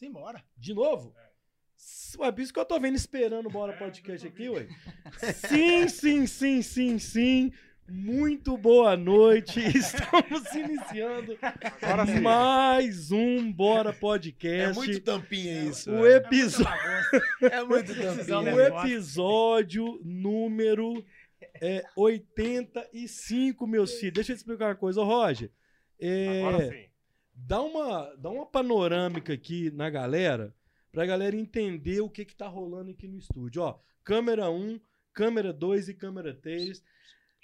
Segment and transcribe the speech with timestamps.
[0.00, 0.42] Simbora.
[0.56, 1.14] De novo?
[2.18, 4.66] Ué, por isso que eu tô vendo esperando o Bora Podcast aqui, ué.
[5.46, 7.52] Sim, sim, sim, sim, sim.
[7.86, 9.60] Muito boa noite.
[9.76, 11.36] Estamos iniciando
[11.82, 12.20] Agora sim.
[12.20, 14.74] mais um Bora É Podcast.
[14.74, 15.92] muito tampinha isso.
[15.92, 16.72] o episódio,
[17.42, 18.54] É muito tampinha.
[18.54, 21.04] o episódio número
[21.60, 24.14] é, 85, meus filhos.
[24.14, 25.50] Deixa eu te explicar uma coisa, Ô, Roger.
[26.00, 26.89] É, Agora sim.
[27.46, 30.54] Dá uma, dá uma panorâmica aqui na galera,
[30.92, 33.62] pra galera entender o que que tá rolando aqui no estúdio.
[33.62, 34.80] Ó, câmera 1,
[35.12, 36.82] câmera 2 e câmera 3.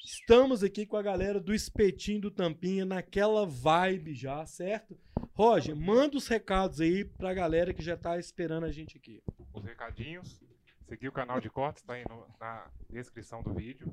[0.05, 4.97] Estamos aqui com a galera do Espetinho do Tampinha, naquela vibe já, certo?
[5.33, 9.23] Roger, manda os recados aí pra galera que já tá esperando a gente aqui.
[9.53, 10.41] Os recadinhos.
[10.89, 13.89] Seguir o canal de cortes, tá aí no- na descrição do vídeo.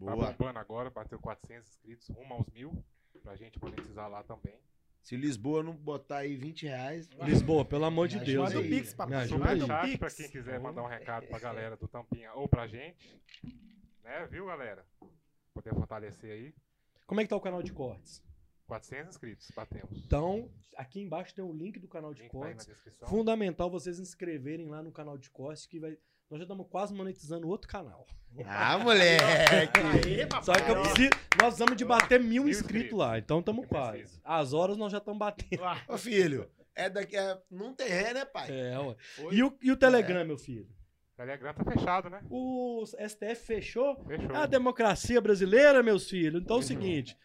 [0.00, 0.32] Tá Boa.
[0.32, 2.84] bombando agora, bateu 400 inscritos, rumo aos mil.
[3.22, 4.58] Pra gente monetizar lá também.
[5.02, 7.08] Se Lisboa não botar aí 20 reais.
[7.22, 8.48] Lisboa, pelo amor de Deus.
[8.48, 8.68] Manda o aí.
[8.68, 9.28] Pix, papai.
[9.28, 9.98] Manda Superchat Pix.
[9.98, 13.20] pra quem quiser mandar um recado pra galera do Tampinha ou pra gente.
[14.04, 14.84] Né, viu, galera?
[15.54, 16.54] Poder fortalecer aí.
[17.06, 18.22] Como é que tá o canal de cortes?
[18.66, 20.04] 400 inscritos, batemos.
[20.04, 22.66] Então, aqui embaixo tem o link do canal de Link tá aí na cortes.
[22.66, 23.08] descrição.
[23.08, 25.96] Fundamental vocês se inscreverem lá no canal de cortes que vai.
[26.30, 28.06] Nós já estamos quase monetizando outro canal.
[28.44, 29.24] Ah, moleque.
[30.04, 30.44] Aê, papai.
[30.44, 32.98] Só que eu preciso, nós precisamos de bater mil, Mil inscritos inscritos.
[32.98, 33.18] lá.
[33.18, 34.20] Então estamos Que quase.
[34.22, 35.64] As horas nós já estamos batendo.
[35.64, 37.16] Ah, Ô, filho, é daqui.
[37.16, 38.48] É, não tem ré, né, pai?
[38.50, 38.96] É, ué.
[39.32, 40.68] E o, e o Telegram, meu filho?
[41.16, 42.20] Telegram tá fechado, né?
[42.30, 44.36] O STF fechou Fechou.
[44.36, 46.40] a democracia brasileira, meus filhos.
[46.42, 46.80] Então é o Fechou.
[46.80, 47.16] seguinte: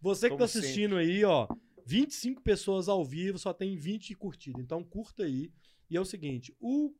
[0.00, 1.48] você que Como tá assistindo aí, ó,
[1.86, 4.62] 25 pessoas ao vivo, só tem 20 curtidas.
[4.62, 5.50] Então curta aí.
[5.88, 6.94] E é o seguinte: o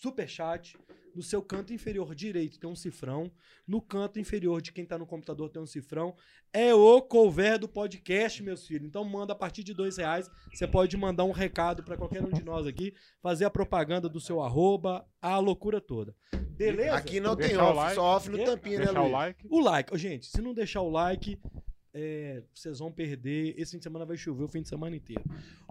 [0.00, 0.76] Superchat,
[1.14, 3.30] no seu canto inferior direito tem um cifrão.
[3.66, 6.14] No canto inferior de quem tá no computador tem um cifrão.
[6.52, 8.86] É o cover do podcast, meus filhos.
[8.86, 10.28] Então manda a partir de dois reais.
[10.52, 12.92] Você pode mandar um recado pra qualquer um de nós aqui,
[13.22, 16.14] fazer a propaganda do seu arroba, a loucura toda.
[16.56, 16.94] Beleza?
[16.94, 17.94] Aqui não tem Deixar off, like.
[17.94, 19.12] só off no tampinha, né, Deixar o Luiz?
[19.12, 19.46] like.
[19.50, 21.38] O like, gente, se não deixar o like,
[21.94, 23.54] é, vocês vão perder.
[23.56, 25.22] Esse fim de semana vai chover o fim de semana inteiro.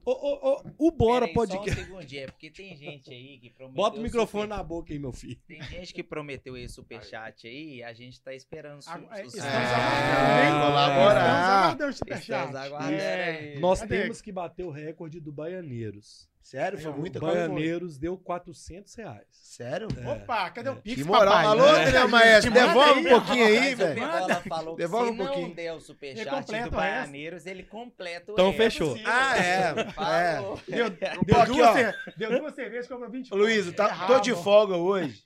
[0.06, 1.80] Ô, ô, ô, o Bora Peraí, Só Podcast.
[1.82, 3.76] um segundinho, é porque tem gente aí que prometeu.
[3.76, 4.56] Bota o microfone super...
[4.58, 5.38] na boca aí, meu filho.
[5.48, 8.90] Tem gente que prometeu esse superchat aí e a gente tá esperando su...
[8.90, 8.96] É,
[9.30, 10.52] su- Estamos aguardando, hein?
[10.52, 10.92] colaborar.
[10.92, 12.56] Estamos aguardando o Estamos superchat.
[12.56, 13.60] aguardando É.
[13.60, 14.02] Nós Cadê?
[14.02, 16.30] temos que bater o recorde do Baianeiros.
[16.44, 17.48] Sério, foi muita O coisa.
[17.48, 19.26] Baianeiros deu 400 reais.
[19.32, 19.88] Sério?
[20.06, 21.26] Opa, cadê o Pix, Que moral.
[21.34, 21.46] papai?
[21.46, 21.86] Alô, É.
[21.86, 23.96] Daniel Maestro, Manda devolve um pouquinho aí, o velho.
[23.96, 25.56] Pebola falou que Devolve se um não pouquinho.
[25.56, 26.72] der o superchat do.
[26.72, 28.58] Baianeiros, ele completa o Então resto.
[28.94, 28.98] fechou.
[29.06, 29.74] Ah, é.
[29.80, 29.92] é.
[29.94, 30.60] Falou.
[30.68, 34.36] Deu, deu, aqui, duas, deu duas cervejas, comprou 20 Ô, Luiz, tá, É tô de
[34.36, 35.24] folga hoje.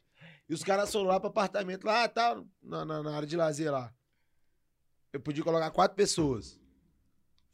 [0.47, 3.71] E os caras foram lá pro apartamento lá, tá, na, na, na área de lazer
[3.71, 3.91] lá.
[5.11, 6.59] Eu podia colocar quatro pessoas.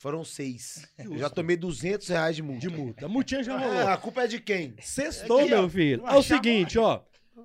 [0.03, 0.85] Foram seis.
[0.99, 2.59] Eu já tomei 200 reais de multa.
[2.59, 3.05] De multa.
[3.05, 3.73] A multinha já rolou.
[3.73, 4.75] É, a culpa é de quem?
[4.81, 5.47] Sextou, ó.
[5.47, 6.01] meu filho.
[6.03, 6.99] Não É o seguinte, ó.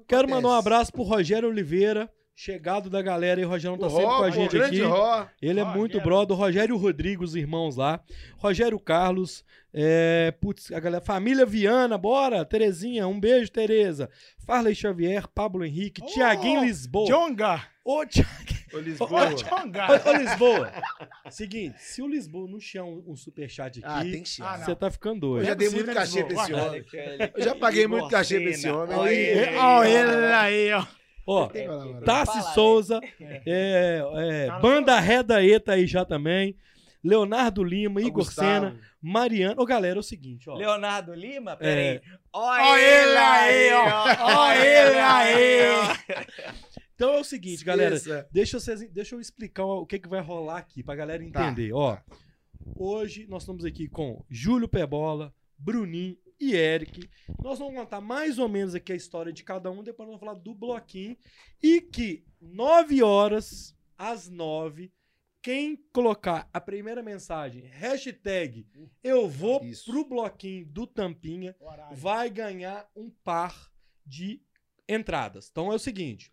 [0.09, 3.45] Quero mandar um abraço pro Rogério Oliveira, chegado da galera aí.
[3.47, 4.81] O Rogério tá O sempre com Ró, a pô, gente aqui.
[4.83, 5.27] Ró.
[5.41, 5.81] Ele é Rogério.
[5.81, 6.37] muito brother.
[6.37, 8.01] Rogério e os irmãos lá.
[8.39, 9.45] Rogério Carlos.
[9.73, 11.01] É, putz, a galera.
[11.05, 12.45] Família Viana, bora.
[12.45, 14.11] Terezinha, um beijo, Tereza.
[14.45, 17.07] Farley Xavier, Pablo Henrique, Oh, Tiaguinho Lisboa.
[17.07, 17.63] Jonga.
[17.85, 18.27] Ô, Ti-
[18.73, 19.35] Ô, Lisboa.
[19.35, 19.87] Jonga.
[19.91, 20.73] ô, ô, Lisboa.
[21.31, 24.75] Seguinte, se o Lisboa não chiar um, um superchat Ah, aqui, tem que Ah, você
[24.75, 25.43] tá ficando doido.
[25.43, 26.85] Eu já é dei muito cachê pra esse homem.
[27.37, 28.97] Eu já paguei muito cachê pra esse homem.
[28.97, 29.57] Olha ele.
[29.57, 30.87] Olha ele aí, ó.
[31.31, 32.01] Ó, Tem que falar, mano.
[32.07, 32.43] Tassi né?
[32.55, 36.57] Souza, é, é, Tá no Banda Reda E tá aí já também.
[37.05, 38.49] Leonardo Lima, Igor Gustavo.
[38.67, 39.55] Sena, Mariano.
[39.61, 40.55] Ô, galera, é o seguinte, ó.
[40.55, 41.53] Leonardo Lima?
[41.53, 41.57] É.
[41.57, 42.01] Peraí.
[42.33, 44.39] Olha ele aí, ó.
[44.41, 46.78] Olha ele aí, ó.
[46.99, 47.97] Então é o seguinte, galera.
[48.33, 51.73] Deixa, vocês, deixa eu explicar o que, que vai rolar aqui pra galera Tá, entender.
[51.73, 51.97] Ó,
[52.75, 57.09] hoje nós estamos aqui com Júlio Pebola, Bruninho e Eric.
[57.41, 60.27] Nós vamos contar mais ou menos aqui a história de cada um, depois nós vamos
[60.27, 61.17] falar do bloquinho.
[61.63, 64.93] E que 9 horas, às 9,
[65.41, 68.67] quem colocar a primeira mensagem, hashtag
[69.05, 69.89] eu vou Isso.
[69.89, 71.55] pro bloquinho do Tampinha,
[71.93, 73.71] vai ganhar um par
[74.05, 74.43] de
[74.89, 75.49] entradas.
[75.49, 76.33] Então é o seguinte: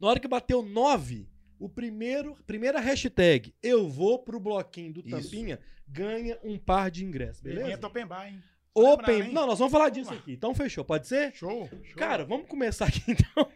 [0.00, 1.28] na hora que bateu 9,
[1.58, 5.10] o primeiro, primeira hashtag eu vou pro bloquinho do Isso.
[5.10, 7.66] Tampinha ganha um par de ingressos, beleza?
[7.68, 8.42] Evento open bar, hein?
[8.74, 9.16] Open.
[9.16, 9.32] Lembrar?
[9.32, 10.32] Não, nós vamos falar disso Vamos aqui.
[10.32, 11.34] Então fechou, pode ser?
[11.34, 11.68] Show.
[11.82, 11.96] show.
[11.96, 13.50] Cara, vamos começar aqui então.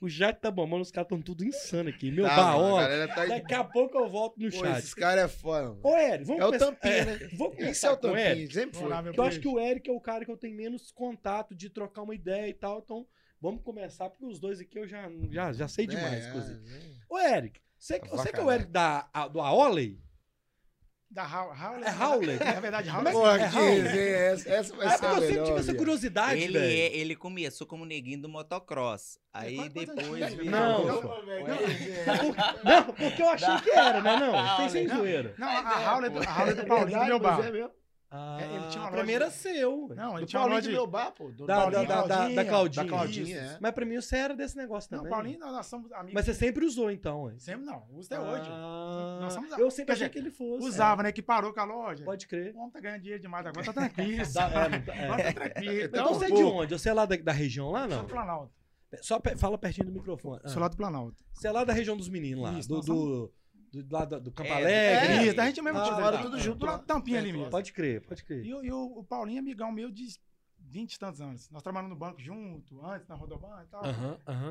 [0.00, 2.10] O chat tá bombando, os caras estão tudo insano aqui.
[2.10, 3.28] Meu Tá, mano, a galera tá aí.
[3.28, 4.78] Daqui a pouco eu volto no Pô, chat.
[4.78, 5.68] esses caras é foda.
[5.68, 5.80] mano.
[5.82, 6.66] Ô, Eric, vamos É o começar.
[6.66, 7.28] tampinha, né?
[7.36, 9.02] Vou Esse começar é o o tampinha, sempre lá, foi.
[9.04, 11.70] meu Eu acho que o Eric é o cara que eu tenho menos contato de
[11.70, 12.80] trocar uma ideia e tal.
[12.84, 13.06] Então,
[13.46, 16.60] vamos começar, porque os dois aqui eu já, já, já sei demais, É, inclusive.
[16.74, 16.80] é.
[17.08, 18.50] Ô, Eric, você, Tá você que é o.
[18.50, 20.00] Eric da, a- do Aoley?
[21.08, 22.42] Da Howlett.
[22.42, 22.54] É?
[22.54, 23.44] Na verdade, Como é Howlett.
[23.44, 23.82] que- Porra, é Raul.
[23.82, 24.48] resenha é essa?
[24.50, 25.44] Essa vai ser a eu sempre melhor.
[25.46, 26.72] tive essa curiosidade, Ele, velho.
[26.72, 29.18] é- ele começou como neguinho do motocross.
[29.32, 30.34] Aí anos depois.
[30.34, 32.04] virou- Não, Não, resenha.
[32.64, 34.16] Não, porque eu achei que era, né?
[34.18, 34.96] Não, sem sem Não.
[34.96, 35.34] zoeira.
[35.38, 35.52] Não, a
[36.08, 37.36] é, do É Paulinho do verdade, meu mas
[38.16, 38.44] é.
[38.44, 39.88] Ah, ele tinha uma a loja primeira seu.
[39.94, 41.28] Não, ele Do tinha uma Paulinho loja de meu bar, pô.
[41.30, 42.44] Do Da, Paulinho, da, da, da Claudinha.
[42.46, 42.84] Claudinha.
[42.84, 43.58] Da Claudinha, é.
[43.60, 45.12] Mas pra mim você era desse negócio Não, também.
[45.12, 46.14] Paulinho, nós, nós somos amigos.
[46.14, 47.30] Mas você sempre usou, então.
[47.30, 47.38] hein?
[47.38, 48.48] Sempre não, usa até hoje.
[48.50, 50.66] Ah, Nós somos- eu sempre achei que ele fosse.
[50.66, 51.12] Usava, né?
[51.12, 52.02] Que parou com a loja.
[52.02, 52.54] É, pode crer.
[52.54, 54.22] O homem tá ganhando dinheiro demais agora, tá tranquilo.
[54.56, 55.04] É, não tá- é.
[55.04, 55.82] Agora tá tranquilo.
[55.84, 56.78] Então Então, você é de onde?
[56.78, 58.04] Você é lá da, região lá, sou não?
[58.04, 58.52] do Planalto.
[59.02, 60.40] Só fala pertinho do microfone.
[60.44, 60.48] Ah.
[60.48, 61.16] Sou lá do Planalto.
[61.34, 62.52] Você é lá da região dos meninos lá.
[62.58, 63.32] Isso, do,
[63.76, 65.12] do, do, lá da- do Campo É, Alegre.
[65.14, 66.22] é, Isso, a gente mesmo Ah, ali.
[66.22, 66.78] tudo É, junto do lado lá.
[66.82, 67.50] da Tampinha ali mesmo.
[67.50, 68.44] Pode crer, pode crer.
[68.44, 70.06] E, o- e o, o Paulinho, é amigão meu de
[70.58, 71.50] 20 e tantos anos.
[71.50, 73.82] Nós trabalhamos no banco junto, antes, na Rodoban e tal.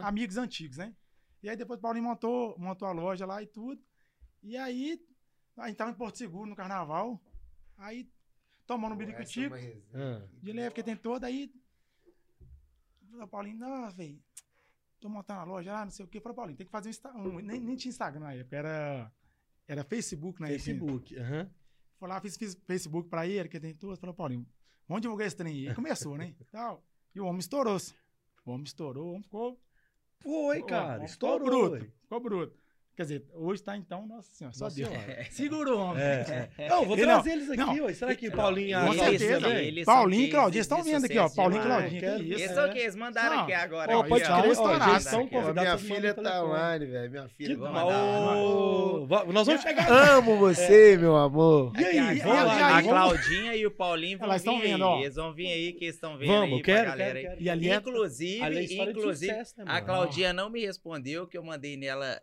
[0.03, 0.93] Amigos antigos, né?
[1.43, 3.81] E aí depois o Paulinho montou, montou a loja lá e tudo.
[4.41, 4.99] E aí,
[5.57, 7.19] a gente tava em Porto Seguro no carnaval.
[7.77, 8.09] Aí,
[8.65, 9.81] tomando um é biricutico, resenha.
[9.93, 10.21] Ah.
[10.41, 11.51] de leve, que tem todo, aí.
[13.21, 14.19] O Paulinho, não, velho,
[14.99, 16.19] tô montando a loja lá, não sei o quê.
[16.19, 19.11] Falei, Paulinho, tem que fazer um, um nem, nem tinha Instagram na época, era,
[19.67, 20.63] era Facebook na época.
[20.63, 21.17] Facebook.
[21.17, 21.49] aham.
[21.97, 23.95] Foi lá, fiz, fiz Facebook pra ele, que tem tudo.
[23.97, 24.45] Falei, Paulinho,
[24.87, 25.69] vamos divulgar esse trem.
[25.69, 26.35] Aí começou, né?
[26.51, 26.83] Tal.
[27.13, 27.95] E o homem estourou-se.
[28.45, 29.59] O homem estourou, o homem ficou,
[30.19, 31.03] Foi, cara.
[31.05, 31.45] Estourou.
[31.45, 31.91] ficou bruto.
[32.01, 32.64] Ficou bruto.
[32.95, 34.87] Quer dizer, hoje tá então, nossa senhora, só Deus.
[34.89, 35.25] senhora.
[35.29, 36.01] Segura o homem.
[36.01, 36.69] É, é.
[36.69, 37.85] Não, vou trazer não- eles aqui, não.
[37.85, 37.93] ué.
[37.93, 39.49] Será que Paulinho a Com Claudinha certeza.
[39.49, 41.29] eles Paulinho e Claudinha, estão vendo aqui, ó.
[41.29, 41.65] Paulinho e.
[41.65, 42.05] Claudinha, que.
[42.05, 42.53] Eles É.
[42.53, 42.79] são o quê?
[42.79, 43.43] Eles mandaram Não.
[43.43, 43.97] aqui agora.
[43.97, 44.27] Ó, pode ó.
[44.39, 44.87] crer, ó, estourados.
[44.87, 45.53] eles são ó.
[45.53, 47.11] Minha filha tá online, velho.
[47.11, 49.33] Minha filha Que tá Vamos online.
[49.33, 49.91] Nós vamos chegar.
[49.91, 51.73] Amo você, meu amor.
[51.77, 54.61] E aí, a, a Claudinha e o Paulinho vão vir estão aí.
[54.61, 54.99] vendo, ó.
[55.01, 57.35] Eles vão vir aí, que eles estão vendo Vamos, aí pra galera.
[57.39, 59.85] E é- Inclusive, é inclusive, né, a mano?
[59.85, 62.19] Claudinha não me respondeu, que eu mandei nela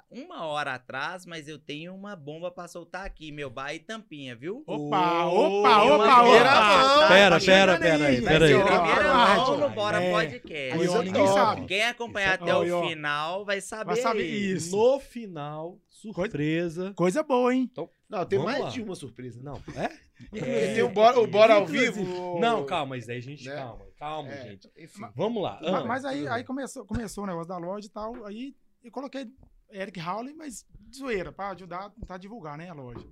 [0.00, 3.78] há uma hora atrás, mas eu tenho uma bomba pra soltar aqui, meu bar e
[3.78, 4.62] tampinha, viu?
[4.66, 6.60] Opa, opa, opa, primeira opa.
[6.60, 7.08] mão.
[7.08, 8.54] Pera, Tá pera, chegando pera aí, pera aí.
[8.54, 10.10] primeira mão no Bora É.
[10.12, 11.04] Podcast.
[11.04, 11.66] Ninguém sabe.
[11.66, 14.52] Quem acompanhar até o final vai saber, Vai saber aí.
[14.52, 14.76] isso.
[14.76, 16.92] No final, surpresa.
[16.94, 17.70] Coisa boa, hein?
[18.08, 19.40] Não, tem mais de uma surpresa.
[19.42, 19.90] Não, é?
[20.32, 22.38] Inclusive, tem o Bora, o Bora ao vivo.
[22.38, 23.56] Não, calma, mas aí, gente, Né?
[23.56, 24.70] calma, calma, É, gente.
[24.78, 25.02] Enfim.
[25.16, 25.58] Vamos lá.
[25.60, 28.24] Ma- Ah, Mas aí, aí começou, começou o negócio da loja e tal.
[28.24, 28.54] Aí
[28.84, 29.26] eu coloquei
[29.74, 33.06] Eric Howley, mas de zoeira, pra ajudar, tentar divulgar, né, a loja.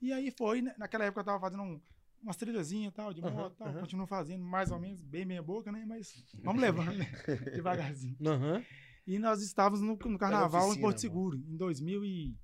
[0.00, 1.80] E aí foi, né, naquela época eu tava fazendo um,
[2.22, 3.68] umas trilhazinhas e tal, de moto e tal.
[3.68, 3.80] aham.
[3.80, 5.84] Continuo fazendo mais ou menos, bem meia boca, né?
[5.86, 7.06] Mas vamos levando, né?
[7.54, 8.16] Devagarzinho.
[8.26, 8.62] Aham.
[9.06, 10.98] E nós estávamos no, no carnaval em oficina, Porto mano.
[10.98, 12.36] Seguro, em 2000 e...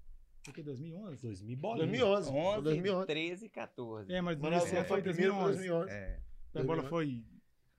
[0.49, 1.23] O que, 2011?
[1.23, 1.77] 2000 bola.
[1.79, 2.31] 2011.
[2.31, 3.07] 11, 2011.
[3.07, 4.13] 13 e 14.
[4.13, 5.89] É, mas Mano, esse ano foi foi primeiro foi 2011.
[5.89, 5.93] 2011.
[5.93, 6.21] É.
[6.55, 7.25] A bola foi...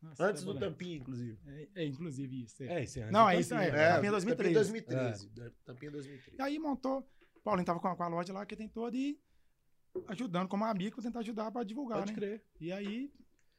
[0.01, 1.37] Nossa, Antes a do bola- Tampinha, inclusive.
[1.47, 2.63] É, é, inclusive isso.
[2.63, 2.67] é.
[2.79, 3.11] É, esse ano.
[3.11, 3.69] Não, é isso, Tampinha.
[3.71, 3.93] é.
[3.93, 4.53] Tampinha 2013.
[4.55, 5.29] 2013.
[5.63, 6.37] Tampinha 2013.
[6.37, 7.07] E aí montou.
[7.43, 9.19] Paulinho tava com a, com a loja lá que tem toda e
[10.07, 12.15] ajudando como amigo tentar ajudar pra divulgar, Pode né?
[12.17, 12.43] crer.
[12.59, 13.11] E aí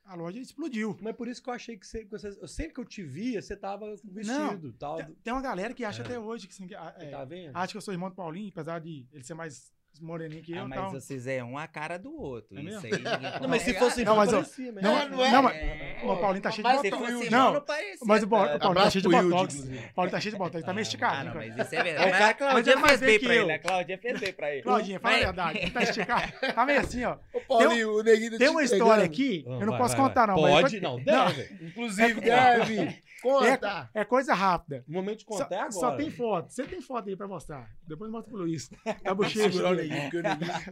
[0.05, 0.97] a loja explodiu.
[1.01, 3.57] Mas por isso que eu achei que você, você- sempre que eu te via, você
[3.57, 4.97] tava vestido e tal.
[4.97, 6.05] Tem, tem uma galera que acha É.
[6.05, 7.55] até hoje que, assim, que, ah, é, Tá vendo?
[7.57, 10.63] acha que eu sou irmão do Paulinho, apesar de ele ser mais moreninho que eu
[10.63, 10.91] Ah, e mas tal.
[10.91, 12.59] vocês é um a cara do outro.
[12.59, 12.93] É Isso aí.
[13.41, 14.05] Não, mas se fosse.
[14.05, 14.81] Não, mas, parecia mesmo.
[14.83, 15.31] Não, É, não é?
[15.31, 16.01] não, É.
[16.05, 17.31] o Paulinho tá cheio Mas de botox.
[17.31, 17.99] Não, não parecia.
[18.07, 18.31] Mas o, o tanto.
[18.31, 19.55] Paulinho tá Abraço cheio de botox.
[19.55, 21.25] O Paulinho tá cheio de botox, ele tá meio Ah, esticado.
[21.29, 21.53] não, né?
[21.57, 22.11] mas isso é É, verdade.
[22.11, 23.43] Mas a mas ele Claudinha é fez bem pra eu.
[23.43, 23.53] ele.
[23.53, 24.63] A Claudinha fez bem pra ele.
[24.63, 25.59] Claudinha, fala a verdade.
[25.59, 26.33] Ele tá esticado.
[26.55, 27.17] Tá meio assim, ó.
[27.33, 30.27] Ô, Paulinho, o neguinho tá Tem te uma história aqui, Ah, eu não posso contar,
[30.27, 30.41] não.
[30.41, 31.55] mas Pode, é não, deve.
[31.67, 33.03] Inclusive, deve.
[33.23, 33.91] Conta.
[33.95, 34.85] É coisa rápida.
[34.89, 35.73] O momento de Só, contar é agora.
[35.73, 36.51] só tem foto.
[36.51, 37.71] Você tem foto aí pra mostrar.
[37.87, 38.69] Depois mostra pro Luiz.
[39.05, 39.59] Da bochecha.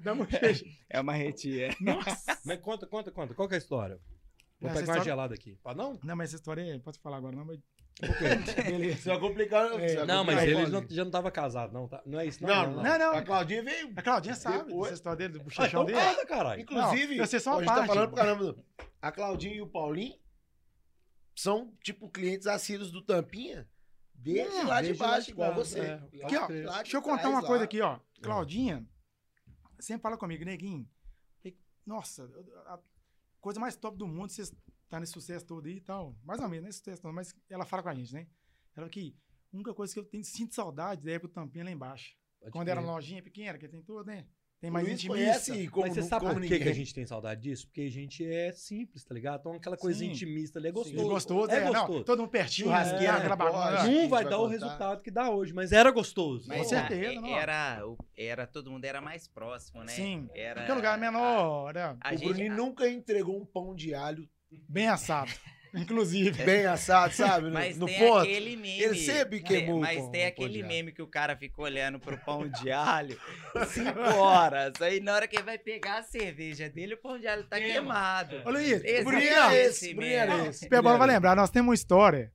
[0.02, 0.64] Da bochecha.
[0.88, 1.74] É uma retia.
[1.80, 2.38] Nossa.
[2.44, 3.34] Mas conta, conta, conta.
[3.34, 3.98] Qual que é a história?
[4.60, 5.58] Vou Essa pegar uma história- gelada aqui.
[5.64, 5.98] Ah, não?
[6.04, 6.78] Não, mas essa história é...
[6.78, 7.58] Posso falar agora, não, mas...
[8.64, 8.96] Beleza.
[9.02, 9.66] Você vai complicar.
[9.80, 9.88] É.
[9.88, 11.86] você vai Não, mas ele não- já não tava casado, não.
[11.88, 12.02] Tá?
[12.06, 12.48] Não é isso, não?
[12.72, 13.12] Não, Não, não.
[13.12, 13.92] A Claudinha veio.
[13.96, 15.98] A Claudinha sabe Depois- dessa história dele, do Ah, bochechão então dele.
[15.98, 16.60] casa, caralho.
[16.62, 17.88] Inclusive, Não, vocês são a uma gente tá parte.
[17.88, 18.56] falando pro caramba.
[19.02, 20.14] A Claudinha e o Paulinho
[21.40, 23.68] são, tipo, clientes assíduos do Tampinha
[24.14, 25.80] desde Não, lá de baixo, igual você.
[25.80, 25.94] é.
[26.24, 27.46] Aqui, ó, de Deixa eu contar trás, uma lá.
[27.46, 27.98] coisa aqui, ó.
[28.22, 28.86] Claudinha
[29.78, 30.88] sempre fala comigo, neguinho.
[31.86, 32.24] Nossa,
[32.66, 32.78] a
[33.40, 34.54] coisa mais top do mundo, vocês
[34.88, 36.14] tá nesse sucesso todo aí e tal.
[36.22, 38.20] Mais ou menos, nesse sucesso todo, mas ela fala com a gente, né?
[38.20, 39.16] Ela falou que
[39.52, 42.14] a única coisa que eu tenho, sinto saudade da época do Tampinha lá embaixo.
[42.38, 44.26] Pode Quando era lojinha pequena, que tem tudo, né?
[44.60, 45.24] Tem mais Luiz intimista.
[45.50, 47.66] conhece como, Mas você sabe por que, que a gente tem saudade disso?
[47.66, 49.40] Porque a gente é simples, tá ligado?
[49.40, 50.10] Então aquela coisa Sim.
[50.10, 51.08] intimista ali é É gostoso.
[51.08, 51.92] gostoso, É é, gostoso.
[51.98, 53.18] Não, todo mundo pertinho, Churrasqueira, né?
[53.20, 53.52] aquela pode.
[53.52, 53.84] bagunça.
[53.86, 56.46] Não vai vai dar o resultado que dá hoje, mas era gostoso.
[56.46, 57.28] Mas Com certeza, a- não.
[57.38, 57.82] era,
[58.14, 59.92] era, todo mundo era mais próximo, né?
[59.92, 61.96] Sim, Era, Porque o lugar é menor, né?
[61.98, 64.28] A O gente, Bruninho nunca entregou um pão de alho
[64.68, 65.30] bem assado.
[65.74, 66.42] Inclusive.
[66.44, 67.46] bem assado, sabe?
[67.46, 68.18] No, Mas no tem ponto.
[68.20, 68.80] aquele meme.
[68.82, 72.48] Ele sempre queimou Mas pão- tem aquele meme que o cara fica olhando pro pão
[72.48, 73.18] de alho
[73.68, 74.72] cinco horas.
[74.80, 77.58] Aí na hora que ele vai pegar a cerveja dele, o pão de alho tá
[77.58, 78.42] queimado.
[78.44, 80.50] Ô, Luiz, Esse Bruninho, é esse Bruninho era mesmo.
[80.50, 80.68] esse.
[80.68, 82.32] vai Bruninho era lembrar, nós temos uma história.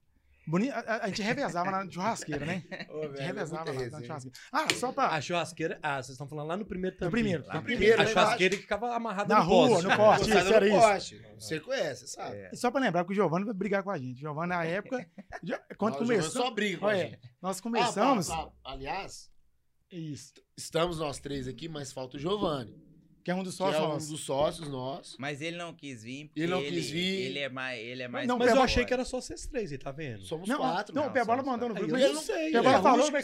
[0.47, 2.63] Boni- a, a- a gente revezava na churrasqueira, né?
[2.89, 4.37] Ô, A gente velho, revezava lá na churrasqueira.
[4.51, 5.07] Ah, só pra.
[5.09, 5.79] A churrasqueira.
[5.81, 7.11] Ah, vocês estão falando lá no primeiro No tampinho.
[7.11, 7.45] primeiro.
[7.47, 8.01] Lá no no primeiro.
[8.01, 9.87] A churrasqueira que ficava amarrada Na no rua, poste.
[9.87, 10.29] no poste.
[10.29, 10.79] Isso, era isso.
[10.79, 11.21] poste.
[11.39, 12.35] Você conhece, sabe?
[12.37, 12.49] É.
[12.53, 14.19] E só pra lembrar que o Giovanni vai brigar com a gente.
[14.19, 15.05] Giovanni, na época,
[15.77, 16.43] quando começou.
[16.43, 17.19] só briga com a gente.
[17.41, 18.27] nós Ah, começamos.
[18.27, 19.29] pá, pá, aliás,
[19.91, 20.33] Isso.
[20.57, 22.84] estamos nós três aqui, mas falta o Giovanni.
[23.25, 25.17] Que é um dos Que é sócios um dos sócios nossos.
[25.17, 26.27] Mas ele não quis vir.
[26.27, 27.21] porque Ele não quis vir.
[27.25, 27.79] Ele é mais.
[27.83, 29.91] Ele é mais Não, Mas eu Pebola- achei que era só vocês três aí, tá
[29.91, 30.21] vendo?
[30.21, 30.93] Somos Não, quatro.
[30.93, 31.09] não, né?
[31.09, 31.97] o Pebola somos mandou no grupo.
[31.97, 32.35] eu não sei.
[32.35, 33.19] O ele Pebola é falou que é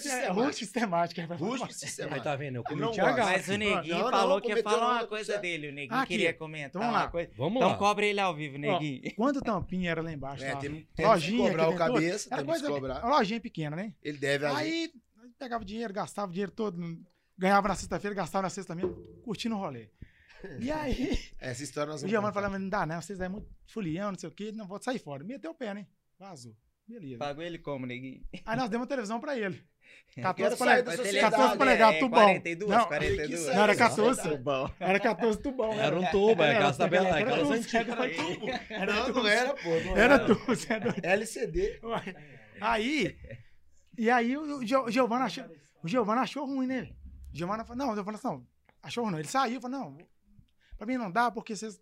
[1.20, 1.50] ele vai falar.
[1.52, 2.56] Rústico Aí tá vendo?
[2.56, 3.24] Eu Ele comi gosta.
[3.24, 5.70] Mas o Neguinho falou que ia falar uma coisa dele.
[5.70, 7.12] O Neguinho Aqui, queria comentar então vamos uma lá.
[7.12, 7.32] coisa.
[7.38, 7.78] Vamos Então lá.
[7.78, 9.02] cobra ele ao vivo, Neguinho.
[9.16, 12.60] Quando o tampinha era lá embaixo, É, temos que lojinha cobrar o tem cabeça, temos
[12.60, 13.06] que cobrar.
[13.06, 13.94] uma lojinha pequena, né?
[14.02, 14.58] Ele deve a.
[14.58, 14.92] Aí
[15.38, 16.80] pegava dinheiro, gastava o dinheiro todo,
[17.42, 18.94] ganhava na sexta-feira, gastava na sexta mesmo,
[19.24, 19.90] curtindo o rolê.
[20.60, 22.42] E aí, Essa história nós o vamos Giovanni contar.
[22.42, 25.00] falava, não dá não, vocês é muito fulião, não sei o quê, não vou sair
[25.00, 25.24] fora.
[25.24, 25.88] Meteu o pé, né?
[26.20, 26.56] Vazou.
[26.88, 27.20] Beleza.
[27.20, 28.22] Pagou ele como, Neguinho?
[28.46, 29.64] Aí nós demos uma televisão pra ele.
[30.14, 30.96] Quero 14 sair da polegadas.
[30.96, 31.32] sociedade.
[31.36, 32.26] 14 polegadas, é, tubão.
[32.26, 33.46] 42, Não, 42.
[33.48, 34.30] Não, era Isso, 14.
[34.30, 34.74] Tubão.
[34.80, 35.74] Era 14 tubão.
[35.74, 37.88] Era um tubo, é aquelas tabelas, era tubo, antigas.
[37.88, 38.50] Era tubo.
[38.70, 39.20] Era Não, tubo.
[39.20, 39.70] não era, pô.
[39.70, 40.20] Não Era era.
[40.26, 40.46] tubo.
[40.46, 41.02] você é doido.
[41.06, 41.80] LCD.
[42.60, 43.16] Aí,
[43.98, 45.46] e aí o, Gio- o Giovanni achou,
[45.84, 46.90] o Giovanni achou ruim, né?
[47.34, 48.48] O Giovanni falou, não, o Giovanni falou, não,
[48.82, 49.20] achou não.
[49.20, 49.98] Ele saiu, falou, não,
[50.78, 51.80] pra mim não dá, porque vocês,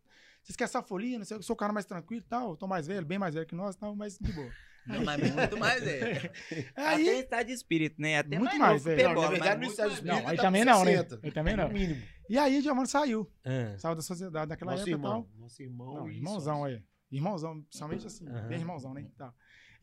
[0.56, 2.68] querem essa folia, não sei, eu sou o cara mais tranquilo e tal, eu tô
[2.68, 4.52] mais velho, bem mais velho que nós e tal, mas de boa.
[4.88, 6.32] Não, mas muito mais, é.
[6.72, 8.20] Até Aí, está de espírito, né?
[8.20, 9.04] Até Muito mais, mais, é.
[9.04, 9.78] Não, na verdade, no mais.
[9.80, 10.92] espírita não, aí tá também não, né?
[10.94, 11.20] 60.
[11.22, 11.68] Aí também não.
[11.68, 12.02] No mínimo.
[12.28, 15.12] E aí o Giovanni saiu, Ah, saiu da sociedade naquela Nosso época e tal.
[15.12, 15.30] irmão.
[15.38, 15.94] Nosso irmão.
[15.96, 16.82] Não, irmãozão aí.
[17.12, 18.48] Irmãozão, principalmente assim, Aham.
[18.48, 19.06] bem irmãozão, né?
[19.16, 19.32] Tá.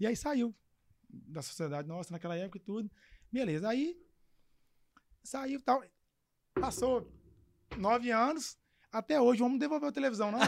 [0.00, 0.52] E aí saiu
[1.08, 2.90] da sociedade nossa naquela época e tudo.
[3.30, 3.68] Beleza.
[3.68, 3.96] Aí
[5.26, 5.84] saiu e tal.
[6.54, 7.06] Passou
[7.76, 8.56] nove anos.
[8.96, 10.46] Até hoje, vamos devolver a televisão, não, ué.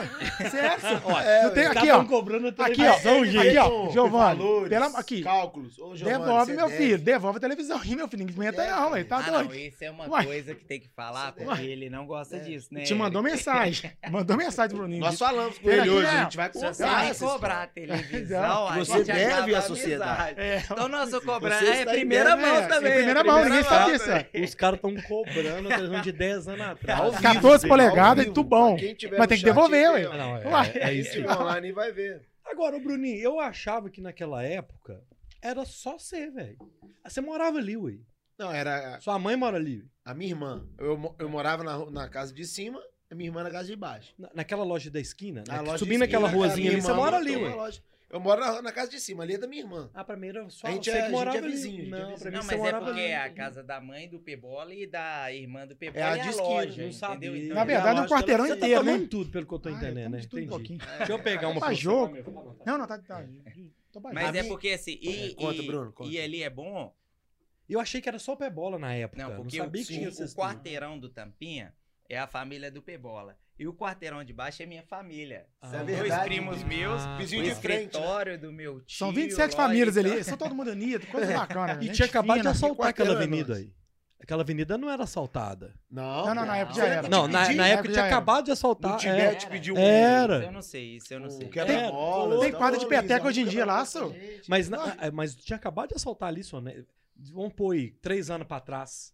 [0.50, 0.78] Sério?
[1.22, 2.08] É, tenho Os aqui, caras ó.
[2.08, 2.94] cobrando a Aqui, ó.
[2.98, 3.90] televisão, Aqui, ó.
[3.90, 5.22] Giovanni, valores, pela- aqui.
[5.22, 5.78] Cálculos.
[5.78, 6.76] Ô, Giovanni, Devolve, meu deve.
[6.78, 6.98] filho.
[6.98, 8.24] Devolve a televisão aí, meu filho.
[8.24, 9.04] Ninguém aguenta, não, ué.
[9.04, 9.54] Tá Ah, não, doido.
[9.54, 10.24] isso é uma Uai.
[10.24, 11.44] coisa que tem que falar, Uai.
[11.46, 12.40] porque ele não gosta É.
[12.40, 12.82] disso, né?
[12.84, 13.92] Te mandou mensagem.
[14.10, 15.00] Mandou mensagem pro Bruninho.
[15.00, 16.06] Nós falamos com ele hoje.
[16.06, 16.18] né?
[16.18, 19.58] A gente vai Se contar você vai cobrar a televisão, a Você gente deve à
[19.58, 20.40] a sociedade.
[20.40, 22.92] É, Então, nosso cobrar Você é primeira mão é, também.
[22.92, 24.26] é primeira mão, ninguém sabe disso, é.
[24.42, 27.00] Os caras estão cobrando a televisão de 10 anos atrás.
[27.00, 28.24] Ao vivo, 14 ao polegadas
[28.76, 30.04] Quem tiver Mas tem que devolver, ué.
[30.04, 30.70] Ah, não, é, Uai.
[30.74, 31.18] é Quem isso.
[31.20, 32.22] online vai ver.
[32.44, 35.02] Agora, o Bruninho, eu achava que naquela época
[35.42, 36.56] era só você, velho.
[37.04, 37.98] Você morava ali, ué.
[38.38, 39.78] Não, era Sua mãe mora ali.
[39.78, 39.84] ué.
[40.04, 40.66] a minha irmã.
[40.78, 42.80] Eu, eu morava na, na casa de cima,
[43.10, 44.14] a minha irmã na casa de baixo.
[44.18, 45.60] Na- naquela loja da esquina, Na né?
[45.60, 47.70] loja de Subindo esquina, aquela ruazinha ali, você mora ali, ué.
[48.10, 49.90] Eu moro na, na casa de cima, ali é da minha irmã.
[49.92, 51.48] Ah, pra mim era só A gente você é- que a gente morava é ali.
[51.50, 52.18] vizinho, a gente é Não, vizinho.
[52.18, 53.00] pra mim Não, você mas é porque ali.
[53.02, 56.28] é a casa da mãe do Pebola e da irmã do Pebola É a de
[56.28, 56.92] a loja, Não entendeu?
[56.94, 57.36] sabia.
[57.36, 59.06] Então, Na verdade, é um quarteirão Você inteiro, tá né?
[59.10, 60.20] tudo, pelo que eu tô Ah, eu entendendo, tomo né?
[60.22, 60.56] de tudo um Entendi.
[60.78, 60.78] pouquinho.
[60.98, 61.74] Deixa eu pegar uma Pra porção.
[61.82, 62.58] jogo.
[62.64, 62.98] Não, não, tá.
[62.98, 63.26] tá.
[63.92, 66.10] Tô Mas é porque assim, e, É, conta, Bruno, conta.
[66.10, 66.94] e ali é bom,
[67.68, 69.22] Eu achei que era só pé bola na época.
[69.22, 71.74] não, Não, porque sabia o, que tinha o, essas o quarteirão do Tampinha
[72.08, 73.36] é a família do Pebola.
[73.58, 75.46] E o quarteirão de baixo é minha família.
[75.60, 75.68] Ah.
[75.68, 77.82] São É dois primos meus, Ah, o Vizinho de frente, né?
[77.86, 78.98] escritório do meu tio.
[78.98, 81.78] São 27 loja famílias ali, são todo mundo unido, coisa bacana.
[81.80, 83.72] E gente tinha acabado de assaltar aquela é avenida aí.
[84.20, 85.74] Aquela avenida não era assaltada.
[85.90, 87.08] Não, Não, não, na época já era.
[87.08, 87.70] Não, na, pedir, na né?
[87.70, 88.06] época tinha era.
[88.08, 88.96] acabado de assaltar.
[88.96, 89.24] Tibete é.
[89.26, 89.46] Era.
[89.46, 89.78] pediu um.
[89.78, 90.44] Era.
[90.44, 91.46] Eu não sei, isso eu não sei.
[91.46, 92.40] Um quebra-mola.
[92.40, 94.12] Tem tá quadra de peteca hoje em dia lá, só.
[94.48, 96.84] Mas, na- é, mas tinha acabado de assaltar ali, só, né?
[97.32, 99.12] Vamos pôr aí, três anos pra trás.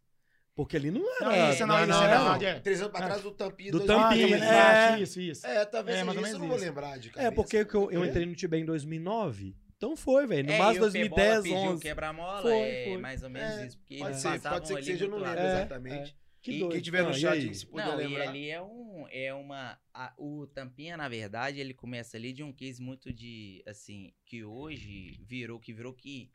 [0.54, 1.50] Porque ali não Não, era.
[1.52, 2.23] isso Não, não, não, isso é não.
[2.23, 2.61] verdade, é.
[2.61, 3.73] Três anos pra trás do Tampinha.
[3.73, 5.00] Do Ah, Tampinha, é.
[5.00, 5.46] Isso, isso.
[5.46, 7.32] É, talvez É, é, ou isso eu não vou lembrar de É, cabeça.
[7.32, 8.08] porque que eu, eu É?
[8.08, 9.56] entrei no Tibé em 2009.
[9.76, 10.46] Então foi, velho.
[10.46, 11.82] No É, máximo e o Pebola 2010, pediu 11.
[11.82, 12.99] quebra-mola, Foi, é foi.
[12.99, 13.78] mais ou menos É, isso.
[13.78, 15.38] Porque Pode ser, pode ser que ali seja, eu não lembro.
[15.40, 16.16] É, exatamente.
[16.40, 16.73] Que E- doido.
[16.73, 18.28] Quem tiver no Ah, e chat se puder Não, e lembrar.
[18.28, 22.52] ali é um, é uma, a- o Tampinha, na verdade, ele começa ali de um
[22.52, 26.30] case muito de, assim, que hoje virou, que virou que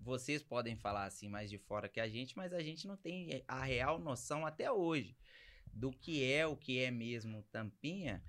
[0.00, 3.42] vocês podem falar assim mais de fora que a gente, mas a gente não tem
[3.46, 5.16] a real noção até hoje
[5.72, 8.22] do que é o que é mesmo Tampinha,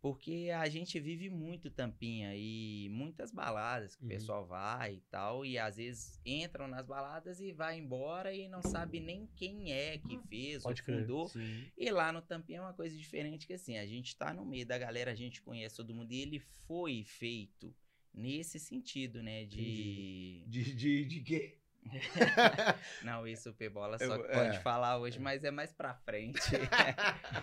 [0.00, 4.06] porque a gente vive muito Tampinha e muitas baladas que Uhum.
[4.08, 8.46] o pessoal vai e tal, e às vezes entram nas baladas e vai embora e
[8.46, 11.00] não sabe nem quem é que fez Pode ou crer.
[11.00, 11.28] fundou.
[11.28, 11.66] Sim.
[11.76, 14.66] E lá no Tampinha é uma coisa diferente que assim, a gente tá no meio
[14.66, 17.74] da galera, a gente conhece todo mundo e ele foi feito
[18.14, 19.44] nesse sentido, né?
[19.44, 20.44] De.
[20.46, 21.58] De, de, de quê?
[23.04, 24.32] Não, isso o Pebola Eu- só é.
[24.32, 26.40] pode falar hoje, mas é mais pra frente.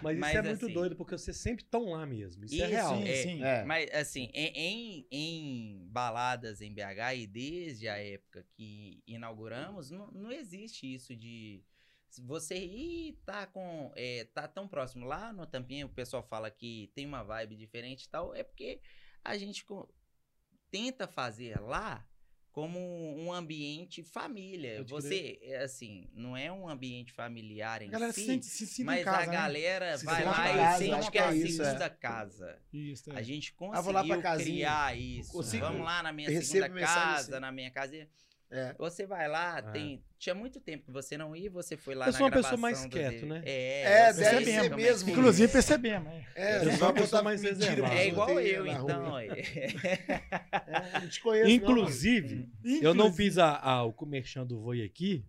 [0.02, 2.44] Mas, Mas, isso é muito assim- doido, porque vocês sempre estão lá mesmo.
[2.46, 2.96] Isso, é Isso, real.
[2.98, 3.16] Sim, é.
[3.18, 3.44] sim.
[3.44, 3.64] É.
[3.64, 10.32] Mas, assim, em, em, baladas em BH e desde a época que inauguramos, não, não
[10.32, 11.64] existe isso de
[12.24, 16.92] você ir tá com é, tá tão próximo lá no Tampinha, o pessoal fala que
[16.94, 18.82] tem uma vibe diferente e tal, é porque
[19.24, 19.64] a gente
[20.72, 22.04] tenta fazer lá
[22.52, 22.78] como
[23.18, 24.84] um ambiente família.
[24.84, 28.68] Você, é assim, não é um ambiente familiar em A galera se si, sente, se
[28.68, 29.32] sente mas casa, a né?
[29.34, 31.66] galera Se vai lá em e casa, sente que é que a é isso, é.
[31.66, 32.60] segunda casa.
[32.74, 33.16] Isso, é.
[33.16, 35.32] A gente Ah, conseguiu criar isso.
[35.32, 37.40] Consigo- Vamos lá na minha recebo segunda casa, assim.
[37.40, 38.08] na minha casa.
[38.52, 38.76] É.
[38.78, 39.62] Você vai lá, É.
[39.72, 40.04] tem.
[40.20, 42.58] Tinha muito tempo que você não ia, você foi lá Eu na sou uma pessoa
[42.58, 43.42] gravação mais do quieto, né?
[43.46, 45.10] É, É, deve ser é mesmo.
[45.10, 45.12] é.
[45.14, 46.14] Inclusive percebemos.
[46.14, 46.26] É.
[46.36, 47.96] É, Eu sou vai uma pessoa mais reservada.
[47.96, 49.18] É igual eu, então.
[49.18, 52.50] É, não te conheço, Inclusive,
[52.82, 55.26] eu não fiz a, a- o comercial do Voi aqui.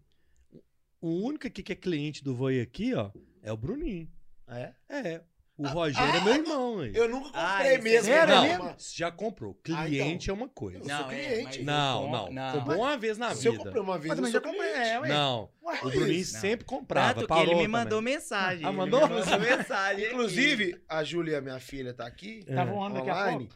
[1.00, 3.11] O único aqui que é cliente do Voi aqui, ó,
[3.43, 4.09] é o Bruninho.
[4.47, 4.57] não.
[4.57, 4.75] É?
[4.88, 5.21] É.
[5.62, 6.92] O Rogério é meu irmão, aí.
[6.95, 8.04] Eu nunca Ah, comprei é mesmo.
[8.07, 8.42] sério não.
[8.42, 8.75] mesmo?
[8.95, 9.59] Já comprou.
[9.73, 10.78] Ah, Cliente é uma coisa.
[10.78, 11.45] Eu sou cliente.
[11.45, 12.33] mas Não, não.
[12.33, 12.52] não.
[12.52, 13.64] Comprou uma vez na Se eu vida.
[13.64, 14.73] comprei uma vez, Mas eu também comprei.
[14.75, 14.88] cliente.
[14.90, 15.09] É, ué.
[15.09, 15.50] Não.
[15.62, 16.25] Ué, O Bruninho Não.
[16.25, 17.14] sempre comprava.
[17.14, 17.69] Tanto que parou ele me também.
[17.69, 18.64] mandou mensagem.
[18.64, 19.09] Ah, ele mandou?
[19.09, 20.07] Me mandou mensagem.
[20.12, 22.45] Inclusive, a Júlia, minha filha, tá aqui.
[22.47, 22.54] É.
[22.54, 23.49] Tá voando daqui a Online.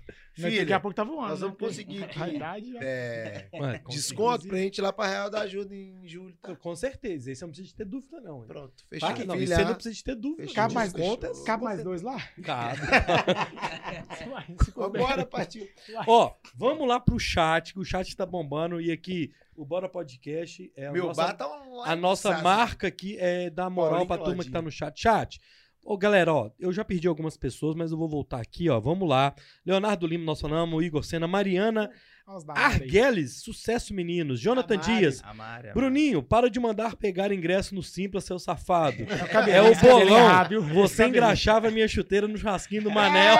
[0.42, 0.50] Pouco.
[0.50, 1.28] Daqui a Filha, pouco tá voando.
[1.28, 1.46] nós né?
[1.46, 2.34] vamos conseguir A aqui.
[2.36, 6.36] idade já- é, com desconto pra gente ir lá pra Real da Ajuda em julho.
[6.42, 6.54] Tá?
[6.56, 7.30] Com certeza.
[7.32, 8.40] Esse não precisa de ter dúvida, não.
[8.42, 8.46] hein?
[8.46, 9.08] Pronto, fechou.
[9.08, 9.24] Tá?
[9.24, 9.44] Não, filha.
[9.44, 10.42] isso você não precisa de ter dúvida.
[10.42, 10.54] Fechou.
[10.54, 10.80] Cabe não.
[10.80, 12.16] mais, é- cabe mais dois lá?
[12.42, 12.80] Cabe.
[14.74, 15.66] Vambora, partiu.
[16.06, 18.80] Ó, vamos lá pro chat, que o chat tá bombando.
[18.80, 21.92] E aqui, o Bora Podcast é a Meu nossa, bar tá online.
[21.92, 22.42] a nossa sabe?
[22.42, 25.00] marca aqui é dar moral Paulinho pra turma que tá no chat.
[25.00, 25.40] Chat.
[25.88, 28.80] Ô, galera, ó, eu já perdi algumas pessoas, mas eu vou voltar aqui, ó.
[28.80, 29.32] Vamos lá.
[29.64, 31.88] Leonardo Lima, nosso nome, Igor Sena, Mariana.
[32.56, 34.40] Arguelles, sucesso, meninos.
[34.40, 34.78] Jonathan.
[34.78, 35.22] Dias.
[35.72, 38.96] Bruninho, para de mandar pegar ingresso no Simpla, seu safado.
[39.08, 40.42] É o cabelinho bolão.
[40.42, 43.36] Esse Você engraxava minha chuteira no churrasquinho do Manel.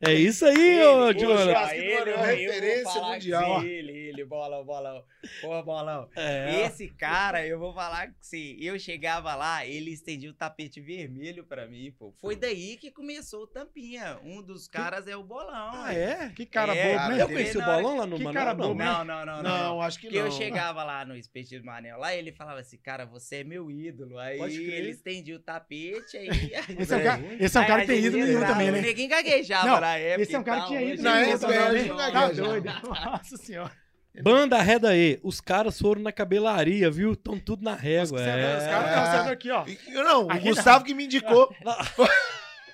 [0.00, 1.68] É isso aí, ô Ele, Jonathan.
[1.72, 3.64] é eu vou referência mundial.
[3.64, 5.02] Ele, ele, bolão, bolão.
[5.40, 6.08] Pô, bolão.
[6.16, 6.62] É.
[6.66, 11.44] Esse cara, eu vou falar que se eu chegava lá, ele estendia o tapete vermelho
[11.44, 12.12] pra mim, pô.
[12.20, 14.18] Foi daí que começou o Tampinha.
[14.24, 15.70] Um dos caras é o bolão.
[15.74, 16.30] Ah, é?
[16.30, 17.22] Que cara É, bobo, né?
[17.22, 18.32] Eu conheci o bolão lá no Que não.
[18.74, 18.84] né?
[18.84, 19.42] Não, não, não, não.
[19.42, 20.26] Não, acho que Porque não.
[20.26, 23.70] eu chegava lá no Espetinho do Manel, lá ele falava assim, cara, você é meu
[23.70, 24.18] ídolo.
[24.18, 26.28] Aí ele estendia o tapete, aí...
[26.78, 28.80] Esse é, um cara, esse é um cara que tem ídolo nenhum também, né?
[28.80, 30.22] neguinho gaguejava Não, na época.
[30.22, 31.88] Esse é um cara que tinha ídolo Na época, ele né?
[31.88, 32.42] não Tá gagueja.
[32.44, 32.70] doido.
[32.82, 33.83] Nossa senhora.
[34.22, 37.12] Banda Reda E, os caras foram na cabelaria, viu?
[37.14, 38.18] Estão tudo na Os régua.
[38.24, 38.58] caras É.
[38.58, 39.64] os caras estão aqui, ó.
[39.66, 41.52] E- Não, o Gustavo que me indicou.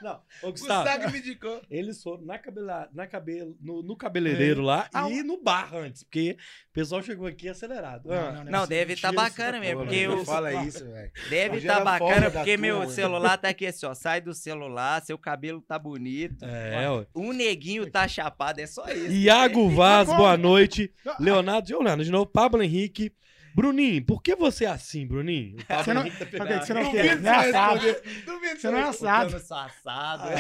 [0.03, 1.61] Não, ô O Gustavo, Gustavo me indicou.
[1.71, 6.03] eles foram na cabela, na cabelo, no, no cabeleireiro lá Ah, e no bar antes,
[6.03, 6.37] porque
[6.71, 8.11] o pessoal chegou aqui acelerado.
[8.13, 10.07] Ah, Não, deve estar mentira, bacana isso mesmo, tá porque.
[10.07, 11.13] Não eu, fala isso, velho.
[11.29, 12.89] deve estar folga bacana, porque meu né?
[12.89, 13.95] celular tá aqui assim, ó.
[13.95, 16.45] Sai do celular, seu cabelo tá bonito.
[16.45, 17.07] É, ué.
[17.15, 19.11] O neguinho tá chapado, é só isso.
[19.13, 20.19] Iago Vaz, como?
[20.19, 20.93] boa noite.
[21.21, 23.13] Leonardo, Leonardo, de novo, Pablo Henrique.
[23.55, 25.57] Bruninho, por que você é assim, Bruninho?
[25.59, 27.21] O Você não- tá você não quer?
[27.21, 27.81] Não é assado.
[27.81, 28.25] responder.
[28.25, 29.31] Duvido que Você não é assado.
[29.31, 30.31] Ficando assado.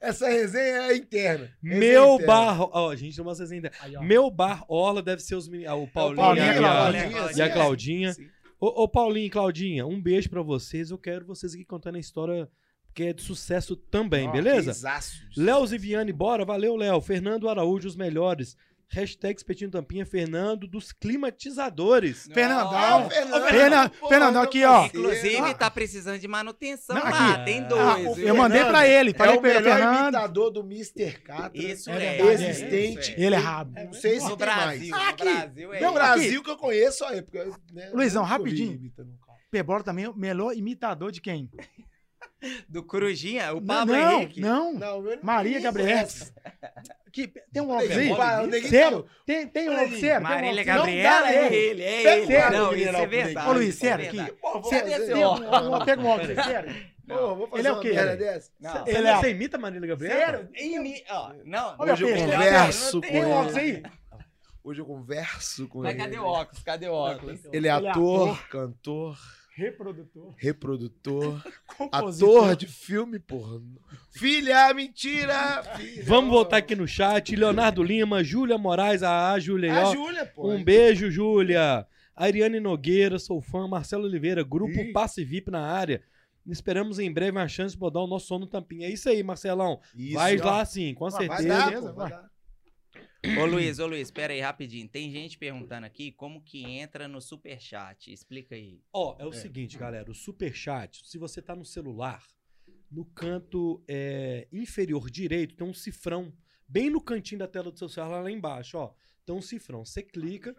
[0.00, 1.50] Essa resenha é interna.
[1.62, 2.26] Resenha Meu interna.
[2.26, 2.60] bar.
[2.72, 3.72] Ó, a gente não vai ainda.
[3.80, 4.02] Aí, ó.
[4.02, 5.72] Meu bar Orla deve ser os meninos.
[5.72, 7.50] Ah, o Paulinho, Paulinho, e, a, Claudinha, e a.
[7.52, 8.12] Claudinha.
[8.12, 8.28] Sim.
[8.58, 10.90] Ô, ô, Paulinho e Claudinha, um beijo pra vocês.
[10.90, 12.48] Eu quero vocês aqui contando a história
[12.94, 14.72] que é de sucesso também, Ó, beleza?
[15.36, 16.44] Léo Ziviane, bora.
[16.46, 17.00] Valeu, Léo.
[17.00, 18.56] Fernando Araújo, os melhores.
[18.88, 22.28] Hashtag Espetinho Tampinha, Fernando dos climatizadores.
[22.32, 23.06] Fernandão.
[23.06, 23.10] Ô,
[23.48, 24.86] Fernando, pô, Fernandão meu aqui, ó.
[24.86, 27.34] Inclusive, tá precisando de manutenção Não, lá.
[27.34, 27.44] aqui.
[27.44, 28.06] Tem Ah, dois.
[28.06, 28.28] o- viu?
[28.28, 29.10] eu mandei Fernando pra ele.
[29.10, 30.02] É Falei o pra ele, melhor Fernando.
[30.04, 31.12] imitador do Mr.
[31.20, 31.50] Catra.
[31.54, 31.98] Isso É é.
[32.16, 33.14] verdade, existente.
[33.16, 33.72] Ele é errado.
[33.74, 34.64] Não sei se No tem mais.
[34.66, 35.24] Brasil, Ah, no aqui.
[35.24, 35.94] Brasil é No Não, isso.
[35.94, 37.04] Brasil que eu conheço.
[37.24, 38.80] Porque, né, Luizão, rapidinho.
[39.50, 41.50] Pebola também é o melhor imitador de quem?
[42.68, 44.40] Do Corujinha, o Não, Pablo não, Henrique.
[44.40, 44.74] não.
[44.74, 46.08] Não, não Maria Gabriela.
[47.12, 49.02] Que, tem um óculos aí, Sério?
[49.04, 50.16] tá- Tem, tem um óculos aí, sério?
[50.18, 52.36] Tem um Marília Gabriela Não, é dá, ele, é ele.
[52.36, 53.48] o óculos Não, isso é verdade.
[53.48, 54.30] Ô, Luiz, é sério, verdade.
[54.30, 55.08] aqui.
[55.08, 56.74] Tem um, pega um óculos aí, sério?
[57.08, 57.92] Pô, vou fazer Ele é o quê?
[58.60, 58.72] Não.
[58.84, 60.20] Você, Ele é- você imita a Marília Gabriela?
[60.20, 60.48] Sério?
[60.56, 63.32] Imi- ó, não, Olha Hoje eu converso Não com Tem um ele.
[63.32, 63.82] óculos aí?
[64.62, 66.02] Hoje eu converso com Mas ele.
[66.02, 66.62] cadê o óculos?
[66.62, 67.40] Cadê o óculos?
[67.46, 68.48] Ele é Ele é ator.
[68.48, 69.18] cantor,
[69.56, 70.34] Reprodutor.
[70.36, 71.42] reprodutor,
[71.78, 72.44] Compositor.
[72.44, 73.80] ator de filme pornô.
[74.10, 75.62] Filha, mentira!
[75.76, 77.34] Filha, Vamos voltar aqui no chat.
[77.34, 79.88] Leonardo Lima, Júlia Moraes, a a Júlia.
[79.88, 79.94] A.
[79.94, 80.50] Júlia, pô.
[80.50, 81.86] Um beijo, Júlia.
[82.14, 83.66] Ariane Nogueira, sou fã.
[83.66, 84.92] Marcelo Oliveira, grupo Ih.
[84.92, 86.02] Passe VIP na área.
[86.46, 88.86] Esperamos em breve uma chance de botar o nosso som no tampinha.
[88.86, 89.80] É isso aí, Marcelão.
[89.94, 90.44] Isso, vai ó.
[90.44, 91.48] lá sim, com certeza.
[91.48, 92.10] Vai dar, pô, vai.
[92.10, 92.30] dar.
[93.34, 94.88] Ô Luiz, ô Luiz, pera aí, rapidinho.
[94.88, 98.12] Tem gente perguntando aqui como que entra no superchat.
[98.12, 98.80] Explica aí.
[98.92, 100.08] Ó, é o seguinte, galera.
[100.08, 102.24] O superchat, se você tá no celular,
[102.90, 106.32] no canto é, inferior direito tem um cifrão.
[106.68, 108.94] Bem no cantinho da tela do seu celular, lá embaixo, ó.
[109.24, 109.84] Tem um cifrão.
[109.84, 110.54] Você clica,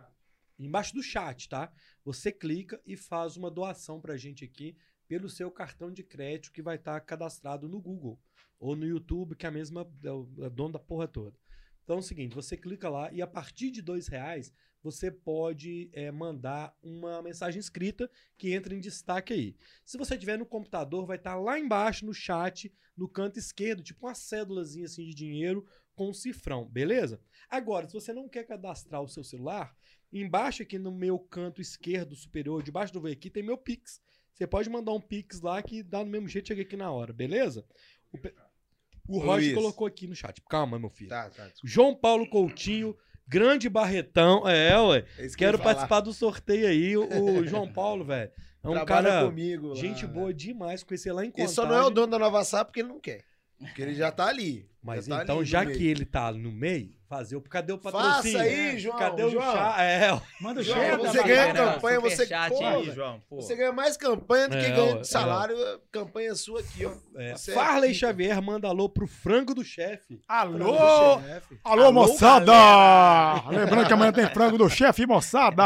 [0.60, 1.72] embaixo do chat, tá?
[2.04, 4.76] Você clica e faz uma doação pra gente aqui
[5.08, 8.20] pelo seu cartão de crédito que vai estar cadastrado no Google
[8.60, 11.38] ou no YouTube, que é a mesma, é o é dono da porra toda.
[11.88, 14.52] Então é o seguinte, você clica lá e a partir de dois reais
[14.84, 19.56] você pode é, mandar uma mensagem escrita que entra em destaque aí.
[19.86, 24.06] Se você tiver no computador, vai estar lá embaixo no chat, no canto esquerdo, tipo
[24.06, 27.22] uma cédulazinha assim de dinheiro com um cifrão, beleza?
[27.50, 29.74] Agora, se você não quer cadastrar o seu celular,
[30.12, 34.02] embaixo aqui no meu canto esquerdo superior, debaixo do V aqui, tem meu Pix.
[34.34, 37.14] Você pode mandar um Pix lá que dá no mesmo jeito, chega aqui na hora,
[37.14, 37.66] beleza?
[38.12, 38.36] O, pe-
[39.08, 40.42] o Roger colocou aqui no chat.
[40.50, 41.10] Calma, meu filho.
[41.10, 41.44] Tá, tá.
[41.44, 41.60] desculpa.
[41.64, 42.96] João Paulo Coutinho,
[43.28, 44.48] grande Barretão.
[44.48, 45.06] É, ué.
[45.18, 46.98] É que Quero participar do sorteio aí.
[46.98, 48.32] O, o João Paulo, velho.
[48.64, 49.26] É um Trabalha cara.
[49.26, 50.12] comigo lá, gente né?
[50.12, 50.84] boa demais.
[50.84, 51.54] Conhecer lá em Ele Contagem.
[51.56, 53.24] só não é o dono da Nova Sá porque ele não quer.
[53.58, 54.70] Porque ele já tá ali.
[54.82, 57.42] Mas já tá então, ali no já que ele tá no meio, fazer o.
[57.42, 58.38] Cadê o patrocínio?
[58.38, 58.98] Faça aí, João.
[58.98, 59.54] Cadê o João?
[59.54, 59.76] chá?
[59.84, 60.98] É, Manda o João, cheiro.
[61.00, 61.74] você ganha galera.
[61.74, 62.92] Campanha, você- Pô, aí.
[62.92, 63.22] João.
[63.30, 63.36] Pô.
[63.38, 65.56] Você ganha mais campanha do que É, ganha de salário.
[65.92, 66.92] Campanha sua aqui, ó.
[67.16, 67.32] é.
[67.32, 67.94] É Farley.
[67.94, 70.20] Xavier manda alô pro frango do chefe.
[70.28, 71.20] Alô!
[71.22, 71.60] chefe.
[71.64, 72.54] Alô, moçada!
[73.50, 75.64] Lembrando que amanhã tem frango do chefe, moçada!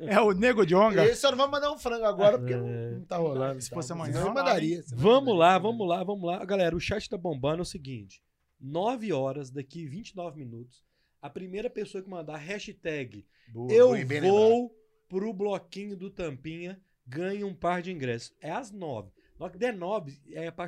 [0.00, 1.04] É o Nego Dionga.
[1.04, 2.56] Ele só não vai mandar um frango agora porque É.
[2.56, 3.60] não, tá rolando.
[3.60, 3.78] Se e tal.
[3.78, 4.82] fosse amanhã, eu mandaria.
[4.94, 6.44] Vamos lá, vamos lá, vamos lá.
[6.44, 8.20] Galera, o chat tá bombando é o seguinte:
[8.60, 10.84] 9 horas, daqui 29 minutos,
[11.20, 14.30] a primeira pessoa que mandar hashtag Boa, eu bem lembrado.
[14.30, 14.76] vou
[15.08, 18.34] pro bloquinho do Tampinha, ganha um par de ingressos.
[18.40, 19.10] É às 9.
[19.38, 20.66] Na hora que der 9, é pra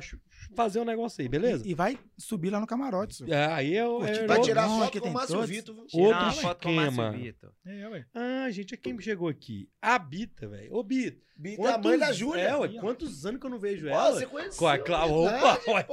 [0.55, 1.67] fazer um negócio aí, beleza?
[1.67, 3.15] E, e vai subir lá no camarote.
[3.15, 3.33] senhor.
[3.33, 5.41] É, aí é, é pra Vai tirar foto aqui com o tem Márcio.
[5.43, 5.75] Vitor.
[5.75, 5.85] viu?
[5.87, 7.11] Tirar outro com Márcio esquema.
[7.11, 7.51] Vitor.
[7.65, 8.05] É, ué.
[8.13, 9.69] Ah, gente, quem chegou aqui?
[9.81, 10.73] A Bita, velho.
[10.73, 11.19] Ô, Bita.
[11.35, 12.41] Bita é a mãe da Júlia.
[12.43, 14.11] É, ué, quantos anos que eu não vejo Ó, ela?
[14.13, 14.69] você conheceu.
[14.69, 15.85] É, claro, verdade, opa, ué.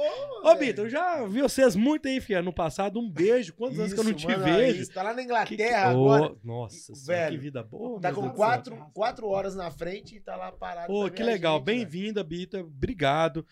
[0.43, 0.55] Ô.
[0.55, 2.99] Bita, eu já vi vocês muito aí, filha, no passado.
[2.99, 3.53] Um beijo.
[3.55, 4.81] Quantos anos que eu não Isso, te mano, vejo?
[4.83, 4.93] isso.
[4.93, 6.35] Tá lá na Que- Inglaterra Ô, agora.
[6.43, 7.99] Nossa, senhora, Velho, que vida boa.
[7.99, 10.93] Tá com quatro, quatro horas na frente e tá lá parado.
[10.93, 11.59] Ô, que a legal.
[11.59, 12.63] Bem-vinda, Bita.
[12.75, 13.45] Obrigado.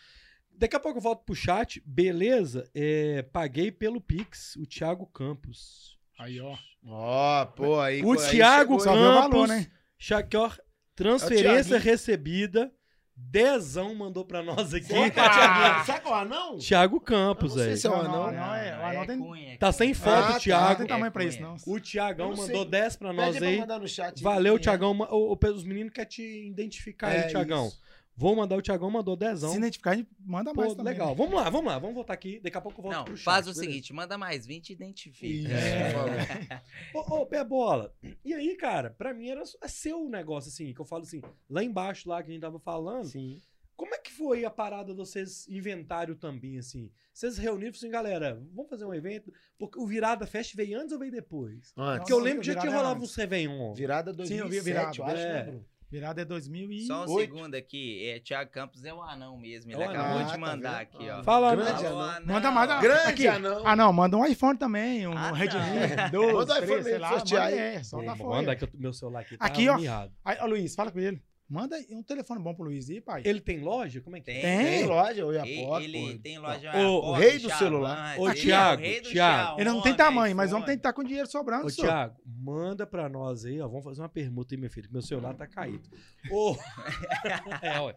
[0.52, 1.82] Daqui a pouco eu volto pro chat.
[1.86, 2.70] Beleza?
[2.74, 5.98] É, paguei pelo Pix, o Thiago Campos.
[6.20, 6.58] Aí, ó.
[6.86, 8.02] Ó, pô, aí.
[8.04, 9.32] O aí Thiago chegou, o Campos.
[9.40, 9.68] valor, né?
[10.00, 10.58] Chaquior,
[10.96, 11.80] transferência Thiaguinho.
[11.92, 12.72] recebida.
[13.20, 14.94] Dezão mandou pra nós aqui.
[14.94, 16.58] Opa, Thiaguinho, Sabe é o anão?
[16.60, 17.78] Thiago Campos, Eu não sei velho.
[17.78, 18.32] se é Não, não, anão.
[18.32, 18.78] não, é.
[18.80, 20.70] O anão tem, cunha, Tá sem foto, Ah, tá, Thiago.
[20.70, 21.56] não tem tamanho É pra isso, não.
[21.56, 21.80] O
[22.18, 22.66] não mandou sei.
[22.66, 23.60] 10 pra nós Pede pra aí.
[23.60, 24.22] mandar no chat.
[24.22, 24.60] Valeu, é.
[24.60, 24.94] Tiagão.
[24.94, 27.68] Ma- o- o- Os meninos querem te identificar aí, É Tiagão.
[27.70, 27.82] isso.
[28.20, 29.52] Vou mandar o Tiagão, mandou dezão.
[29.52, 30.92] Se identificar, a gente manda Pô, mais também.
[30.94, 31.14] legal.
[31.16, 31.78] Vamos lá, vamos lá.
[31.78, 32.40] Vamos voltar aqui.
[32.40, 33.24] Daqui a pouco eu volto Não, pro chat.
[33.24, 33.62] faz o beleza?
[33.62, 35.54] seguinte, manda mais 20 e identifica.
[35.54, 36.62] É.
[36.96, 37.94] Ô, ô, pé bola.
[38.26, 41.64] E aí, cara, pra mim era é seu negócio, assim, que eu falo assim, lá
[41.64, 43.06] embaixo, lá que a gente tava falando.
[43.06, 43.40] Sim.
[43.76, 46.90] Como é que foi a parada de vocês inventário também, assim?
[47.14, 49.32] Vocês reuniram assim, galera, vamos fazer um evento?
[49.60, 51.72] Porque o Virada Fest veio antes ou veio depois?
[51.78, 52.00] Antes.
[52.00, 53.76] Porque eu Nossa, lembro que já tinha rolado uns Réveillon.
[53.76, 54.98] Virada Sim, 2007, eu vi virada.
[54.98, 55.34] eu acho, É.
[55.34, 55.66] né, Bruno?
[55.90, 56.82] Virada é 2000 e...
[56.86, 60.18] Só um segundo aqui, é, Thiago Campos é o anão mesmo, ele É o acabou
[60.18, 60.18] anão.
[60.18, 60.82] de Ah, tá mandar vendo?
[60.82, 61.24] aqui, ó.
[61.24, 62.34] Fala, Grande Alô, anão.
[62.36, 63.28] Manda mais a- Grande aqui.
[63.28, 63.62] anão.
[63.66, 66.10] Ah, não, manda um iPhone também, um Ah, Redmi não.
[66.12, 67.10] 12, Manda um 13, iPhone sei lá.
[67.12, 67.60] sortear Manda, aí.
[67.76, 69.78] é, só Pô, dá manda que eu- meu celular aqui tá Aqui, ó.
[70.26, 71.22] Aí, ó, Luiz, fala com ele.
[71.50, 73.22] Manda aí um telefone bom pro Luiz aí, pai.
[73.24, 74.02] Ele tem loja?
[74.02, 74.42] Como é que é?
[74.42, 74.66] Tem, Tem.
[74.80, 75.84] Tem loja, eu ia Ele, aposto.
[75.84, 78.20] ele tem loja o Aposta, rei do celular.
[78.20, 79.62] Ô, ele é o Thiago, Thiago.
[79.62, 81.88] Ele não tem tamanho, mas vamos tentar com dinheiro sobrando, Ô, senhor.
[81.88, 83.68] Thiago, manda pra nós aí, ó.
[83.68, 85.88] Vamos fazer uma permuta aí, meu filho, que meu celular tá caído.
[86.30, 86.56] Ô,
[87.62, 87.96] é, ué.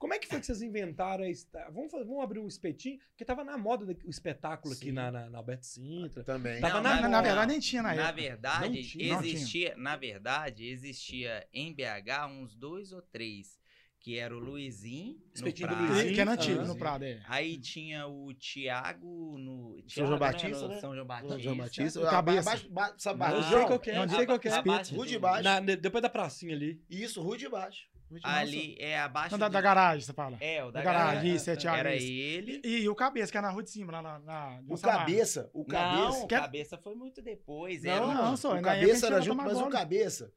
[0.00, 2.98] Como é que foi que vocês inventaram a esta- vamos, fazer- vamos abrir um espetinho?
[3.10, 4.92] Porque tava na moda o espetáculo aqui Sim.
[4.92, 6.24] na, na, na Alberto Sintra.
[6.24, 6.58] Também.
[6.58, 8.22] Tava Não, na Na, na verdade, nem tinha na Na época.
[8.22, 9.14] verdade, Não tinha.
[9.14, 13.60] Não existia, na verdade, existia em BH uns dois ou três,
[13.98, 16.14] que era o Luizinho, no Espetinho do Prado, Luizinho.
[16.14, 16.76] que é na Ah, no.
[16.78, 17.22] Prado, é.
[17.28, 19.74] Aí tinha o Tiago no.
[19.80, 20.80] São Thiago, João Batista, No né?
[20.80, 21.38] São João Batista.
[21.38, 22.00] João Batista.
[22.00, 22.40] O cabeça.
[22.50, 24.52] abaixo- ba- Não, sei qual que é, Onde- sei qual que é.
[24.94, 25.44] Rua de baixo.
[25.44, 26.82] Na- de- depois da pracinha ali.
[26.88, 27.89] Isso, rua de baixo.
[28.22, 30.36] Ali é abaixo Não, da, do- da garagem, você fala.
[30.40, 31.34] É, o da, Da garagem, garagem.
[31.36, 31.78] isso, é Thiago.
[31.78, 32.06] Era isso.
[32.06, 32.60] ele.
[32.64, 34.18] E, e o cabeça, que é na rua de cima, lá na.
[34.18, 36.24] na O cabeça, o Não, cabeça.
[36.24, 37.82] o Quer- cabeça foi muito depois.
[37.84, 40.32] Não, era um- não, só, o cabeça era junto, mas o cabeça.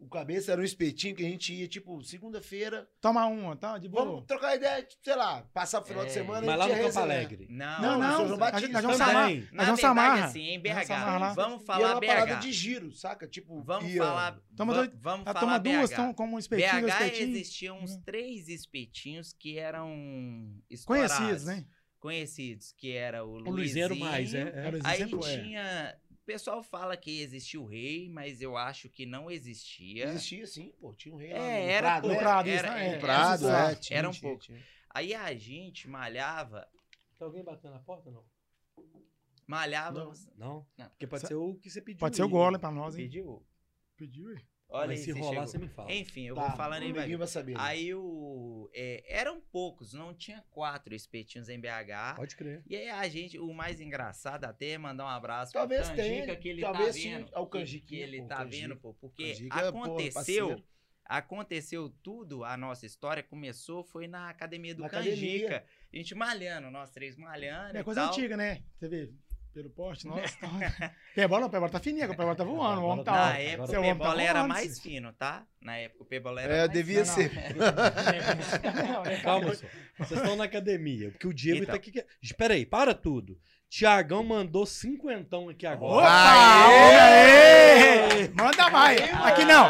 [0.00, 2.88] O cabeça era um espetinho que a gente ia, tipo, segunda-feira.
[3.02, 3.76] Toma uma, tá?
[3.76, 4.04] De boa.
[4.06, 6.14] Vamos trocar ideia, tipo, sei lá, passar o final de É.
[6.14, 6.98] semana Mas e lá no Campo.
[6.98, 7.46] Alegre.
[7.50, 8.28] Não, Não, Não, não.
[8.28, 9.30] São Batista Nós vamos samar.
[9.30, 10.24] Na Nós vamos samar.
[10.24, 12.40] assim, em BH, vamos E falar era uma parada BH.
[12.40, 13.28] de giro, saca?
[13.28, 15.96] Tipo, Vamos ia- falar, Toma dois- vamos Ah, falar toma duas, BH.
[15.96, 17.30] tão, como um espetinho, BH espetinhos.
[17.36, 18.00] existiam uns Uhum.
[18.02, 21.66] três espetinhos que eram estourados, Conhecidos, né?
[21.98, 24.38] Conhecidos, que era o, O Luizinho mais, é.
[24.40, 24.66] é.
[24.66, 25.06] Era o Aí é.
[25.42, 25.96] tinha
[26.32, 30.04] pessoal fala que existiu o rei, mas eu acho que não existia.
[30.04, 30.94] Existia sim, pô.
[30.94, 32.54] Tinha um rei lá É, no era Prado, né?
[32.54, 32.86] Era, né?
[32.86, 33.74] é, É, Prado, era é.
[33.74, 34.44] tinha, era um tinha, pouco.
[34.44, 34.62] tinha.
[34.90, 36.68] Aí a gente malhava,
[37.18, 38.24] Tem alguém batendo na porta não?
[39.46, 40.04] malhava.
[40.04, 40.12] Não.
[40.36, 40.66] Não?
[40.78, 40.88] Não.
[40.90, 41.98] Porque pode Sa- ser o que você pediu.
[42.00, 42.30] Pode ser o aí.
[42.30, 43.04] golem pra nós, hein?
[43.04, 43.44] Pediu?
[43.96, 44.40] Pediu, hein?
[44.72, 45.46] Olha Mas aí, se rolar, chegou.
[45.48, 45.92] você me fala.
[45.92, 47.16] Enfim, eu Tá, vou falando aí, o vai.
[47.16, 47.52] vai saber.
[47.54, 47.58] né?
[47.60, 48.70] Aí o.
[48.72, 52.14] é, eram poucos, não tinha quatro espetinhos em BH.
[52.16, 52.62] Pode crer.
[52.68, 56.24] E aí a gente, o mais engraçado até é mandar um abraço Talvez pro Canjica,
[56.26, 57.30] tenha, que ele talvez tá vendo.
[57.34, 58.56] O que- Canjiquinha, que ele pô, tá Canjica.
[58.68, 58.94] vendo, pô.
[58.94, 60.12] Porque Canjica, pô, aconteceu.
[60.14, 60.64] parceiro.
[61.04, 65.16] aconteceu tudo, a nossa história começou, foi na academia do Na Canjica.
[65.16, 65.64] academia.
[65.92, 67.76] A gente malhando, nós três malhando.
[67.76, 68.10] É e coisa tal.
[68.10, 68.62] antiga, né?
[68.78, 69.12] Você vê,
[69.52, 70.36] pelo poste, nossa.
[70.38, 70.94] Tá...
[71.14, 73.72] Pebola, o Pebola tá fininha, o Pebola tá voando, o homem tá Na época o
[73.74, 75.46] tá Pebola era mais fino, tá?
[75.60, 77.14] Na época o Pebola era É, mais devia Não, não.
[77.14, 77.32] ser.
[78.86, 79.66] Não, né, Calma só.
[79.98, 81.10] Vocês estão na academia.
[81.10, 81.74] Porque o Diego Então.
[81.74, 81.92] tá aqui.
[82.22, 83.38] Espera aí, para tudo.
[83.70, 85.98] Tiagão mandou cinquentão aqui agora.
[85.98, 86.10] Opa!
[86.10, 88.22] Aê!
[88.24, 88.28] Aê!
[88.34, 89.00] Manda mais!
[89.24, 89.66] Aqui não!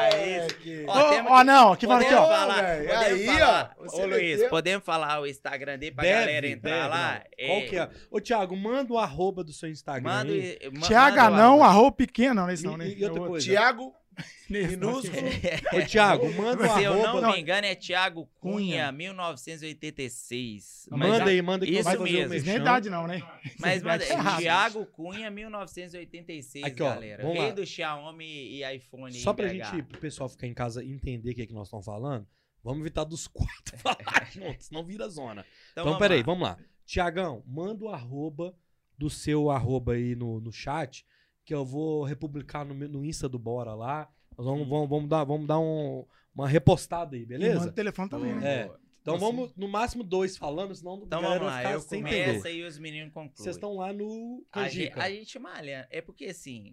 [0.89, 2.39] Ó, que- não, aqui manda aqui, Podemos ó.
[2.39, 3.77] falar, podemos Aí, falar.
[3.79, 7.23] ó, Ô Luiz, podemos falar o Instagram dele pra Deve, galera entrar deve, lá?
[7.39, 7.47] não.
[7.47, 7.91] Qual que é?
[8.11, 10.11] Ô, Thiago, manda o arroba do seu Instagram.
[10.11, 10.59] Manda, aí.
[10.63, 11.67] e- ma- Tiaga manda o não, arroba.
[11.67, 12.89] arroba pequeno, não, nesse não, né?
[12.89, 13.47] E- e outra É coisa.
[13.47, 13.95] Tiago
[14.49, 15.17] minúsculo.
[15.73, 17.21] Ô, Thiago, manda o Se eu arroba.
[17.21, 18.93] não me engano, é Thiago Cunha, Cunha.
[18.93, 20.89] 1986.
[20.91, 22.33] Não, Mas, Manda aí, manda que Isso eu vou fazer mesmo.
[22.33, 23.23] o Isso nem é idade não, né?
[23.59, 24.37] mas manda, é.
[24.39, 27.23] Thiago Cunha, 1986, Aqui, ó, galera.
[27.23, 27.51] Rei lá.
[27.51, 29.53] do Xiaomi e iPhone Só pra BH.
[29.53, 32.27] gente, pro pessoal ficar em casa entender o que, é que nós estamos falando,
[32.63, 35.45] vamos evitar dos quatro falar juntos, senão vira zona.
[35.73, 36.25] Então, vamos peraí, lá.
[36.25, 36.59] vamos lá.
[36.85, 38.55] Tiagão, manda o arroba
[38.99, 41.07] do seu arroba aí no, no chat,
[41.51, 44.09] que eu vou republicar no, no Insta do Bora lá.
[44.39, 47.69] Nós vamos, vamos, vamos dar, vamos dar um- uma repostada aí, E manda beleza?
[47.69, 48.49] o telefone também, né?
[48.61, 48.71] É.
[49.03, 49.25] Então Assim.
[49.25, 52.55] vamos, no máximo, dois falando, senão Então a galera vamos lá, eu sem começo entender.
[52.55, 53.35] e os meninos concluem.
[53.37, 55.89] Vocês estão lá no a, gente, a gente malha.
[55.91, 56.73] É porque assim,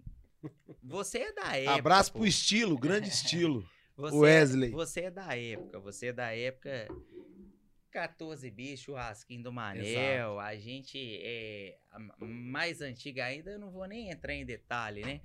[0.80, 1.74] você é da época.
[1.74, 2.18] Abraço pô.
[2.20, 3.64] pro estilo, grande estilo.
[3.98, 4.70] Você, Wesley.
[4.70, 6.86] Você é da época, você é da época
[7.90, 10.38] 14 bichos, churrasquinho do Manel.
[10.40, 15.20] A gente é a mais antiga ainda, eu não vou nem entrar em detalhe, né?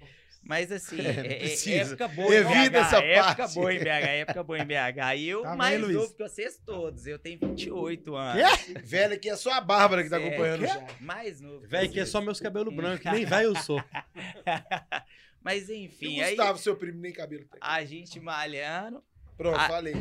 [0.46, 1.92] Mas assim, É, é, é- precisa.
[1.94, 3.54] época boa em Evita BH, essa época parte.
[3.56, 5.16] boa em BH, época boa em BH.
[5.18, 5.96] E eu Tá bem, mais Luiz?
[5.96, 8.44] novo que vocês todos, eu tenho 28 anos.
[8.84, 10.68] Velho, aqui é só a Bárbara que tá É, acompanhando quê?
[10.68, 10.88] já.
[11.00, 11.62] Mais novo.
[11.62, 13.82] que Velho, que é só meus cabelos brancos, nem velho eu sou.
[15.42, 17.60] Mas E enfim, o aí Gustavo, seu primo, nem cabelo tem.
[17.62, 19.04] a gente malhando,
[19.38, 19.68] Pronto, Ah.
[19.68, 19.94] falei.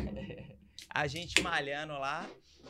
[0.89, 2.29] a gente malhando lá.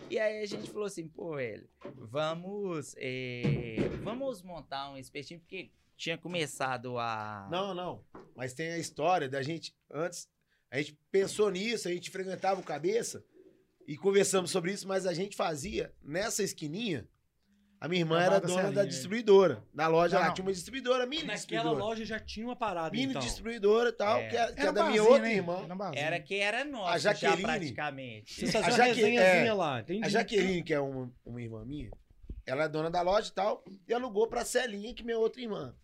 [0.09, 5.71] E aí a gente falou assim, pô, velho, vamos, eh, vamos montar um espetinho, porque
[5.95, 7.47] tinha começado a...
[7.51, 8.03] Não, não.
[8.35, 10.29] Mas tem a história da gente, antes,
[10.69, 13.23] a gente pensou nisso, a gente frequentava o cabeça
[13.87, 17.07] e conversamos sobre isso, mas a gente fazia nessa esquininha.
[17.83, 19.61] A minha irmã Na era dona da distribuidora.
[19.73, 20.33] Da loja Não, lá, não.
[20.33, 21.83] tinha uma distribuidora, mini Naquela distribuidora.
[21.83, 23.21] loja já tinha uma parada, Mini então.
[23.21, 24.27] distribuidora e tal, É.
[24.29, 25.35] que é, que é Era da minha barzinho, outra né?
[25.35, 25.91] irmã.
[25.93, 25.99] Era.
[25.99, 27.43] Era que era nossa já Jaqueline.
[27.43, 28.33] praticamente.
[28.47, 30.05] Você fazia A Jaque- é, lá, entendi.
[30.05, 31.91] A Jaqueline, que é uma, uma irmã minha,
[32.45, 35.41] ela é dona da loja e tal, e alugou pra Celinha, que é minha outra
[35.41, 35.75] irmã.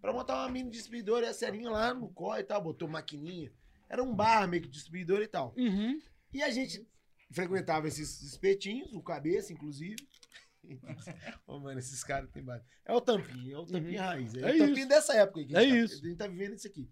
[0.00, 3.52] Pra montar uma mini distribuidora, e a Celinha lá no corre e tal, botou maquininha.
[3.90, 5.52] Era um bar meio que distribuidor e tal.
[5.54, 6.00] Uhum.
[6.32, 6.88] E a gente
[7.30, 9.96] frequentava esses espetinhos, o cabeça, inclusive.
[11.46, 12.64] Ô, mano, esses caras tem base.
[12.84, 14.34] É o tampinho, é o tampinho raiz.
[14.34, 14.88] É, É o tampinho isso.
[14.88, 16.04] dessa época que a É gente tá- isso.
[16.04, 16.90] a gente tá vivendo isso aqui.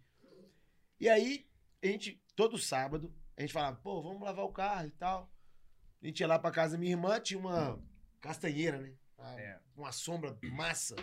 [1.00, 1.46] E aí,
[1.82, 5.30] a gente, todo sábado, a gente falava, pô, vamos lavar o carro e tal.
[6.02, 7.80] A gente ia lá pra casa da minha irmã, tinha uma
[8.20, 8.94] castanheira, né?
[9.16, 9.60] Uma, É.
[9.76, 10.96] uma sombra massa.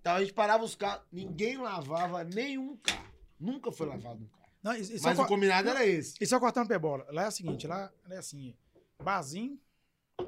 [0.00, 3.08] Então a gente parava os carros, ninguém lavava nenhum carro.
[3.38, 4.48] Nunca foi lavado um carro.
[4.62, 6.16] Não, isso, isso Mas o combinado era esse.
[6.20, 7.06] E só cortando pé bola.
[7.10, 8.56] Lá é o seguinte, lá é assim,
[9.02, 9.58] barzinho.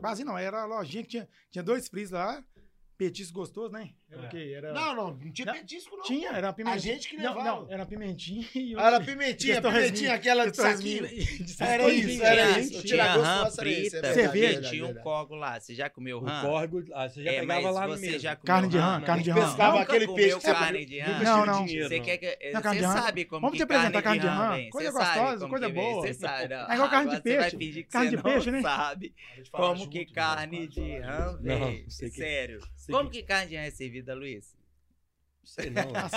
[0.00, 2.44] Barzinho não, era a lojinha que tinha, tinha dois frios lá,
[2.96, 3.94] petisco gostoso, né?
[4.12, 4.26] Era É.
[4.26, 4.52] o quê?
[4.56, 6.02] Era, Não, não, não tinha Não, petisco, não.
[6.02, 6.74] tinha, era pimentinha.
[6.74, 7.44] A gente que não, levava.
[7.60, 11.06] não, era uma pimentinha e Ah, Era pimentinha, pimentinha, aquela de saquinho.
[11.06, 12.68] de Era isso, era isso.
[12.70, 13.68] O Tinha tiragosto rã
[13.98, 14.70] era é Cerveja.
[14.70, 15.60] tinha um cogo lá.
[15.60, 16.42] Você já comeu O rã?
[16.42, 18.18] córrego, ah, você já É, pegava lá no você mesmo.
[18.20, 19.46] já comeu Carne de rã, carne de Não, rã.
[19.46, 21.22] Pescava aquele peixe carne de rã?
[21.22, 21.66] Não, não.
[21.68, 22.04] Você não.
[22.04, 22.50] quer que.
[22.52, 23.02] Não, carne Você de rã.
[23.02, 24.70] sabe como Vamos que te apresentar carne de de rã.
[24.70, 26.02] Coisa gostosa, coisa boa.
[26.06, 26.52] Você sabe.
[26.54, 27.82] É igual carne de Você vai peixe.
[27.84, 28.62] Carne de não peixe, né?
[28.62, 29.14] sabe
[29.52, 31.82] como que carne de rã Não, vem.
[31.84, 32.60] não Sério.
[32.90, 34.56] Como que- que carne de rã é servida, Luiz?
[35.42, 35.82] Sei não.
[35.96, 36.16] Assim.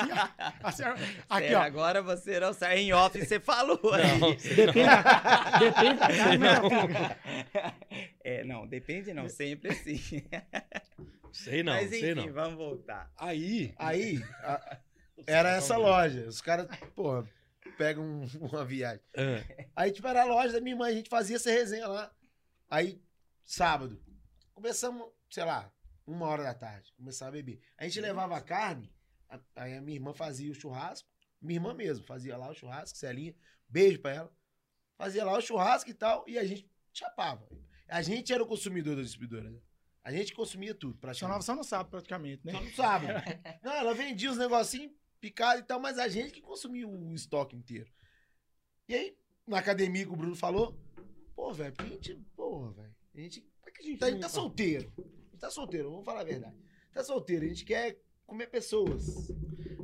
[0.63, 0.83] Assim.
[1.29, 1.59] Aqui, Sério.
[1.59, 2.75] Agora você não sabe.
[2.75, 4.19] Em off você falou aí.
[4.19, 7.75] Não, Depende da, depende da mas fica.
[8.23, 9.27] É, não, depende não.
[9.29, 9.97] Sempre assim.
[11.31, 12.33] sei não, Mas sei enfim, não.
[12.33, 13.11] vamos voltar.
[13.17, 14.77] Aí, Aí, a-
[15.27, 16.27] era essa loja.
[16.27, 17.25] Os caras, porra,
[17.77, 19.01] pegam um- uma viagem.
[19.17, 22.11] ah, Aí, tipo, era a loja da minha irmã, a gente fazia essa resenha lá.
[22.69, 23.01] Aí,
[23.45, 24.01] sábado,
[24.53, 25.71] começamos, sei lá,
[26.05, 27.59] uma hora da tarde, começava a beber.
[27.77, 28.91] A gente levava a carne
[29.29, 31.09] A- Aí a minha irmã fazia o churrasco.
[31.41, 33.35] Minha irmã mesmo fazia lá o churrasco, Celinha.
[33.67, 34.31] Beijo pra ela.
[34.95, 36.23] Fazia lá o churrasco e tal.
[36.27, 37.47] E a gente chapava.
[37.87, 39.49] A gente era o consumidor da distribuidora.
[39.49, 39.59] né?
[40.03, 41.45] A gente consumia tudo, Só praticamente.
[41.45, 42.51] você não sabe praticamente, né?
[42.53, 43.07] Só não sabe.
[43.63, 47.55] não, ela vendia os negocinhos picados e tal, mas a gente que consumia o estoque
[47.55, 47.89] inteiro.
[48.87, 50.77] E aí, na academia que o Bruno falou,
[51.35, 54.21] pô, velho, a gente, porra, velho, a gente, Por que a gente tá, a gente
[54.21, 54.93] tá solteiro.
[55.43, 56.55] Tá solteiro, vamos falar a verdade.
[56.93, 59.27] Tá solteiro, a gente quer comer pessoas.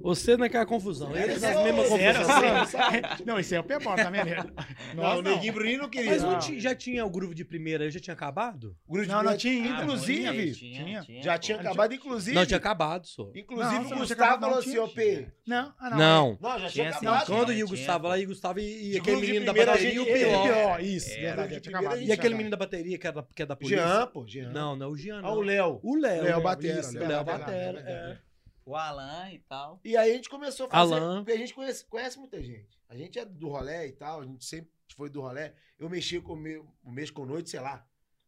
[0.02, 1.16] Você naquela confusão.
[1.16, 3.26] Eles Era as mesmas confusões.
[3.26, 4.54] Não, isso é o Pebol, tá vendo?
[4.96, 6.12] Não, o Neguinho Bruninho não queria.
[6.12, 6.40] Mas não Não.
[6.40, 8.76] ti- já tinha o grupo de primeira, aí já tinha acabado?
[8.88, 9.84] O grupo de Não, não tinha ainda.
[9.84, 11.40] Inclusive, tinha, já pô.
[11.40, 12.36] tinha acabado, inclusive.
[12.36, 13.32] Não, tinha acabado, só.
[13.36, 15.28] Inclusive, Não, o não tinha Gustavo acabado, falou não, assim, tinha, ô P.
[15.46, 15.98] Não, ah, não.
[15.98, 16.38] Não.
[16.42, 17.26] Não, já tinha, Tinha sim, acabado.
[17.26, 17.38] tinha.
[17.38, 19.28] Quando ia o tinha, Gustavo lá, e o Gustavo e, e De aquele grupo de
[19.28, 20.44] menino da primeira, bateria e o ele- pior.
[20.44, 22.02] pior, isso, verdade, De tinha primeira acabado.
[22.08, 23.78] E aquele menino da bateria que é da, que é da polícia?
[23.86, 24.50] Jean, pô, Jean.
[24.52, 25.34] Não, não é o Jean, Ah, não.
[25.38, 25.80] o Léo.
[25.84, 26.24] O Léo.
[26.24, 27.74] Léo Batera, Isso, Léo o Léo Batera, Batera.
[27.74, 28.12] verdade.
[28.26, 28.29] é.
[28.70, 29.82] O Alan e tal.
[29.84, 30.94] E aí a gente começou a fazer.
[30.94, 31.24] Alan.
[31.24, 32.80] Porque a gente conhece, conhece muita gente.
[32.88, 35.56] A gente é do rolé e tal, a gente sempre foi do rolé.
[35.80, 37.84] Eu mexia com o mês com noite, sei lá.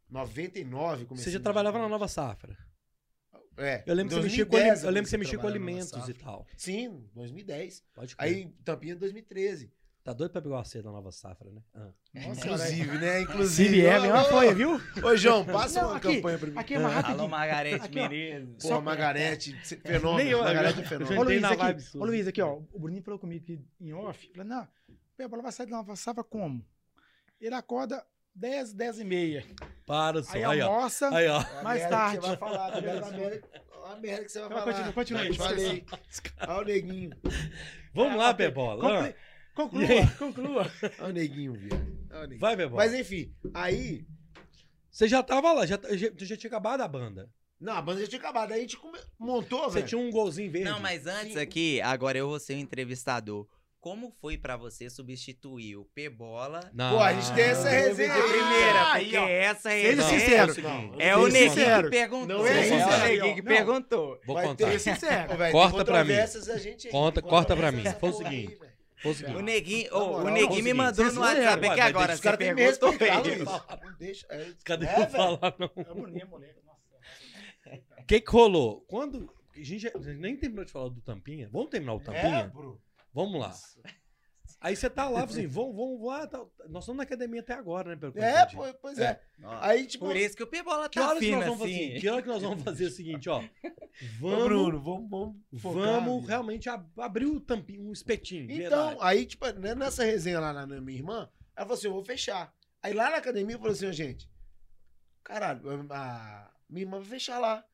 [0.10, 1.26] 99, comecei.
[1.26, 2.58] Você já trabalhava na Nova Safra.
[3.56, 3.84] É.
[3.86, 6.14] Eu lembro que você 2010 mexia com, eu lembro que você mexia com alimentos e
[6.16, 6.48] tal.
[6.58, 7.84] Sim, 2010.
[7.94, 8.28] Pode crer.
[8.28, 9.72] Aí Tampinha 2013.
[10.04, 11.62] Tá doido pra pegar uma cedo da Nova Safra, né?
[11.76, 11.90] Ah.
[12.16, 13.18] Nossa, Inclusive, né?
[13.18, 13.70] Se Inclusive.
[13.70, 14.82] vier, vem uma Ô, folha, viu?
[15.04, 16.58] Ô, João, passa Não, uma aqui, campanha pra mim.
[16.58, 17.30] Aqui é mais Alô, rapidinho.
[17.30, 18.10] Margarete Aqui, ó.
[18.10, 18.64] Menezes.
[18.64, 20.18] Porra, Margarete, fenômeno.
[20.18, 21.16] Nem eu- Margarete é eu fenômeno.
[21.16, 22.54] já Ô Luiz, aqui, ô Luiz, aqui, ó.
[22.74, 24.32] O Bruninho falou comigo aqui em off.
[24.34, 24.68] Falei, não,
[25.16, 26.66] Pebol vai sair da Nova Safra como?
[27.40, 29.46] Ele acorda 10, 10 e meia.
[29.86, 30.34] Para só.
[30.36, 30.68] Aí Aí, ó.
[30.74, 31.16] almoça.
[31.16, 31.38] Aí, ó.
[31.60, 32.16] A Mais merda tarde.
[32.18, 32.74] Que você vai falar?
[32.74, 34.64] A merda, que você vai Então, falar.
[34.64, 35.86] continua, continua aí, falei.
[36.48, 37.12] Olha o neguinho.
[37.94, 39.16] Vamos É, lá, ok.
[39.56, 40.08] Conclua, aí?
[40.18, 40.72] conclua.
[41.00, 42.08] Olha o neguinho, viado.
[42.12, 42.40] Olha o neguinho.
[42.40, 42.84] Vai, Bebola.
[42.84, 44.06] Mas enfim, aí.
[44.90, 47.30] Você já tava lá, já, já, já tinha acabado a banda.
[47.60, 48.52] Não, a banda já tinha acabado.
[48.52, 49.88] Aí a gente come- montou, Você velho.
[49.88, 50.70] tinha um golzinho verde.
[50.70, 51.40] Não, mas antes Sim.
[51.40, 53.48] aqui, agora eu vou ser o entrevistador.
[53.80, 56.98] Como foi pra você substituir o P-Bola Não.
[56.98, 58.30] Pô, a gente tem essa resenha de aí.
[58.30, 58.92] primeira?
[58.94, 59.28] aí, porque ó.
[59.28, 60.20] essa Seja resenha
[60.54, 60.62] sincero.
[60.62, 62.28] Não, é o Seja Neguinho que perguntou.
[62.28, 64.20] Não é é isso o aí, Neguinho que perguntou.
[64.26, 64.70] Vou Vai contar.
[64.70, 65.30] ter- Sincero.
[65.52, 66.14] Corta pra mim.
[66.14, 66.92] aí.
[66.92, 67.84] Conta- corta pra mim.
[68.00, 68.58] Foi o porra aí,
[69.38, 72.14] o Neguinho, ô, moral, o Neguinho me mandou vocês no não WhatsApp aqui agora.
[72.14, 73.20] Os caras têm me respeitar.
[73.20, 73.40] Luiz.
[73.40, 74.28] Não deixa.
[74.30, 75.72] é- Cadê é, eu falar, não?
[75.76, 75.94] É
[76.26, 76.62] moleque.
[76.66, 77.82] Nossa.
[78.00, 78.82] O que que rolou?
[78.82, 79.32] Quando...
[79.56, 81.50] A gente, já- a gente nem terminou de falar do Tampinha.
[81.52, 82.48] Vamos terminar o É, Tampinha?
[82.48, 82.82] bro.
[83.14, 83.54] Vamos lá.
[84.64, 86.28] Aí você tá lá, assim, vamos, vamos lá.
[86.28, 87.96] tá- Nós estamos na academia até agora, né?
[87.96, 89.20] Pelo É, pô, pois é.
[89.44, 90.06] Ó, Aí, tipo.
[90.06, 91.74] Por isso que o P-Bola Que tá que fino vamos fazer?
[91.90, 92.00] assim.
[92.00, 93.40] Que hora que nós vamos fazer o seguinte, ó.
[94.22, 98.44] Ô, Vamos, Bruno, vamos, vamos focar, vamos realmente ab- abrir o tampinho, um espetinho.
[98.52, 98.98] Então, verdade.
[99.02, 102.54] aí, tipo, né, nessa resenha lá na, minha irmã, ela falou assim: eu vou fechar.
[102.84, 104.30] Aí lá na academia eu falei assim, ó, gente,
[105.24, 107.66] caralho, a minha irmã vai fechar lá.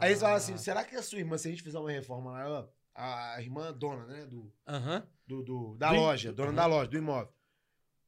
[0.00, 1.90] Aí eles falaram assim: Ah, será que a sua irmã, se a gente fizer uma
[1.90, 5.06] reforma lá, ela- a irmã dona, né, do, Aham.
[5.26, 6.56] do, do- da Do- loja, dona Aham.
[6.56, 7.32] da loja, do imóvel,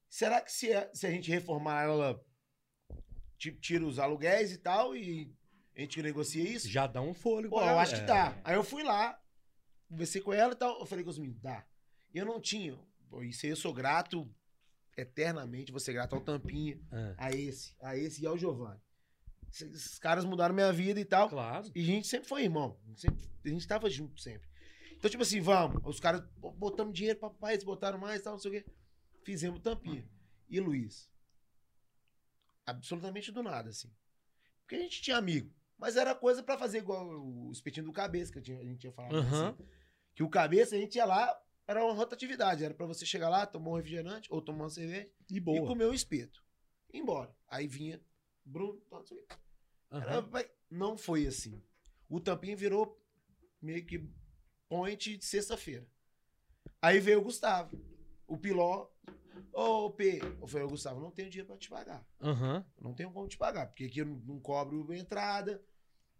[0.08, 2.20] será que se a, se a gente reformar ela,
[3.38, 5.34] ti- tira os aluguéis e tal, e
[5.76, 6.68] a gente negocia isso?
[6.68, 7.54] Já dá um fôlego.
[7.54, 7.82] Pô, eu ela.
[7.82, 8.04] acho que É.
[8.04, 8.40] dá.
[8.44, 9.20] Aí eu fui lá,
[9.88, 10.78] conversei com ela e tal.
[10.80, 11.66] Eu falei com os meninos, dá.
[12.14, 12.78] E eu não tinha.
[13.10, 14.28] Pô, Isso aí eu sou grato
[14.96, 15.70] eternamente.
[15.72, 17.14] Vou ser grato ao Tampinha, É.
[17.18, 18.80] a esse, a esse e ao Giovanni.
[19.50, 21.28] Esses- caras mudaram minha vida e tal.
[21.28, 21.70] Claro.
[21.74, 22.78] E a gente sempre foi irmão.
[22.96, 24.48] Sempre- a gente tava junto sempre.
[24.96, 25.80] Então, tipo assim, vamos.
[25.84, 26.22] Os caras
[26.56, 28.70] botamos dinheiro pra pai, eles botaram mais e tal, não sei o quê.
[29.22, 30.08] Fizemos Tampinha.
[30.48, 31.10] E Luiz?
[32.64, 33.92] Absolutamente do nada, assim.
[34.62, 35.52] Porque a gente tinha amigo.
[35.78, 39.14] Mas era coisa pra fazer igual o espetinho do cabeça, que a gente tinha falado.
[39.16, 39.50] Aham.
[39.50, 39.66] assim.
[40.14, 42.64] Que o cabeça, a gente ia lá, era uma rotatividade.
[42.64, 45.66] Era pra você chegar lá, tomar um refrigerante ou tomar uma cerveja E e boa.
[45.66, 46.42] comer um espeto.
[46.92, 47.34] E embora.
[47.48, 48.00] Aí vinha
[48.44, 49.22] Bruno, quê.
[49.90, 50.22] Era-
[50.70, 51.62] não foi assim.
[52.08, 53.00] O Tampinha virou
[53.60, 54.08] meio que
[54.68, 55.86] point de sexta-feira.
[56.80, 57.78] Aí veio o Gustavo.
[58.26, 58.88] O Piló.
[59.52, 60.20] Ô, P.
[60.40, 62.06] Eu falei, ô, Gustavo, não tenho dinheiro pra te pagar.
[62.20, 62.64] Aham.
[62.80, 65.62] Não tenho como te pagar, porque aqui eu não, não cobro entrada.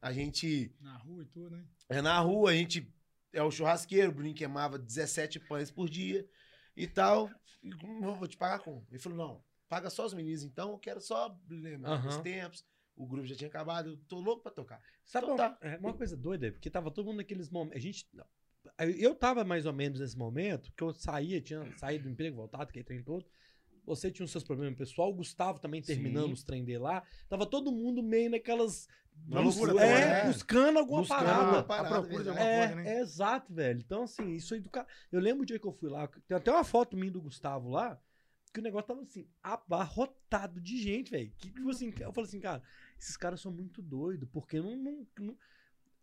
[0.01, 1.67] A gente Na rua e tudo, né?
[1.89, 2.93] é na rua, a gente
[3.33, 4.11] é o churrasqueiro.
[4.11, 6.29] O Bruninho queimava 17 pães por dia
[6.77, 7.31] e tal.
[7.63, 8.87] E, vou te pagar como?
[8.91, 12.23] Ele falou, não, paga só os meninos então, eu quero só lembrar dos Aham.
[12.23, 12.65] tempos.
[12.95, 14.81] O grupo já tinha acabado, eu tô louco pra tocar.
[15.05, 15.59] Sabe Então uma, tá.
[15.61, 16.51] é, uma coisa doida?
[16.53, 17.77] Porque tava todo mundo naqueles momentos.
[17.77, 18.09] A gente.
[18.99, 22.73] Eu tava mais ou menos nesse momento, que eu saía, tinha saído do emprego, voltado,
[22.73, 23.25] que trem todo.
[23.85, 26.33] Você tinha os seus problemas pessoal, o Gustavo também terminando Sim.
[26.33, 27.03] os trem dele lá.
[27.29, 28.89] Tava todo mundo meio naquelas.
[29.29, 30.27] Na bus- loucura é, né?
[30.27, 31.41] buscando alguma Buscando parada.
[31.43, 32.95] alguma A parada, procura de alguma É, coisa, né?
[32.97, 33.79] é exato, velho.
[33.81, 34.87] Então, assim, isso aí do cara.
[35.11, 37.71] Eu lembro o dia que eu fui lá, tem até uma foto minha do Gustavo
[37.71, 37.99] lá,
[38.53, 41.33] que o negócio tava assim, abarrotado de gente, velho.
[41.39, 42.63] Que, tipo assim, eu falei assim, cara,
[42.99, 44.77] esses caras são muito doidos, porque não.
[44.77, 45.37] não, não-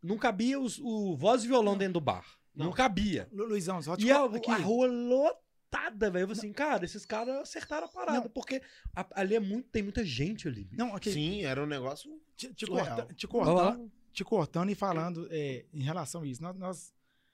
[0.02, 2.26] não cabia os- o voz e violão dentro do bar.
[2.56, 2.74] Não, Não.
[2.74, 3.28] cabia.
[3.32, 4.52] Lu- Luizão, só te E a, aqui.
[4.52, 6.24] a rua lotada, velho.
[6.24, 8.20] Eu falei assim, cara, esses caras acertaram a parada.
[8.22, 8.30] Não.
[8.30, 8.62] Porque
[8.96, 10.66] a- ali é muito, tem muita gente ali.
[10.66, 10.78] bicho.
[10.78, 12.12] Não, aqui, Sim, era um negócio.
[12.36, 16.42] te, te corta- te cortando, te cortando e falando é, em relação a isso.
[16.44, 16.94] Nós, nós,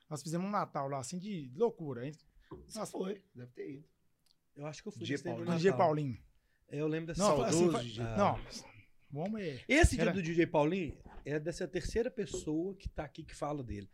[0.09, 2.05] nós fizemos um Natal lá, assim, de loucura.
[2.07, 2.13] Hein?
[2.73, 3.21] Nossa, foi.
[3.35, 3.85] Deve ter ido.
[4.55, 5.55] Eu acho que eu fui Dia do Paulinho.
[5.57, 5.73] DJ.
[5.73, 6.17] Paulinho.
[6.69, 8.03] Eu lembro dessa Não, assim, Saudoso DJ.
[8.05, 8.15] Ah.
[8.17, 8.39] Não,
[9.21, 9.63] o homem é...
[9.67, 13.63] Esse dia Era- do DJ Paulinho é dessa terceira pessoa que tá aqui que fala
[13.63, 13.89] dele.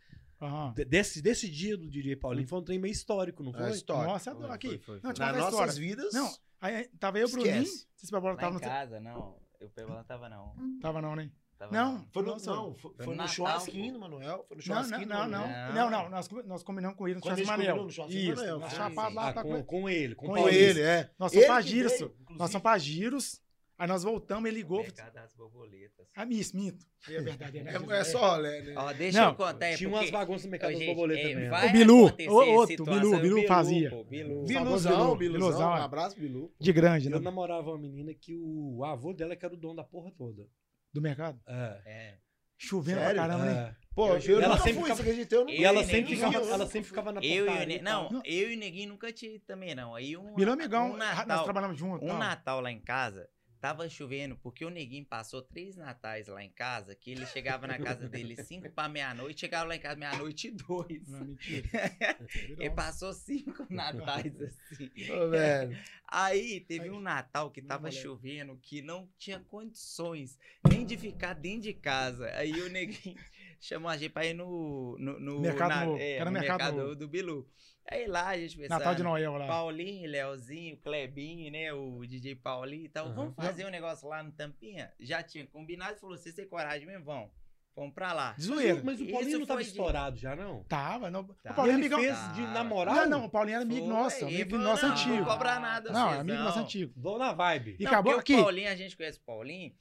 [0.76, 3.66] De- Desse, desse dia do DJ Paulinho foi um trem meio histórico, não É foi?
[3.68, 4.08] a história.
[4.12, 4.68] Nossa, Foi, aqui.
[4.68, 5.74] foi, foi, Não, te Nas contar a nossas história.
[5.74, 6.14] vidas.
[6.14, 7.62] Não, aí, tava eu, Bruninho.
[7.64, 7.88] Esquece.
[7.96, 8.60] Vocês pra bola tava em no...
[8.62, 9.38] casa, não.
[9.60, 10.54] Eu pego lá tava não.
[10.82, 11.32] Tava não, né?
[11.58, 12.06] Tava Não.
[12.12, 14.44] Foi no, não, foi, Foi foi no churrasquinho do Manuel.
[14.46, 15.48] Foi no Não, churrasquinho não, não, Manuel.
[15.48, 15.74] não.
[15.74, 15.90] Não.
[15.90, 16.10] Não, não.
[16.10, 18.60] Nós, nós combinamos com ele no no Churrasco Isso.
[18.60, 21.10] Nós chapado lá Ah, tá com, com ele, com, ele, é.
[21.18, 21.92] Nós somos pra que Giros.
[21.94, 23.42] veio, Nós somos pra Giros.
[23.78, 24.82] Aí nós voltamos, ele ligou.
[24.82, 26.07] Mercado das borboletas.
[26.15, 26.86] Ah, isso, minto.
[27.09, 27.86] É verdade, é verdade.
[27.91, 28.73] É, é só rolé, né?
[28.78, 29.65] Ó, deixa Não, eu contar.
[29.65, 31.55] é Tinha umas bagunças no mercado das borboletas é, mesmo.
[31.55, 33.89] O Bilu, o outro, Bilu, Bilu fazia.
[33.89, 34.45] pô, Bilu.
[34.45, 35.17] Biluzão, Bilu, Biluzão.
[35.17, 36.53] Biluzão, Um abraço, Bilu.
[36.59, 37.23] De grande, Eu né?
[37.23, 40.47] namorava uma menina que o avô dela que era o dono da porra toda.
[40.93, 41.38] Do mercado.
[41.45, 41.82] É.
[41.86, 42.17] É.
[42.57, 43.15] Chovendo Sério?
[43.15, 43.76] pra caramba, né?
[43.93, 45.26] Pô, Eu- eu, ela nunca sempre fui, ficava-?
[45.36, 47.49] Eu não E ela Eu sempre, Neguinho, ficava, eu ela sempre ficava na Eu e
[47.49, 47.76] o Ne...
[47.78, 47.82] e.
[47.82, 49.93] Não, eu e o Neguinho nunca tive também, não.
[49.93, 52.03] Aí um, Bilão Amigão, um nós Natal, trabalhamos juntos.
[52.03, 52.17] um tal.
[52.17, 53.28] Natal lá em casa,
[53.66, 57.80] tava chovendo, porque o Neguinho passou três natais lá em casa, que ele chegava na
[57.80, 61.07] casa dele cinco pra meia-noite, chegava lá em casa meia-noite e dois.
[61.07, 61.68] Não, mentira.
[62.59, 64.91] Ele passou cinco natais assim.
[65.11, 65.76] Ô, velho.
[66.07, 70.38] Aí teve um Natal que tava chovendo, que não tinha condições
[70.70, 72.30] nem de ficar dentro de casa.
[72.36, 73.18] Aí o neguinho
[73.59, 74.95] chamou a gente pra ir no.
[74.99, 77.49] no, no Mercado na- é, no Mercado mercado do Bilu.
[77.90, 78.80] Aí lá a gente pensando.
[78.80, 79.46] Natal de Noel lá.
[79.48, 81.72] Paulinho, Leozinho, Clebinho, né?
[81.72, 83.06] O DJ Paulinho e tal.
[83.08, 83.16] Aham.
[83.16, 84.92] Vamos fazer um negócio lá no Tampinha?
[85.00, 87.06] Já tinha combinado, falou: vocês têm coragem mesmo?
[87.06, 87.30] Vão.
[87.76, 88.34] Vamos pra lá.
[88.40, 88.82] Zoeira.
[88.84, 90.64] Mas o Isso Paulinho não tava de- estourado já, não?
[90.64, 91.12] Tava.
[91.12, 91.26] Não.
[91.26, 91.52] Tá.
[91.52, 92.00] O Paulinho é ele amigão.
[92.00, 92.96] fez de Ah, namorar?
[92.96, 95.16] Não, não, o Paulinho era amigo Foi, nosso, amigo falou, nosso não, antigo.
[95.18, 96.46] Não cobrar nada, Não, vocês amigo não.
[96.46, 96.94] nosso antigo.
[96.96, 97.76] Vou na vibe.
[97.78, 99.74] E Não, acabou aqui, o Paulinho, a gente conhece o Paulinho.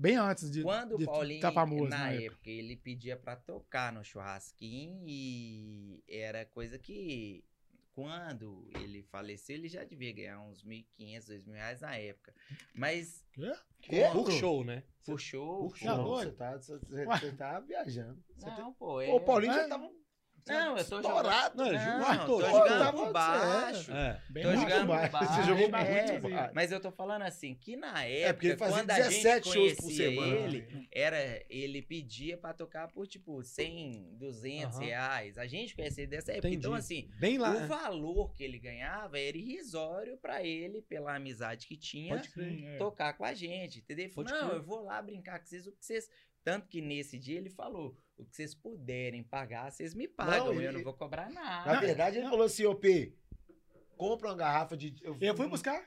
[0.00, 2.50] Bem antes de, Quando de o Paulinho, tá famoso na na época, época.
[2.50, 7.44] ele pedia pra tocar no churrasquinho e era coisa que
[7.92, 12.34] quando ele faleceu, ele já devia ganhar uns 1.500, 2.000 reais na época.
[12.74, 13.24] Mas
[13.82, 14.04] Quê?
[14.12, 14.82] Por show, né?
[15.04, 15.68] por show...
[15.68, 16.30] Por Tá show, doido?
[16.30, 18.22] Você tá, você, você- tá viajando.
[18.36, 19.68] Você tá- Não, pô, Pô, o Paulinho já É.
[19.68, 19.90] tava
[20.48, 21.16] Não, eu tô jogando...
[21.16, 21.56] estourado.
[21.56, 23.92] Não, ele Não, jogou tô jogando por baixo.
[23.92, 24.22] É.
[24.30, 25.10] Bem Tô jogando baixo.
[25.10, 25.34] por baixo.
[25.34, 26.52] Você jogou é, muito baixo.
[26.54, 29.44] Mas eu tô falando assim, que na época, É, porque ele fazia quando a 17
[29.48, 30.36] gente shows por conhecia semana.
[30.36, 34.84] ele, era, ele pedia pra tocar por, tipo, 100, 200 Aham.
[34.84, 35.38] reais.
[35.38, 36.48] A gente conhecia ele dessa época.
[36.48, 36.56] Entendi.
[36.66, 37.52] Então, assim, Bem lá.
[37.54, 42.50] o valor que ele ganhava era irrisório pra ele, pela amizade que tinha, Pode crer.
[42.50, 42.76] Sim, é.
[42.78, 44.10] tocar com a gente, entendeu?
[44.14, 44.56] Pode não, crer.
[44.58, 46.08] eu vou lá brincar com vocês, o que vocês...
[46.42, 50.54] Tanto que nesse dia ele falou, o que vocês puderem pagar, vocês me pagam, Não,
[50.54, 51.80] eu ele- não vou cobrar Na nada.
[51.80, 52.30] verdade, ele não.
[52.30, 53.12] falou assim, ô P,
[53.96, 54.94] compra uma garrafa de...
[55.02, 55.82] Eu fui buscar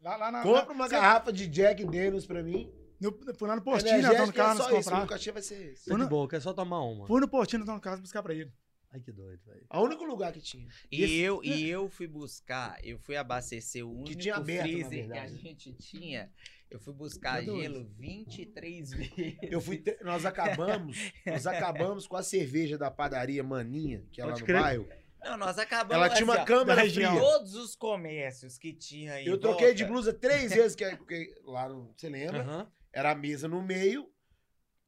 [0.00, 0.42] lá, lá na.
[0.42, 2.72] Compra na- uma garrafa de Jack Daniels pra mim.
[3.00, 4.98] No, fui lá no postinho, né, Energético Antônio Carlos é só isso, comprar.
[4.98, 5.88] meu cachê vai ser esse.
[5.88, 7.06] Tá de boa, quer só tomar uma.
[7.06, 8.52] Fui no postinho do Antônio Carlos buscar pra ele.
[8.92, 9.64] Ai, que doido, velho.
[9.72, 10.66] É o único lugar que tinha.
[10.90, 15.18] E eu, e eu fui buscar, eu fui abastecer o único tinha aberto, freezer que
[15.18, 16.32] a gente tinha.
[16.68, 17.60] Eu fui buscar Deus.
[17.60, 19.36] gelo 23 vezes.
[19.42, 24.24] Eu fui, te- nós acabamos, nós acabamos com a cerveja da padaria Maninha, que é
[24.24, 24.60] lá no crer.
[24.60, 24.88] bairro.
[25.22, 27.18] Não, nós acabamos Ela tinha uma assim, câmera região.
[27.18, 29.26] Todos os comércios que tinha aí.
[29.26, 32.40] Eu troquei de blusa três vezes, que, é- que lá no, você lembra?
[32.42, 32.72] Aham.
[32.92, 34.10] Era a mesa no meio,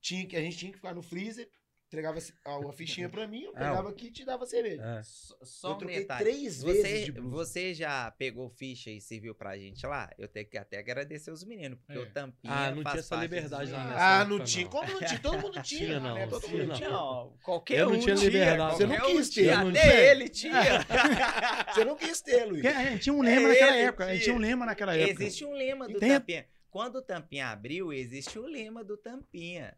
[0.01, 1.49] tinha que a gente tinha que ficar no freezer,
[1.93, 4.83] entregava a, fichinha pra mim, eu pegava aqui e te dava cerveja.
[4.83, 5.03] É.
[5.03, 6.25] Só, só Eu um troquei detalhe.
[6.25, 7.37] três vezes Você, de blusa.
[7.37, 10.11] você já pegou ficha e serviu pra gente lá?
[10.19, 12.03] Eu tenho que até agradecer os meninos, porque É.
[12.03, 14.69] o Tampinha Ah, não faz tinha essa liberdade lá nessa Ah, época, não tinha.
[14.69, 15.21] Como não tinha?
[15.21, 15.81] Todo mundo tinha.
[15.87, 16.27] Tinha, não, né?
[16.27, 16.75] Todo tinha, mundo não.
[16.77, 16.91] tinha.
[16.91, 19.59] Não, qualquer Eu não um tinha tinha, liberdade, Você não um quis ter, tinha, eu
[19.61, 20.03] não até tinha.
[20.11, 20.63] ele tinha.
[21.75, 22.63] Você não quis ter, Luiz.
[22.63, 24.05] Gente tinha um lema É naquela época.
[24.05, 24.25] A gente tio.
[24.25, 25.23] tinha um lema naquela época.
[25.25, 26.47] Existe um lema do Tem- Tampinha.
[26.71, 29.77] Quando o Tampinha abriu, existe o lema do Tampinha.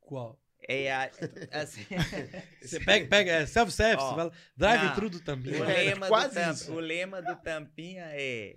[0.00, 0.40] Qual?
[0.66, 1.10] É a,
[1.52, 1.84] assim,
[2.60, 4.94] Você pega, pega, é self-service, Ó, você fala, drive não.
[4.94, 5.54] thru do também.
[5.60, 6.72] o, É, lema do quase Tamp- isso.
[6.72, 8.56] o lema do Tampinha é,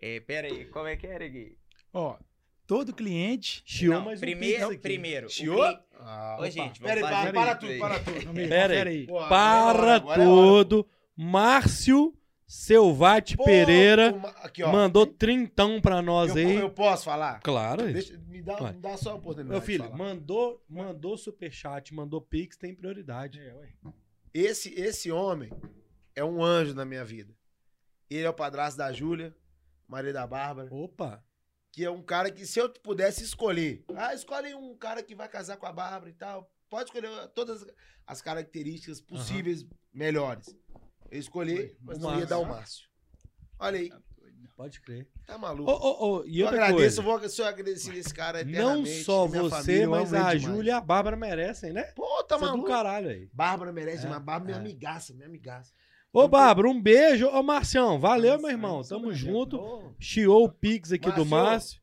[0.00, 0.20] é.
[0.20, 1.56] Pera aí, como é que era, Gui?
[1.92, 2.16] Ó,
[2.66, 3.62] todo cliente.
[3.66, 4.78] Chiou mais um primeiro, aqui.
[4.78, 5.28] primeiro.
[5.28, 5.58] Chiou?
[5.58, 8.34] cli- Ah, Ô, gente, Pera aí, vamos para, fazer para tudo, para tudo.
[8.34, 8.78] Pera aí.
[8.78, 9.06] pera aí.
[9.06, 10.88] Pô, agora é Para agora é tudo.
[11.16, 12.14] Márcio
[12.52, 14.70] Selvati Pô, Pereira uma- aqui, ó.
[14.70, 16.56] mandou trintão pra nós eu, aí.
[16.56, 17.40] eu posso falar?
[17.40, 17.90] Claro.
[17.90, 18.72] Deixa, me, dá, Vai.
[18.74, 19.58] me dá só a oportunidade.
[19.58, 19.96] Meu filho, falar.
[19.96, 23.40] mandou, mandou superchat, mandou pix, tem prioridade.
[23.40, 23.56] É.
[24.34, 25.50] Esse, esse homem
[26.14, 27.34] é um anjo na minha vida.
[28.10, 29.34] Ele é o padrasto da Júlia,
[29.88, 30.68] Maria da Bárbara.
[30.70, 31.24] Opa.
[31.72, 35.26] que é um cara que, se eu pudesse escolher, ah, escolhe um cara que vai
[35.26, 37.64] casar com a Bárbara e tal, pode escolher todas
[38.06, 40.54] as características possíveis melhores.
[41.12, 42.88] Eu escolhi, mas não ia dar o Márcio.
[43.58, 43.92] Olha aí,
[44.56, 45.06] Pode crer.
[45.26, 45.70] tá maluco.
[45.70, 47.20] ô, ô, e eu outra agradeço, coisa.
[47.20, 50.36] vou sou agradecido esse cara Não só você, família, mas a.
[50.36, 51.82] Júlia e a Bárbara merecem, né?
[51.94, 52.68] Pô, tá Você é do maluco.
[52.68, 53.28] caralho aí.
[53.32, 54.60] Bárbara merece, É, mas Bárbara é minha é.
[54.60, 55.72] amigaça, minha amigaça.
[56.12, 57.26] Ô, Bárbara, um beijo.
[57.28, 58.82] Ô, Marcião, valeu, Nossa, meu irmão.
[58.82, 59.94] Tamo junto.
[59.98, 61.80] Chiou o Pix aqui do Márcio.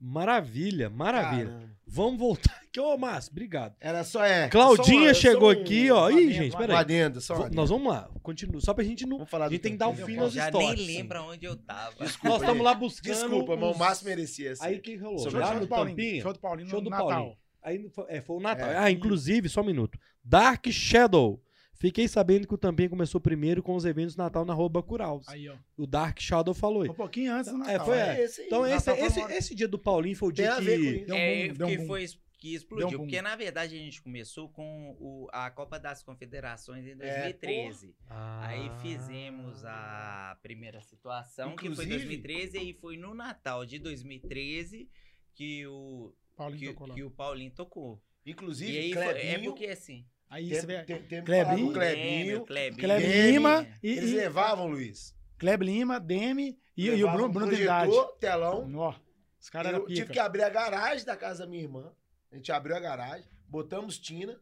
[0.00, 1.46] Maravilha, maravilha.
[1.46, 1.69] Caramba.
[1.92, 2.78] Vamos voltar aqui.
[2.78, 3.74] Ô, Márcio, obrigado.
[3.80, 4.48] Era só é.
[4.48, 6.06] Claudinha só um- chegou um- aqui, ó.
[6.08, 6.76] um Ih, gente, peraí.
[6.76, 7.48] Adendo, só.
[7.50, 8.08] Nós vamos lá.
[8.22, 8.60] Continua.
[8.60, 9.16] Só pra gente não.
[9.18, 10.76] Vamos falar A gente tem que dar o fim nas Já histórias.
[10.86, 11.96] nem lembra onde eu tava.
[12.04, 13.12] Desculpa, Nós estamos lá buscando.
[13.12, 14.64] Desculpa, mas o Márcio merecia essa.
[14.66, 15.18] Aí o que rolou?
[15.18, 15.96] Show Show do Paulinho.
[15.96, 16.22] Tampinha.
[16.22, 17.08] Show do Paulinho Show no do Natal.
[17.08, 17.36] Paulinho.
[17.62, 18.70] Aí foi, é, foi o Natal.
[18.70, 18.76] É.
[18.78, 19.98] Ah, inclusive, só um minuto.
[20.24, 21.42] Dark Shadow.
[21.80, 25.22] Fiquei sabendo que o Tampinha começou primeiro com os eventos de Natal na Rua Bacurau.
[25.26, 25.56] Aí, ó.
[25.78, 26.90] O Dark Shadow falou aí.
[26.90, 27.74] Um pouquinho antes do Natal.
[27.74, 28.20] É, foi, né?
[28.20, 28.24] é.
[28.24, 28.46] esse aí.
[28.46, 31.04] Então, esse, foi esse, esse dia do Paulinho foi o dia com que.
[31.06, 31.86] Deu um é, boom, deu um que boom.
[31.86, 32.06] foi
[32.38, 36.86] que explodiu, um porque na verdade a gente começou com o- a Copa das Confederações
[36.86, 37.94] em É, 2013.
[38.08, 38.46] Ah.
[38.46, 44.88] Aí fizemos a primeira situação, que foi Inclusive- 2013, e foi no Natal de 2013
[45.34, 48.02] que o, Paulinho que, tocou que o Paulinho tocou.
[48.24, 50.06] Inclusive, e aí Clebinho, é porque assim.
[50.30, 50.84] Aí tem, você vê.
[50.84, 51.72] tem, tem Clebinho.
[51.72, 52.76] Clebinho, Clebinho.
[52.76, 53.30] Clebinho.
[53.32, 55.12] Lima e, Eles e levavam, Luiz.
[55.36, 57.92] Kleber Lima, Demi e, e o Bruno, Bruno Trindade.
[58.20, 58.72] telão.
[58.76, 58.94] Ó,
[59.40, 61.92] os caras eram Eu tive que abrir a garagem da casa da minha irmã.
[62.30, 64.40] A gente abriu a garagem, botamos Tina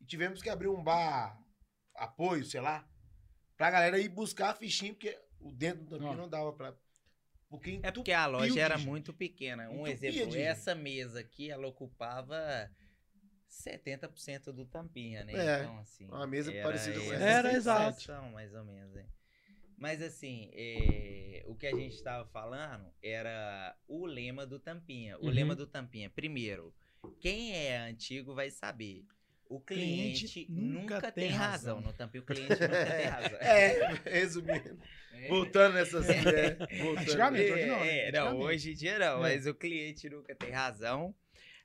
[0.00, 1.38] e tivemos que abrir um bar
[1.94, 2.88] apoio, sei lá,
[3.56, 6.74] pra galera ir buscar a fichinha, porque o dentro do tampinho não dava pra.
[7.50, 9.68] Porque É porque a loja de era muito pequena.
[9.68, 12.70] Um Entupia exemplo, de essa mesa aqui, ela ocupava
[13.52, 15.32] 70% do tampinha, né?
[15.34, 16.06] É, então, assim.
[16.06, 17.24] uma mesa parecida com essa.
[17.24, 18.00] Era, exato.
[18.00, 19.04] situação, mais ou menos, né?
[19.76, 25.18] Mas assim, é, o que a gente estava falando era o lema do Tampinha.
[25.18, 25.30] O Uhum.
[25.32, 26.72] lema do Tampinha, primeiro,
[27.20, 29.04] quem é antigo vai saber.
[29.48, 31.74] O cliente, Cliente nunca, nunca tem tem razão.
[31.76, 31.90] razão.
[31.90, 33.38] No Tampinha, o cliente nunca tem razão.
[33.42, 34.78] É, resumindo.
[35.12, 35.28] É.
[35.28, 36.06] Voltando nessas.
[36.08, 36.98] É, voltando.
[37.00, 38.08] Antigamente, hoje não, É, né?
[38.08, 39.20] é, não, hoje em dia não, É.
[39.20, 41.14] mas o cliente nunca tem razão.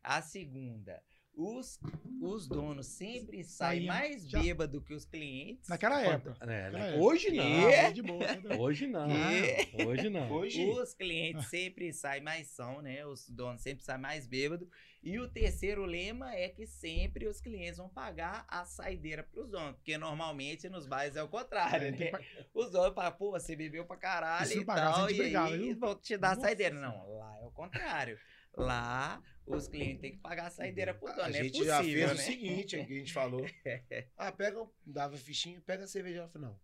[0.03, 1.01] A segunda,
[1.37, 1.79] os,
[2.19, 5.69] os donos sempre saem mais já- bêbado que os clientes.
[5.69, 6.35] Naquela época.
[6.41, 6.87] É, Naquela né?
[6.89, 7.03] época.
[7.03, 7.43] Hoje não.
[7.69, 7.85] É?
[7.85, 8.35] Ah, boa.
[8.35, 9.07] tudo- Hoje não.
[9.07, 9.83] Que?
[9.85, 10.31] Hoje não.
[10.31, 10.65] Hoje.
[10.71, 13.05] Os clientes sempre saem mais são, né?
[13.05, 14.67] Os donos sempre saem mais bêbado.
[15.03, 19.75] E o terceiro lema é que sempre os clientes vão pagar a saideira pros donos.
[19.75, 22.07] Porque normalmente nos bares é o contrário, É, né?
[22.11, 22.19] pa-
[22.53, 25.13] Os donos falam, pô, você bebeu pra caralho E se não e pagar, tal, e
[25.13, 26.75] brigava, aí vão te dar a saideira.
[26.75, 28.17] Não, lá é o contrário.
[28.57, 31.21] Lá, os clientes têm que pagar a saideira pro dono.
[31.21, 32.23] A é gente já possível, fez o né?
[32.23, 33.45] seguinte, é que a gente falou.
[34.17, 36.21] Ah, pega, dava fichinha, pega a cerveja.
[36.23, 36.59] Eu falei, não.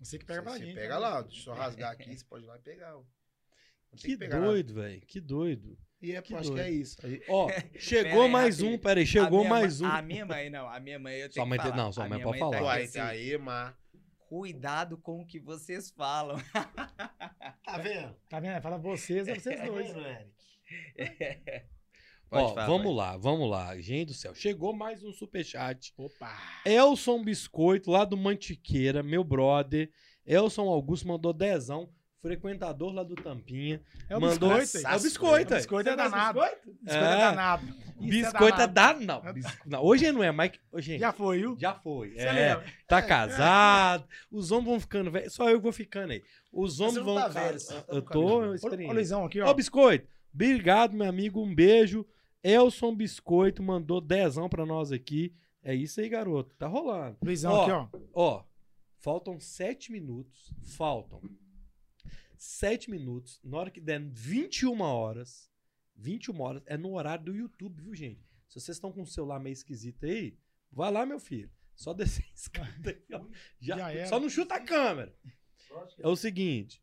[0.00, 0.74] Você que pega pra você gente.
[0.74, 0.98] pega né?
[1.00, 2.94] lá, deixa eu rasgar aqui, você pode ir lá e pegar.
[3.96, 4.50] Que pegar nada.
[4.50, 5.00] doido, velho.
[5.06, 5.78] Que doido.
[6.02, 6.62] E é, Que acho doido.
[6.62, 7.06] que é isso.
[7.06, 7.48] Aí- Ó,
[7.78, 9.94] chegou aí, mais um, peraí, chegou mais mãe- um.
[9.94, 10.68] A minha mãe, não.
[10.68, 11.76] A minha mãe, eu Sua tenho mãe que falar.
[11.76, 12.62] não, sua A mãe minha pode tá falar.
[12.62, 13.78] Uai, assim, aí, Mar.
[14.28, 16.36] Cuidado com o que vocês falam.
[17.64, 18.14] Tá vendo?
[18.28, 18.60] Tá vendo?
[18.60, 19.92] Fala vocês, é vocês dois.
[20.96, 21.64] Eric?
[22.30, 22.96] Ó, falar, vamos pode.
[22.96, 23.76] lá, vamos lá.
[23.80, 25.92] Gente do céu, chegou mais um superchat.
[25.96, 26.36] Opa!
[26.64, 29.90] Elson Biscoito, lá do Mantiqueira, meu brother.
[30.26, 31.88] Elson Augusto mandou dezão,
[32.20, 33.80] frequentador lá do Tampinha.
[34.08, 34.56] É o mandou...
[34.58, 34.86] biscoito.
[34.88, 35.58] É o biscoito, O é.
[35.58, 36.40] biscoito é de danado.
[36.40, 36.72] biscoito?
[36.82, 37.18] Biscoito é É.
[37.18, 37.66] danado.
[38.00, 39.06] Isso Biscoito é danado.
[39.06, 39.24] danado.
[39.26, 40.50] Não, bis- não, hoje não é, mas...
[40.72, 41.56] Ô, gente, já, Já foi, viu?
[41.82, 42.10] foi.
[42.14, 44.04] Você É, tá casado.
[44.32, 45.32] Os homens vão ficando velhos.
[45.32, 46.22] Só eu vou ficando aí.
[46.52, 47.14] Os homens vão...
[47.14, 48.90] tá velho, tá eu tô experiente.
[48.90, 49.48] ô, Luizão, aqui, ó.
[49.48, 51.40] Ô, Biscoito, obrigado, meu amigo.
[51.42, 52.06] Um beijo.
[52.42, 55.34] Elson Biscoito mandou dezão pra nós aqui.
[55.62, 56.54] É isso aí, garoto.
[56.56, 57.16] Tá rolando.
[57.22, 57.88] Luizão, Ó, aqui, ó.
[58.12, 58.44] Ó,
[58.98, 60.52] faltam sete minutos.
[60.76, 61.22] Faltam
[62.36, 63.40] sete minutos.
[63.42, 65.50] Na hora que der 21 horas,
[65.96, 68.20] 21 horas, é no horário do YouTube, viu, gente?
[68.48, 70.36] Se vocês estão com o celular meio esquisito aí,
[70.70, 71.50] vai lá, meu filho.
[71.74, 73.24] Só descer a escada aí, ó.
[73.58, 74.06] Já, Já era.
[74.06, 75.16] só não chuta a câmera.
[75.98, 76.80] É o seguinte,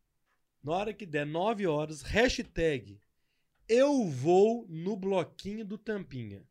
[0.62, 3.00] na hora que der 9 horas, hashtag
[3.72, 6.42] eu vou no bloquinho do Tampinha.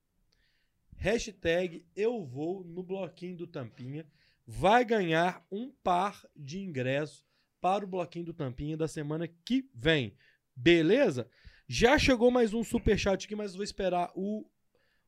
[0.97, 4.07] Hashtag eu vou no bloquinho do Tampinha.
[4.47, 7.23] Vai ganhar um par de ingressos
[7.61, 10.15] para o bloquinho do Tampinha da semana que vem.
[10.55, 11.29] Beleza?
[11.67, 14.43] Já chegou mais um superchat aqui, mas vou esperar o,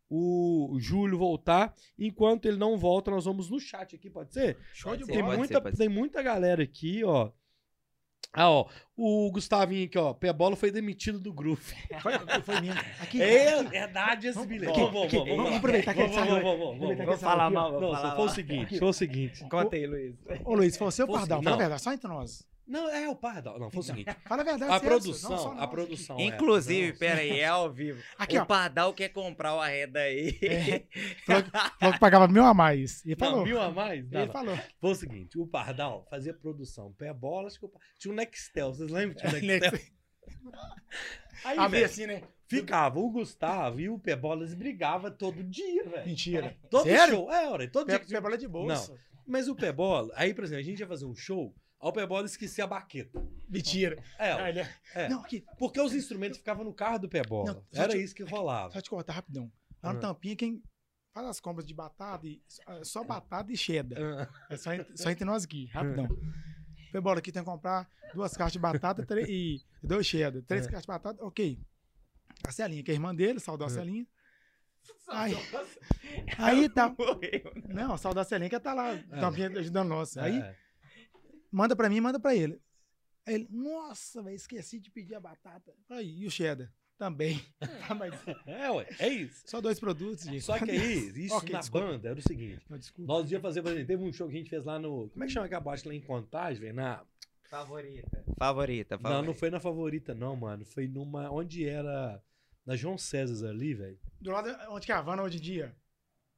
[0.08, 1.74] o Júlio voltar.
[1.98, 4.60] Enquanto ele não volta, nós vamos no chat aqui, pode ser?
[4.72, 5.36] Show de Tem bola.
[5.36, 7.32] pode muita, ser, tem muita galera aqui, ó.
[8.34, 8.66] Ah, ó.
[8.98, 10.14] O Gustavinho aqui, ó.
[10.14, 11.62] Pé bola foi demitido do grupo.
[12.02, 12.80] Foi, foi mesmo.
[13.00, 13.70] Aqui, É aqui.
[13.70, 14.80] verdade esse bilhete.
[14.80, 15.44] Vamos, aqui, vamos, vamos.
[15.44, 16.44] vamos aproveitar que ele Vamos, saiu.
[16.44, 16.96] vamos, vamos, ó.
[16.96, 18.30] vou Não, falar foi o mal.
[18.30, 19.44] seguinte, foi o seguinte.
[19.50, 20.16] Conta aí, Luiz.
[20.44, 21.44] Ô, Luiz, foi você o Fosse- Pardal, não.
[21.44, 22.48] fala a verdade, só entre nós.
[22.66, 23.60] Não, é o Pardal.
[23.60, 24.16] Não, foi o seguinte.
[24.26, 24.72] Fala a verdade.
[24.72, 26.18] A Celso, produção, não a produção.
[26.20, 28.02] é- Inclusive, não, pera aí, é ao vivo.
[28.18, 28.46] Aqui, o ó.
[28.46, 30.38] Pardal quer comprar o arreda aí.
[30.42, 30.84] É.
[31.26, 31.52] Falou que
[32.00, 33.06] pagava mil a mais.
[33.06, 33.44] Ele Não, falou.
[33.46, 34.10] mil a mais?
[34.10, 34.34] Não, Ele não.
[34.34, 34.58] falou.
[34.80, 38.16] Foi o seguinte, o Pardal fazia produção, pé bola, acho que o Pa- tinha um
[38.16, 39.18] Nextel, vocês lembram?
[39.18, 39.80] Tinha um Nextel.
[41.44, 42.24] Aí, velho, assim, né?
[42.48, 46.06] ficava o Gustavo e o pé bolas brigava todo dia, velho.
[46.08, 46.56] Mentira.
[46.70, 47.16] Todo Sério?
[47.16, 48.00] show, é, ora, todo dia.
[48.00, 48.96] Pé, pé bola de bolsa.
[49.26, 51.54] Mas o pé bola, aí, por exemplo, a gente ia fazer um show,
[51.84, 53.22] aí o pé bola esquecia a baqueta.
[53.50, 54.02] Mentira.
[54.18, 55.10] É, Ah, ele- é.
[55.10, 57.54] Não, aqui, porque os instrumentos ficavam no carro do pé bola.
[57.54, 58.72] Não, Era te- isso que rolava.
[58.74, 59.52] só te cortar rapidão.
[59.82, 60.02] Lá no Ah.
[60.02, 60.64] Tampinha, quem
[61.14, 64.00] faz as compras de batata, e, é só batata e cheddar.
[64.02, 66.08] Ah, É só, entre- só entre nós aqui, rapidão.
[66.92, 70.42] Foi bola aqui, tem que comprar duas caixas de batata três- e dois cheddar.
[70.44, 70.70] Três É.
[70.70, 71.60] caixas de batata, ok.
[72.48, 73.74] A Celinha, que é irmã dele, saudou a É.
[73.74, 74.08] Celinha.
[75.08, 75.34] Aí,
[76.38, 76.90] aí tá.
[76.90, 77.54] Morreu.
[77.70, 80.18] Não, saudou a Celinha que tá lá, Tampinha ajudando nós.
[80.18, 80.56] Aí, é.
[81.54, 82.60] Manda pra mim, manda pra ele.
[83.26, 85.74] Aí ele, nossa, velho, esqueci de pedir a batata.
[85.90, 86.72] Aí, e o cheddar?
[86.98, 87.42] Também.
[87.90, 88.14] Ah, Mas
[88.46, 89.44] É, ué, é isso.
[89.46, 90.42] só dois produtos, gente.
[90.42, 91.88] Só que aí, isso Ok, na desculpa.
[91.88, 92.66] banda era o seguinte.
[92.70, 93.12] Não, desculpa.
[93.14, 95.10] Nós ia fazer, por exemplo, teve um show que a gente fez lá no.
[95.10, 96.76] Como é que chama aquela boate lá em Contagem, velho?
[96.76, 97.04] Na...
[97.50, 98.24] Favorita.
[98.38, 99.22] Favorita, favorita.
[99.22, 100.66] Não, não foi na favorita, não, mano.
[100.66, 101.30] Foi numa.
[101.32, 102.22] Onde era.
[102.66, 104.00] Na João César ali, velho.
[104.22, 105.76] Do lado onde que é a Havana hoje em dia.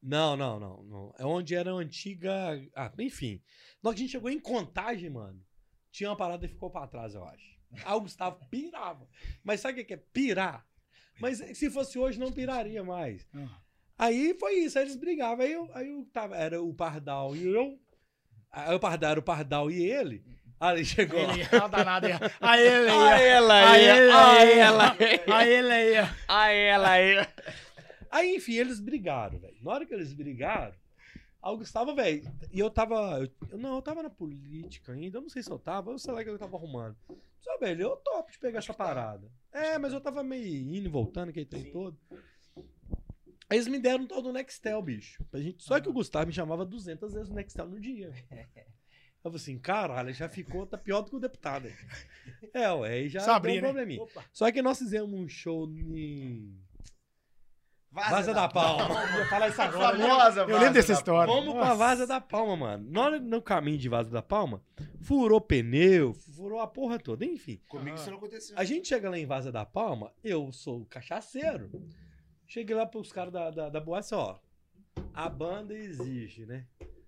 [0.07, 1.13] Não, não, não, não.
[1.17, 2.31] É onde era a antiga.
[2.75, 3.41] Ah, enfim.
[3.81, 5.41] Na hora que a gente chegou em contagem, mano,
[5.91, 7.55] tinha uma parada e ficou pra trás, eu acho.
[7.83, 9.07] Aí o Gustavo pirava.
[9.43, 10.63] Mas sabe o que é pirar?
[11.19, 13.27] Mas se fosse hoje, não piraria mais.
[13.33, 13.57] Ah.
[13.97, 15.43] Aí foi isso, aí eles brigavam.
[15.43, 17.79] Aí eu, aí eu tava, era o Pardal e eu.
[18.51, 20.23] Aí o Pardal era o Pardal e ele.
[20.59, 21.19] Aí ele chegou.
[21.19, 22.13] Ele, ah, danado aí.
[22.39, 23.25] A ele A aí.
[23.25, 24.59] ela A aí, ele a aí.
[24.59, 24.95] ela
[25.35, 26.09] A ele aí.
[26.27, 27.27] a ela aí.
[28.09, 29.57] Aí, enfim, eles brigaram, velho.
[29.61, 30.75] Na hora que eles brigaram,
[31.41, 33.29] aí o Gustavo, velho, e eu tava.
[33.49, 36.13] Eu, não, eu tava na política ainda, eu não sei se eu tava, eu sei
[36.13, 36.97] lá que eu tava arrumando.
[37.39, 39.31] Só, velho, eu topo de pegar essa parada.
[39.51, 41.97] É, mas eu tava meio indo e voltando, aquele trem todo.
[43.47, 45.23] Aí eles me deram um tal do Nextel, bicho.
[45.29, 45.63] Pra gente...
[45.63, 48.11] Só que o Gustavo me chamava 200 vezes no Nextel no dia.
[49.23, 51.67] Eu falei assim, caralho, já ficou, tá pior do que o deputado.
[52.53, 53.61] É, ué, aí já Só deu um né?
[53.61, 54.07] probleminha.
[54.31, 56.57] Só que nós fizemos um show em
[57.95, 58.83] Vaza, Vaza da Palma.
[59.15, 59.97] Eu ia falar isso agora.
[59.97, 60.05] né?
[60.07, 61.33] Famosa Eu lembro dessa da história.
[61.33, 61.75] Vamos pra Nossa.
[61.75, 62.91] Vaza da Palma, mano.
[62.91, 64.61] Na hora- no caminho de Vaza da Palma,
[65.01, 67.61] furou pneu, furou a porra toda, enfim.
[67.69, 68.53] Comigo isso não aconteceu.
[68.59, 71.71] A gente chega lá em Vaza da Palma, eu sou cachaceiro.
[72.45, 74.37] Cheguei lá pros caras da, da, da boate, ó.
[75.13, 76.65] A banda existe, né?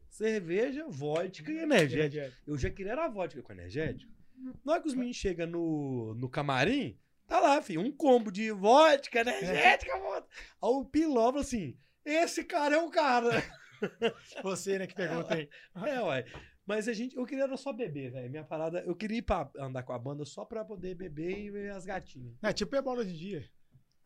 [0.10, 2.34] Cerveja, vodka e energético.
[2.48, 4.12] Eu já queria era vodka com energético.
[4.64, 6.98] Na hora que os meninos chegam no, no camarim,
[7.28, 10.28] tá lá, filho, um combo de vodka, energética, vodka.
[10.62, 13.44] Aí o Piló falou assim, esse cara é o cara.
[14.42, 15.50] Você, né, que pergunta aí.
[15.86, 16.26] É, ué.
[16.66, 18.30] Mas a gente, eu queria era só beber, velho.
[18.30, 21.50] Minha parada, eu queria ir pra andar com a banda só pra poder beber e
[21.50, 22.34] ver as gatinhas.
[22.44, 23.50] É tipo é bola hoje em dia.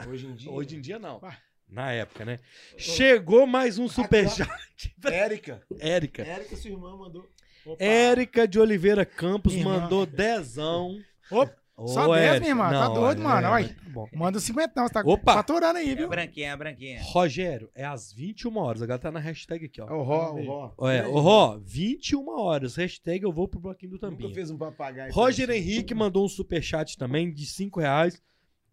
[0.07, 0.51] Hoje em dia.
[0.51, 1.19] Hoje em dia, não.
[1.23, 1.37] Ué.
[1.67, 2.39] Na época, né?
[2.77, 4.49] Chegou mais um superchat.
[5.05, 5.63] Érica.
[5.79, 6.21] Érica.
[6.23, 7.27] Érica, sua irmã, mandou.
[7.65, 7.83] Opa.
[7.83, 9.79] Érica de Oliveira Campos Irmã.
[9.79, 10.99] mandou dezão.
[11.31, 11.55] Opa,
[11.87, 12.39] Só Ô, 10, Érica.
[12.39, 13.75] minha irmã, tá Não, doido, é, mano, é, olha.
[13.91, 14.07] bom.
[14.13, 15.33] manda o 50, você tá Opa.
[15.33, 16.09] faturando aí, É viu?
[16.09, 17.01] branquinha, é branquinha.
[17.03, 18.81] Rogério, é às 21 horas.
[18.81, 19.87] Agora tá na hashtag aqui, ó.
[19.87, 20.73] É o Ró, o Ró.
[20.77, 22.75] Olha, ô, Ró, 21 horas.
[22.75, 24.33] Hashtag eu vou pro bloquinho do Nunca Tampinha.
[24.33, 25.13] fez um papagaio.
[25.13, 28.21] Roger Henrique mandou um superchat também de 5 reais.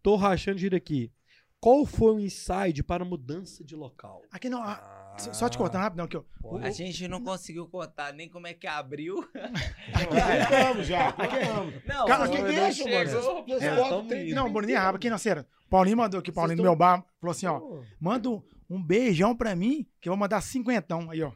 [0.01, 1.11] Tô rachando giro aqui.
[1.61, 4.21] Qual foi o inside para mudança de local?
[4.31, 6.23] Aqui não, ah, Ah, só- te cortando rapidão aqui, ó.
[6.41, 6.65] pode.
[6.65, 9.27] A gente não conseguiu contar nem como é que abriu.
[10.49, 11.11] Vamos já.
[11.11, 11.73] Vamos.
[11.85, 13.59] Não, Cara, não que deixa, mano.
[13.61, 14.33] É.
[14.33, 15.45] Não, Bruninho é rabo, aqui não, sério.
[15.69, 17.61] Paulinho mandou aqui, Paulinho do meu bar, falou assim, ó,
[17.99, 18.29] manda
[18.69, 21.31] um, beijão pra mim, que eu vou mandar cinquentão, aí, ó.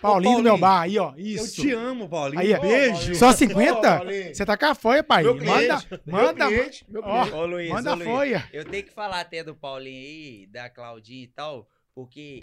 [0.00, 1.62] Paulinho do meu bar, aí, ó, Eu isso.
[1.62, 2.40] te amo, Paulinho.
[2.40, 2.60] Aí, ó.
[2.60, 3.14] Beijo.
[3.14, 3.80] Só Ô, 50?
[3.80, 4.34] Paulinho.
[4.34, 5.22] Você tá com a folha, pai.
[5.22, 5.44] Meu Manda,
[5.80, 7.36] cliente, manda, meu cliente, meu ó, cliente.
[7.36, 8.08] Ô, Luiz, manda ô, a Luiz.
[8.08, 8.48] folha.
[8.52, 12.40] Eu tenho que falar até do Paulinho aí, da Claudinha e tal, porque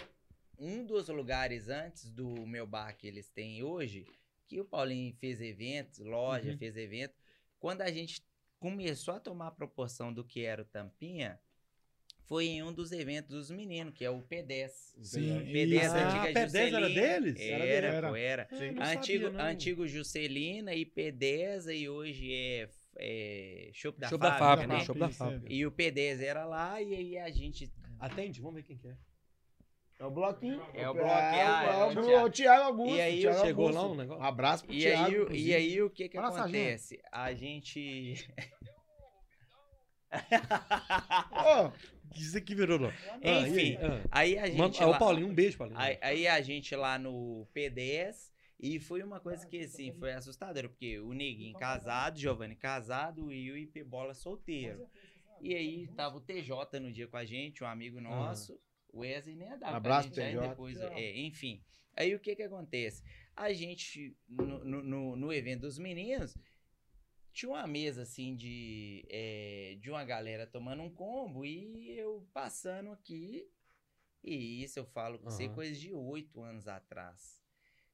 [0.60, 4.06] um dos lugares antes do meu bar que eles têm hoje,
[4.46, 6.58] que o Paulinho fez eventos, loja, Uhum.
[6.58, 7.14] fez evento,
[7.58, 8.22] quando a gente
[8.58, 11.40] começou a tomar proporção do que era o Tampinha,
[12.26, 14.68] foi em um dos eventos dos meninos, que é o P10.
[15.02, 15.94] Sim, P10 isso.
[15.96, 17.40] antiga Ah, P10 era deles?
[17.40, 18.08] Era, Era.
[18.10, 18.48] pô, era.
[18.52, 24.36] Não Antigo, sabia, antigo Juscelina e P10 e hoje é, é Chopp da Show da
[24.38, 24.84] Fábrica, fábrica, né?
[24.84, 25.46] Show da fábrica.
[25.52, 28.96] E o P10 era lá e aí a gente Atende, vamos ver quem que é.
[30.00, 30.62] É o bloquinho.
[30.72, 32.26] É o bloquinho, ah, É, é o, Bru- Thiago.
[32.26, 32.96] o Thiago Augusto.
[32.96, 33.82] E aí Thiago Chegou Augusto.
[33.86, 34.22] lá um negócio?
[34.22, 35.04] Um abraço pro E Thiago.
[35.06, 36.38] aí, o- e aí o que que Sargento.
[36.40, 37.00] acontece?
[37.12, 38.14] A gente
[41.30, 41.72] Ô,
[42.16, 42.88] Isso aqui virou, não.
[43.22, 45.78] Enfim, Ah, aí a gente Manda- ah, lá, o Paulinho, um beijo, Paulinho.
[45.78, 48.30] aí, aí a gente lá no P10
[48.62, 53.50] E foi uma coisa que, assim, foi assustadora, porque o Neguinho casado, Giovanni casado e
[53.50, 54.86] o IP Bola solteiro.
[55.40, 58.60] E aí tava o TJ no dia com a gente, um amigo nosso.
[58.92, 61.62] O Wesley nem dava Abraço, pra gente, depois, é, enfim.
[61.96, 63.02] Aí o que que acontece?
[63.36, 66.36] A gente, no, no, no- evento dos meninos,
[67.32, 72.90] tinha uma mesa assim de, é, de uma galera tomando um combo e eu passando
[72.90, 73.48] aqui.
[74.22, 75.54] E isso eu falo com você Aham.
[75.54, 77.40] coisa de oito anos atrás.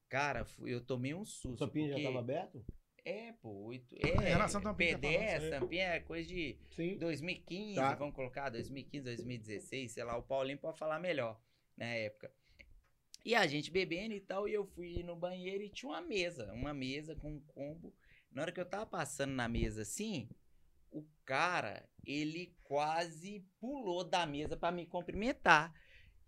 [0.08, 1.56] Cara, eu tomei um O susto.
[1.66, 2.64] Tampinha já porque- tava aberto?
[3.08, 3.94] É, pô, oito.
[3.94, 5.50] Em É, relação Tampinha que falando, P10, isso aí.
[5.60, 6.98] Tampinha é coisa de Sim.
[6.98, 7.94] 2015, Tá.
[7.94, 11.40] vamos colocar 2015, 2016, sei lá, o Paulinho pode falar melhor
[11.76, 12.32] na época.
[13.24, 16.52] E a gente bebendo e tal, e eu fui no banheiro e tinha uma mesa,
[16.52, 17.94] uma mesa com um combo.
[18.30, 20.28] Na hora que eu tava passando na mesa assim,
[20.90, 25.72] o cara, ele quase pulou da mesa pra me cumprimentar.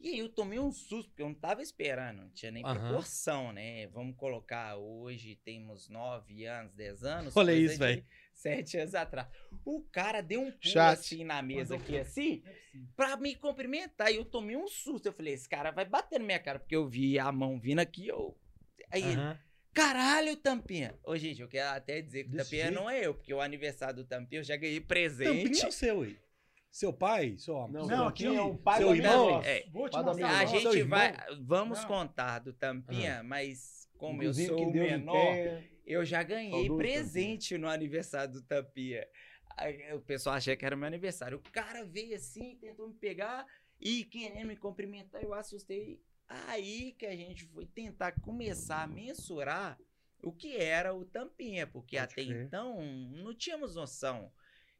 [0.01, 2.79] E aí eu tomei um susto, porque eu não tava esperando, não tinha nem Aham.
[2.79, 3.89] proporção, né?
[3.89, 7.37] Vamos colocar, hoje temos 9 anos, 10 anos.
[7.37, 8.05] Olha isso, velho.
[8.33, 9.27] Sete anos atrás.
[9.65, 10.93] O cara deu um pulo Chat.
[11.01, 12.45] assim na mesa aqui, assim,
[12.95, 14.13] pra me cumprimentar.
[14.13, 15.07] E eu tomei um susto.
[15.07, 17.81] Eu falei, esse cara vai bater na minha cara, porque eu vi a mão vindo
[17.81, 18.39] aqui, eu...
[18.93, 19.39] Aí ele, Aham.
[19.75, 20.97] caralho, Tampinha.
[21.03, 22.75] Ô, gente, eu quero até dizer que o Desse Tampinha jeito?
[22.77, 25.43] não é eu, porque o aniversário do Tampinha eu já ganhei presente.
[25.43, 26.17] Tampinha é o seu aí.
[26.71, 27.37] Seu pai?
[27.39, 29.43] Seu Não, Não, aqui, é um pai seu do irmão?
[29.43, 30.39] É, Vou te mostrar.
[30.41, 30.99] A gente irmão?
[30.99, 31.15] vai...
[31.41, 31.89] Vamos Não.
[31.89, 35.63] contar do Tampinha, mas como eu sou o menor...
[35.87, 39.07] Eu já ganhei presente no aniversário do Tampinha.
[39.57, 41.39] Aí o pessoal achou que era meu aniversário.
[41.39, 43.47] O cara veio assim, tentou me pegar
[43.81, 45.99] e querendo me cumprimentar, eu assustei.
[46.47, 49.79] Aí que a gente foi tentar começar a mensurar
[50.23, 52.45] o que era o Tampinha, porque Pode até crer.
[52.45, 54.31] então não tínhamos noção.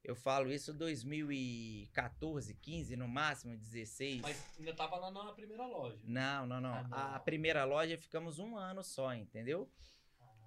[0.05, 4.23] Eu falo isso 2014, 15 no máximo, 16.
[4.23, 5.99] Mas ainda tava lá na primeira loja.
[6.05, 6.75] Não, não, não.
[6.75, 6.99] Ah, não.
[7.15, 9.71] A primeira loja ficamos um ano só, entendeu?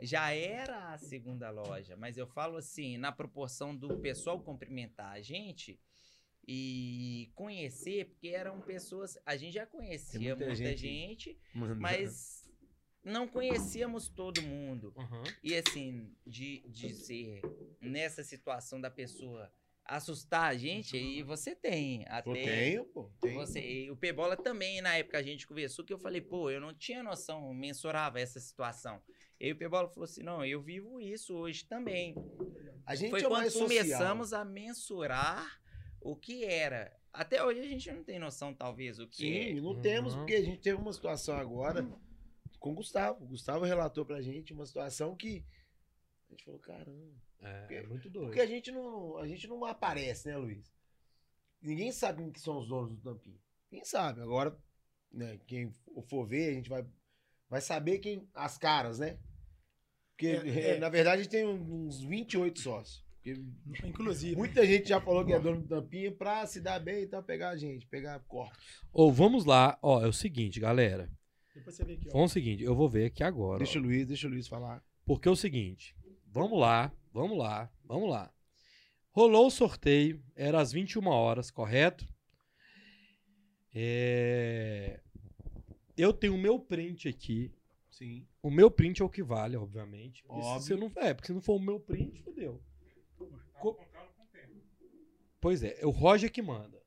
[0.02, 5.22] Já era a segunda loja, mas eu falo assim, na proporção do pessoal cumprimentar a
[5.22, 5.80] gente
[6.48, 9.16] e conhecer, porque eram pessoas.
[9.26, 11.40] A gente já conhecia Tem muita muita, gente- gente,
[11.78, 12.41] mas
[13.04, 14.94] não conhecíamos todo mundo.
[14.98, 15.24] Aham.
[15.44, 17.42] E assim, de, de ser
[17.80, 19.52] nessa situação da pessoa
[19.84, 22.06] assustar a gente, aí você tem.
[22.08, 23.12] Até Pô, tenho, pô.
[23.20, 23.36] Tenho.
[23.36, 26.62] você, e o Pebola também, na época a gente conversou, que eu falei, pô, eu
[26.62, 29.02] não tinha noção, mensurava essa situação.
[29.40, 32.16] E aí o Pebola falou assim, não, eu vivo isso hoje também.
[32.86, 33.68] A gente Foi é quando mais social.
[33.68, 35.60] começamos a mensurar
[36.00, 36.96] o que era.
[37.12, 39.48] Até hoje a gente não tem noção, talvez, o que é.
[39.56, 39.82] Sim, não Uhum.
[39.82, 41.86] temos, porque a gente teve uma situação agora
[42.62, 43.26] com o Gustavo.
[43.26, 45.44] O Gustavo relatou pra gente uma situação que
[46.30, 47.12] a gente falou, caramba.
[47.42, 48.28] É, é muito doido.
[48.28, 50.72] Porque a gente não, a gente não aparece, né, Luiz?
[51.62, 53.40] Ninguém sabe quem que são os donos do Tampinha.
[53.70, 54.22] Quem sabe?
[54.22, 54.56] Agora,
[55.12, 55.76] né, quem
[56.08, 56.86] for ver, a gente vai,
[57.50, 59.18] vai saber quem as caras, né?
[60.12, 60.80] Porque, É, é.
[60.80, 63.04] na verdade, a gente tem uns 28 sócios.
[63.16, 63.40] Porque
[63.88, 64.36] Inclusive.
[64.36, 67.24] muita gente já falou que é dono do Tampinha pra se dar bem e tal,
[67.24, 68.56] pegar a gente, pegar corpo.
[68.94, 71.10] Ou vamos lá, ó, é o seguinte, galera.
[71.54, 72.14] Depois você vê aqui, ó.
[72.14, 73.58] Vamos o seguinte, eu vou ver aqui agora.
[73.60, 73.82] Deixa ó.
[73.82, 74.84] o Luiz, deixa o Luiz falar.
[75.06, 75.96] Porque é o seguinte,
[76.28, 78.32] vamos lá, vamos lá, vamos lá.
[79.12, 82.06] Rolou o sorteio, era às 21 horas, correto?
[83.74, 85.00] É,
[85.98, 87.52] Eu tenho o meu print aqui.
[87.90, 88.26] Sim.
[88.42, 90.22] O meu print é o que vale, obviamente.
[90.24, 90.62] Se Óbvio.
[90.62, 90.92] você não...
[90.96, 92.62] É, porque se não for o meu print, fodeu.
[93.60, 93.78] Co-
[95.40, 96.80] Pois é, é o Roger que manda.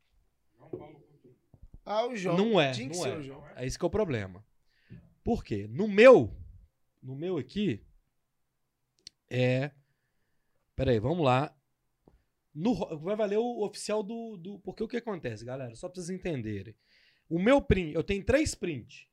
[1.85, 2.37] Ah, o João.
[2.37, 3.17] Não é, Tinha que não ser é.
[3.19, 3.45] o João.
[3.57, 4.45] É esse que é o problema.
[5.25, 5.67] Por quê?
[5.69, 6.37] No meu,
[7.03, 7.83] no meu aqui,
[9.31, 9.73] é...
[10.77, 11.57] Peraí, vamos lá.
[12.55, 14.59] No, vai valer o oficial do, do...
[14.61, 15.75] Porque o que acontece, galera?
[15.75, 16.77] Só pra vocês entenderem.
[17.29, 19.07] O meu print, eu tenho três prints.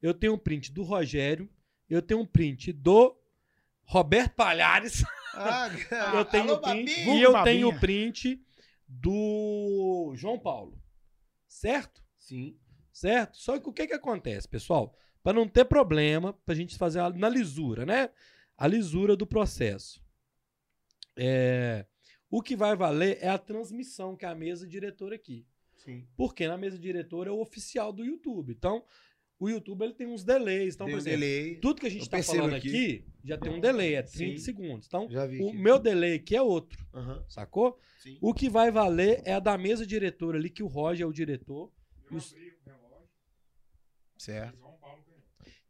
[0.00, 1.50] Eu tenho um print do Rogério,
[1.90, 3.18] eu tenho um print do
[3.82, 5.02] Roberto Palhares,
[5.34, 5.68] Ah,
[6.14, 7.44] eu tenho alô, o print, e eu Babinha.
[7.54, 8.40] tenho o print
[8.86, 10.80] do João Paulo.
[11.48, 12.02] Certo?
[12.16, 12.56] Sim.
[12.92, 13.36] Certo?
[13.36, 14.96] Só que o que que acontece, pessoal?
[15.22, 18.10] Para não ter problema, para a gente fazer a, na lisura, né?
[18.56, 20.02] A lisura do processo.
[21.16, 21.84] É,
[22.30, 25.46] o que vai valer é a transmissão, que é a mesa diretora aqui.
[25.76, 26.06] Sim.
[26.16, 28.52] Porque na mesa diretora é o oficial do YouTube.
[28.52, 28.84] Então,
[29.38, 30.74] o YouTube ele tem uns delays.
[30.74, 31.56] Então, Tem por um exemplo, delay.
[31.60, 32.68] tudo que a gente está falando aqui.
[32.68, 33.04] aqui.
[33.24, 34.44] já tem um delay, é 30 Sim.
[34.44, 34.86] segundos.
[34.86, 35.40] Então, Já vi.
[35.40, 35.56] o aqui.
[35.58, 37.78] meu delay aqui é outro, Aham, sacou?
[38.00, 38.18] sim.
[38.20, 41.12] O que vai valer é a da mesa diretora ali, que o Roger é o
[41.12, 41.72] diretor.
[42.10, 43.08] Eu Os- abri o relógio,
[44.18, 44.58] Certo.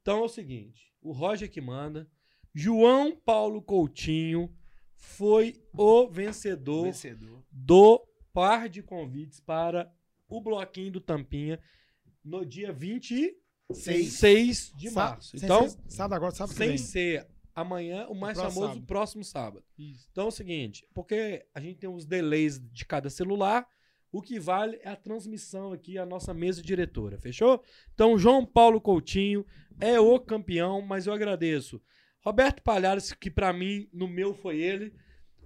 [0.08, 2.08] Então é o seguinte: o Roger que manda.
[2.54, 4.50] João Paulo Coutinho
[4.96, 7.44] foi o vencedor Vencedor.
[7.52, 8.02] do
[8.32, 9.92] par de convites para
[10.26, 11.60] o bloquinho do Tampinha
[12.24, 13.36] no dia 20 e
[13.74, 14.14] Seis.
[14.14, 15.36] 6 de março.
[15.36, 16.78] sem Então, ser sábado agora, sábado sem vem.
[16.78, 18.86] ser amanhã, o mais próximo famoso, sábado.
[18.86, 19.64] próximo sábado.
[19.78, 20.08] Isso.
[20.10, 23.68] Então é o seguinte, porque a gente tem os delays de cada celular,
[24.10, 27.62] o que vale é a transmissão aqui, a nossa mesa diretora, fechou?
[27.94, 29.44] Então, João Paulo Coutinho
[29.80, 31.80] é o campeão, mas eu agradeço.
[32.20, 34.92] Roberto Palhares, que pra mim, no meu foi ele.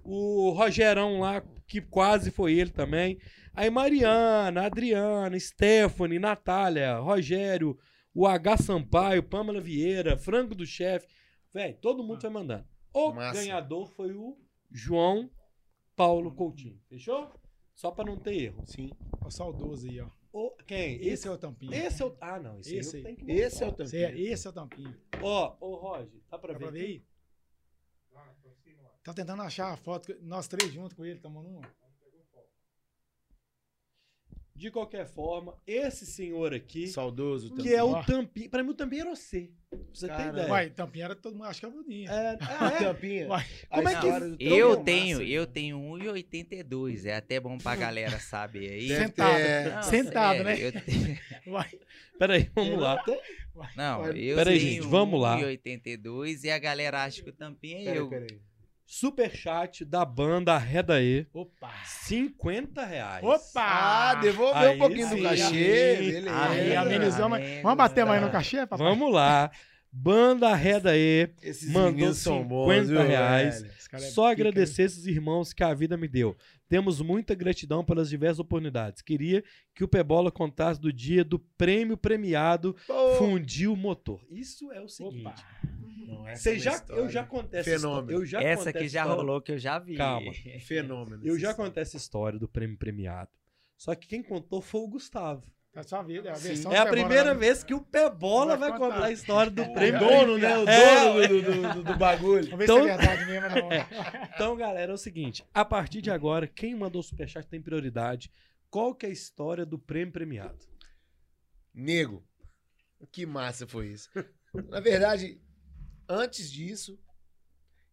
[0.03, 3.19] O Rogerão lá, que quase foi ele também.
[3.53, 7.77] Aí Mariana, Adriana, Stephanie, Natália, Rogério,
[8.13, 11.07] o H Sampaio, Pamela Vieira, Franco do Chefe.
[11.53, 12.65] Velho, todo mundo foi mandando.
[12.93, 13.39] O Massa.
[13.39, 14.37] ganhador foi o
[14.71, 15.29] João
[15.95, 16.79] Paulo Coutinho.
[16.89, 17.31] Fechou?
[17.83, 18.63] Só pra não ter erro.
[18.65, 18.91] Sim.
[19.25, 20.07] O saudoso aí, ó.
[20.31, 21.05] O, quem?
[21.05, 21.85] Esse, é o tampinha.
[21.85, 22.15] Esse é o.
[22.21, 22.57] Ah, não.
[22.61, 23.75] Esse, Esse aí Esse é o.
[23.83, 24.97] Esse é, esse é o tampinha.
[25.21, 26.63] Ó, ô, Roger, dá pra Dá ver?
[26.63, 27.03] pra ver aí?
[29.03, 31.69] Tá tentando achar a foto, nós três juntos com ele, tomando uma.
[34.55, 37.73] De qualquer forma, esse senhor aqui, Saudoso que também.
[37.73, 38.03] é o.
[38.03, 38.49] Tampinha.
[38.49, 39.49] Pra mim, o Tampinha era você.
[39.69, 40.47] Pra você ter Cara, ideia.
[40.47, 42.11] Vai, tampinha era todo mundo, acho que era o Dudinho.
[42.11, 42.83] É, ah, é?
[42.83, 43.27] Tampinha.
[43.27, 43.45] Vai.
[43.67, 45.29] Como é que- Eu Tampinha é tenho, massa.
[45.31, 47.05] eu tenho 1,82.
[47.05, 48.87] É até bom pra galera saber aí.
[48.89, 49.35] Sentado.
[49.35, 50.67] ter- Não, Sentado, sério, né?
[50.67, 51.19] eu tenho-
[51.51, 51.69] Vai.
[52.19, 53.03] Peraí, vamos lá.
[53.75, 55.37] Não, eu peraí, tenho gente, vamos lá.
[55.39, 58.07] 1,82 e a galera acha que o tampinha é Peraí, eu.
[58.09, 58.39] peraí.
[58.85, 61.25] Superchat da banda Reda E.
[61.33, 61.71] Opa.
[61.85, 63.23] 50 reais.
[63.23, 63.61] Opa!
[63.63, 65.43] Ah, devolveu Aí um pouquinho sim, do cachê.
[65.43, 66.11] aí.
[66.11, 66.49] Beleza.
[66.49, 68.87] Aí, amigos, Vamos bater mais no cachê, papai?
[68.87, 69.49] Vamos lá.
[69.95, 71.29] Banda Reda E.
[71.41, 73.63] Esses Mandou meninos são 50 bons, viu, reais.
[73.93, 76.35] é Só pica, agradecer esses irmãos que a vida me deu.
[76.67, 79.03] Temos muita gratidão pelas diversas oportunidades.
[79.03, 79.43] Queria
[79.75, 84.19] que o Pebola contasse do dia do prêmio premiado Pô, Fundiu Motor.
[84.31, 85.27] Isso é o seguinte.
[85.27, 85.35] Opa.
[86.03, 87.01] Não, Você é já, história.
[87.01, 88.01] eu já contei essa Fenômeno.
[88.01, 88.15] história.
[88.21, 89.13] Eu já Essa que já história.
[89.13, 89.95] rolou que eu já vi.
[89.95, 90.31] Calma.
[90.65, 91.21] Fenômeno.
[91.25, 91.69] Eu já história.
[91.69, 93.29] contei essa história do prêmio premiado.
[93.77, 95.43] Só que quem contou foi o Gustavo.
[95.71, 98.77] Tá só vida, é a versão É a primeira vez que o Pebola vai Vai
[98.79, 99.07] contar contar.
[99.07, 99.99] a história do O prêmio.
[99.99, 100.55] dono, né?
[100.59, 102.43] O É, dono do, do, do- do bagulho.
[102.51, 103.69] Vamos ver Então- se é verdade mesmo, não.
[104.35, 105.43] Então, galera, é o seguinte.
[105.51, 108.31] A partir de agora, quem mandou superchat tem prioridade.
[108.69, 110.59] Qual que é a história do prêmio premiado?
[111.73, 112.23] Nego,
[113.11, 114.09] que massa foi isso.
[114.69, 115.41] Na verdade,
[116.13, 116.99] antes disso,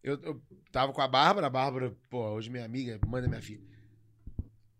[0.03, 0.41] eu, eu
[0.71, 3.63] tava com a Bárbara, a Bárbara, pô, hoje minha amiga, manda minha filha.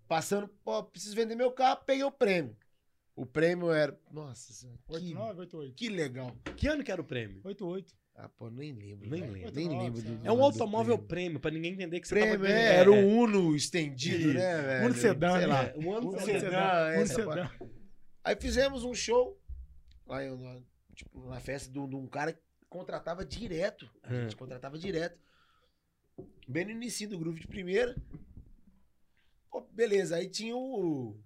[0.07, 2.55] Passando, pô, preciso vender meu carro, peguei o prêmio.
[3.15, 3.97] O prêmio era.
[4.11, 5.75] Nossa, senhora, que, 89, 88.
[5.75, 6.35] que legal.
[6.55, 7.41] Que ano que era o prêmio?
[7.43, 7.93] 88.
[8.15, 9.09] Ah, pô, nem lembro.
[9.09, 9.33] Nem velho.
[9.33, 9.51] lembro.
[9.55, 10.01] Nem 89, lembro.
[10.23, 10.27] do-.
[10.27, 11.07] É um automóvel prêmio.
[11.07, 14.85] prêmio, pra ninguém entender que você Prêmio, tava é, era um Uno estendido, né, velho?
[14.85, 15.47] Uno sedã, Sei né?
[15.47, 15.63] lá.
[15.63, 17.47] É, um Um um essa sedã.
[17.47, 17.65] pa-
[18.23, 19.39] Aí fizemos um show
[20.05, 20.19] lá
[20.93, 22.41] tipo, na festa de um de um cara que
[22.71, 23.87] contratava direto.
[24.01, 24.21] A Hum.
[24.23, 25.19] gente contratava direto.
[26.47, 27.95] Bem no início do grupo de primeira.
[29.49, 31.19] Pô, beleza, aí tinha o.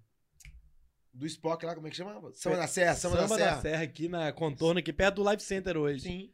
[1.14, 2.12] Do Spock lá, como é que chama?
[2.34, 3.82] Samba da Serra, Samba, Samba da Serra.
[3.84, 6.00] aqui na contorno, aqui perto do Live Center hoje.
[6.00, 6.32] Sim.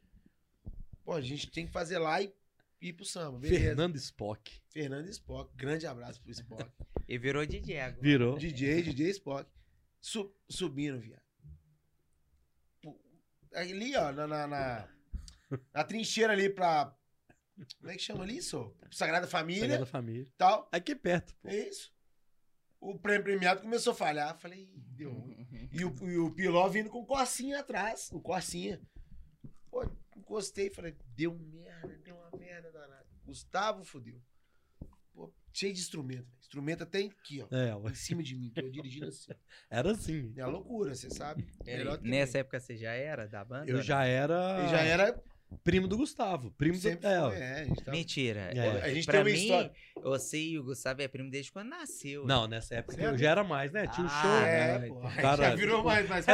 [1.05, 2.33] Pô, a gente tem que fazer lá e
[2.81, 3.39] ir pro samba.
[3.39, 3.61] Beleza.
[3.63, 4.61] Fernando Spock.
[4.71, 5.55] Fernando Spock.
[5.55, 6.69] Grande abraço pro Spock.
[7.07, 8.01] E virou DJ agora.
[8.01, 8.37] Virou.
[8.37, 9.45] DJ, DJ Spock.
[10.01, 11.21] Su- subindo, viado.
[13.53, 14.87] Ali, ó, na, na, na,
[15.73, 16.95] na trincheira ali pra.
[17.79, 18.75] Como é que chama ali, isso?
[18.91, 20.27] Sagrada Família Sagrada Família.
[20.37, 20.67] tal.
[20.71, 21.35] Aqui perto.
[21.43, 21.93] É isso.
[22.79, 24.37] O prêmio premiado começou a falhar.
[24.39, 25.47] Falei, "Ih, deu ruim.
[25.71, 28.09] E o, e o Piló vindo com o Corsinha atrás.
[28.11, 28.81] O Corsinha.
[29.69, 29.83] Pô,
[30.17, 30.69] encostei.
[30.69, 33.05] Falei, deu merda, deu uma merda danada.
[33.23, 34.21] Gustavo fodeu.
[35.13, 36.27] Pô, cheio de instrumento.
[36.41, 37.47] Instrumento até aqui, ó.
[37.55, 37.71] É.
[37.89, 39.31] Em cima de mim, tô eu dirigindo assim.
[39.69, 40.33] era assim.
[40.35, 41.43] É loucura, você sabe.
[41.63, 43.71] Que Nessa época você já era da banda?
[43.71, 44.59] Eu já era.
[44.59, 45.23] Ele já era.
[45.63, 46.51] Primo do Gustavo.
[46.57, 47.31] Primo Sempre do.
[47.33, 48.39] É, é, a gente tava- Mentira.
[48.53, 48.81] É.
[48.83, 49.71] A gente pra tem uma mim, história.
[50.03, 52.25] você e o Gustavo é primo desde quando nasceu.
[52.25, 53.11] Não, nessa época Sério?
[53.11, 53.87] eu já era mais, né?
[53.87, 54.31] Tinha um Ah, show.
[54.45, 55.09] É, não, pô.
[55.21, 56.33] Cara, já virou mais, mais É,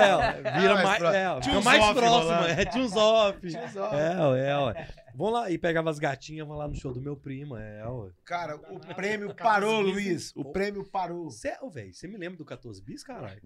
[0.59, 0.97] vira mais mais.
[0.99, 1.15] próximo.
[1.15, 2.51] É, Tinha uns mais off.
[2.51, 3.39] É, tinha uns off.
[3.55, 4.73] É, é, ó.
[5.19, 5.51] Vamos lá.
[5.51, 7.57] E pegava as gatinhas, vamos lá no show do meu primo.
[7.57, 8.09] É, ó.
[8.23, 10.33] Cara, o prêmio 14 parou, bis, Luiz.
[10.33, 11.29] O prêmio parou.
[11.29, 13.41] Cê, ô, velho, você me lembra do 14 bis, caralho?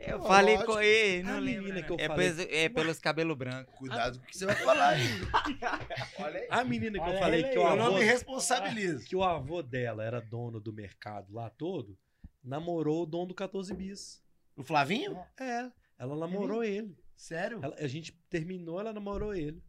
[0.00, 0.72] Eu Pô, falei lógico.
[0.72, 1.62] com ele, A não lembro.
[1.64, 1.86] menina não.
[1.86, 2.30] que eu é, falei.
[2.32, 3.74] pelos, é pelos cabelos brancos.
[3.76, 5.02] Cuidado com o que você vai falar aí.
[6.18, 6.46] Olha aí.
[6.50, 9.04] A menina que eu Olha falei ele que o, Eu não avô, me responsabilizo.
[9.06, 11.98] que o avô dela era dono do mercado lá todo,
[12.42, 14.22] namorou o dono do 14 bis.
[14.56, 15.18] O Flavinho?
[15.38, 16.96] É, ela namorou ele.
[17.14, 17.60] Sério?
[17.62, 19.62] Ela- a gente terminou, ela namorou ele.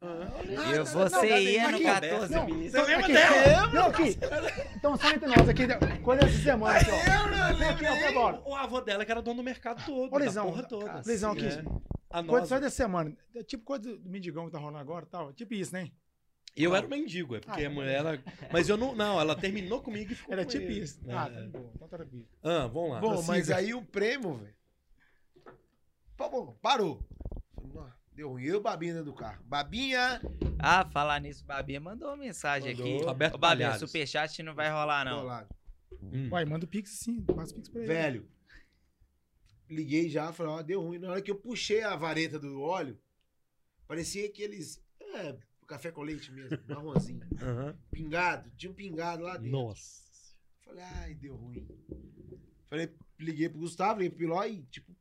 [0.00, 2.70] E você ia no aqui, 14 Não, bis.
[2.72, 3.66] você lembra dela?
[3.72, 4.18] Não, aqui.
[4.76, 5.66] Então, só entre nós aqui.
[6.02, 7.54] Coisa dessa semana aqui, ó.
[7.74, 8.40] Vem aqui, ó.
[8.48, 11.02] O avô dela que era dono do mercado todo, Ô, da Lisão, porra toda.
[11.04, 11.46] Lisão, aqui.
[11.46, 11.64] É.
[12.10, 13.12] A Coisa só dessa semana.
[13.34, 15.32] É tipo coisa do mendigão que tá rolando agora e tal.
[15.32, 15.90] Tipo isso, né?
[16.56, 18.18] eu era mendigo, é porque Ah, a mulher, ela,
[18.52, 20.80] mas eu não, não, ela terminou comigo e ficou Era com tipo ele.
[20.80, 20.98] isso.
[21.06, 21.12] É.
[21.12, 21.70] Ah, tá bom.
[21.74, 21.98] Então tá.
[22.42, 23.00] Ah, vamos lá.
[23.00, 24.54] Bom, mas aí o prêmio, velho.
[26.16, 26.58] Parou.
[26.62, 27.86] Falei, "Nó,
[28.18, 28.42] Deu ruim.
[28.42, 29.40] Eu e o Babinha dentro do carro.
[29.44, 30.20] Babinha!
[30.58, 32.96] Ah, falar nisso, Babinha mandou uma mensagem Mandou.
[32.96, 33.04] aqui.
[33.04, 33.80] Roberto Ô, Babinha, Palhares.
[33.88, 35.48] superchat não vai rolar, não.
[36.02, 36.28] Hum.
[36.32, 37.86] Uai, manda o Pix sim, passa o Pix pra ele.
[37.88, 38.28] Velho,
[39.70, 40.98] liguei já, falei, ó, deu ruim.
[40.98, 42.98] Na hora que eu puxei a vareta do óleo,
[43.86, 44.82] parecia aqueles.
[45.00, 45.36] É,
[45.68, 47.24] café com leite mesmo, marronzinho.
[47.40, 47.78] Aham.
[47.92, 49.50] Pingado, tinha um pingado lá dentro.
[49.52, 50.02] Nossa.
[50.64, 51.66] Falei, ai, deu ruim.
[52.68, 54.92] Falei, liguei pro Gustavo, liguei pro Piló e, tipo,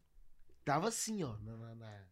[0.63, 2.06] tava assim, ó, na, na- na-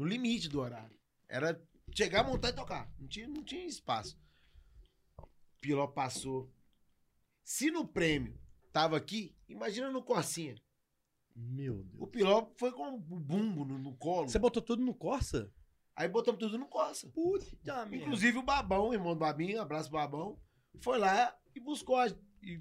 [0.00, 0.98] no limite do horário.
[1.28, 1.62] Era
[1.94, 2.90] chegar, montar e tocar.
[2.98, 4.18] Não tinha, não tinha espaço.
[5.60, 6.50] Piló passou.
[7.44, 8.40] Se no prêmio
[8.72, 10.54] tava aqui, imagina no Corsinha.
[11.36, 12.00] Meu Deus.
[12.02, 14.28] O Piló foi com o bumbo no, no colo.
[14.28, 15.52] Você botou tudo no Corsa?
[15.94, 17.08] Aí botamos tudo no Corsa.
[17.10, 17.96] Puta merda.
[18.06, 20.40] Inclusive o Babão, o irmão do Babinho, abraço Babão,
[20.80, 22.08] foi lá e buscou a-
[22.42, 22.58] e,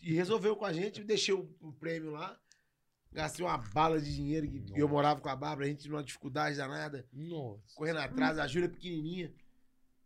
[0.00, 2.38] e resolveu com a gente, deixou o, o prêmio lá.
[3.12, 4.78] Gastei uma bala de dinheiro que Nossa.
[4.78, 7.74] eu morava com a Bárbara, a gente numa dificuldade danada, Nossa.
[7.74, 9.32] correndo atrás, a Júlia pequenininha.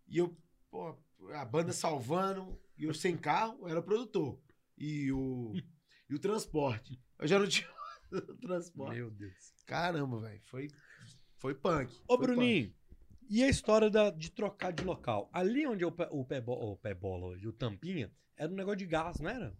[0.08, 0.36] E eu,
[0.70, 0.96] pô,
[1.34, 4.40] a banda salvando, e eu sem carro, eu era o produtor.
[4.78, 5.52] E o,
[6.08, 7.00] e o transporte.
[7.18, 7.68] Eu já não tinha
[8.12, 8.94] o transporte.
[8.96, 9.52] Meu Deus.
[9.66, 10.68] Caramba, velho, foi,
[11.38, 11.92] foi punk.
[12.06, 12.74] Ô, foi Bruninho,
[13.28, 15.28] e a história da- de trocar de local?
[15.32, 18.56] Ali onde é o pé, o pé, o pé bola e o tampinha, era um
[18.56, 19.56] negócio de gás, não era?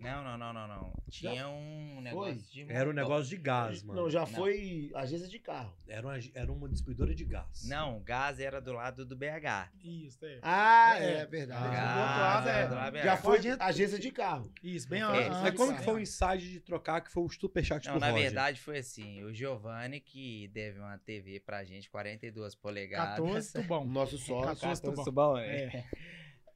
[0.00, 0.92] Não, não, não, não, não.
[1.10, 2.72] Tinha um negócio de.
[2.72, 4.02] Era um negócio de gás, mano.
[4.02, 4.26] Não, já Não.
[4.26, 5.74] foi agência de carro.
[5.86, 7.64] Era, uma, era uma distribuidora de gás.
[7.68, 9.70] Não, o gás era do lado do BH.
[9.84, 10.38] Isso, é.
[10.42, 11.66] Ah, É, é, verdade.
[11.66, 12.52] Ah, Gás lado, é.
[12.52, 13.04] era do lado do BH.
[13.04, 14.52] Já foi Agência- agência de carro.
[14.62, 15.40] Isso, bem É, antes.
[15.42, 18.10] Mas como que foi o insight de trocar que foi o superchat Não, do na
[18.10, 18.24] Roger?
[18.24, 23.16] verdade foi assim, o Giovanni que deve uma TV pra gente, 42 polegadas.
[23.18, 23.84] 14, O tubão.
[23.84, 24.46] nosso sócio.
[24.48, 25.04] 14 tubão.
[25.04, 25.84] Tubão, É.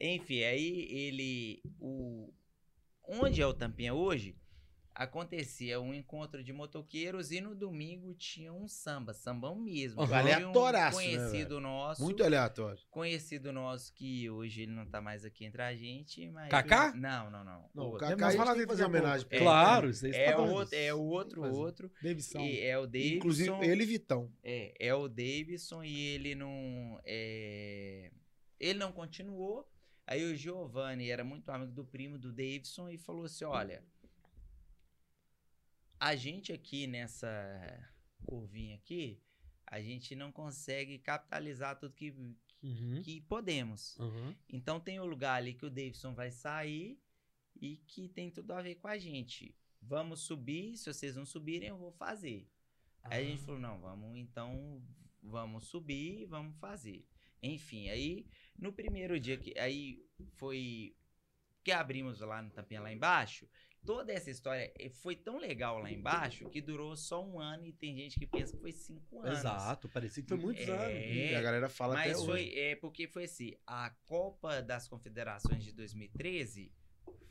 [0.01, 1.63] Enfim, aí ele.
[1.81, 2.33] O,
[3.07, 4.37] onde é o Tampinha hoje,
[4.95, 10.01] acontecia um encontro de motoqueiros e no domingo tinha um samba, sambão mesmo.
[10.01, 10.07] Aham.
[10.07, 12.03] De um Aleatoraço, né, conhecido nosso.
[12.03, 12.81] Muito aleatório.
[12.91, 16.49] Conhecido nosso que hoje ele não tá mais aqui entre a gente, mas.
[16.49, 16.95] Kaká?
[16.95, 17.71] Não, não, não.
[17.75, 18.01] Não, o Outro.
[18.07, 19.45] Kaká Nós a gente falamos tem que daqui fazer homenagem É, ele.
[19.45, 21.93] Claro, isso aí É, o outro, é o outro, outro.
[22.01, 22.41] Davidson.
[22.41, 23.17] E é o Davidson.
[23.17, 24.33] Inclusive, ele e Vitão.
[24.45, 27.01] É, é o Davidson e ele não.
[27.05, 28.13] é,
[28.61, 29.69] ele não continuou.
[30.07, 33.83] Aí o Giovanni era muito amigo do primo do Davidson e falou assim: olha,
[35.99, 37.29] a gente aqui nessa
[38.27, 39.21] curvinha aqui,
[39.67, 42.11] a gente não consegue capitalizar tudo que,
[42.63, 43.97] Uhum, que podemos.
[43.99, 44.35] uhum.
[44.49, 46.99] Então tem o lugar ali que o Davidson vai sair
[47.61, 49.55] e que tem tudo a ver com a gente.
[49.83, 52.49] Vamos subir, se vocês não subirem, eu vou fazer.
[53.03, 53.47] Aí a gente Ah.
[53.47, 54.83] falou, não, vamos então,
[55.23, 57.07] vamos subir vamos fazer.
[57.43, 58.27] Enfim, aí
[58.59, 60.05] no primeiro dia que aí
[60.37, 60.95] foi
[61.63, 63.49] que abrimos lá no Tampinha lá embaixo,
[63.87, 67.73] toda essa história eh, foi tão legal lá embaixo que durou só um ano e
[67.73, 69.39] tem gente que pensa que foi cinco anos.
[69.39, 70.73] Exato, parecia que foi muitos É.
[70.73, 71.17] anos.
[71.17, 72.59] E a galera fala Mas até foi, hoje.
[72.59, 76.71] é porque foi assim, a Copa das Confederações de 2013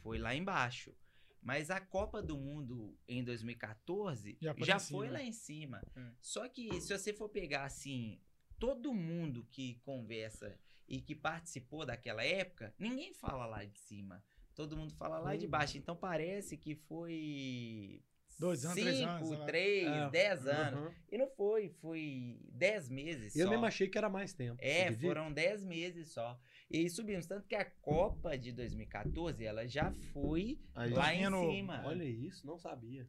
[0.02, 0.96] foi lá embaixo.
[1.40, 5.82] Mas a Copa do Mundo em 2014 Já já, foi lá em foi cima.
[5.82, 5.92] lá em cima.
[5.98, 6.12] Hum.
[6.22, 8.20] Só que se você for pegar assim,
[8.64, 10.58] todo mundo que conversa
[10.88, 14.24] e que participou daquela época, ninguém fala lá de cima.
[14.56, 15.50] Todo mundo fala lá de Hum.
[15.50, 15.78] baixo.
[15.78, 18.02] Então parece que foi
[18.40, 19.46] Dois anos, três anos, cinco, lá.
[19.46, 20.80] três, É, dez anos.
[20.80, 20.92] uhum.
[21.12, 23.52] E não foi, foi dez meses Eu só.
[23.52, 24.58] mesmo achei que era mais tempo.
[24.64, 26.40] É, foram 10 meses só.
[26.72, 27.26] E subimos.
[27.28, 31.84] Tanto que a Copa de 2014, ela já foi Aí, lá em no- cima.
[31.86, 33.08] Olha isso, não sabia.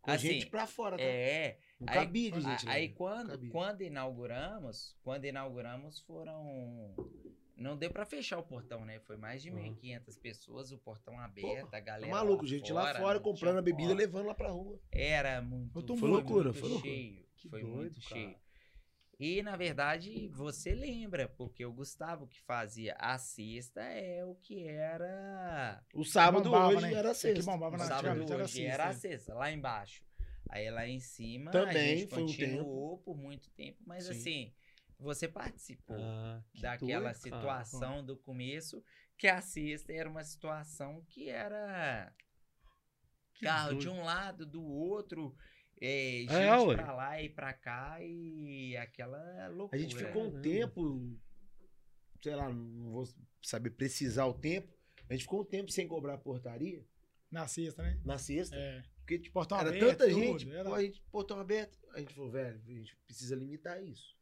[0.00, 1.02] Com assim, gente pra fora, tá?
[1.02, 1.58] É.
[1.80, 2.68] Não aí- cabia de gente.
[2.68, 2.94] aí né?
[2.96, 3.50] quando, cabia.
[3.50, 6.94] quando inauguramos, quando inauguramos foram...
[7.56, 9.00] Não deu pra fechar o portão, né?
[9.00, 9.56] Foi mais de Uhum.
[9.82, 13.82] 1.500 pessoas, o portão aberto, a Tá galera maluco, gente lá fora comprando a bebida
[13.92, 14.02] e porta.
[14.06, 14.80] levando lá pra rua.
[14.92, 16.06] Era muito, Foi foi tumulto.
[16.06, 16.88] loucura, foi loucura.
[16.94, 17.26] cheio.
[17.36, 18.14] Que foi doido, muito cara.
[18.20, 18.36] cheio.
[19.18, 24.64] E, na verdade, você lembra, porque o Gustavo que fazia a sexta é o que
[24.68, 25.84] era.
[25.92, 26.94] O sábado bombava, hoje né?
[26.94, 27.50] era É que sexta.
[27.50, 30.04] bombava O na- sábado antigamente era hoje era a sexta, sexta, lá embaixo.
[30.48, 34.10] Aí lá em cima a Também gente foi um continuou por muito tempo, mas Sim.
[34.12, 34.54] assim,
[34.98, 37.14] você participou Ah, que daquela doido, cara.
[37.64, 38.82] situação do começo,
[39.16, 42.14] que a sexta era uma situação que era
[43.34, 43.80] Que carro doido.
[43.80, 45.36] de um lado, do outro,
[45.80, 46.74] é, gente É, ué.
[46.76, 49.80] pra lá e pra cá e aquela A loucura.
[49.80, 50.42] gente ficou um Caramba.
[50.42, 51.18] tempo,
[52.22, 53.08] sei lá, não vou
[53.42, 54.72] saber precisar o tempo.
[55.08, 56.84] A gente ficou um tempo sem cobrar portaria
[57.30, 57.98] Na sexta, né?
[58.04, 58.56] na sexta.
[58.56, 58.82] É.
[58.98, 61.78] Porque, tipo, Portão era aberto, tanta tudo, gente, era- a gente, portão aberto.
[61.94, 64.14] A gente falou, velho, a gente precisa limitar isso.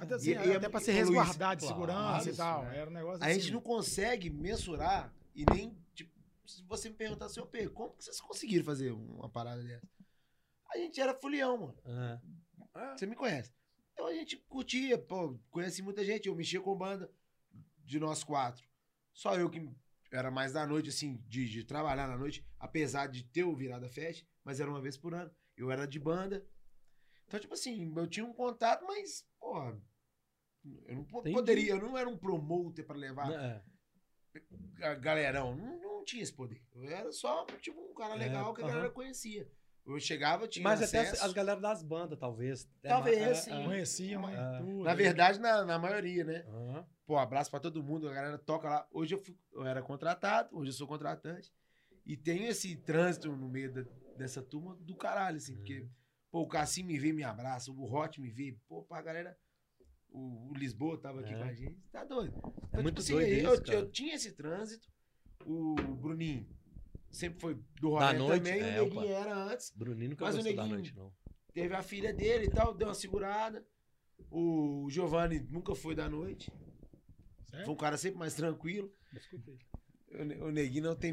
[0.00, 2.64] Até, assim, E- e é- até pra se resguardar de claro, segurança e tal.
[2.64, 2.78] né?
[2.78, 3.40] Era um negócio A assim.
[3.40, 6.10] gente não consegue mensurar e nem, tipo,
[6.46, 9.86] se você me perguntar assim, ô Pedro, como que vocês conseguiram fazer uma parada dessa?
[10.72, 12.20] A gente era fulião, mano.
[12.74, 13.52] Ah, Você me conhece.
[13.92, 17.12] Então a gente curtia, pô, conheci muita gente, eu mexia com banda
[17.84, 18.66] de nós quatro.
[19.12, 19.68] Só eu que
[20.10, 23.88] era mais da noite, assim, de, de trabalhar na noite, apesar de ter o Virada
[23.88, 25.30] Fest, mas era uma vez por ano.
[25.56, 26.46] Eu era de banda.
[27.26, 29.78] Então, tipo assim, eu tinha um contato, mas, porra,
[30.64, 31.32] eu não Entendi.
[31.32, 34.94] poderia, eu não era um promoter pra levar é.
[34.96, 35.56] galerão.
[35.56, 36.62] Não, não tinha esse poder.
[36.74, 39.50] Eu era só, tipo, um cara É, legal que a galera conhecia.
[39.84, 41.16] Eu chegava, tinha Mas até acesso.
[41.22, 42.68] as, as galera das bandas, talvez.
[42.84, 43.52] É, Talvez, é, sim.
[43.52, 43.64] é.
[43.64, 44.36] Conheciam, né?
[44.38, 44.58] Ah.
[44.60, 44.84] Tudo.
[44.84, 46.44] Na verdade, na, na maioria, né?
[47.04, 48.86] Pô, abraço pra todo mundo, a galera toca lá.
[48.92, 51.52] Hoje eu, fui- eu era contratado, hoje eu sou contratante.
[52.06, 53.84] E tenho esse trânsito no meio da-
[54.16, 55.86] dessa turma do caralho, assim, porque,
[56.30, 59.36] pô, o Cassim me vê me abraça, o Hot me vê, pô, pra galera.
[60.10, 61.38] O, o Lisboa tava aqui É.
[61.38, 62.34] com a gente, tá doido.
[62.72, 63.78] É muito assim, doido eu, isso, cara.
[63.78, 64.86] eu tinha esse trânsito,
[65.44, 66.46] o Bruninho
[67.12, 68.44] sempre foi do Da rolê noite?
[68.44, 69.10] também, É, o Neguinho opa.
[69.12, 69.70] era antes.
[69.76, 71.12] Bruninho nunca Mas o da neguinho- noite, não.
[71.52, 73.64] Teve a filha dele e tal, deu uma segurada.
[74.30, 76.50] O Giovanni nunca foi da noite.
[77.50, 77.64] Certo?
[77.66, 78.90] Foi um cara sempre mais tranquilo.
[79.12, 79.20] Ne-
[80.40, 81.12] o Neguinho não tem.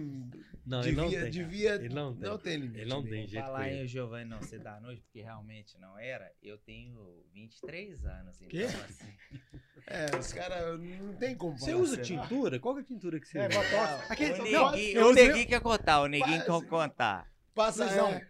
[0.65, 1.31] Não, devia, ele não tem.
[1.31, 1.75] devia.
[1.75, 2.29] Ele não tem.
[2.29, 2.79] não tem limite.
[2.81, 3.09] Ele não né?
[3.09, 6.57] tem jeito com Falar em Giovanni não ser da noite, porque realmente não era, eu
[6.57, 8.35] tenho 23 anos.
[8.37, 8.63] Então, Quê?
[8.65, 9.13] assim,
[9.87, 12.59] É, os caras não tem como Você usa tintura?
[12.59, 13.57] Qual que é a tintura que você É, usa?
[13.59, 14.11] botox.
[14.11, 17.27] Aqui, o não, neguinho, eu o neguinho quer contar, o neguinho quer contar.
[17.55, 18.27] Passa Luizão, é,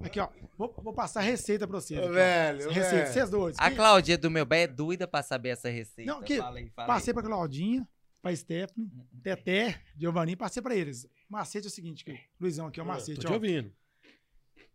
[0.00, 0.28] Aqui, ó.
[0.56, 2.00] Vou, vou passar a receita pra vocês.
[2.00, 3.12] Ô, velho, Receita, velho.
[3.12, 3.56] vocês dois.
[3.58, 6.10] A Que- Claudinha do meu bem é doida pra saber essa receita.
[6.10, 7.86] Não, que- Fala aí, fala Passei pra Claudinha,
[8.22, 9.20] pra Stephanie, aí.
[9.20, 11.06] Teté, Giovanni, passei pra eles.
[11.28, 12.18] Macete é o seguinte, aqui.
[12.40, 13.34] Luizão, aqui é o macete, te ó.
[13.34, 13.74] ouvindo.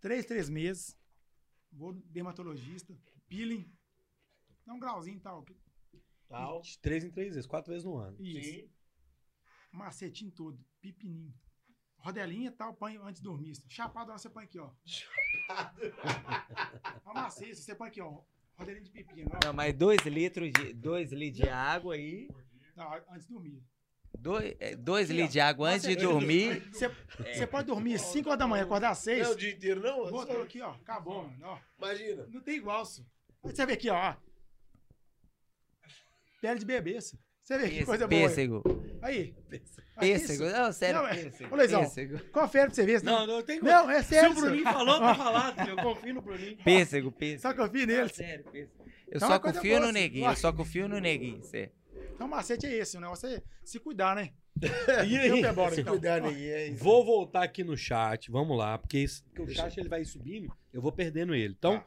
[0.02, 0.96] Três, três meses.
[1.72, 2.96] Vou no dermatologista.
[3.28, 3.72] Peeling.
[4.66, 5.46] Dá um grauzinho e tal.
[6.28, 6.62] Tal.
[6.62, 8.18] De três em três vezes, quatro vezes no ano.
[8.20, 8.50] Isso.
[8.50, 8.70] Sim.
[9.72, 10.60] Macetinho todo.
[10.82, 11.34] Pipininho.
[12.00, 13.54] Rodelinha e tal, põe antes de dormir.
[13.70, 14.72] Chapado, você põe aqui, ó.
[17.06, 18.22] Ó, macete, você põe aqui, ó.
[18.56, 19.46] Rodelinha de pepino, ó.
[19.46, 22.30] Não, mas dois litros de, dois litros de água aí.
[22.78, 23.62] Não, antes de dormir.
[24.20, 26.64] Dois, é, dois litros de água antes de dormir.
[26.72, 26.90] Você,
[27.34, 29.20] você pode dormir 5 horas da manhã, acordar às 6.
[29.24, 30.10] Não é o dia inteiro, não?
[30.10, 30.72] Botou aqui, ó.
[30.72, 31.38] Acabou, mano.
[31.44, 31.58] Ó.
[31.78, 32.26] Imagina.
[32.32, 32.84] Não tem igual.
[32.84, 34.16] Aí Você vê aqui, ó.
[36.42, 37.00] Pele de bebê.
[37.02, 38.22] Você vê que coisa boa.
[38.22, 38.64] Pêssego.
[39.02, 39.36] Aí.
[40.00, 40.46] Pêssego.
[40.46, 41.54] Não, sério, Não, é- pêssego.
[41.54, 41.82] Ô, Luizão.
[41.82, 42.20] Pêssego.
[42.32, 43.04] Confere pra você ver.
[43.04, 44.32] Não, Não, não tem não é Se sério.
[44.32, 45.70] o Bruninho falou, tá falado.
[45.70, 46.58] Eu confio no Bruninho.
[46.64, 47.42] Pêssego, pêssego.
[47.42, 48.10] Só confio nele.
[48.10, 48.86] Sério, pêssego.
[49.08, 49.94] Eu Então só confio boa, no assim.
[49.94, 50.30] neguinho.
[50.30, 51.44] Eu só confio no neguinho.
[51.44, 51.72] Cê.
[52.18, 52.98] Então o macete é esse.
[52.98, 54.32] O negócio é se cuidar, né?
[55.08, 55.42] E aí?
[55.42, 55.94] pego, Se então.
[55.94, 56.26] cuidar.
[56.26, 56.84] É isso.
[56.84, 60.52] Vou voltar aqui no chat, vamos lá, porque, esse- porque o chat ele vai subindo,
[60.74, 61.54] eu vou perdendo ele.
[61.58, 61.86] Então, Tá.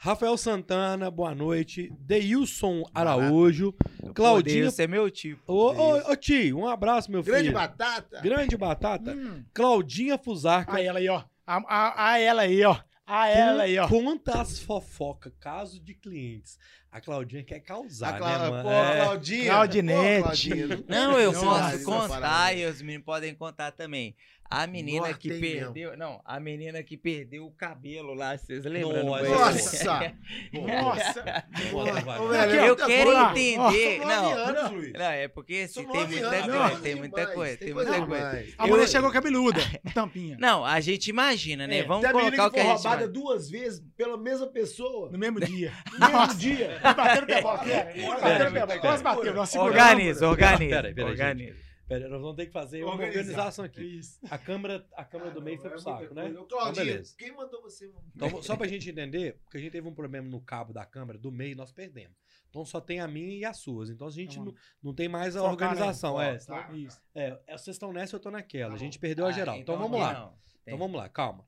[0.00, 1.92] Rafael Santana, boa noite.
[1.98, 3.74] Deilson Araújo.
[4.14, 4.66] Claudinho.
[4.66, 5.42] Poder ser meu tipo.
[5.52, 7.54] Ô, ô, ô, tio, um abraço, meu Grande filho.
[7.54, 8.20] batata.
[8.20, 9.10] Grande batata.
[9.12, 9.44] Hum.
[9.52, 10.76] Claudinha Fusarca.
[10.76, 11.24] A ela aí, ó.
[11.44, 12.78] A, a, a ela aí, ó.
[13.04, 13.88] A ela aí, ó.
[13.88, 16.56] Conta as fofocas, caso de clientes.
[16.90, 18.62] A Claudinha quer causar, A Cla- né, mano?
[18.62, 19.04] Pô, É.
[19.04, 19.44] Claudinha.
[19.50, 20.16] Claudinete.
[20.18, 24.16] Pô, Claudinha, Não, eu tem posso contar e os meninos podem contar também.
[24.50, 25.94] A menina Nossa, que perdeu.
[25.94, 29.04] Não, a menina que perdeu o cabelo lá, vocês lembram?
[29.04, 30.14] no Nossa.
[30.54, 31.44] Nossa!
[31.70, 32.46] Nossa.
[32.56, 33.98] Eu quero entender.
[34.06, 34.92] Não, anos, Luiz.
[34.94, 37.72] não, é porque assim, São tem muita anos, coisa, não, tem muita demais, coisa, tem
[37.74, 38.54] coisa muita coisa.
[38.56, 39.60] A Eu- mulher chegou cabeluda.
[39.92, 40.38] Tampinha.
[40.40, 41.80] Não, a gente imagina, né?
[41.80, 45.10] É, Vamos colocar o que a gente roubada duas vezes pela mesma pessoa.
[45.10, 45.74] No mesmo dia.
[45.98, 46.77] No mesmo dia.
[46.82, 49.34] Bateram o pé, Bateram o pé, Quase bateu.
[49.62, 50.76] Organiza, organiza.
[50.76, 51.20] Peraí, peraí, gente.
[51.22, 51.68] organiza.
[51.88, 53.18] Pera, nós vamos ter que fazer uma Organizar.
[53.20, 53.80] organização aqui.
[53.98, 54.18] Isso.
[54.30, 56.24] A câmera, a câmera do meio foi pro saco, né?
[56.24, 57.14] Ô, Então, beleza.
[57.16, 57.90] quem mandou você?
[58.14, 61.18] Então, só pra gente entender, porque a gente teve um problema no cabo da câmera
[61.18, 62.14] do meio, nós perdemos.
[62.50, 63.88] Então só tem a minha e as suas.
[63.88, 66.18] Então a gente Então, não, não tem mais a focar, organização.
[66.18, 66.34] né?
[66.34, 66.70] É, Tá.
[66.74, 67.00] Isso.
[67.14, 68.70] é, vocês estão nessa, eu tô naquela.
[68.70, 69.56] Tá a gente perdeu a Ah, geral.
[69.56, 70.34] Então, vamos aqui lá.
[70.66, 71.46] Então vamos lá, calma.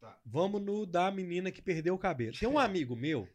[0.00, 0.18] Tá.
[0.24, 2.32] Vamos no da menina que perdeu o cabelo.
[2.38, 3.28] Tem um amigo meu,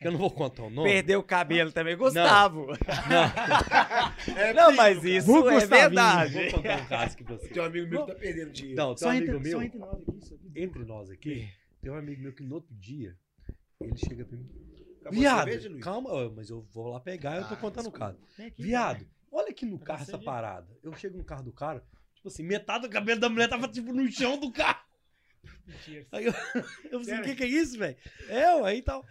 [0.00, 0.90] que eu não vou contar o nome.
[0.90, 2.66] Perdeu o cabelo também, Gustavo.
[4.36, 5.08] É Não, primo, mas cara.
[5.08, 6.32] isso Vulgo é verdade.
[6.34, 7.48] Vou contar um caso que você.
[7.48, 8.76] Tem um amigo meu que tá perdendo dinheiro.
[8.76, 9.58] Não, tem um Só amigo entre, meu.
[9.58, 10.18] só entre nós aqui.
[10.18, 10.50] Isso aqui.
[10.62, 11.48] Entre nós aqui,
[11.80, 13.16] tem um amigo meu que no outro dia,
[13.80, 14.48] ele chega pra mim.
[15.00, 18.18] Acabou Viado, cerveja, calma, mas eu vou lá pegar, eu tô Ah, contando o caso.
[18.58, 20.68] Viado, olha aqui no Tá carro essa parada.
[20.82, 21.82] Eu chego no carro do cara,
[22.14, 24.80] tipo assim, metade do cabelo da mulher tava tipo no chão do carro.
[25.66, 26.06] Mentira.
[26.12, 27.24] Aí eu, eu falei, o Sério?
[27.24, 27.96] que que é isso, velho?
[28.28, 29.04] É, aí tal.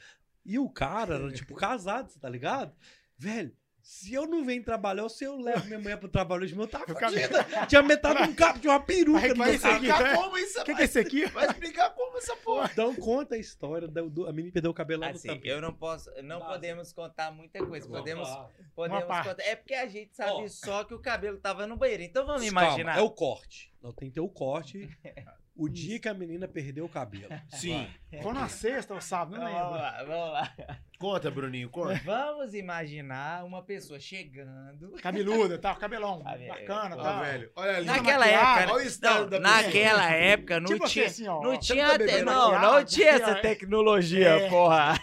[0.46, 2.74] E o cara era, tipo, casado, você tá ligado?
[3.18, 6.56] Velho, se eu não venho trabalhar, ou se eu levo minha mulher pro trabalho hoje,
[6.56, 7.44] meu tá fodida.
[7.68, 9.52] Tinha metade de um carro, tinha uma peruca isso carro.
[9.52, 9.56] aqui,
[9.88, 10.16] explicar tá?
[10.16, 11.26] como isso O que, que é esse aqui?
[11.28, 12.70] Vai explicar como essa porra.
[12.72, 15.62] Então conta a história do, do- a menina perdeu o cabelo lá no Assim, eu
[15.62, 16.52] não posso, não Nossa.
[16.52, 17.88] podemos contar muita coisa.
[17.88, 18.30] Vamos Podemos,
[18.76, 19.36] podemos contar.
[19.40, 20.48] É porque a gente sabe Ó.
[20.48, 22.04] só que o cabelo tava no banheiro.
[22.04, 22.98] Então vamos Calma, imaginar.
[22.98, 23.72] é o corte.
[23.82, 24.88] Não, tem que ter o corte.
[25.60, 27.28] O dia que a menina perdeu o cabelo.
[27.50, 27.86] Sim.
[28.24, 29.82] Foi na sexta ou sábado, não Então, vamos lembro.
[29.84, 30.78] lá, vamos lá.
[30.98, 32.02] Conta, Bruninho, conta.
[32.06, 34.92] Vamos imaginar uma pessoa chegando.
[35.02, 35.76] Cabeluda, tá?
[35.76, 36.24] Cabelão.
[36.24, 36.48] Velho.
[36.48, 37.22] Bacana, Ó, tá?
[37.22, 37.86] velho, olha ali.
[37.86, 41.42] Naquela época, olha o estado não, da naquela época não Tipo tinha, assim, ó.
[41.42, 43.36] não ó, tinha, tá te- não, tinha essa ó.
[43.42, 44.50] tecnologia, É.
[44.50, 44.94] porra.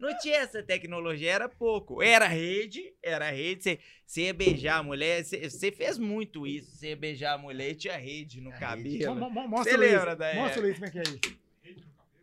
[0.00, 2.02] Não tinha essa tecnologia, era pouco.
[2.02, 3.62] Era rede, era rede.
[3.62, 6.74] Você- Você ia beijar a mulher, você você fez muito isso.
[6.74, 9.14] Você ia beijar a mulher e tinha rede no A cabelo.
[9.14, 10.62] Mo- Mostra Você lembra da Mostra o?
[10.64, 11.40] Luiz como é que é isso.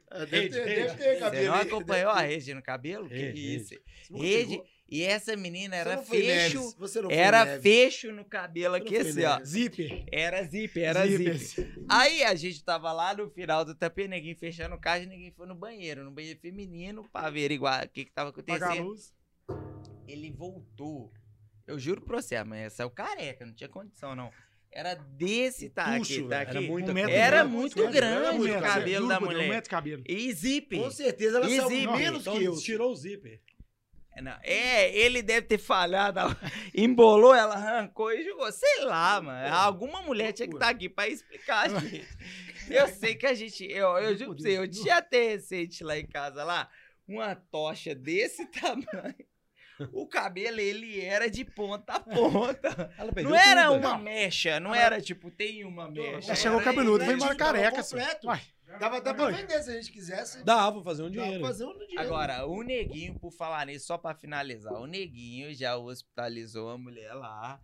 [0.09, 0.75] Ah, Deve Rede, ter, rede.
[0.81, 1.45] deve ter Você cabelo.
[1.47, 2.33] não aí, acompanhou a deve ter.
[2.35, 3.09] rede no cabelo?
[3.09, 3.69] Que Rede, isso?
[3.69, 4.61] Você nunca Rede.
[4.89, 6.73] E essa menina era fecho.
[7.09, 9.43] Era fecho no cabelo aqui, assim, ó.
[9.43, 10.05] Zíper.
[10.11, 11.37] Era zíper, era zíper.
[11.37, 11.83] Zíper.
[11.89, 15.45] Aí a gente tava lá no final do tapete, ninguém fechando o caixa, ninguém foi
[15.45, 18.87] no banheiro, no banheiro feminino, pra averiguar o que que tava Apagar a acontecendo.
[18.87, 19.13] luz.
[20.07, 21.11] Ele voltou.
[21.65, 24.31] Eu juro pra você, mas saiu careca, não tinha condição, não.
[24.71, 26.27] Era desse tá velho.
[26.29, 26.51] daqui.
[26.57, 27.11] Era muita Um metro.
[27.11, 28.65] Era muito grande muito o grande.
[28.73, 29.45] cabelo da mulher.
[29.45, 30.03] Um metro de cabelo.
[30.07, 30.79] E zíper.
[30.81, 31.97] Com certeza ela E saiu zíper.
[31.97, 32.55] menos Então que eu.
[32.57, 33.41] tirou o zíper.
[34.21, 36.37] Não, é, ele deve ter falhado, ela
[36.75, 38.51] embolou, ela arrancou e jogou.
[38.51, 39.53] Sei lá, mano.
[39.55, 42.07] Alguma mulher tinha que estar aqui pra explicar, gente.
[42.69, 43.63] Eu sei que a gente.
[43.65, 46.69] Eu, eu juro pra você, eu tinha até recente lá em casa lá,
[47.07, 49.15] uma tocha desse tamanho.
[49.93, 52.91] O cabelo, ele era de ponta a ponta.
[52.97, 54.03] Ela Não era tudo, uma né?
[54.03, 56.21] mexa, não era tipo, tem uma mecha.
[56.29, 57.83] Já chegou cabeludo, foi embora careca.
[57.83, 58.25] completo.
[58.25, 58.39] só.
[58.79, 60.43] Dava até pra vender se a gente quisesse.
[60.43, 61.39] Dava fazer um Dava dinheiro.
[61.39, 61.99] pra fazer um dinheiro.
[62.01, 67.13] Agora, o Neguinho, por falar nisso, só pra finalizar, o Neguinho já hospitalizou a mulher
[67.13, 67.59] lá,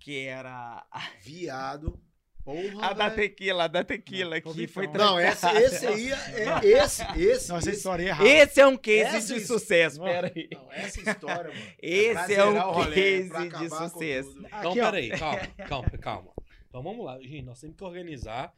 [0.00, 0.84] que era
[1.22, 2.00] Viado.
[2.44, 5.04] Porra, a da tequila, a da tequila, que foi brincando.
[5.04, 8.26] Não, esse, esse aí, é, esse, esse, Não, essa esse, história é errada.
[8.28, 10.48] Esse é um case Essa de sucesso, pera aí.
[10.50, 11.72] não, essa história, mano.
[11.78, 14.38] Esse pra é zerar um rolê, case de sucesso.
[14.46, 16.32] Então, peraí, calma, calma, calma.
[16.68, 18.54] Então vamos lá, gente, nós temos que organizar.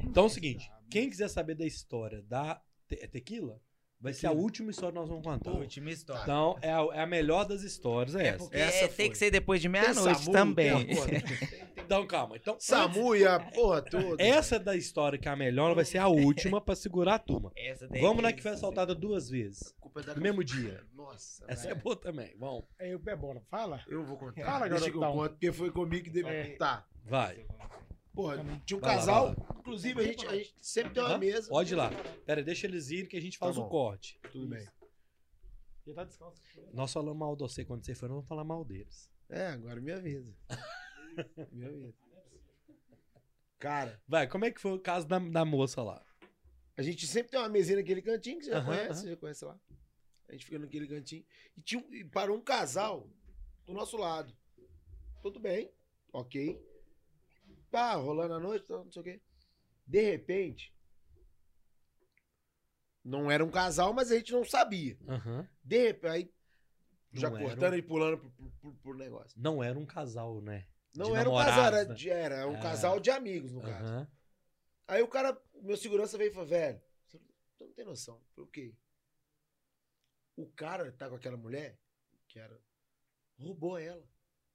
[0.00, 3.60] Então é o seguinte, quem quiser saber da história da te- é tequila,
[4.00, 5.50] vai ser a última história que nós vamos contar.
[5.50, 6.22] Última história.
[6.22, 8.38] Então é a, é a melhor das histórias, é, essa.
[8.38, 9.10] Porque Essa tem foi.
[9.10, 10.86] que ser depois de Tem meia-noite também.
[10.86, 12.36] tem a tem- Então calma.
[12.36, 14.22] Então, Samu e a porra toda.
[14.22, 17.50] essa da história que é a melhor vai ser a última pra segurar a turma.
[17.56, 19.74] Essa daí Vamos é na que foi assaltada duas vezes.
[19.96, 20.84] A é No mesmo dia.
[20.94, 22.36] Nossa, Essa é boa também.
[22.38, 23.40] Vamos, Aí o pé bola.
[23.50, 23.80] Fala.
[23.88, 24.44] Eu vou contar.
[24.44, 25.18] Fala, Deixa que eu garotão.
[25.22, 26.28] conto, porque foi comigo que deve...
[26.28, 26.56] É.
[26.56, 26.86] Tá.
[27.06, 27.46] vai.
[28.14, 31.14] Porra, tinha um Vai lá, casal, vai inclusive a gente, a gente sempre tem uma
[31.14, 31.18] Hã?
[31.18, 31.48] mesa.
[31.48, 31.90] Pode ir lá.
[32.24, 34.18] Pera, deixa eles irem que a gente faz Tá o corte.
[34.32, 34.66] Tudo bem.
[35.86, 36.42] Ele tá descalço.
[36.72, 39.10] Nós falamos mal de você quando você foi, nós vamos falar mal deles.
[39.28, 40.34] É, agora me avisa.
[41.52, 41.94] me avisa.
[43.58, 46.04] Cara, Vai, como é que foi o caso da, da moça lá?
[46.76, 48.94] a gente sempre tem uma mesinha naquele cantinho que você já Aham, conhece, aham.
[49.00, 49.60] você já conhece lá.
[50.28, 51.24] A gente fica naquele cantinho.
[51.56, 53.10] E, tinha, e parou um casal
[53.66, 54.32] do nosso lado.
[55.20, 55.72] Tudo bem,
[56.12, 56.56] ok.
[57.70, 59.20] Tá, rolando a noite, não sei o quê.
[59.86, 60.74] De repente,
[63.04, 64.98] não era um casal, mas a gente não sabia.
[65.08, 65.48] Aham.
[65.62, 66.32] De repente, aí,
[67.12, 69.40] já Não cortando um- e pulando por, por- por- por negócio.
[69.40, 70.66] Não era um casal, né?
[70.94, 71.94] Não De era um casal, era, né?
[71.94, 72.60] de- era um Ah.
[72.60, 73.84] casal de amigos, no caso.
[73.84, 74.08] Aham.
[74.86, 78.20] Aí o cara, meu segurança veio e falou, velho, você não- não tem noção.
[78.36, 78.74] O quê?
[80.36, 81.78] O cara tá com aquela mulher,
[82.28, 82.58] que era,
[83.38, 84.04] roubou ela.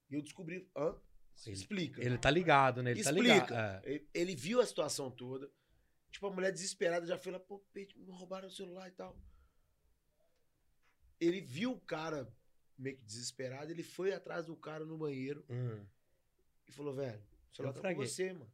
[0.09, 0.95] E eu descobri, hã?
[1.45, 2.01] Ele- Explica.
[2.03, 2.91] Ele tá ligado, né?
[2.91, 3.37] Ele tá ligado.
[3.41, 3.81] Explica.
[3.85, 4.01] É.
[4.13, 5.51] Ele, viu a situação toda.
[6.11, 9.17] Tipo, a mulher desesperada já foi lá, pô, Peito, me roubaram o celular e tal.
[11.19, 12.31] Ele viu o cara
[12.77, 15.85] meio que desesperado, ele foi atrás do cara no banheiro Hum.
[16.67, 18.51] e falou, velho, o celular Eu tá com você, mano.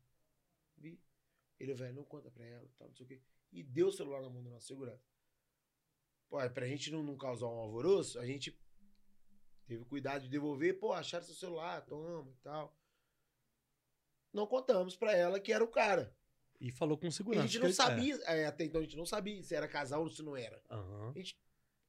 [0.78, 1.00] Vi.
[1.60, 3.22] Ele, velho, não conta pra ela, tal, não sei o quê.
[3.52, 5.04] E deu o celular na mão do nosso segurança.
[6.30, 8.58] Pô, aí pra gente não, não causar um alvoroço, a gente
[9.70, 12.76] teve cuidado de devolver, pô, acharam seu celular, toma e tal.
[14.34, 16.16] Não contamos pra ela que era o cara.
[16.60, 17.44] E falou com E segurança.
[17.44, 20.10] a gente não sabia, é, até então a gente não sabia se era casal ou
[20.10, 20.58] se não era.
[20.70, 20.74] É.
[20.74, 21.14] Aham.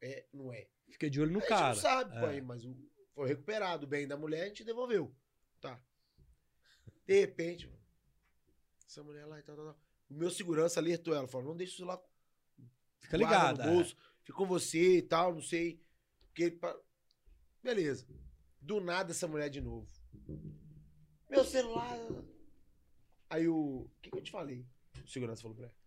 [0.02, 0.68] É, não é.
[0.90, 1.74] Fiquei de olho no a gente cara.
[1.74, 2.40] não sabe, É.
[2.40, 2.76] mas o-
[3.14, 5.14] foi recuperado o bem da mulher, a gente devolveu.
[5.60, 5.82] Tá.
[7.06, 7.80] De repente, mano,
[8.86, 9.80] essa mulher lá e tal, tal, tal.
[10.08, 12.00] O meu segurança alertou ela, falou, não deixa o celular
[13.00, 13.58] Fica ligado.
[13.64, 15.82] no bolso, fica com você e tal, não sei.
[16.26, 16.58] Porque,
[17.62, 18.06] beleza.
[18.60, 19.88] Do nada essa mulher de novo.
[21.28, 21.98] Meu celular.
[23.28, 23.82] Aí o.
[23.82, 24.66] O que, que eu te falei?
[25.04, 25.80] O segurança falou pra ela.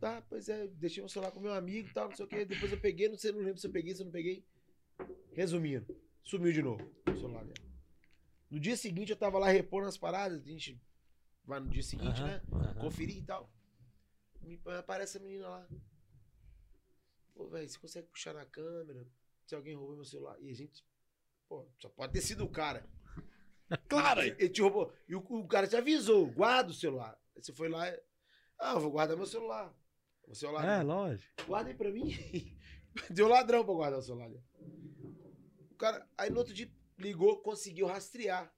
[0.00, 2.44] Tá, pois é, deixei meu celular com meu amigo e tal, não sei o quê.
[2.44, 4.44] Depois eu peguei, não sei, não lembro se eu peguei, se eu não peguei.
[5.32, 7.68] Resumindo, sumiu de novo o celular dela.
[8.50, 10.80] No dia seguinte eu tava lá repondo as paradas, a gente
[11.44, 12.42] vai no dia seguinte, né?
[12.52, 12.74] aham.
[12.80, 13.50] conferir e tal.
[14.40, 15.68] Me aparece a menina lá.
[17.34, 19.06] Pô, velho, você consegue puxar na câmera?
[19.46, 20.36] Se alguém roubou meu celular.
[20.40, 20.84] E a gente.
[21.48, 22.86] Pô, só pode ter sido o cara.
[23.88, 24.20] Claro.
[24.20, 24.92] Ele, te roubou.
[25.08, 27.18] E o, o cara te avisou: guarda o celular.
[27.34, 27.86] Aí você foi lá.
[28.58, 29.74] Ah, eu vou guardar meu celular.
[30.28, 30.80] O celular.
[30.80, 31.32] É, lógico.
[31.46, 32.10] Guarda aí pra mim.
[33.08, 34.30] Deu ladrão pra guardar o celular.
[35.70, 38.54] O cara, aí no outro dia ligou, conseguiu rastrear.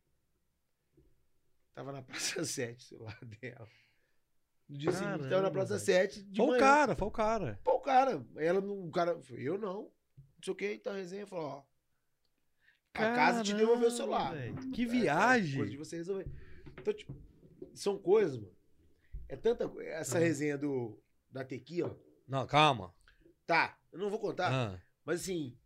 [1.72, 3.68] Tava na Praça 7 o celular dela.
[4.68, 5.84] No dia seguinte, tava na Caramba, Praça velho.
[5.84, 6.60] 7 de Foi o manhã.
[6.60, 7.60] cara, foi o cara.
[7.62, 9.90] Pô, o cara, ela não, o cara, eu não.
[10.44, 11.62] Sei o que, então a resenha falou, ó.
[12.92, 14.32] A casa te devolveu o celular.
[14.34, 14.70] Caramba, velho.
[14.72, 15.56] Que É, viagem.
[15.56, 16.26] Coisa de você resolver.
[16.78, 17.14] Então, tipo,
[17.74, 18.54] são coisas, mano.
[19.26, 19.88] É tanta coisa.
[19.88, 21.94] Essa resenha do, da Tequi, ó.
[22.28, 22.94] Não, calma.
[23.46, 25.56] Tá, eu não vou contar, Ah, mas assim.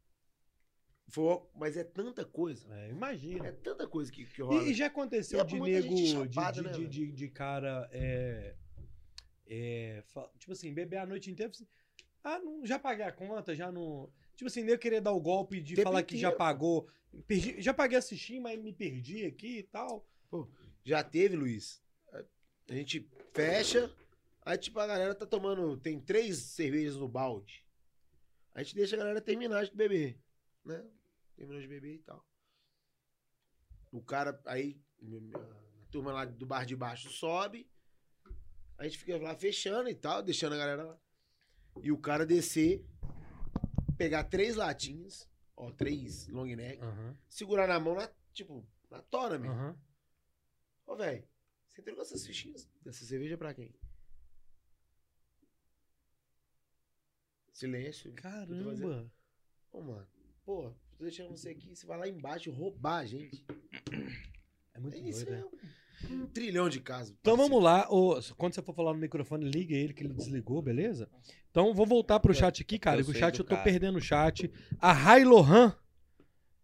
[1.09, 2.73] Foi, mas é tanta coisa.
[2.73, 3.49] é, imagina.
[3.49, 4.63] É tanta coisa que, que rola.
[4.63, 7.29] E, e já aconteceu E é de nego, de, chapada, de, né, de, de- de
[7.29, 8.55] cara, é,
[9.47, 10.05] é,
[10.39, 11.67] tipo assim, beber a noite inteira, assim,
[12.23, 14.09] ah, não, já paguei a conta, já não...
[14.39, 16.39] Tipo assim, nego querer dar o golpe de Tempo falar que já inteiro.
[16.39, 16.89] pagou,
[17.27, 20.07] perdi- já paguei assistir, mas me perdi aqui e tal.
[20.85, 21.83] Já teve, Luiz.
[22.71, 23.93] A gente fecha,
[24.43, 25.77] aí tipo a galera tá tomando.
[25.77, 27.67] Tem três cervejas no balde.
[28.55, 30.17] A gente deixa a galera terminar de beber.
[30.65, 30.87] Né?
[31.35, 32.25] Terminou de beber e tal.
[33.91, 34.81] O cara, aí,
[35.35, 37.69] a turma lá do bar de baixo sobe.
[38.77, 41.01] A gente fica lá fechando e tal, deixando a galera lá.
[41.83, 42.85] E o cara descer,
[43.99, 49.39] pegar três latinhas, ó, três long neck, Aham, segurar na mão, na, tipo, na tora
[49.39, 49.55] mesmo.
[49.57, 49.77] aham.
[50.87, 51.29] Ô, velho,
[51.67, 53.75] você entregou essas fichinhas dessa cerveja pra quem?
[57.53, 58.13] Silêncio.
[58.15, 59.11] Caramba.
[59.73, 60.09] Ô, mano,
[60.45, 63.45] pô, tô deixando você aqui, você vai lá embaixo roubar a gente.
[64.73, 65.69] É muito Isso doido, é né?
[66.11, 67.15] Um, trilhão de casos.
[67.21, 67.51] Então parceiro.
[67.51, 67.87] vamos lá.
[67.91, 71.09] ô, quando você for falar no microfone, liga ele que ele desligou, beleza?
[71.51, 73.01] Então vou voltar pro chat aqui, cara.
[73.01, 73.65] eu o chat eu tô educado.
[73.65, 74.51] perdendo o chat.
[74.79, 75.75] A Rai Lohan.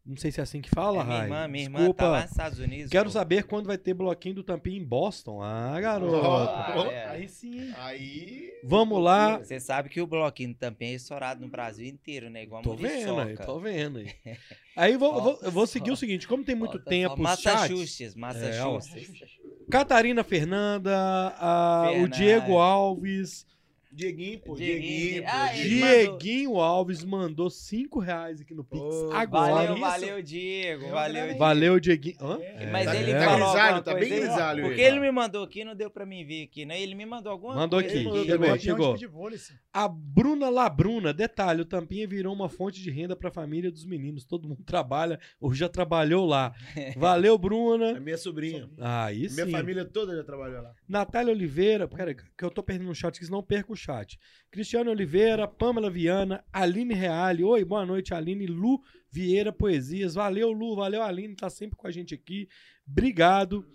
[0.07, 2.03] Não sei se é assim que fala, É, minha irmã, minha irmã Desculpa.
[2.05, 2.91] tá lá nos Estados Unidos.
[2.91, 3.11] Quero pô.
[3.11, 5.41] saber quando vai ter bloquinho do Tampinha em Boston.
[5.43, 6.27] Ah, garoto.
[6.27, 7.07] Ah, é.
[7.09, 7.73] Aí sim.
[7.79, 8.53] Aí.
[8.63, 9.39] Vamos lá.
[9.39, 12.43] Você sabe que o bloquinho do Tampinha é estourado no Brasil inteiro, né?
[12.43, 14.11] Igual a Tô vendo aí, tô vendo aí.
[14.77, 19.31] Aí vou, vou- eu vou seguir o seguinte: como tem muito Falta tempo, Massachusetts, Massachusetts.
[19.71, 20.93] Catarina Fernanda,
[21.39, 22.19] a- o Fernandes.
[22.19, 23.47] Diego Alves,
[23.95, 24.81] Dieguinho, pô, Dieguinho.
[24.83, 25.25] Dieguinho.
[25.27, 26.51] Ah, Dieguinho.
[26.51, 28.83] mandou- Alves mandou 5 reais aqui no Pix.
[28.83, 29.53] Ô, agora.
[29.55, 29.81] Valeu, isso.
[29.81, 30.85] valeu, Diego.
[30.85, 31.37] Eu Valeu.
[31.39, 32.17] Valeu, Dieguinho.
[32.21, 32.39] Hã?
[32.41, 34.89] É, Mas Tá- ele tá falou grisalho, alguma tá bem grisalho Porque ele.
[34.97, 36.81] ele me mandou aqui, não deu pra mim ver aqui, né?
[36.81, 38.99] Ele me mandou alguma Mandou coisa aqui, mandou chegou, também.
[38.99, 39.31] chegou.
[39.73, 44.25] A Bruna Labruna, detalhe, o Tampinha virou uma fonte de renda pra família dos meninos.
[44.25, 46.53] Todo mundo trabalha ou já trabalhou lá.
[46.97, 47.99] Valeu, Bruna.
[48.01, 48.69] minha sobrinha.
[48.79, 49.45] Aí sim.
[49.45, 50.73] Minha família toda já trabalhou lá.
[50.89, 54.19] Natália Oliveira, pera, que eu tô perdendo o chat, que senão eu perco o chat.
[54.51, 57.45] Cristiano Oliveira, Pamela Viana, Aline Reale.
[57.45, 58.47] Oi, boa noite, Aline.
[58.47, 58.81] Lu
[59.11, 60.15] Vieira Poesias.
[60.15, 60.75] Valeu, Lu.
[60.77, 61.35] Valeu, Aline.
[61.37, 62.49] Tá sempre com a gente aqui.
[62.89, 63.67] Obrigado.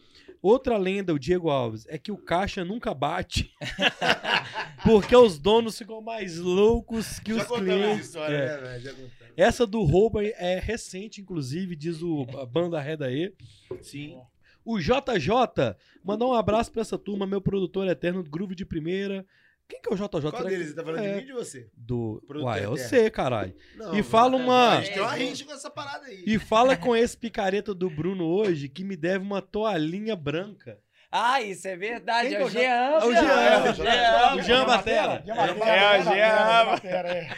[0.42, 3.52] Outra lenda, o Diego Alves, é que o caixa nunca bate.
[4.84, 8.06] porque os donos ficam mais loucos que já os clientes.
[8.08, 8.62] história, É.
[8.62, 8.80] né?
[8.80, 8.94] Já.
[9.36, 13.34] Essa do roubo é recente, inclusive, diz o a banda Reda E.
[13.82, 14.18] Sim.
[14.66, 19.26] O JJ mandou um abraço pra essa turma, meu produtor eterno Groove de Primeira.
[19.70, 20.32] Quem que é o JJ?
[20.32, 20.68] Qual deles?
[20.70, 21.08] Você tá falando É.
[21.10, 21.70] de mim ou de você?
[21.78, 22.22] Do.
[22.28, 22.78] Uai, é eterno.
[22.78, 23.56] você, caralho.
[23.76, 26.24] Não, E fala não, uma- A gente tem uma rixa com essa parada aí.
[26.26, 30.78] E fala com esse picareta do Bruno hoje que me deve uma toalhinha branca.
[31.12, 32.30] Ah, isso é verdade.
[32.30, 32.62] Quem É o é o Jean.
[32.62, 33.14] É o.
[33.14, 34.36] Jean, É o Jean.
[34.36, 35.24] O Jean Batera.
[35.26, 36.66] Jean É, é o Jean.
[36.66, 37.30] Batera, é.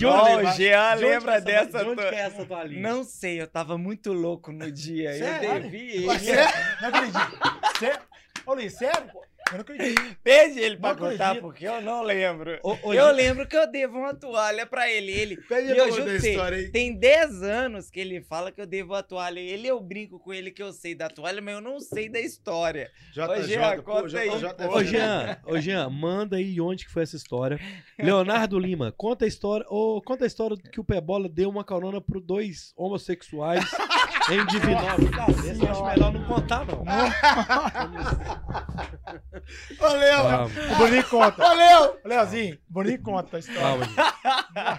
[0.00, 0.56] Vai.
[0.56, 1.84] Jean lembra é dessa.
[1.84, 2.80] De onde é essa toalhinha?
[2.80, 5.12] Não sei, eu tava muito louco no dia.
[5.12, 5.50] Sério?
[5.50, 6.06] Eu devi ele.
[6.06, 7.78] Não acredito.
[7.78, 8.00] Sério?
[8.46, 9.10] Ô, Luiz, sério?
[9.50, 10.16] Eu não acredito.
[10.22, 11.42] Pede ele pra Não contar, acredito.
[11.42, 12.58] porque eu não lembro.
[12.62, 15.10] Ô, eu lembro que eu devo uma toalha pra ele.
[15.10, 16.70] Ele Pede E pra eu você- história aí.
[16.70, 19.40] tem 10 anos que ele fala que eu devo a toalha.
[19.40, 22.20] Ele, eu brinco com ele que eu sei da toalha, mas eu não sei da
[22.20, 22.90] história.
[23.10, 24.28] Ô, Jean, JJ, pô, conta aí.
[24.28, 27.58] Ô, Jean, ô, Jean, manda aí onde que foi essa história.
[27.98, 32.00] Leonardo Lima, conta a história, ô, conta a história que o Pebola deu uma carona
[32.00, 33.64] pro dois homossexuais
[34.30, 35.44] em Divinópolis.
[35.44, 36.84] Esse eu acho melhor não contar, não.
[39.80, 40.46] Ô, Léo!
[40.72, 41.50] O Boninho conta.
[41.50, 41.96] Ô, Léo!
[42.04, 43.60] Ô, Leozinho, Boninho conta a história.
[43.62, 43.84] calma,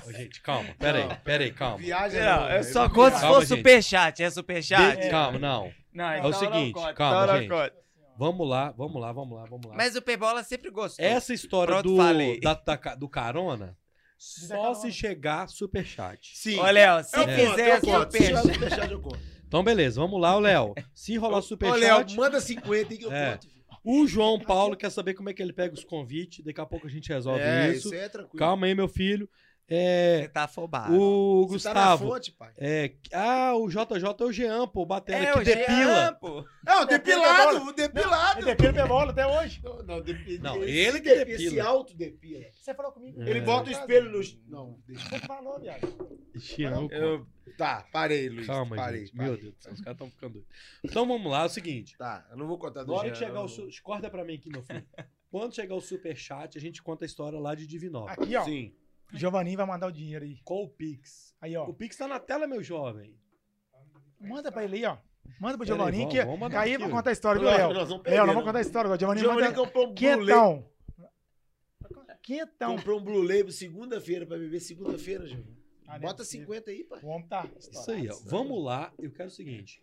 [0.08, 0.18] gente.
[0.18, 0.70] Gente, calma.
[0.78, 1.78] Pera aí, pera aí, calma.
[1.78, 2.74] Viagem Não, não, eu velho.
[2.74, 4.22] só conto se for superchat.
[4.24, 5.00] É superchat?
[5.02, 5.72] De- Calma, não.
[5.94, 7.50] Não, É o então seguinte, conta, calma, então gente.
[7.50, 7.74] conta.
[8.18, 9.74] Vamos lá, vamos lá, vamos lá, vamos lá.
[9.76, 11.04] Mas o Pebola sempre gostou.
[11.06, 12.40] Essa história Pronto, do, falei.
[12.42, 13.78] da- da do carona,
[14.18, 16.32] só se chegar superchat.
[16.36, 16.60] Sim.
[16.60, 18.12] Ô, Léo, se fizer eu conto.
[18.12, 18.54] Se tiver superchat...
[18.54, 19.20] superchat, eu conto.
[19.50, 20.76] Então, beleza, vamos lá, o Léo.
[20.94, 21.80] Se rolar Ô, superchat.
[21.82, 23.32] Léo, manda 50 aí que eu É.
[23.32, 23.48] conto.
[23.84, 26.46] O João Paulo quer saber como é que ele pega os convites.
[26.46, 27.88] Daqui a pouco a gente resolve É, isso.
[27.88, 28.38] isso é tranquilo.
[28.38, 29.28] Calma aí, meu filho.
[29.70, 30.94] É, Você tá afobado.
[31.00, 32.08] o Você tá na Gustavo.
[32.10, 32.52] fonte, pai.
[32.58, 36.14] é, ah, o JJ é o Jean, pô, batendo É, aqui, o Jean, depila.
[36.20, 36.46] pô.
[36.66, 38.40] Não, depilado, o depilado.
[38.40, 39.62] Ele depila minha bola até hoje.
[39.64, 41.48] Não, não, depi- Não, esse ele que depi- depila.
[41.50, 42.46] Esse autodepila.
[42.52, 43.22] Você falou comigo.
[43.22, 43.30] É.
[43.30, 44.20] Ele bota o espelho no...
[44.48, 45.08] Não, deixa.
[45.10, 45.88] Você falou, viado.
[46.36, 47.26] Jean, Eu...
[47.58, 48.48] Tá, parei, Luiz.
[48.48, 49.16] Calma, parei, gente.
[49.16, 49.32] parei.
[49.32, 50.50] Meu Deus do céu, os caras estão ficando doidos.
[50.84, 51.98] Então vamos lá, é o seguinte.
[51.98, 53.46] Tá, eu não vou contar do Na hora Jean, que chegar não.
[53.46, 53.50] o.
[53.50, 53.68] Su...
[53.84, 54.86] Corta pra mim aqui, meu filho.
[55.32, 58.18] Quando chegar o superchat, a gente conta a história lá de Divinópolis.
[58.18, 58.44] Aqui, ó.
[58.44, 58.74] Sim.
[59.14, 60.38] Giovanni vai mandar o dinheiro aí.
[60.44, 61.34] Qual o Pix?
[61.41, 61.65] Aí, ó.
[61.65, 63.15] O Pix tá na tela, meu jovem.
[64.19, 64.98] Manda pra ele aí, ó.
[65.40, 66.91] Manda pro Giovanni vamos- que, vamos aí vai ó.
[66.91, 67.60] contar a história, viu, Léo?
[67.73, 68.44] vamos Léo, vamos não.
[68.44, 68.99] contar a história agora.
[68.99, 70.26] Giovanni Giovanni manda comprou um Blue Label.
[70.26, 70.69] quentão.
[72.22, 72.76] Quentão.
[72.76, 75.57] Comprou um Blue Label segunda-feira pra beber segunda-feira, Giovanni.
[75.88, 76.45] Ah, não é Bota possível.
[76.48, 76.99] 50 aí, pai.
[77.02, 77.49] O homem tá.
[77.60, 78.15] Isso aí, ó.
[78.26, 78.94] Vamos lá.
[78.99, 79.81] Eu quero o seguinte.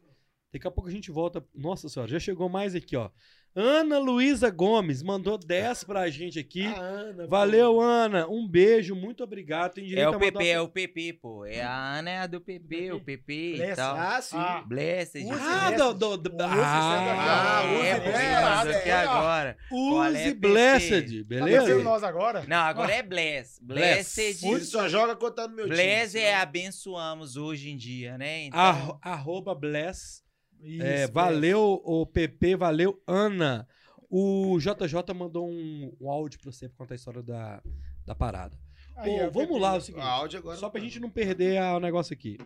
[0.52, 1.44] Daqui a pouco a gente volta.
[1.54, 3.10] Nossa senhora, já chegou mais aqui, ó.
[3.58, 6.66] Ana Luísa Gomes mandou 10 pra gente aqui.
[6.66, 7.26] A Ana.
[7.26, 8.28] Valeu, Ana.
[8.28, 9.72] Um beijo, muito obrigado.
[9.72, 11.46] Tem direito É o PP, é o PP, pô.
[11.46, 13.76] É a Ana é a do PP, o PP e Bless.
[13.76, 13.96] tal.
[13.96, 14.36] Ah, sim.
[14.36, 14.62] Ah.
[14.66, 15.24] Blessed.
[15.24, 19.10] Use Ah, do, do, do, Use ah, Ah, é, use é, Blessed, aqui é, ó.
[19.10, 19.56] agora.
[19.72, 20.34] É, Use PP?
[20.34, 21.66] Blessed, Tá beleza?
[21.66, 22.44] pensando nós agora?
[22.46, 23.58] Não, agora é Bless.
[23.62, 24.14] Bless.
[24.16, 24.46] Blessed.
[24.46, 26.24] Ele só joga contando meu Bless time.
[26.24, 28.44] é abençoamos hoje em dia, né?
[28.44, 30.25] Então, Arro- arroba Bless.
[30.62, 33.66] Isso, É, valeu, o PP, valeu, Ana.
[34.10, 37.60] O JJ mandou um, um áudio pra você pra contar a história da,
[38.04, 38.56] da parada.
[38.96, 39.58] Aí, vamos Pepe.
[39.60, 40.02] lá, é o seguinte.
[40.04, 40.56] áudio agora.
[40.56, 40.86] Só pra não.
[40.88, 42.38] gente não perder a- o negócio aqui.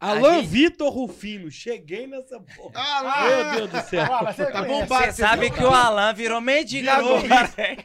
[0.00, 2.72] Alan gente- Vitor Rufino, cheguei nessa porra.
[2.74, 3.52] Ah.
[3.54, 4.06] Meu Deus do céu.
[4.06, 5.04] Fala, você Tá bombado.
[5.04, 7.28] você sabe que o Alan virou mendigo agora.
[7.56, 7.76] né?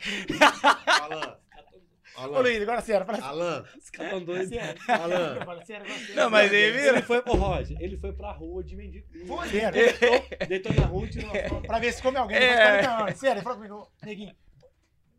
[2.18, 2.38] Alan.
[2.38, 2.42] Ô.
[2.42, 3.06] Luiz, agora sério.
[3.06, 3.66] Fala Alan.
[3.78, 4.50] Os caras tão doidos.
[4.50, 4.82] sério.
[4.90, 5.38] Alan.
[5.42, 5.86] Agora sério.
[6.16, 9.06] Não, mas ele Ele foi, ô Roger, ele foi pra rua de mendigo.
[9.28, 9.74] Foi, sério.
[10.00, 11.68] Deitou, deitou na rua e tirou uma foto.
[11.68, 12.42] Pra ver se come alguém É.
[12.42, 13.20] depois de 40 anos.
[13.20, 14.36] Sério, ele falou comigo, neguinho,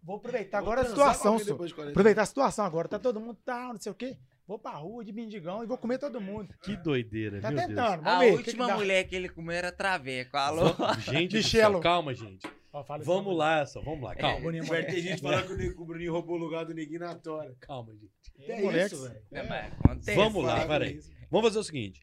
[0.02, 1.52] vou aproveitar agora a Vou transar com situação, senhor.
[1.54, 1.92] depois de 40.
[1.92, 2.88] Aproveitar a situação agora.
[2.88, 4.16] Tá todo mundo tal, não sei o quê.
[4.46, 6.54] Vou pra rua de mendigão e vou comer todo mundo.
[6.62, 8.32] Que doideira, Tá meu tentando, vamos A ver.
[8.32, 10.36] o que que última mulher que ele comeu era traveco.
[10.38, 10.70] Alô?
[10.72, 11.04] Deus.
[11.04, 11.74] Gente, Michelo.
[11.74, 12.48] céu, calma, gente.
[12.80, 14.40] Isso Vamos lá, só, vamos lá, calma.
[14.40, 14.94] Boninho, Vai moleque.
[14.96, 17.54] ter gente falando que o Nego- o Bruninho roubou o lugar do Neguinho na tora.
[17.60, 18.10] Calma, gente.
[18.50, 19.20] É, É isso, velho.
[19.32, 19.40] É,
[19.84, 20.14] acontece.
[20.16, 20.96] Vamos lá, peraí.
[20.96, 21.10] isso.
[21.30, 22.02] Vamos fazer o seguinte.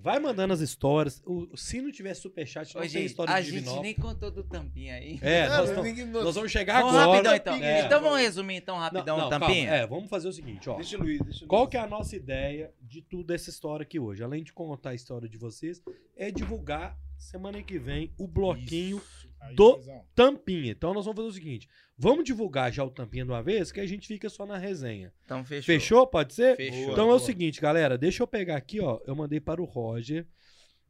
[0.00, 1.20] Vai mandando as histórias.
[1.26, 3.82] O, se não tiver superchat, não Ô, tem gente, história a de gente Divinópolis.
[3.82, 5.18] nem contou do tampinha aí.
[5.20, 7.10] É, É, nós, ninguém- não- nós vamos chegar Vamos agora.
[7.30, 7.54] rapidão então.
[7.68, 7.80] É.
[7.84, 9.46] Então vamos resumir então Não, rapidão não, o calma.
[9.46, 9.70] tampinha?
[9.70, 10.76] É, vamos fazer o seguinte, ó.
[10.76, 11.70] Deixa o Luiz, deixa o Qual Luiz.
[11.72, 14.22] que é a nossa ideia de tudo essa história aqui hoje?
[14.22, 15.82] Além de contar a história de vocês,
[16.16, 19.02] é divulgar semana que vem o bloquinho
[19.40, 19.80] Aí, do-.
[20.14, 20.72] Tampinha.
[20.72, 23.80] Então nós vamos fazer o seguinte: vamos divulgar já o Tampinha de uma vez, que
[23.80, 25.12] a gente fica só na resenha.
[25.24, 25.64] Então fechou.
[25.64, 26.06] Fechou?
[26.06, 26.56] Pode ser?
[26.56, 26.92] Fechou.
[26.92, 29.00] Então é o seguinte, galera, deixa eu pegar aqui, ó.
[29.06, 30.26] Eu mandei para o Roger.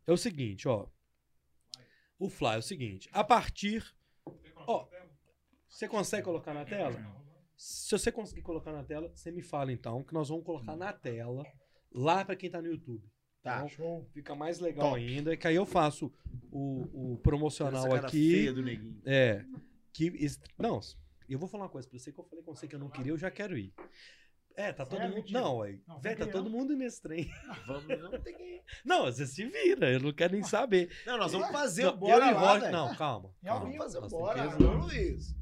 [0.07, 0.87] É o seguinte, ó.
[2.19, 3.09] O Fly é o seguinte.
[3.13, 3.85] A partir.
[4.67, 4.89] Ó,
[5.69, 6.99] você consegue colocar na tela?
[7.57, 10.93] Se você conseguir colocar na tela, você me fala então, que nós vamos colocar na
[10.93, 11.45] tela
[11.93, 13.05] lá para quem tá no YouTube.
[13.49, 13.69] Tá.
[13.69, 14.07] Show.
[14.13, 15.01] fica mais legal Top.
[15.01, 16.13] ainda, que aí eu faço
[16.51, 18.31] o, o promocional Essa cara aqui.
[18.33, 19.01] feia do Neguinho.
[19.05, 19.45] É.
[19.93, 20.13] Que,
[20.59, 20.81] não,
[21.29, 22.89] eu vou falar uma coisa pra você que eu falei com você que eu não
[22.89, 23.73] queria, eu já quero ir.
[24.57, 25.11] É, tá todo Sério?
[25.11, 25.19] mundo.
[25.23, 25.41] Mentira.
[25.41, 25.79] Não, ué.
[25.87, 26.59] Não, Véi, tá todo não.
[26.59, 27.31] mundo nesse trem.
[27.67, 28.61] Vamos, vamos ter que...
[28.85, 30.91] Não, você se vira, eu não quero nem saber.
[31.07, 32.73] Não, nós vamos fazer Não, o bora eu e lá, Roger- velho.
[32.73, 33.35] Não, calma.
[33.43, 33.61] É calma.
[33.67, 34.45] Vamos fazer o bora.
[34.57, 35.35] Luiz.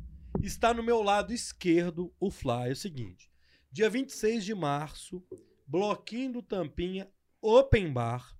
[0.42, 2.68] Está no meu lado esquerdo o Fly.
[2.68, 3.30] É o seguinte:
[3.72, 5.24] dia 26 de março,
[5.66, 7.08] bloquinho do Tampinha,
[7.46, 8.36] Open Bar.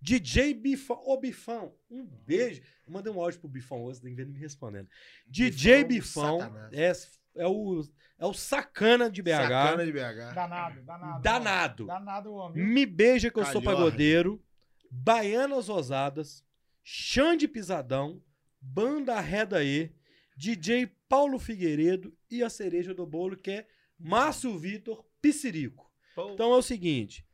[0.00, 1.00] DJ Bifão.
[1.04, 2.62] Ô, Bifão, um beijo.
[2.86, 4.88] Eu mandei um áudio pro Bifão hoje, tem que ver ele me respondendo.
[5.26, 6.92] DJ Bifão, Bifão é,
[7.34, 7.82] é, o,
[8.18, 9.30] é o sacana de BH.
[9.30, 10.34] Sacana de BH.
[10.34, 11.22] Danado, danado.
[11.22, 11.86] Danado.
[11.86, 12.64] Danado o homem.
[12.64, 13.84] Me beija que eu sou Calhorda.
[13.84, 14.44] pagodeiro.
[14.90, 16.44] Baianas Rosadas.
[16.84, 18.22] Xande Pisadão.
[18.60, 19.92] Banda Reda E.
[20.36, 22.16] DJ Paulo Figueiredo.
[22.30, 23.66] E a cereja do bolo que é
[23.98, 25.90] Márcio Vitor Piscirico.
[26.34, 27.27] Então é o seguinte.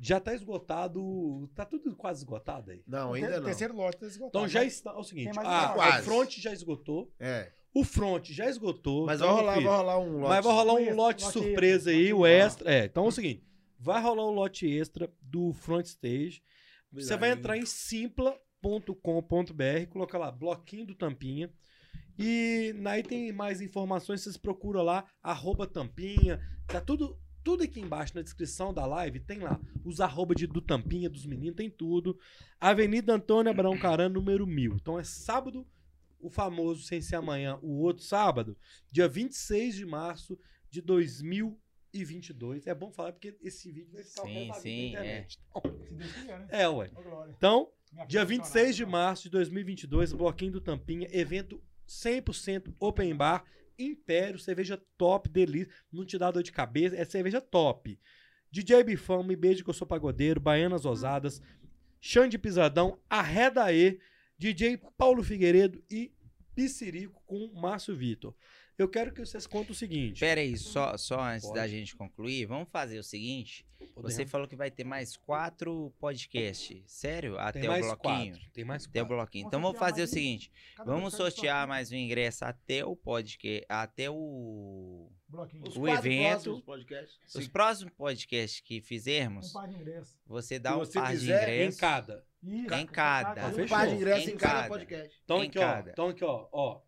[0.00, 1.48] Já tá esgotado.
[1.54, 2.82] Tá tudo quase esgotado aí.
[2.86, 3.44] Não, ainda não.
[3.44, 4.44] Terceiro lote tá esgotado.
[4.44, 4.66] Então já né?
[4.66, 4.92] está.
[4.92, 5.38] É o seguinte.
[5.38, 6.04] Ah, um o quase.
[6.04, 7.12] front já esgotou.
[7.20, 7.52] É.
[7.74, 9.06] O front já esgotou.
[9.06, 10.28] Mas Então, vai rolar, vai rolar um lote.
[10.28, 12.74] Mas vai rolar um Extra, lote lote surpresa extra, aí, lote o extra.
[12.74, 13.44] É, então é o seguinte:
[13.78, 16.42] vai rolar o lote extra do front stage.
[16.92, 18.42] Você vai entrar em simpla.com.br,
[19.90, 21.52] colocar lá, bloquinho do Tampinha.
[22.18, 26.40] E aí tem mais informações, vocês procuram lá, arroba Tampinha.
[26.66, 29.60] Tá tudo, tudo aqui embaixo na descrição da live, tem lá.
[29.84, 32.18] Os arroba de, do Tampinha, dos meninos, tem tudo.
[32.60, 34.76] Avenida Antônio Abraão Caran, número 1000.
[34.76, 35.66] Então é sábado,
[36.20, 38.56] o famoso Sem Ser Amanhã, o outro sábado,
[38.90, 40.38] dia 26 de março
[40.70, 42.66] de 2022.
[42.66, 45.38] É bom falar porque esse vídeo vai ficar Sim, sim, na internet.
[45.88, 46.46] Se Deus quiser, né?
[46.50, 46.90] É, ué.
[47.36, 47.70] Então,
[48.06, 49.06] Dia filha 26 de funcionária.
[49.06, 53.44] março de 2022, Bloquinho do Tampinha, evento 100% open bar
[53.84, 57.98] Império, cerveja top, delícia, não te dá dor de cabeça, é cerveja top.
[58.50, 61.40] DJ Bifão, Me Beijo que eu sou pagodeiro, Baianas Ousadas,
[62.00, 63.98] Xande Pisadão, Arredaê,
[64.36, 66.12] DJ Paulo Figueiredo e
[66.54, 68.34] Piscirico com Márcio Vitor.
[68.78, 70.20] Eu quero que vocês contem o seguinte.
[70.20, 71.60] Pera aí, só, só antes Pode.
[71.60, 73.66] da gente concluir, vamos fazer o seguinte.
[73.94, 76.82] Podemos- Você falou que vai ter mais quatro podcasts.
[76.86, 77.38] Sério?
[77.38, 78.32] Até tem o mais bloquinho?
[78.34, 78.50] quatro.
[78.52, 79.16] Tem mais Até o quatro.
[79.16, 79.46] bloquinho.
[79.46, 80.06] Então vamos fazer o um.
[80.06, 80.50] seguinte.
[80.76, 83.66] Cada Vamos sortear mais um ingresso até o podcast.
[83.68, 85.10] Até o.
[85.28, 85.62] Bloquinho.
[85.66, 87.34] Os O quatro evento- próximos podcasts.
[87.34, 90.18] Os próximos podcasts que Um fizermos, par de ingresso.
[90.26, 91.80] você dá um você par de quiser, Em ingressos.
[91.80, 92.24] cada.
[92.42, 93.46] Isso, Em cada.
[93.46, 93.64] Um Fechou.
[93.64, 94.68] Um par de ingresso Em em cada cada.
[94.68, 95.20] podcast.
[95.24, 95.62] Então Em aqui, ó.
[95.62, 95.90] cada.
[95.90, 96.48] Então aqui, ó.
[96.52, 96.82] Ó.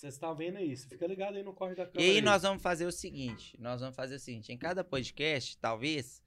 [0.00, 0.74] Vocês estão vendo aí.
[0.74, 2.12] Você fica ligado aí no corre da E câmera.
[2.12, 6.22] aí nós vamos fazer o seguinte, nós vamos fazer o seguinte, em cada podcast, talvez,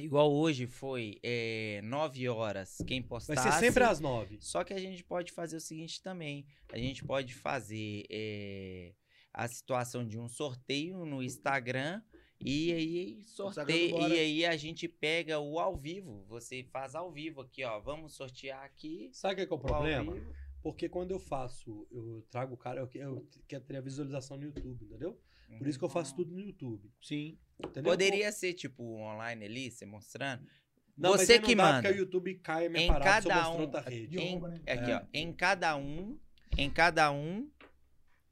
[0.00, 3.42] igual hoje foi é, 9 horas, quem Vai postasse...
[3.42, 4.38] ser sempre às nove.
[4.40, 8.94] Só que a gente pode fazer o seguinte também, a gente pode fazer é,
[9.34, 12.00] a situação de um sorteio no Instagram
[12.40, 17.42] e aí sorteio e aí a gente pega o ao vivo, você faz ao vivo
[17.42, 20.14] aqui, ó, vamos sortear aqui Sabe o que é, é o problema?
[20.62, 24.44] Porque quando eu faço, eu trago o cara, eu, eu quero ter a visualização no
[24.44, 25.18] YouTube, entendeu?
[25.58, 26.90] Por isso que eu faço tudo no YouTube.
[27.02, 27.36] Sim.
[27.58, 27.90] Entendeu?
[27.92, 30.46] Poderia ser tipo online ali, você mostrando.
[30.96, 31.82] Não, você que dá, manda.
[31.82, 34.06] porque o YouTube cai minha Em parada cada um- outra rede.
[34.08, 34.60] De Em, roubo, né?
[34.66, 34.96] aqui, É.
[34.96, 36.18] ó, em cada um,
[36.56, 37.50] em cada um,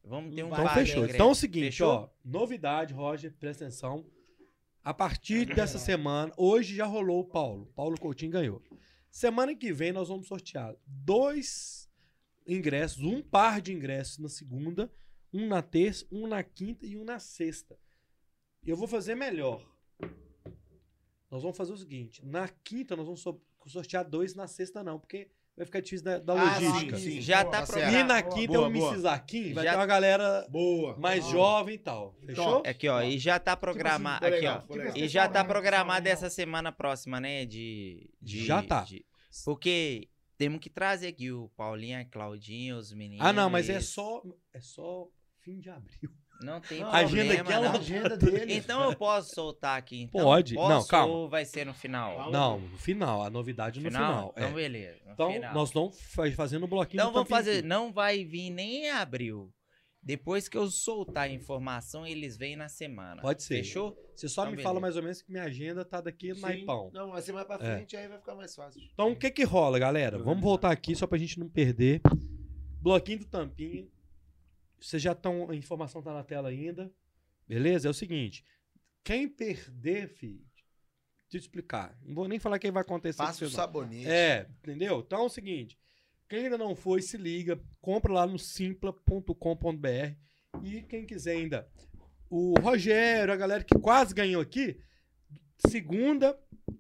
[0.05, 1.07] vamos ter um Então fechou.
[1.07, 1.89] Então é o seguinte, Fechou?
[1.91, 2.09] ó.
[2.25, 4.07] Novidade, Roger, presta atenção.
[4.83, 7.67] A partir dessa semana, hoje já rolou o Paulo.
[7.75, 8.63] Paulo Coutinho ganhou.
[9.11, 11.90] Semana que vem nós vamos sortear dois
[12.55, 14.91] ingressos, um par de ingressos na segunda,
[15.33, 17.79] um na terça, um na quinta e um na sexta.
[18.67, 19.65] Eu vou fazer melhor.
[21.31, 24.99] Nós vamos fazer o seguinte: na quinta nós vamos so- sortear dois, na sexta não,
[24.99, 26.97] porque vai ficar difícil da, da Ah, logística.
[26.97, 27.21] sim, sim.
[27.21, 27.97] Já Boa, tá tá programado.
[27.97, 28.89] E na Boa, quinta boa, é o boa.
[28.89, 29.07] Mrs.
[29.07, 30.97] Aquim, vai Já- ter uma galera Boa.
[30.99, 31.31] mais Ah.
[31.31, 32.17] jovem e tal.
[32.27, 32.63] Fechou?
[32.67, 34.25] Aqui, ó, e já tá programado.
[34.25, 34.75] ficou aqui, legal, ó.
[34.75, 34.97] legal.
[34.97, 37.45] E já tá programado essa semana próxima, né?
[37.47, 38.11] De.
[38.21, 38.83] de- Já tá.
[38.83, 39.05] de-
[39.45, 40.09] porque
[40.41, 43.27] temos que trazer aqui o Paulinho, a Claudinha, os meninos.
[43.27, 44.23] Ah, não, mas é só,
[44.55, 45.07] é só
[45.43, 46.11] fim de abril.
[46.43, 47.75] Não tem Não, agenda problema, aqui, ela- não.
[47.75, 48.55] A agenda dele.
[48.55, 50.23] Então eu posso soltar aqui, então?
[50.25, 50.55] Pode.
[50.55, 51.13] Posso Não, calma.
[51.15, 52.31] ou vai ser no final?
[52.33, 54.33] Não, no final, a novidade no final.
[54.35, 54.51] Então, é.
[54.53, 55.01] beleza.
[55.13, 55.53] Então, final.
[55.53, 57.59] nós estamos fa- fazendo o bloquinho Então vamos fazer.
[57.59, 57.69] aqui.
[57.69, 59.53] Não vai vir nem em abril.
[60.03, 63.21] Depois que eu soltar a informação, eles vêm na semana.
[63.21, 63.57] Pode ser.
[63.59, 63.95] Fechou?
[64.17, 64.81] Você só Então, me fala beleza.
[64.81, 66.41] mais ou menos que minha agenda tá daqui no Sim.
[66.43, 66.91] naipão.
[66.95, 67.77] Não, vai ser mais pra É.
[67.77, 68.81] frente, aí vai ficar mais fácil.
[68.95, 70.19] Então, o que que rola, galera?
[70.19, 72.01] Vamos voltar aqui só pra gente não perder.
[72.81, 73.87] Bloquinho do Tampinha.
[74.81, 75.51] Vocês já estão.
[75.51, 76.91] A informação tá na tela ainda.
[77.47, 77.87] Beleza?
[77.89, 78.43] É o seguinte.
[79.05, 80.39] Quem perder, filho.
[81.29, 81.97] Deixa eu te explicar.
[82.03, 83.19] Não vou nem falar quem vai acontecer.
[83.19, 84.09] Passa o sabonete.
[84.09, 85.01] É, entendeu?
[85.07, 85.79] Então é o seguinte:
[86.31, 90.15] quem ainda não foi, se liga, compra lá no simpla.com.br.
[90.63, 91.69] E quem quiser ainda,
[92.31, 94.79] o Rogério, a galera que quase ganhou aqui,
[95.67, 96.39] segunda,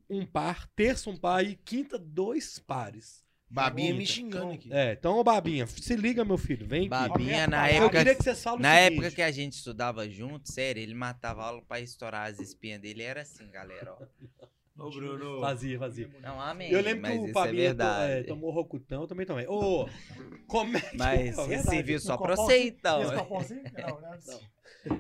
[0.09, 3.25] um par, terça, um par e quinta, dois pares.
[3.53, 4.73] Babinha me xingando aqui.
[4.73, 6.89] É, então, ô Babinha, se liga, meu filho, vem aqui.
[6.91, 7.99] Babinha, na Eu Eu época.
[7.99, 10.95] queria que vocês falem o Na seguinte, época que a gente estudava junto, sério, ele
[10.95, 13.03] matava aula pra estourar as espinhas dele.
[13.03, 14.07] Era assim, galera, ó.
[14.81, 15.41] Ô, Bruno.
[15.41, 16.11] Fazia, fazia.
[16.21, 16.71] Não, amém.
[16.73, 18.13] Eu lembro mas que o é verdade.
[18.13, 19.47] é, tomou rocutão, eu também tomei.
[19.47, 19.87] Ô,
[20.47, 21.69] como é que Mas é verdade.
[21.71, 23.03] serviu só pra você, então.
[23.03, 23.63] Esse copão assim?
[23.77, 24.19] Não, não é.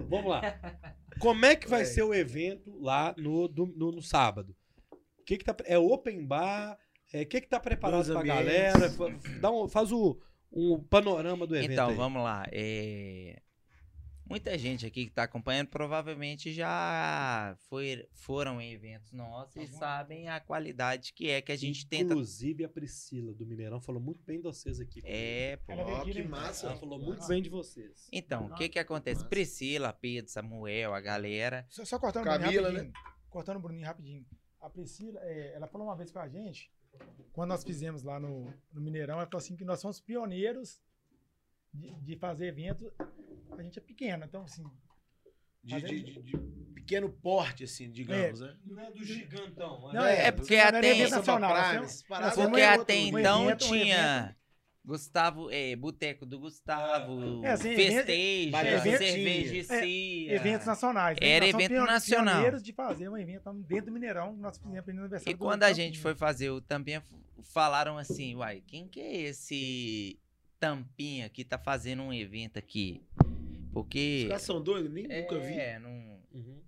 [0.08, 0.60] Vamos lá.
[1.18, 4.54] Como é que vai ser o evento lá no, do- no, no sábado?
[5.20, 6.76] O que que tá, é open bar?
[7.12, 8.44] É, O que que tá preparado Bons pra ambientes.
[8.44, 8.88] galera?
[9.40, 10.18] Dá um, faz o,
[10.52, 11.94] um panorama do evento Então, aí.
[11.96, 12.44] vamos lá.
[12.52, 13.40] é,
[14.30, 20.28] Muita gente aqui que tá acompanhando provavelmente já foi, foram em eventos nossos e sabem
[20.28, 22.12] a qualidade que é que a gente tenta.
[22.12, 25.02] Inclusive a Priscila do Mineirão falou muito bem de vocês aqui.
[25.04, 25.72] É, pô.
[25.72, 26.28] Ó, aqui, que né?
[26.28, 26.68] massa.
[26.68, 28.08] Ela falou muito bem de vocês.
[28.12, 29.16] Então, o que que acontece?
[29.16, 29.28] Massa.
[29.28, 31.66] Priscila, Pedro, Samuel, a galera.
[31.68, 32.92] Só, só cortando Camila, o Bruninho rapidinho.
[33.28, 34.26] Cortando o Bruninho rapidinho.
[34.60, 36.70] A Priscila, é, ela falou uma vez pra gente,
[37.32, 40.80] quando nós fizemos lá no, no Mineirão, ela falou assim que nós somos pioneiros
[41.74, 42.92] de, de fazer evento.
[43.58, 44.64] A gente é pequeno, então assim.
[45.62, 46.38] De, de- de- de
[46.74, 48.56] pequeno porte, assim, digamos, né?
[48.64, 49.92] Não é do gigantão.
[49.92, 50.80] Não, é porque até-
[52.08, 54.36] paradas nós Porque é é até um então evento, um tinha
[54.82, 61.18] Gustavo, é, Boteco do Gustavo, É, assim, festejo, evento- cerveja e é, eventos nacionais.
[61.20, 61.28] né?
[61.28, 62.34] Era evento pione- nacional.
[62.36, 65.64] pioneiros de fazer um evento dentro do Mineirão, nós fizemos no aniversário E do quando
[65.64, 67.04] a gente foi fazer o Tampinha,
[67.42, 70.18] falaram assim, uai, quem que é esse
[70.58, 73.04] Tampinha que tá fazendo um evento aqui?
[73.70, 74.26] Os Porque...
[74.28, 75.54] caras são doidos, nem nunca vi.
[75.54, 76.60] É, não, Uhum.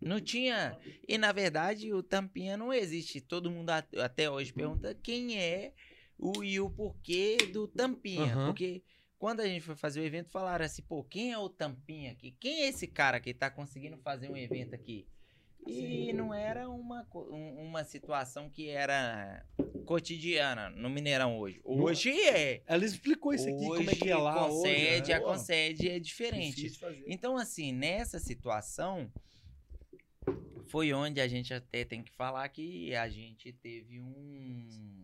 [0.00, 0.78] não tinha...
[1.06, 3.20] E, na verdade, o Tampinha não existe.
[3.20, 5.72] Todo mundo at- até hoje pergunta quem é
[6.18, 8.34] o e o porquê do Tampinha.
[8.34, 8.46] Aham.
[8.46, 8.82] Porque
[9.18, 12.30] Quando a gente foi fazer o evento, falaram assim, pô, quem é o Tampinha aqui?
[12.38, 15.08] Quem é esse cara que tá conseguindo fazer um evento aqui?
[15.70, 19.44] E não era uma, um- uma situação que era
[19.84, 21.60] cotidiana no Mineirão hoje.
[21.62, 22.62] Hoje é.
[22.66, 25.12] Ela explicou isso aqui, como é que é lá concede, hoje.
[25.12, 25.20] a né?
[25.20, 26.72] Pô, concede é diferente.
[27.06, 29.12] Então, assim, nessa situação,
[30.68, 34.97] foi onde a gente até tem que falar que a gente teve um.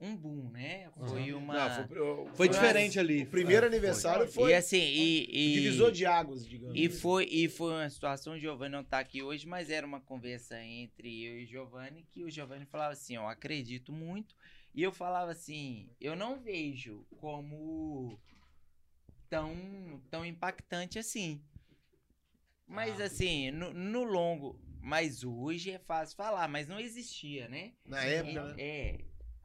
[0.00, 0.88] Um boom, né?
[1.08, 1.54] Foi uma.
[1.68, 3.22] Não, foi, Foi diferente ali.
[3.22, 5.24] O primeiro É, aniversário E foi, assim, e.
[5.24, 6.76] e divisor de águas, digamos.
[6.76, 10.00] E foi, e foi uma situação, o Giovanni não tá aqui hoje, mas era uma
[10.00, 14.36] conversa entre eu e o Giovanni, que o Giovanni falava assim, ó, acredito muito.
[14.72, 18.20] E eu falava assim, eu não vejo como
[19.28, 21.42] tão, tão impactante assim.
[22.66, 27.72] Mas assim, no, no longo, mas hoje é fácil falar, mas não existia, né?
[27.84, 28.54] Na época, né?
[28.58, 29.00] É,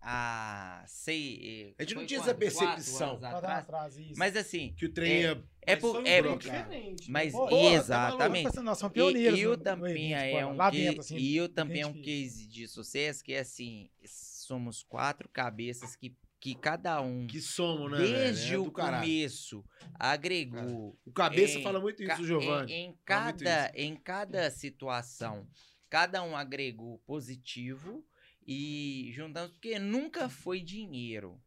[0.06, 3.16] a sei, A gente não tinha essa percepção.
[3.24, 3.64] Atrás?
[3.64, 4.14] atrás, isso.
[4.20, 6.68] Mas assim, Que o trem É, é por, um é, brocar.
[6.68, 7.10] diferente.
[7.10, 7.74] mas Pô, tá maluco?
[7.74, 8.44] exatamente.
[8.44, 9.40] Nossa, nós somos E, pioneiros.
[9.40, 12.46] e o no- no Tampinha é um dentro, assim, e o Tampinha é um case
[12.48, 17.98] de sucesso que é assim, somos quatro cabeças que, que cada um Que somos, né,
[18.00, 18.56] desde velho?
[18.56, 19.04] É o do caralho.
[19.04, 19.64] começo
[19.98, 22.74] agregou O cabeça em fala muito isso, o Giovanni.
[22.74, 25.48] Em, em cada em cada situação,
[25.90, 28.06] cada um agregou positivo
[28.48, 31.40] e juntamos porque nunca foi dinheiro.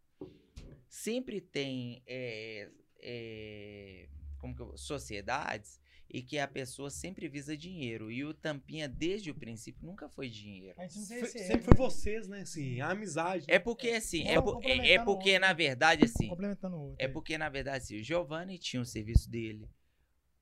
[0.89, 2.71] Sempre tem é,
[3.01, 4.09] é,
[4.39, 8.11] como que eu- sociedades e que a pessoa sempre visa dinheiro.
[8.11, 10.75] E o Tampinha, desde o princípio, nunca foi dinheiro.
[10.81, 11.91] A gente não Foi- tem esse sempre ego, foi né?
[11.91, 12.41] vocês, né?
[12.43, 13.45] Assim, a amizade.
[13.49, 15.41] É porque assim, é, é- é complementando porque outro.
[15.41, 16.97] na verdade assim, Complementando o outro.
[17.03, 17.13] é aí.
[17.13, 19.69] porque na verdade assim, o Giovanni tinha o serviço dele,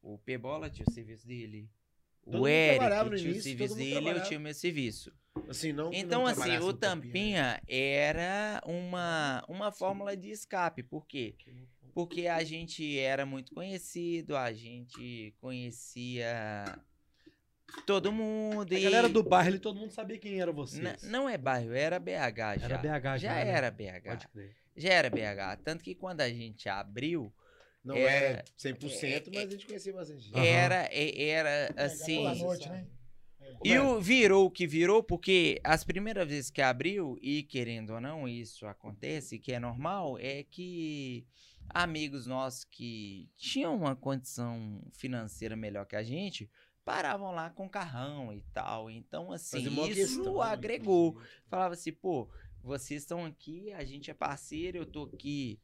[0.03, 1.69] o Pebola tinha o serviço dele,
[2.25, 5.13] Todo o Eric tinha o serviço dele e eu tinha o meu serviço.
[5.49, 7.59] Assim, não Então, não assim, o Tampinha, né?
[7.59, 10.83] Tampinha era uma, uma fórmula de escape.
[10.83, 11.35] Por quê?
[11.93, 16.79] Porque a gente era muito conhecido, a gente conhecia
[17.87, 18.73] todo mundo.
[18.73, 21.03] A e galera do bairro todo mundo sabia quem era vocês.
[21.03, 22.65] não é bairro, era BH já.
[22.65, 23.49] Era BH já, Já né?
[23.49, 24.05] era BH.
[24.05, 24.57] Pode crer.
[24.77, 25.63] Já era BH.
[25.63, 27.33] Tanto que quando a gente abriu,
[27.85, 32.17] Não Era- é 100%, mas a gente conhecia bastante era, e- era É, assim.
[32.17, 32.87] Boa noite, né?
[33.63, 38.01] E o virou o que virou, porque as primeiras vezes que abriu, e querendo ou
[38.01, 41.27] não, isso acontece, que é normal, é que
[41.69, 46.51] amigos nossos que tinham uma condição financeira melhor que a gente,
[46.85, 48.91] paravam lá com carrão e tal.
[48.91, 49.59] Então, assim,
[49.89, 50.45] isso questão, né?
[50.47, 51.19] agregou.
[51.49, 52.29] Falava assim, pô,
[52.63, 55.59] vocês estão aqui, a gente é parceiro, eu tô aqui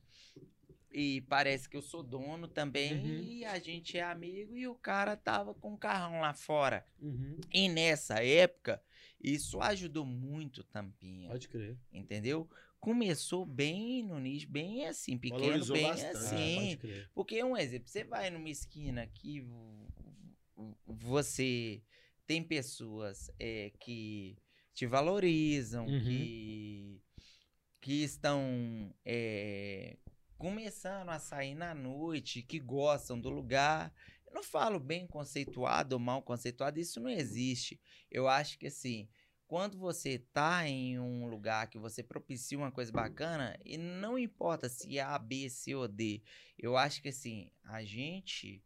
[0.92, 3.22] e parece que eu sou dono também, Uhum.
[3.22, 6.86] e a gente é amigo, e o cara tava com o carrão lá fora.
[7.00, 7.36] Uhum.
[7.52, 8.82] E nessa época,
[9.22, 11.76] isso ajudou muito Tampinha, Pode crer.
[11.92, 12.48] entendeu?
[12.80, 16.16] Começou bem no nicho, bem assim, pequeno, Valorizou bem bastante.
[16.16, 16.54] Ah, assim.
[16.56, 17.10] pode crer.
[17.14, 19.88] Porque, um exemplo, você vai numa esquina que vo-
[20.56, 21.82] vo- você
[22.26, 24.36] tem pessoas é, que
[24.72, 26.00] te valorizam, Uhum.
[26.00, 27.02] que,
[27.82, 29.98] que estão é,
[30.40, 33.92] começando a sair na noite, que gostam do lugar.
[34.26, 37.78] Eu não falo bem conceituado ou mal conceituado, isso não existe.
[38.10, 39.06] Eu acho que assim,
[39.46, 44.66] quando você tá em um lugar que você propicia uma coisa bacana, e não importa
[44.66, 46.22] se é A, B, C ou D,
[46.58, 48.64] eu acho que assim, a gente,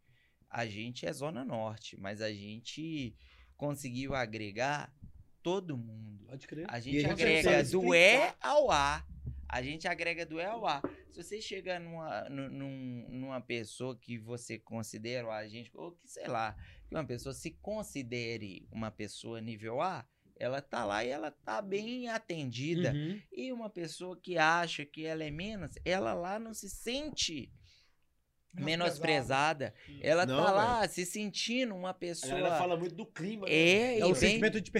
[0.48, 3.16] a gente é Zona Norte, mas a gente
[3.56, 4.94] conseguiu agregar
[5.42, 6.24] todo mundo.
[6.26, 6.66] Pode crer.
[6.68, 9.04] A gente a gente agrega do E ao A.
[9.56, 10.82] A gente agrega do E ao A.
[11.12, 16.08] Se você chega numa, nu- num- numa pessoa que você considera a gente, ou que
[16.10, 16.56] sei lá,
[16.88, 20.04] que uma pessoa se considere uma pessoa nível A,
[20.36, 22.92] ela tá lá e ela tá bem atendida.
[22.92, 23.20] Uhum.
[23.32, 27.52] E uma pessoa que acha que ela é menos, ela lá não se sente
[28.52, 29.72] menosprezada.
[30.00, 32.34] Ela Não, tá lá se sentindo uma pessoa.
[32.34, 33.46] galera fala muito do clima.
[33.46, 33.52] né?
[33.52, 34.70] É, É e o vem- sentimento de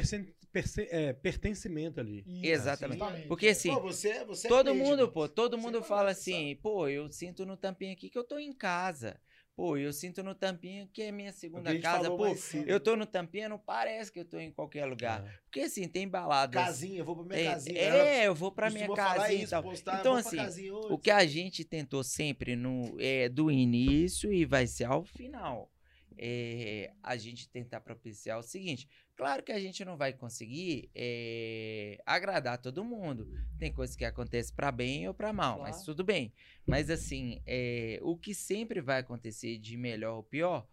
[0.91, 2.25] é, pertencimento ali.
[2.27, 2.99] Isso, Exatamente.
[2.99, 3.29] justamente.
[3.29, 6.37] Porque assim, Pô, você, você é Todo crente, mundo, pô, todo mundo fala sabe?
[6.37, 9.21] assim, pô, eu sinto no tampinha aqui que eu tô em casa.
[9.57, 12.11] Pô, eu sinto no tampinha que é minha É segunda casa.
[12.11, 12.27] Pô,
[12.67, 15.25] eu tô no tampinha, não parece que eu tô em qualquer lugar.
[15.25, 15.31] É.
[15.45, 16.61] Porque assim, tem baladas.
[16.61, 17.79] Casinha, eu vou pra minha tem- casinha.
[17.81, 19.63] é, eu vou pra minha casinha e isso, tal.
[19.63, 20.89] postar, Então, assim, casinha hoje.
[20.93, 25.71] O que a gente tentou sempre no, é, do início e vai ser ao final.
[26.17, 28.89] É, a gente tentar propiciar o seguinte.
[29.16, 33.28] Claro que a gente não vai conseguir é, agradar todo mundo.
[33.59, 35.86] Tem coisas que acontecem para bem ou para mal, mas Claro.
[35.86, 36.32] tudo bem.
[36.66, 40.66] Mas assim, é, o que sempre vai acontecer de melhor ou pior,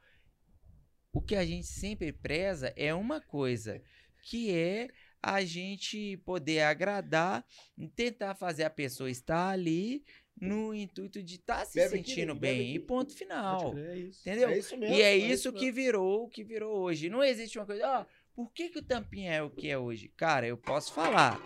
[1.13, 3.81] o que a gente sempre preza é uma coisa,
[4.23, 4.89] que é
[5.22, 7.45] a gente poder agradar,
[7.95, 10.03] tentar fazer a pessoa estar ali
[10.39, 12.68] no intuito de estar se Bebe aqui, sentindo bebe bem.
[12.73, 12.85] E aqui.
[12.88, 13.72] ponto final.
[13.72, 14.22] crer, é isso.
[14.22, 14.49] Entendeu?
[14.49, 14.95] É isso mesmo.
[14.95, 17.09] E é isso isso que virou o que virou hoje.
[17.09, 18.05] Não existe uma coisa, ó,
[18.36, 20.08] por que, que o Tampinha é o que é hoje?
[20.10, 21.40] Cara, eu posso falar.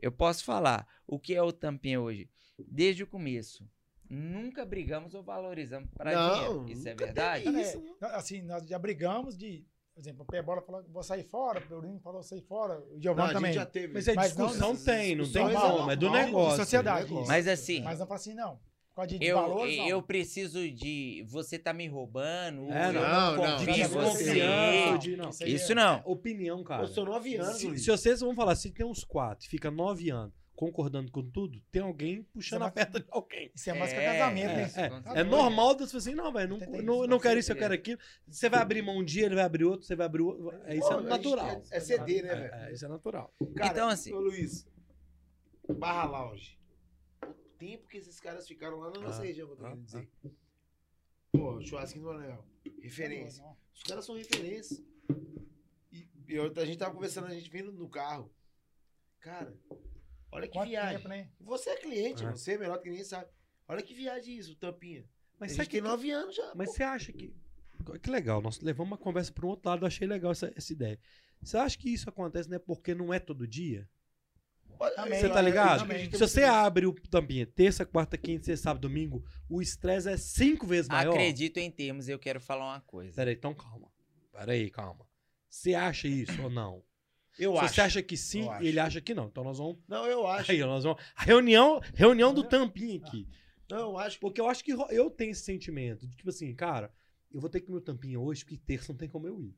[0.00, 2.28] Eu posso falar o que é o Tampinha hoje.
[2.58, 3.68] Desde o começo.
[4.08, 6.66] Nunca brigamos ou valorizamos pra Não, dinheiro.
[6.68, 7.48] Isso é verdade?
[7.48, 7.82] É, isso.
[8.00, 9.66] nós, assim, nós já brigamos de.
[9.94, 13.00] Por exemplo, o Pé Bola falou, vou sair fora, o Bruninho falou, sair fora, o
[13.00, 13.52] Giovanni a também.
[13.52, 13.94] gente já teve.
[13.94, 16.56] Mas é Mas não- discussão não- tem, não tem é como, é do negócio.
[16.58, 17.26] sociedade, negócio.
[17.28, 18.60] Mas assim, Mas não fala assim, não.
[19.04, 21.22] De, eu, valores, eu preciso de.
[21.28, 22.70] Você tá me roubando.
[22.72, 24.34] É, eu não, não, não, você.
[24.34, 25.28] não, de- não.
[25.44, 26.00] Isso é- não.
[26.06, 26.84] Opinião, cara.
[26.84, 27.84] Eu sou nove anos, Se, Luiz.
[27.84, 31.82] se vocês vão falar, se tem uns quatro, fica nove anos concordando com tudo, tem
[31.82, 33.50] alguém puxando Você a perna de alguém.
[33.54, 35.02] Isso é mais que É, casamento, é, né?
[35.14, 35.20] é.
[35.20, 37.98] É normal das pessoas assim, não, velho, não, não, não quero isso, eu quero aquilo.
[38.26, 40.50] Você vai abrir mão um dia, ele vai abrir outro, você vai abrir outro.
[40.64, 41.62] É, isso Pô, é natural.
[41.70, 42.54] É, é CD, né, velho?
[42.54, 43.34] É, é, isso é natural.
[43.54, 44.66] Cara, Então, assim- Ô, Luiz,
[45.68, 46.55] Barra Lounge.
[47.58, 49.84] Tempo que esses caras ficaram lá na nossa Ah, região, que eu tô ah, querendo
[49.84, 50.08] dizer.
[51.32, 52.44] Pô, churrasquinho do Anel.
[52.82, 53.42] Referência.
[53.42, 54.82] Não, Os caras são referência.
[55.92, 58.30] E, e eu- a gente tava conversando, a gente vindo no carro.
[59.20, 59.54] Cara,
[60.30, 60.96] olha que Quanto viagem.
[60.98, 61.30] tempo, né?
[61.40, 62.30] Você é cliente, É.
[62.30, 63.30] você é melhor que ninguém sabe.
[63.68, 65.04] Olha que viagem isso, Tampinha.
[65.38, 66.54] Mas gente tem nove anos já.
[66.54, 66.74] Mas pô.
[66.76, 67.34] você acha que.
[68.02, 70.72] Que legal, nós levamos uma conversa para um outro lado, eu achei legal essa, essa
[70.72, 70.98] ideia.
[71.42, 73.88] Você acha que isso acontece né, porque não é todo dia?
[74.94, 75.86] Também, Você tá ligado?
[76.10, 80.66] Se você abre o tampinha terça, quarta, quinta, sexta, sábado, domingo, o estresse é cinco
[80.66, 81.12] vezes maior.
[81.12, 83.14] Acredito em termos, eu quero falar uma coisa.
[83.14, 83.88] Peraí, então calma.
[84.32, 85.06] Peraí, calma.
[85.48, 86.82] Você acha isso ou não?
[87.38, 87.74] Eu Se acho.
[87.74, 88.64] você acha que sim, Eu acho.
[88.64, 89.26] ele acha que não.
[89.26, 89.76] Então nós vamos.
[89.86, 90.50] Não, eu acho.
[90.50, 91.02] Aí, nós vamos.
[91.14, 93.28] A reunião, reunião do tampinha aqui.
[93.70, 94.18] Não, eu acho.
[94.18, 96.90] Porque eu acho que eu tenho esse sentimento de tipo assim, cara,
[97.32, 99.54] eu vou ter que ir no tampinha hoje, porque terça não tem como eu ir.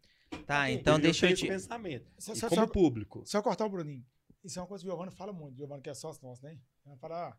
[0.46, 1.46] Tá, então deixa eu te.
[1.46, 2.10] pensamento.
[2.18, 3.22] Só, E só, como só, público.
[3.24, 4.04] só cortar o Bruninho.
[4.48, 5.54] Isso é uma coisa que o Giovanni fala muito.
[5.54, 6.58] O Giovanni que é sócio nosso, né?
[6.86, 7.38] Ele fala, ah,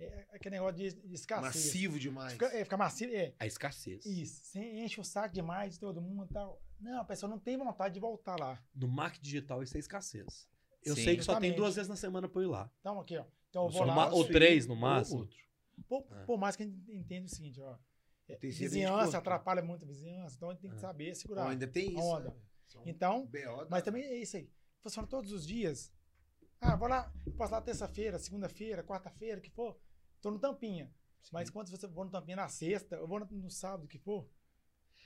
[0.00, 1.44] é, é aquele negócio de, de escassez.
[1.64, 2.32] Massivo demais.
[2.32, 3.32] Fica, é, fica massivo, é.
[3.38, 4.04] A escassez.
[4.04, 4.42] Isso.
[4.44, 6.60] Você enche o saco demais de todo mundo e tal.
[6.80, 8.60] Não, a pessoa não tem vontade de voltar lá.
[8.74, 10.48] No marketing digital, isso é escassez.
[10.84, 11.04] Eu Sim.
[11.04, 12.68] sei que só tem duas vezes na semana pra eu ir lá.
[12.80, 13.24] Então, aqui, ó.
[13.50, 13.92] Então eu vou lá.
[13.92, 15.28] uma- ou três no máximo.
[15.88, 16.24] Por, É.
[16.24, 17.78] por mais que a gente entenda o seguinte, ó.
[18.28, 20.80] é, vizinhança atrapalha muito a vizinhança, então a gente tem que É.
[20.80, 21.48] saber segurar.
[21.48, 21.98] ainda tem isso.
[22.00, 22.30] Onda.
[22.30, 22.82] né?
[22.84, 23.28] Então,
[23.70, 24.50] mas também é isso aí.
[24.82, 25.90] Funciona todos os dias.
[26.60, 29.78] Ah, vou lá, posso lá terça-feira, segunda-feira, quarta-feira, que for.
[30.20, 30.92] Tô no Tampinha.
[31.32, 34.28] Mas quando você for no Tampinha na sexta, eu vou no, no sábado, que for.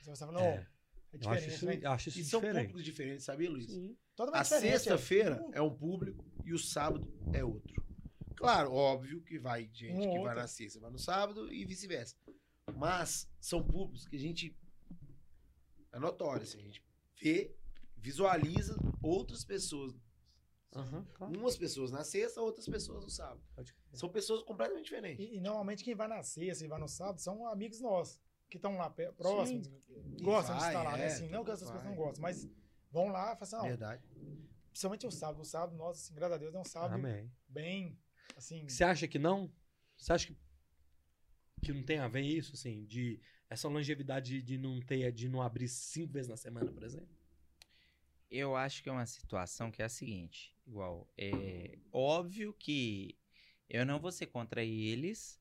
[0.00, 0.54] Você vai falar, não, É.
[0.54, 0.66] é,
[1.12, 1.80] Eu acho diferente, isso, né?
[1.86, 2.60] acho isso E são diferente.
[2.68, 3.66] públicos diferentes, sabia, Luiz?
[3.70, 3.96] Sim.
[4.16, 4.78] Totalmente A diferente, é.
[4.78, 7.82] sexta-feira é um público e o sábado é outro.
[8.36, 10.40] Claro, óbvio que vai gente Um que ou vai outro.
[10.40, 12.16] na sexta, vai no sábado e vice-versa.
[12.76, 14.56] Mas são públicos que a gente
[15.92, 16.82] é notório, assim, a gente
[17.20, 17.54] vê,
[17.96, 19.94] visualiza outras pessoas,
[20.74, 21.38] Aham, claro.
[21.38, 23.42] umas pessoas na sexta, outras pessoas no sábado.
[23.92, 25.24] São pessoas completamente diferentes.
[25.24, 28.56] E, e normalmente quem vai na sexta e vai no sábado são amigos nossos, que
[28.56, 29.68] estão lá próximos,
[30.22, 31.04] gostam de vai, estar lá, né?
[31.04, 31.76] é, Assim, não que essas vai.
[31.76, 32.48] pessoas não gostam, mas
[32.90, 34.02] vão lá e falam assim, não, Verdade.
[34.70, 35.40] principalmente o sábado.
[35.42, 37.30] O sábado, nossa, assim, graças a Deus, é um sábado Amém.
[37.48, 37.98] bem,
[38.36, 38.66] assim...
[38.66, 39.52] Você acha que não?
[39.98, 40.36] Você acha que,
[41.60, 45.42] que não tem a ver isso, assim, de essa longevidade de não ter, de não
[45.42, 47.14] abrir cinco vezes na semana, por exemplo?
[48.30, 53.16] Eu acho que é uma situação que é a seguinte, igual, é óbvio que
[53.68, 55.40] eu não vou ser contra eles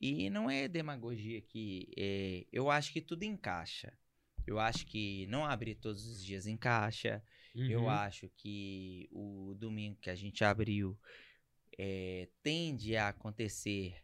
[0.00, 3.92] e não é demagogia que é, eu acho que tudo encaixa.
[4.46, 7.22] Eu acho que não abrir todos os dias encaixa.
[7.68, 7.88] Eu Uhum.
[7.88, 10.98] acho que o domingo que a gente abriu
[11.78, 13.96] é, tende a acontecer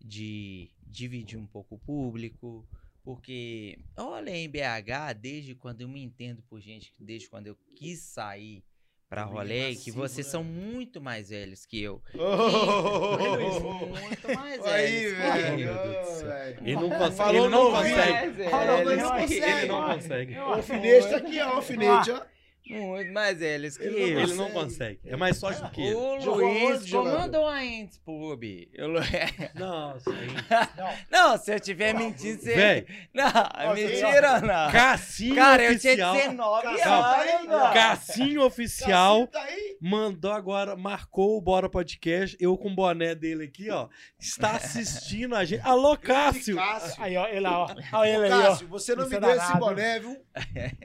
[0.00, 2.68] de dividir um pouco o público,
[3.02, 8.00] porque olha em BH, desde quando eu me entendo por gente, desde quando eu quis
[8.00, 8.64] sair
[9.10, 10.30] é rolê, que vocês né?
[10.30, 12.02] são muito mais velhos que eu.
[12.14, 16.58] Oh, muito mais Aí, velhos que velho.
[16.62, 17.16] Ele não consegue.
[17.16, 18.50] Falou ele não consegue.
[18.50, 19.44] Mas não Ele consegue.
[19.44, 20.38] Ele não consegue.
[20.38, 21.48] O alfinete tá aqui, ó.
[21.48, 22.22] O alfinete, ó.
[22.68, 24.22] Muito mais velhos que Ele não.
[24.22, 25.00] Ele não consegue.
[25.04, 25.94] É mais sorte do que ele.
[25.94, 27.16] O Luiz jogador?
[27.16, 28.42] comandou a Ents Pub.
[28.72, 28.88] Eu-
[29.54, 30.28] Nossa, hein?
[30.76, 30.94] Não,
[31.32, 32.54] Não, se eu estiver mentindo, você.
[32.54, 34.70] Velho, Não, mentira não.
[34.70, 36.14] Cassinho Cara, eu tinha oficial.
[36.14, 37.04] 19 Cassinho anos.
[37.04, 37.72] tá aí, mano.
[37.74, 39.76] Cassinho oficial Tá aí.
[39.80, 42.36] mandou agora, marcou o Bora Podcast.
[42.40, 43.88] Eu com o boné dele aqui, ó.
[44.18, 45.60] Está assistindo a gente.
[45.62, 46.56] Alô, Cássio!
[46.56, 47.02] Cássio.
[47.02, 47.68] aí, ó, ele lá, ó.
[47.92, 48.42] Olha ele aí, ó.
[48.50, 49.58] Cássio, você não me deu esse danado.
[49.58, 50.16] boné, viu?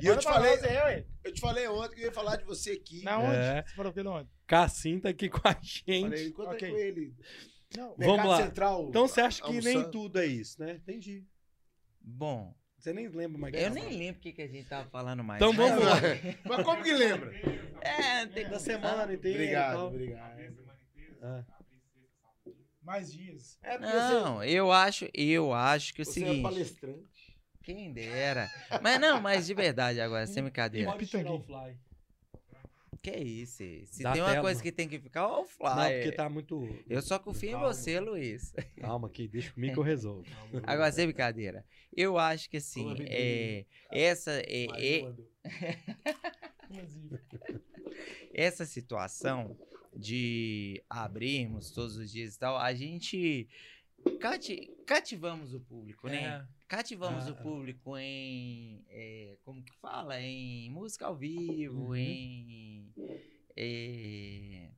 [0.01, 0.53] E eu te falei,
[0.85, 1.05] aí.
[1.23, 3.03] Eu te falei ontem que eu ia falar de você aqui.
[3.03, 3.35] Na onde?
[3.35, 3.63] É.
[3.65, 4.29] Você falou que onde?
[4.47, 6.01] Cassinho tá aqui com a gente.
[6.03, 6.69] Falei, encontra Ok.
[6.69, 7.15] com ele.
[7.75, 8.37] Não, Vamos Mercado lá.
[8.43, 8.85] Central.
[8.89, 9.91] Então você acha que nem almoçando.
[9.91, 10.73] tudo é isso, né?
[10.73, 11.25] Entendi.
[11.99, 13.53] Bom, Você nem lembra mais.
[13.55, 15.41] eu nem lembro o que, que a gente tava falando mais.
[15.41, 15.95] Então vamos lá.
[16.45, 17.31] Mas como que lembra?
[17.81, 19.39] É, tem Da semana inteira.
[19.39, 19.87] e Obrigado, tal.
[19.87, 20.53] obrigado.
[21.21, 21.43] Ah.
[22.81, 23.57] Mais dias.
[23.63, 26.43] É Não, eu acho, eu acho que é o você, você é seguinte.
[26.43, 27.22] palestrante.
[27.63, 28.49] Quem dera.
[28.81, 30.91] Mas não, mas de verdade agora, sem brincadeira.
[30.91, 31.77] Pode tirar o fly.
[33.01, 33.57] Que é isso?
[33.87, 34.41] Se Dá tem uma tela.
[34.41, 35.67] coisa que tem que ficar, ó, o fly.
[35.75, 36.83] Não, porque tá muito.
[36.89, 37.67] Eu só confio em Calma.
[37.73, 38.53] você, Luiz.
[38.79, 40.25] Calma aqui, deixa comigo que eu resolvo.
[40.63, 41.65] Agora, sem brincadeira.
[41.95, 45.13] Eu acho que assim, vida é, essa, é, é-
[48.33, 49.57] essa situação
[49.95, 53.47] de abrirmos todos os dias e tal, a gente
[54.19, 56.45] cati- cativamos o público, né?
[56.49, 56.62] É.
[56.77, 58.83] Cativamos Ah, o público em.
[58.89, 60.19] é, como que fala?
[60.19, 61.95] Em música ao vivo, Uhum.
[61.95, 62.91] em.
[63.55, 64.71] é,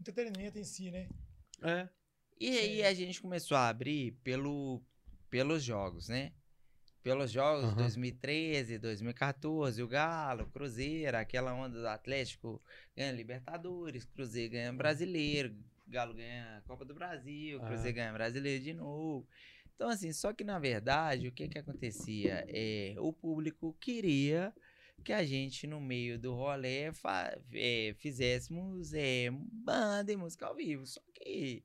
[0.00, 1.08] Entretenimento em si, né?
[1.62, 1.88] É.
[2.40, 4.82] E aí a gente começou a abrir pelo,
[5.30, 6.32] pelos jogos, né?
[7.04, 7.76] Pelos jogos Aham.
[7.76, 12.60] 2013, 2014, o Galo, o Cruzeiro, aquela onda do Atlético
[12.96, 15.54] ganha Libertadores, Cruzeiro ganha Brasileiro,
[15.86, 17.66] Galo ganha Copa do Brasil, Ah.
[17.68, 19.24] Cruzeiro ganha Brasileiro de novo.
[19.74, 22.44] Então, assim, só que na verdade, o que que acontecia?
[22.48, 24.54] É, o público queria
[25.04, 26.92] que a gente, no meio do rolê,
[27.54, 30.86] é, fizéssemos é, banda e música ao vivo.
[30.86, 31.64] Só que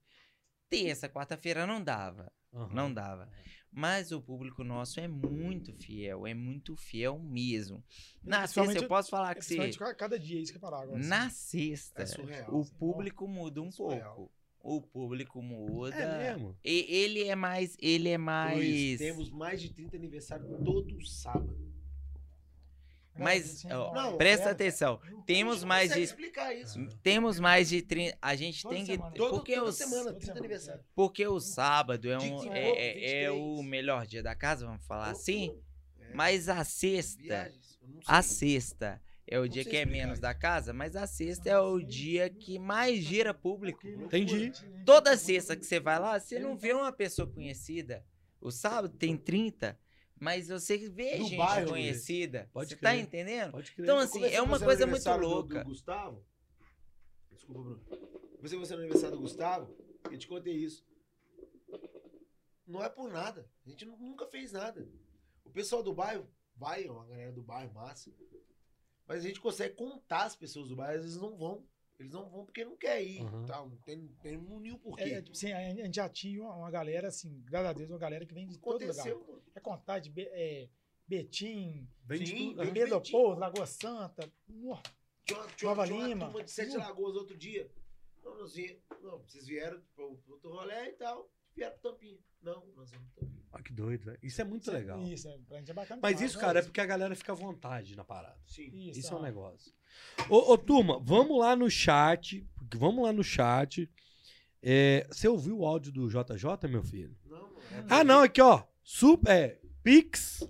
[0.69, 2.31] terça, quarta-feira não dava.
[2.53, 2.73] Aham.
[2.73, 3.29] Não dava.
[3.71, 7.83] Mas o público nosso é muito fiel, é muito fiel mesmo.
[8.23, 10.81] Na sexta, eu posso falar que se, Principalmente ca- cada dia, isso que ia falar
[10.81, 10.97] agora.
[10.97, 11.09] assim.
[11.09, 12.75] na sexta, É surreal, o assim.
[12.77, 14.15] público muda um É surreal.
[14.15, 14.36] pouco.
[14.61, 15.95] O público muda.
[15.95, 16.57] É mesmo?
[16.63, 17.77] E ele é mais.
[17.81, 18.57] Ele é mais.
[18.57, 21.67] Luiz, temos mais de 30 aniversários todo sábado.
[23.19, 24.99] Mas, Assim, ó, Não, presta é, atenção.
[25.25, 26.01] Temos mais de.
[26.01, 26.77] explicar isso.
[27.01, 28.15] Temos mais de 30.
[28.21, 28.91] A gente Toda tem que.
[28.91, 29.11] semana.
[29.15, 30.83] Porque toda os, semana, Toda 30 semana, aniversário.
[30.93, 33.65] porque o sábado é, um, 25, é, é- é o 23.
[33.69, 35.57] melhor dia da casa, vamos falar assim.
[35.99, 37.19] É, Mas a sexta.
[37.23, 41.59] viagens, A sexta é o dia que é menos da casa, mas a sexta é
[41.59, 43.85] o dia que mais gira público.
[43.87, 44.51] Entendi.
[44.85, 48.05] Toda sexta que você vai lá, você não vê uma pessoa conhecida.
[48.39, 49.77] O sábado tem 30,
[50.19, 52.49] mas você vê No gente bairro, conhecida.
[52.53, 53.01] Pode Você tá crer.
[53.01, 53.51] entendendo?
[53.51, 53.83] Pode crer.
[53.83, 55.59] Então, assim, é uma coisa muito aniversário do- louca.
[55.63, 56.25] Do, Gustavo.
[57.31, 57.83] Desculpa, Bruno.
[58.41, 59.75] Você você no aniversário do Gustavo,
[60.11, 60.85] eu te contei isso.
[62.65, 63.49] Não é por nada.
[63.65, 64.87] A gente nu- nunca fez nada.
[65.45, 68.11] O pessoal do bairro vai, é uma galera do bairro, massa.
[69.07, 71.65] Mas a gente consegue contar as pessoas do bairro, às vezes não vão.
[71.99, 73.21] Eles não vão porque não quer ir.
[73.23, 73.45] Uhum.
[73.45, 73.69] Tal.
[73.69, 75.03] Não tem, tem nenhum porquê.
[75.03, 77.97] É, tipo assim, a gente já tinha uma, uma galera, assim, graças a Deus, uma
[77.97, 78.89] galera que vem de todo lugar.
[78.91, 79.41] Aconteceu, mano.
[79.55, 80.69] É contar de Be- é,
[81.07, 81.87] Betim.
[82.07, 84.31] Leopoldo, Lagoa Santa.
[84.47, 84.81] Uma-
[85.63, 86.25] Nova uma Lima.
[86.25, 86.77] turma de Sete.
[86.77, 87.69] Lagoas outro dia.
[88.23, 91.29] Não, não, vocês vieram pro pro outro rolê e tal.
[91.55, 92.19] Vieram pro Tampinha.
[92.41, 93.43] Não, nós vamos pro Tampinha.
[93.57, 94.19] Olha que doido, velho.
[94.21, 95.01] Isso é muito isso é- legal.
[95.01, 95.99] Isso, é, pra gente é bacana.
[96.03, 96.41] Mas isso, né?
[96.41, 98.37] cara, é porque a galera fica à vontade na parada.
[98.45, 98.69] Sim.
[98.71, 99.73] Isso, Isso é um negócio.
[100.29, 102.47] Ô, ô, turma, vamos lá no chat.
[102.75, 103.89] Vamos lá no chat.
[104.61, 107.15] É, você ouviu o áudio do JJ, meu filho?
[107.25, 107.59] Não, mano.
[107.71, 108.63] é Ah, não, aqui, ó.
[108.83, 110.47] Super, é, Pix.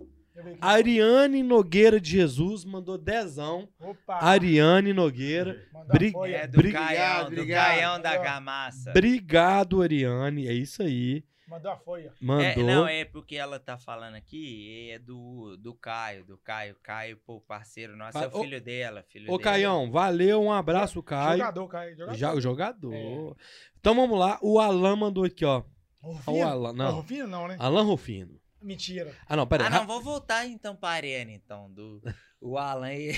[0.61, 3.67] Ariane Nogueira de Jesus mandou dezão.
[3.79, 4.19] Opa!
[4.21, 5.65] Ariane Nogueira.
[5.88, 6.13] Bri-.
[6.31, 7.65] É do Obrigado, Caião, do obrigado.
[7.67, 8.17] Caião da.
[8.17, 8.89] Gamaça.
[8.91, 10.47] Obrigado, Ariane.
[10.47, 11.23] É isso aí.
[11.48, 12.14] Mandou a folha.
[12.22, 12.44] Mandou.
[12.44, 16.76] É, não, é porque ela tá falando aqui, é do, do Caio, do Caio.
[16.84, 19.03] Caio, pô, parceiro nosso, é Ah, o ô- filho dela.
[19.07, 19.41] Filho Ô, dela.
[19.52, 20.41] Caião, valeu.
[20.44, 21.38] Um abraço, Caio.
[21.40, 21.95] Jogador, Caio.
[21.98, 22.18] Jogador.
[22.18, 22.94] Já, o jogador.
[22.94, 23.36] É.
[23.80, 24.38] Então vamos lá.
[24.41, 25.64] O Alan mandou aqui, ó.
[26.02, 26.38] O Rufino?
[26.38, 26.91] O Alan, O não.
[26.95, 27.56] Rufino não, né?
[27.60, 28.40] Alan Rufino.
[28.61, 29.14] Mentira.
[29.28, 31.72] Ah, não, pera Ah, não, vou voltar então pra Ariane, então.
[31.72, 32.02] Do,
[32.41, 33.18] o Alan, ele,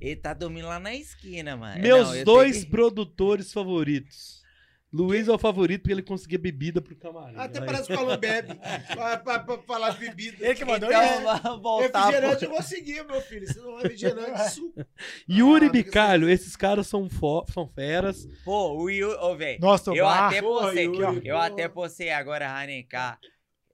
[0.00, 1.82] ele tá dormindo lá na esquina, mano.
[1.82, 4.41] Meus Não, dois que- produtores favoritos.
[4.92, 7.34] Luiz é o favorito porque ele conseguia bebida pro camarim.
[7.36, 7.64] Até aí.
[7.66, 8.54] parece que o Alan bebe.
[8.94, 10.36] pra, pra- pra falar de bebida.
[10.44, 12.06] Ele que mandou Então, voltar.
[12.06, 13.46] Refrigerante pro- eu vou seguir, meu filho.
[13.46, 14.84] Se não é refrigerante, suco.
[15.28, 18.28] Yuri Ah, Bicalho, esses caras são, fo- são feras.
[18.44, 19.58] Pô, o Yuri, ô, velho.
[19.60, 20.28] Nossa, Eu bar.
[20.28, 23.18] até postei, Yuri, eu até postei agora, Ranecar.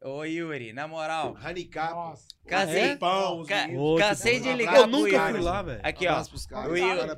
[0.01, 1.93] Ô, Yuri, na moral, Hanicap.
[1.93, 2.29] Nossa.
[2.47, 2.97] Cansei.
[2.97, 5.33] Pão, Ca- que de ligar Eu nunca Yuri.
[5.33, 5.81] fui lá, velho.
[5.83, 6.23] Aqui, ó.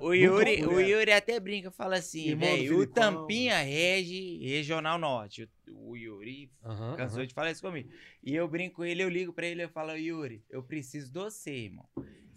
[0.01, 0.81] O o, Yuri, o.
[0.81, 5.47] Yuri até brinca, fala assim, velho, o Tampinha rege Regional Norte.
[5.69, 6.51] O, o Yuri
[6.97, 7.91] cansou de falar isso comigo.
[8.25, 11.19] E eu brinco com ele, eu ligo pra ele e falo, Yuri, eu preciso de
[11.19, 11.87] você, irmão.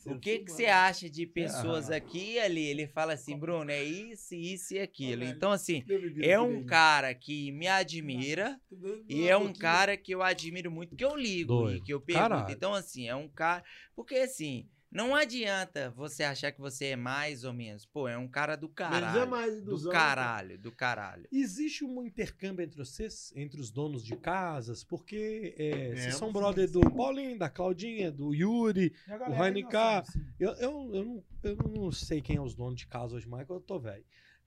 [0.06, 2.66] O que que você acha de pessoas aqui e ali?
[2.66, 5.24] Ele fala assim, Bruno, é isso, isso e aquilo.
[5.24, 5.84] Então, assim,
[6.22, 8.60] é um cara que me admira
[9.08, 12.52] e é um cara que eu admiro muito, que eu ligo e que eu pergunto.
[12.52, 13.64] Então, assim, é um cara.
[13.96, 17.86] Porque, assim, não adianta você achar que você é mais ou menos.
[17.86, 19.20] Pô, é um cara do Menos caralho.
[19.20, 21.28] é mais do ilusão, caralho, do caralho.
[21.32, 26.34] Existe um intercâmbio entre vocês, entre os donos de casas, porque é, vocês são sim,
[26.34, 26.80] brother sim.
[26.80, 28.94] do Paulinho, da Claudinha, do Yuri.
[29.08, 30.26] E a O galera Heineken- não sabe, sim.
[30.40, 33.46] Eu, eu, eu, não, eu não sei quem é os donos de casa hoje mais,
[33.46, 34.06] que eu tô velho.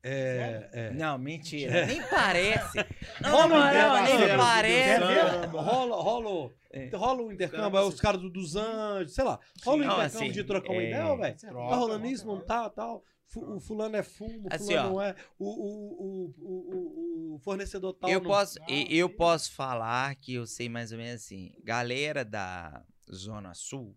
[0.08, 0.90] É, é.
[0.92, 1.84] Não, mentira.
[1.86, 2.78] Nem parece.
[3.20, 5.02] Não, Rola não, um não, intercâmbio, nem parece.
[5.02, 6.90] samba, Rola, rola, É.
[6.96, 9.40] rola um intercâmbio, caras- aí os caras do, dos anjos, sei lá.
[9.64, 11.36] Rola um Não, intercâmbio assim, de trocar uma é, ideia, velho.
[11.38, 13.02] Tá rolando isso, não tá, tal.
[13.34, 14.92] O fulano é fumo, o Assim, fulano ó.
[14.92, 15.16] não é.
[15.36, 18.08] O, o, o, o, o, o fornecedor tal.
[18.08, 18.58] Eu não- posso,
[18.88, 19.16] eu ok.
[19.16, 21.52] posso falar que eu sei mais ou menos assim.
[21.64, 23.96] Galera da Zona Sul,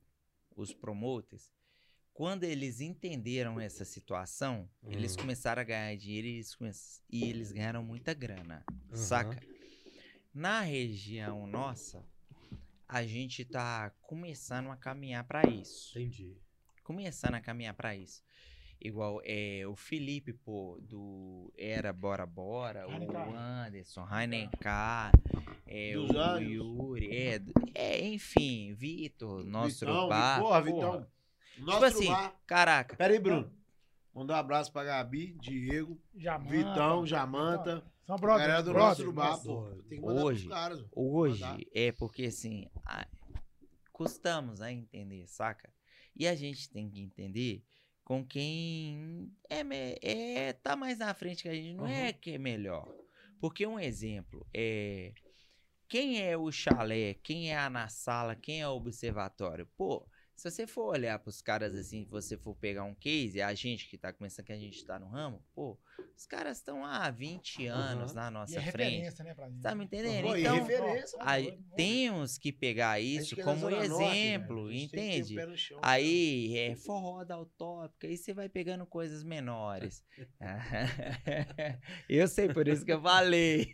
[0.56, 1.52] os promoters,
[2.19, 5.21] quando eles entenderam essa situação, eles Hum.
[5.21, 6.69] começaram a ganhar dinheiro e eles, come-
[7.09, 8.93] e eles ganharam muita grana, Aham.
[8.97, 9.39] saca?
[10.33, 12.05] Na região nossa,
[12.85, 15.97] a gente tá começando a caminhar para isso.
[15.97, 16.35] Entendi.
[16.83, 18.21] Começando a caminhar para isso.
[18.81, 23.33] Igual é, o Felipe, pô, do Era Bora Bora, o Heineken.
[23.33, 25.13] Anderson, Rainencar,
[25.65, 26.37] é, Dos o.
[26.37, 27.41] Yuri, é,
[27.73, 30.41] é, enfim, Vitor, nosso Vitão, bar.
[30.41, 31.18] Porra, porra.
[31.60, 32.36] Nosso Tipo assim, bar.
[32.48, 33.52] caraca, Pera aí, Bruno.
[34.14, 36.49] Mandar um abraço pra Gabi, Diego, Jamanta.
[36.49, 37.84] Vitão, Jamanta.
[38.06, 38.48] São brothers.
[38.48, 39.84] galera do brothers, nosso bar, pô.
[39.88, 40.84] Tem que Hoje- caras.
[40.95, 41.60] hoje Mandar.
[41.73, 43.07] é porque assim, a-
[43.94, 45.72] custamos a entender, saca?
[46.15, 47.64] E a gente tem que entender
[48.03, 52.31] com quem é, me- é tá mais na frente que a gente, não é que
[52.31, 52.91] é melhor.
[53.40, 55.14] Porque um exemplo é
[55.88, 59.68] quem é o chalé, quem é a na sala, quem é o observatório.
[59.77, 60.06] Pô,
[60.39, 63.97] se você for olhar pros caras assim, você for pegar um case, a gente que
[63.97, 65.77] tá começando, que a gente tá no ramo, pô,
[66.17, 69.23] os caras estão há 20 anos na E é nossa frente.
[69.23, 69.61] né, pra gente.
[69.61, 70.35] Tá me entendendo?
[70.38, 73.85] Então, referência, ó, Aí, doido, temos que pegar A isso que é da como Norte,
[73.85, 74.65] exemplo.
[74.65, 75.57] A que o entende?
[75.57, 80.03] chão, Aí é forró da utópica, aí você vai pegando coisas menores.
[82.09, 83.71] eu sei, por isso que eu falei.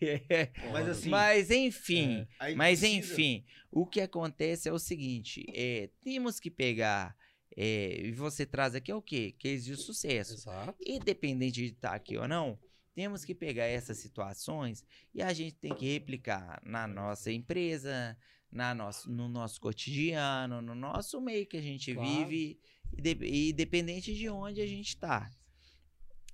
[0.71, 5.89] Mas assim, Mas enfim, aí mas precisa- enfim, o que acontece é o seguinte: é,
[6.03, 7.15] temos que pegar.
[7.55, 9.33] É, e você traz aqui é o quê?
[9.39, 10.33] Case de sucesso.
[10.33, 10.77] Exato.
[10.85, 12.59] Independente de estar aqui ou não,
[12.93, 14.83] temos que pegar essas situações
[15.13, 18.17] e a gente tem que replicar na nossa empresa,
[18.51, 22.09] na nosso, no nosso cotidiano, no nosso meio que a gente Claro.
[22.09, 22.59] vive,
[22.97, 25.29] inde- independente de onde a gente está.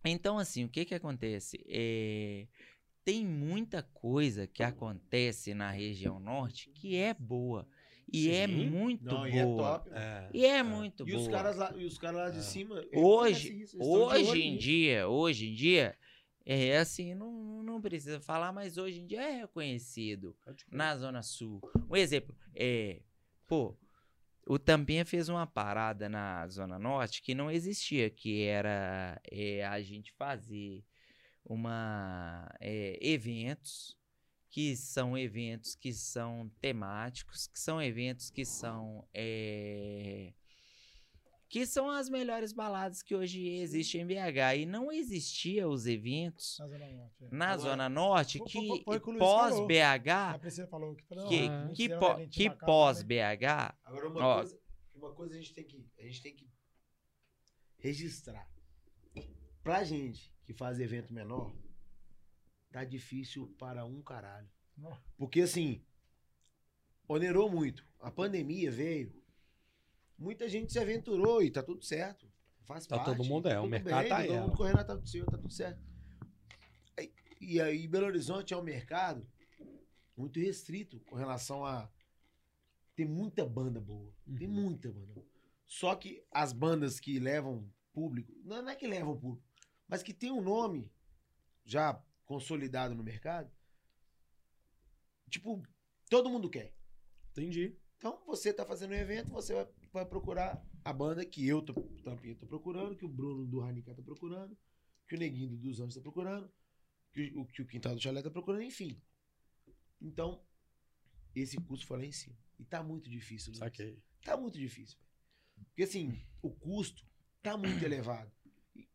[0.04, 1.64] Então, assim, o que que acontece?
[1.68, 2.48] É,
[3.04, 7.68] tem muita coisa que acontece na região norte que é boa.
[8.12, 8.70] E é Sim.
[8.70, 9.30] muito Não, boa.
[9.30, 9.90] e é top.
[9.94, 10.30] É.
[10.34, 11.22] E é muito E boa.
[11.22, 12.42] os caras lá, e os caras lá de É.
[12.42, 12.80] cima.
[12.80, 15.96] eles Hoje, isso, hoje em dia, hoje em dia,
[16.46, 20.36] é assim, não, não precisa falar, mas hoje em dia é reconhecido
[20.70, 21.62] na Zona Sul.
[21.90, 23.02] Um exemplo, é,
[23.48, 23.78] pô,
[24.48, 29.80] o Tampinha fez uma parada na Zona Norte que não existia, que era é, a
[29.82, 30.84] gente fazer
[31.46, 33.96] uma é, eventos
[34.52, 40.34] que são eventos que são temáticos, que são eventos que são é,
[41.48, 46.58] que são as melhores baladas que hoje existem em BH e não existia os eventos
[46.60, 47.24] Na Zona Norte.
[47.24, 47.28] é.
[47.32, 49.64] na Agora, Zona Norte foi- que foi- foi o que o Luiz pós falou.
[49.64, 52.98] A BH Priscila falou que que, não, que, mentira, pó- né, gente que bacana, pós
[53.00, 53.04] né?
[53.08, 54.36] BH Agora, uma, Ó.
[54.36, 54.60] coisa,
[54.94, 55.86] uma coisa a gente tem que.
[55.98, 56.52] A gente tem que
[57.80, 58.50] registrar.
[59.64, 61.54] Pra gente que faz evento menor,
[62.72, 64.50] tá difícil para um caralho.
[65.18, 65.84] Porque assim,
[67.08, 67.86] onerou muito.
[68.00, 69.14] A pandemia veio.
[70.18, 72.32] Muita gente se aventurou e tá tudo certo.
[72.64, 73.18] Faz Tá parte.
[73.18, 74.42] todo mundo, é, o mercado tá aí, Todo é.
[74.42, 75.82] mundo correndo atrás do seu, tá tudo certo.
[77.40, 79.28] E aí, Belo Horizonte é um mercado
[80.16, 81.90] muito restrito com relação a.
[82.96, 84.14] Tem muita banda boa.
[84.38, 84.54] Tem Uhum.
[84.54, 85.26] muita banda boa.
[85.66, 89.44] Só que as bandas que levam público, não é que levam público,
[89.88, 90.92] mas que tem um nome
[91.66, 92.00] já
[92.32, 93.52] consolidado no mercado,
[95.30, 95.62] tipo,
[96.10, 96.74] todo mundo quer.
[97.32, 97.78] Entendi.
[97.98, 101.74] Então, você tá fazendo um evento, você vai, vai procurar a banda que eu tô,
[102.06, 104.58] Tampinha, tô procurando, que o Bruno do Ranica tá procurando,
[105.10, 106.50] que o Neguinho do Dos Anjos tá procurando,
[107.12, 109.02] que o, que o Quintal do Chalé tá procurando, enfim.
[110.00, 110.42] Então,
[111.36, 112.38] esse custo foi lá em cima.
[112.58, 113.50] E tá muito difícil.
[113.50, 113.60] Luiz.
[113.60, 114.02] Saquei.
[114.24, 114.98] Tá muito difícil.
[115.66, 117.06] Porque assim, o custo
[117.44, 118.32] tá muito elevado.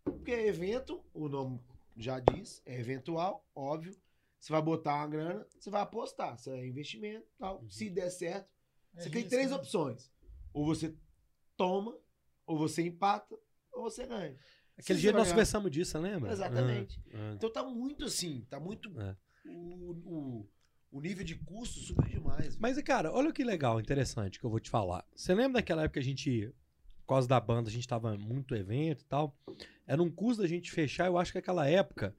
[0.02, 1.60] Porque é evento, o nome
[1.96, 3.96] já diz, é eventual, óbvio.
[4.38, 6.36] Você vai botar uma grana, você vai apostar.
[6.36, 7.60] Isso é investimento tal.
[7.62, 7.70] Uhum.
[7.70, 8.48] Se der certo,
[8.94, 9.56] É você tem risco, três né?
[9.56, 10.12] opções.
[10.52, 10.94] Ou você
[11.56, 11.96] toma,
[12.46, 13.36] ou você empata,
[13.72, 14.36] ou você ganha.
[14.78, 16.30] Aquele Se dia nós conversamos disso, você lembra?
[16.30, 17.02] Exatamente.
[17.12, 17.34] Ah, ah.
[17.34, 18.88] Então tá muito assim, tá muito.
[19.00, 19.16] É.
[19.46, 20.48] O, o,
[20.92, 22.56] o nível de custo subiu demais.
[22.58, 25.04] Mas, cara, olha que legal, interessante que eu vou te falar.
[25.14, 26.54] Você lembra daquela época que a gente,
[27.00, 29.34] por causa da banda, a gente tava muito evento e tal?
[29.86, 32.14] Era um custo da gente fechar, eu acho que aquela época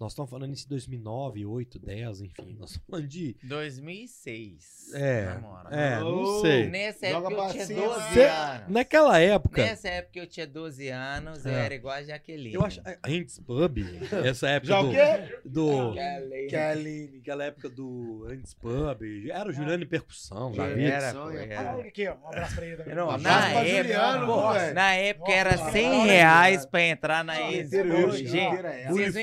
[0.00, 2.56] Nós estamos falando isso em 2009, 8, 10, enfim.
[2.56, 3.36] Nós estamos falando de.
[3.42, 4.92] 2006.
[4.94, 5.36] É.
[5.70, 6.68] É, não sei.
[6.68, 7.82] Nessa Joga época eu pra tinha cima.
[7.82, 8.68] 12 Cê- anos.
[8.68, 11.64] Naquela época, Nessa época eu tinha 12 anos, eu É.
[11.66, 12.54] era igual a Jaqueline.
[12.54, 12.80] eu acho.
[12.80, 13.78] A Ants Pub,
[14.24, 14.90] essa época Já o do.
[14.92, 15.38] quê?
[15.44, 16.48] do Jaqueline.
[16.48, 17.18] Kelly.
[17.20, 20.84] aquela época do Ants Pub, era o Juliano em percussão, já vi.
[20.84, 21.76] Era, era.
[21.76, 22.14] Olha aqui, ó.
[22.14, 22.94] Um abraço pra ele também.
[22.94, 27.72] Não, na época, Juliano, na época era cara, 100 olha, reais pra entrar na ex.
[27.72, 28.56] eu, Gente,
[28.88, 29.22] vocês não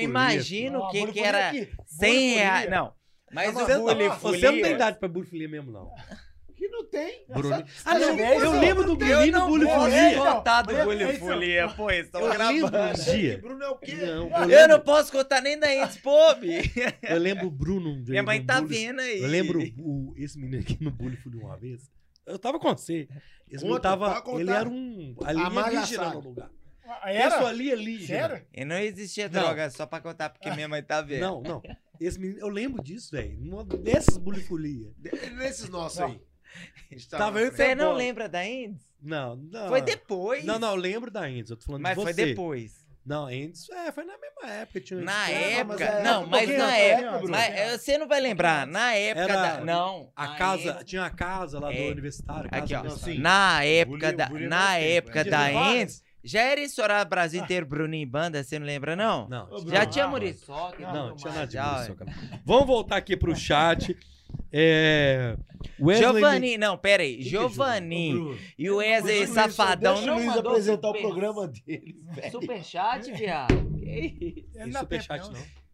[0.66, 1.52] imaginam o que, que era
[1.86, 2.70] 100 reais.
[2.70, 2.92] Não,
[3.32, 5.90] mas Você, o bully você não tem folia- idade pra bulifolia mesmo, não.
[6.56, 7.26] Que não tem.
[7.28, 7.54] Bruno.
[7.54, 10.18] Essa- Ah, não, essa- eu lembro do Eu Bruninho não do posso bulifolia.
[10.18, 11.18] contar do Mulher- bully é isso.
[11.18, 13.00] folia, pô, estão Eu lembro gravando.
[13.00, 13.38] um dia.
[13.38, 13.92] Bruno é o quê?
[13.94, 16.46] Não, eu, Eu não posso contar nem da Ents Pob.
[17.02, 17.90] eu lembro o Bruno.
[17.90, 19.20] um dia Minha mãe tá vendo aí.
[19.20, 21.90] Eu lembro o, esse menino aqui no bullying Folia uma vez.
[22.24, 23.06] Eu tava com você.
[23.50, 24.22] Esse Conta, tava.
[24.40, 26.50] Ele era um alienígena no lugar.
[27.02, 27.46] Ah, Isso Era?
[27.48, 28.06] ali alienígena.
[28.28, 28.46] Sério?
[28.52, 29.40] E não existia Não.
[29.40, 31.20] droga, só pra contar porque minha mãe tá vendo.
[31.20, 31.62] Não, não.
[32.00, 33.36] Esse menino, eu lembro disso, velho.
[33.82, 34.90] Dessas bulifolia.
[34.98, 36.06] De- Nesses nossos Não.
[36.08, 36.20] aí.
[36.90, 37.52] A gente Tá na vendo?
[37.56, 38.82] Você não lembra da Ents?
[39.02, 39.68] Não, não.
[39.68, 40.44] Foi depois.
[40.44, 41.50] Não, não, eu lembro da Endes.
[41.50, 42.26] Eu tô falando Mas de foi você.
[42.26, 42.86] depois.
[43.04, 44.80] Não, Endes, é, foi na mesma época.
[44.80, 45.42] Tinha Na Endes.
[45.58, 45.84] É, mas época.
[45.84, 47.28] é não, época mas pouquinho na antes, época.
[47.28, 48.66] Mas você não vai lembrar.
[48.66, 49.64] Na época Era da.
[49.64, 50.12] Não.
[50.16, 51.88] A na casa, época- tinha a casa lá do É.
[51.90, 52.50] universitário.
[52.52, 52.80] Aqui, ó.
[52.80, 53.14] universitária.
[53.16, 53.20] Sim.
[53.22, 55.24] Na época da, bullying na época é.
[55.24, 55.52] da.
[55.52, 59.28] Ents, já era estourar o Brasil inteiro Bruninho e Banda, você não lembra, não?
[59.28, 62.40] Não, Ô, Já tinha ah, Muriçoca Não, tudo tinha nada de Muriçoca, não.
[62.44, 63.96] Vamos voltar aqui pro chat.
[64.52, 65.36] É,
[65.80, 67.18] Wesley Giovanni, não, pera aí.
[67.20, 71.08] É Giovanni e o Wesley Luiz- Safadão deixa o não Luiz mandou apresentar super- o
[71.08, 72.30] programa dele, velho.
[72.32, 73.54] Superchat, viado.
[73.78, 74.52] Que isso?
[74.52, 75.65] Tem não tem superchat, não.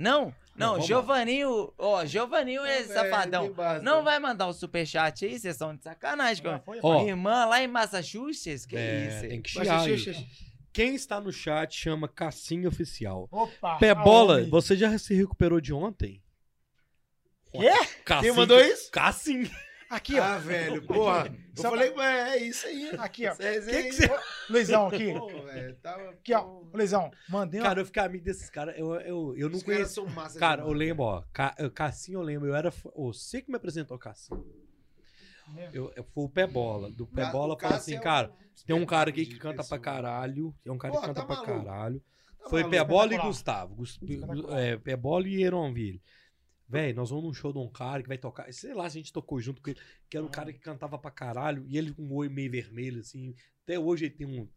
[0.00, 3.52] Não, Não, não, vamos Giovanninho, ó, Giovanninho e Velho, Safadão.
[3.52, 4.02] base, Não né?
[4.02, 6.42] vai mandar o superchat aí, vocês estão de sacanagem.
[6.42, 8.64] Com foi, Ó, Irmã lá em Massachusetts?
[8.64, 9.28] Que É, isso?
[9.28, 10.14] tem que Mas, chiar xixi, aí.
[10.16, 10.50] xixi.
[10.72, 13.28] Quem está no chat chama Cassinho Oficial.
[13.30, 13.76] Opa.
[13.76, 14.50] Pé bola, aonde?
[14.50, 16.22] você já se recuperou de ontem?
[17.52, 17.68] Quê?
[18.04, 18.90] Cassinho, Quem mandou isso?
[18.90, 19.50] Cassinho.
[19.90, 20.22] Aqui, ó.
[20.22, 21.26] Ah, velho, porra.
[21.26, 22.90] Eu Só falei, é, é isso aí.
[22.96, 23.34] Aqui, ó.
[23.34, 24.10] Resenha Que que você-
[24.48, 25.12] Luizão, aqui.
[25.12, 26.60] Pô, velho, tava- Aqui, ó.
[26.72, 27.66] Luizão, mandei uma...
[27.68, 28.78] Cara, eu fiquei amigo desses caras.
[28.78, 30.06] Eu, eu, eu não Os conheço.
[30.06, 30.78] massa Cara, eu demais.
[30.88, 31.24] lembro, ó.
[31.32, 32.48] Ca- eu- Cassinho, eu lembro.
[32.48, 32.70] Eu era.
[32.94, 34.44] Você que me apresentou Cassinho.
[35.72, 36.88] Eu, eu fui o Pé Bola.
[36.92, 38.28] Do Pé Bola Cássio assim, é cara.
[38.30, 40.54] um Tem um cara aqui que canta pra caralho.
[40.62, 41.64] Tem um cara Pô, que canta tá pra maluco.
[41.64, 42.00] caralho.
[42.44, 42.70] Tá Foi.
[42.70, 43.18] Pé Bola e.
[43.18, 43.74] Gustavo.
[43.74, 43.98] Gus-
[44.56, 46.00] é, Pé Bola e Eronville.
[46.70, 48.50] Véi, nós vamos num show de um cara que vai tocar.
[48.52, 49.80] Sei lá se a gente tocou junto com ele.
[50.08, 51.64] Que era um cara que cantava pra caralho.
[51.66, 53.34] E ele com um olho meio vermelho, assim.
[53.64, 54.48] Até hoje ele tem um.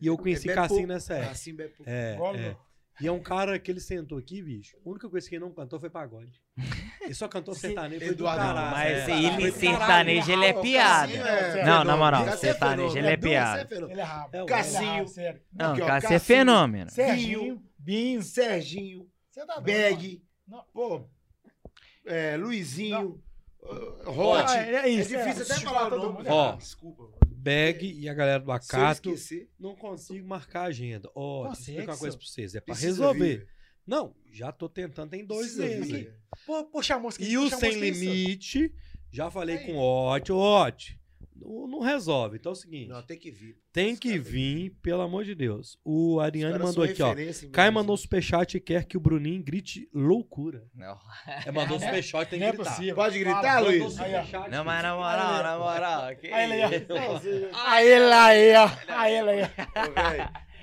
[0.00, 0.92] E eu conheci bebe Cassinho pouco.
[0.92, 1.30] nessa época.
[1.32, 1.90] Assim, bebe pouco.
[1.90, 2.56] É, é.
[3.00, 4.76] E é um cara que ele sentou aqui, bicho.
[4.84, 6.38] A única coisa que ele não cantou foi pagode.
[7.00, 8.00] Ele só cantou sertanejo.
[8.04, 8.70] Foi do Eduardo, caralho.
[8.72, 9.22] Mas é.
[9.22, 11.12] ele sertanejo, ele é piada.
[11.12, 13.68] É Não, na moral, Cássio sertanejo, ele é Edu, piada.
[13.70, 14.34] Ele é rápido.
[14.34, 14.82] É, o- Ele Cassinho.
[14.82, 15.40] é rápido, sério.
[15.50, 16.90] Não, Cássio é fenômeno.
[16.90, 18.22] Serginho, Binho.
[18.22, 20.22] Serginho, Você tá Beg,
[20.74, 21.08] pô,
[22.06, 23.22] é, Luizinho,
[23.62, 24.32] uh.
[24.46, 25.08] Ah, é É isso.
[25.10, 26.26] difícil até falar todo mundo.
[26.28, 26.56] Ó.
[26.56, 27.02] Desculpa.
[27.04, 27.14] mano.
[27.42, 29.10] Bag e a galera do Se eu Acato.
[29.10, 31.10] esquecer, Não consigo marcar a agenda.
[31.14, 32.54] Ó, deixa eu explicar uma coisa pra vocês.
[32.54, 33.38] É pra precisa resolver.
[33.38, 33.48] vir,
[33.86, 36.08] Não, já tô tentando tem dois meses.
[36.46, 37.24] Pô, puxa a música.
[37.24, 38.74] E o Sem Limite,
[39.10, 39.64] já falei Aí.
[39.66, 40.30] com o Ot.
[40.32, 40.99] Ot,
[41.40, 42.36] não, não resolve.
[42.36, 43.56] Então é o seguinte, Não, tem que vir.
[43.72, 45.78] tem que vir, pelo amor de Deus.
[45.84, 47.14] O Ariane mandou aqui, ó.
[47.52, 47.74] Caio Minas.
[47.74, 50.64] mandou superchat e quer que o Bruninho grite loucura.
[50.74, 50.98] Não.
[51.46, 52.70] É, mandou superchat, tem que é gritar.
[52.70, 52.94] possível.
[52.94, 53.96] Pode gritar, Fala, Luiz?
[54.50, 56.02] Não, mas na Aí, moral, na moral.
[56.04, 56.18] Aí,
[56.52, 56.68] ele, ó.
[57.16, 57.50] isso?
[57.66, 58.70] Aí ele aí, ó.
[58.88, 59.14] Aí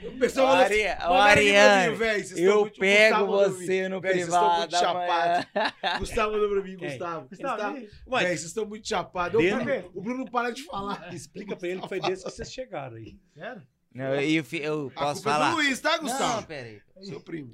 [0.03, 2.79] O pessoal assim, Ari- ô, "Mandaram aqui pra mim, Ariane, velho, vocês estão eu muito-
[2.79, 5.47] pego Gustavo você no Véi, vocês estão muito privado chapados.
[5.99, 6.77] Gustavo mandou pra mim?
[6.77, 7.27] Gustavo.
[7.29, 7.73] Gustavo.
[7.75, 7.87] Véi,
[8.27, 9.41] vocês estão muito chapados.
[9.41, 11.09] Dentro- O Bruno não para de falar.
[11.15, 13.17] Explica pra ele que foi desse que vocês chegaram aí.
[13.33, 13.61] Sério?
[13.93, 15.49] Não, eu, eu posso culpa é falar?
[15.49, 16.45] do Luiz, tá, Não, Gustavo?
[16.47, 16.81] pera aí.
[17.03, 17.53] Seu primo.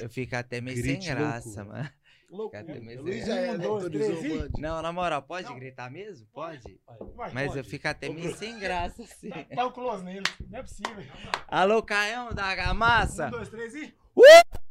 [0.00, 1.64] Eu fico até meio Grite sem graça, loucura.
[1.64, 1.90] mano.
[2.28, 2.64] Loucura.
[3.00, 4.50] Luiz é, Um, né, dois, três.
[4.58, 5.54] Não, na moral, pode Não.
[5.56, 6.26] gritar mesmo?
[6.32, 6.80] Pode.
[7.14, 7.58] Vai, Mas pode.
[7.58, 9.30] eu fico até meio sem graça, assim.
[9.54, 10.24] Dá o close nele.
[10.50, 11.04] Não é possível.
[11.46, 13.30] Alô, Caião da Um, Gamassa?
[13.30, 13.94] dois, três e...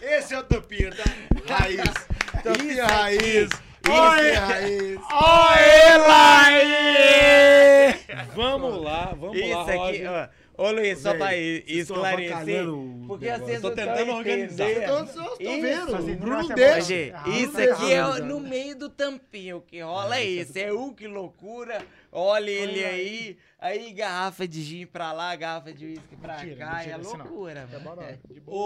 [0.00, 1.04] Esse é o Tampinha, tá?
[1.46, 1.82] Raiz.
[2.42, 3.50] Tampinha raiz.
[3.50, 3.58] Oi.
[3.82, 5.00] Tampinha raiz.
[5.12, 7.94] Oi, Laí!
[8.34, 10.10] Vamos lá, vamos lá, Isso aqui, Roger.
[10.10, 10.28] ó.
[10.62, 12.66] Ô Luiz, só pra esclarecer.
[13.08, 13.46] Porque negócio.
[13.46, 14.68] vocês Tô tentando organizar.
[14.70, 15.96] Eu tô, eu tô Isso, vendo.
[15.96, 16.94] assim, O Bruno deixa.
[17.16, 19.56] Ah, isso aqui é no meio do tampinho.
[19.56, 20.58] O que rola é isso.
[20.58, 21.82] É o que loucura.
[22.12, 23.38] Olha ele aí.
[23.58, 26.74] Aí garrafa de gin pra lá, garrafa de uísque pra Mentira, cá.
[26.74, 27.80] mentira, é assim loucura, É mano.
[27.96, 28.56] bora, de boa,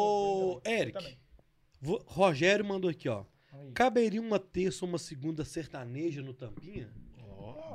[0.56, 0.60] Ô.
[0.64, 1.16] Eric.
[2.06, 3.24] Rogério mandou aqui, ó.
[3.52, 3.70] Aí.
[3.72, 6.90] Caberia uma terça ou uma segunda sertaneja no Tampinha?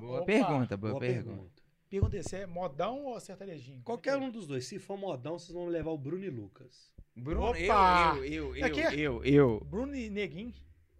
[0.02, 1.59] Boa pergunta, boa, pergunta.
[1.90, 3.82] Perguntei, você é modão ou sertanejinho?
[3.84, 4.66] Qualquer um dos dois.
[4.68, 6.94] Se for modão, vocês vão levar o Bruno e Lucas.
[7.16, 8.14] Bruno, Opa!
[8.18, 9.60] eu, eu, eu, Aqui eu, é- eu, eu.
[9.66, 10.54] Bruno e Neguinho.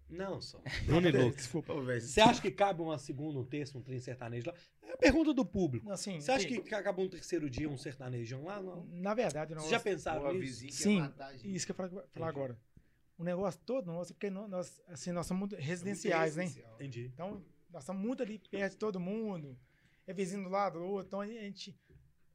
[0.08, 0.60] Não, só.
[0.86, 1.36] Bruno e Lucas.
[1.36, 1.80] Desculpa.
[1.80, 2.00] Velho.
[2.00, 4.54] Você acha que cabe uma segunda, um terço, um trem sertanejo lá?
[4.82, 5.88] É a pergunta do público.
[5.92, 8.60] Assim, Você acha que acaba um terceiro dia um sertanejão lá?
[8.60, 8.84] Não.
[8.90, 9.60] Na verdade, não.
[9.60, 10.66] Vocês já pensaram nisso?
[10.72, 11.00] Sim.
[11.44, 12.58] Isso que eu ia falar, agora.
[13.16, 16.42] O negócio todo nosso, é porque nó- nós, assim, nós somos muito residenciais, né?
[16.44, 16.74] Residencial.
[16.74, 17.10] Entendi.
[17.14, 19.56] Então, nós estamos muito ali perto de todo mundo.
[20.06, 21.06] É vizinho do lado do outro.
[21.08, 21.78] Então, a gente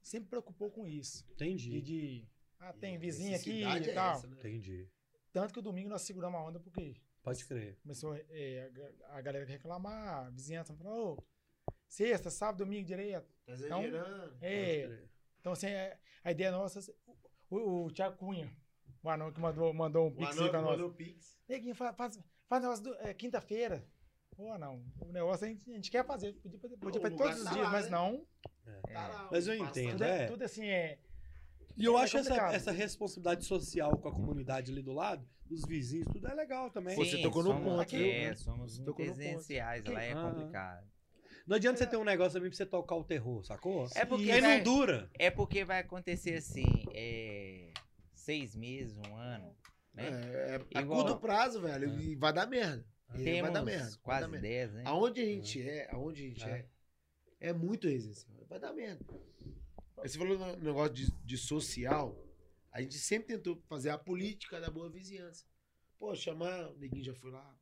[0.01, 1.25] sempre preocupou com isso.
[1.31, 1.81] Entendi.
[1.81, 2.27] de
[2.59, 4.13] ah, E tem vizinho aqui e é tal.
[4.17, 4.37] essa, né?
[4.39, 4.89] Entendi.
[5.31, 7.77] Tanto que o domingo nós seguramos a onda porque Pode crer.
[7.81, 8.71] começou é,
[9.09, 11.23] a, a galera reclamar, a vizinhança falou, ô,
[11.87, 13.27] sexta, sábado, domingo direto.
[13.45, 14.31] Tá exagerando.
[14.33, 15.09] Pode É, crer.
[15.39, 16.79] então, assim, é- a ideia nossa,
[17.49, 18.55] o, o Thiago Cunha,
[19.03, 20.71] o anão que mandou, mandou um O pix aí pra nós.
[20.71, 21.37] mandou Pix.
[21.49, 23.85] Neguinho, faz, faz, faz negócio do- é, quinta-feira.
[24.35, 24.83] Pô, não.
[25.01, 26.33] O negócio a gente, a gente quer fazer.
[26.33, 27.91] Podia, podia, fazer todos os tá dias, lá, mas né?
[27.91, 28.25] não.
[28.91, 30.23] Tá lá, Mas eu entendo, Tudo, é.
[30.23, 30.99] é, tudo assim é.
[31.77, 32.53] E eu É acho essa, complicado.
[32.55, 36.95] essa responsabilidade social com a comunidade ali do lado, os vizinhos, tudo é legal também.
[36.95, 38.37] Você tocou no somos, ponto, É, viu?
[38.37, 40.21] somos residenciais, lá é Ah.
[40.31, 40.87] complicado.
[41.47, 43.87] Não adianta você ter um negócio também pra você tocar o terror, sacou?
[43.95, 45.09] É porque aí vai- não dura.
[45.19, 47.71] É porque vai acontecer assim, é,
[48.13, 49.55] seis meses, um ano,
[49.93, 50.03] né?
[50.07, 51.89] É, é a Igual- curto prazo, velho.
[51.91, 51.95] É.
[52.01, 52.85] E vai dar merda.
[53.13, 53.83] E aí vai dar merda.
[53.83, 54.47] Temos quase dar merda.
[54.47, 54.83] 10, né?
[54.85, 56.65] Aonde a gente é, aonde a gente É.
[57.39, 58.35] é, é muito residencial.
[58.49, 59.05] Vai dar merda.
[59.97, 62.17] Você falou no negócio de, de social,
[62.71, 65.45] a gente sempre tentou fazer a política da boa vizinhança.
[65.97, 67.57] Pô, chamar, o neguinho já foi lá.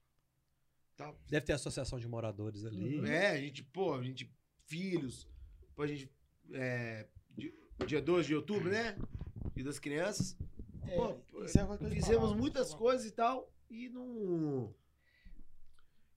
[0.98, 1.18] Tal.
[1.30, 2.99] Deve ter associação de moradores ali.
[3.07, 4.30] É, a gente, pô, a gente,
[4.65, 5.28] filhos,
[5.76, 6.11] pô, a gente,
[6.52, 7.53] é, di-
[7.86, 8.98] dia 2 de outubro, né?
[9.56, 10.36] Dia das crianças.
[10.88, 11.11] é, Pô,
[11.41, 12.36] é Fizemos falava.
[12.36, 14.74] muitas coisas e tal, e não.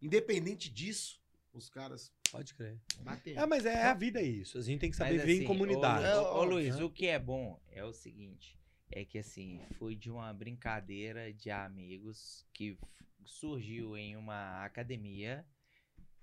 [0.07, 1.21] Independente disso,
[1.53, 2.79] os caras Pode crer.
[3.01, 3.43] bateram.
[3.43, 4.59] É, mas é a vida é isso.
[4.59, 6.05] A gente tem que saber Mas, viver assim, em comunidade.
[6.05, 6.85] Ô, É, ô, ó, Luiz, né?
[6.85, 8.59] o que é bom é o seguinte:
[8.91, 12.79] é que assim, foi de uma brincadeira de amigos que
[13.25, 15.45] surgiu em uma academia.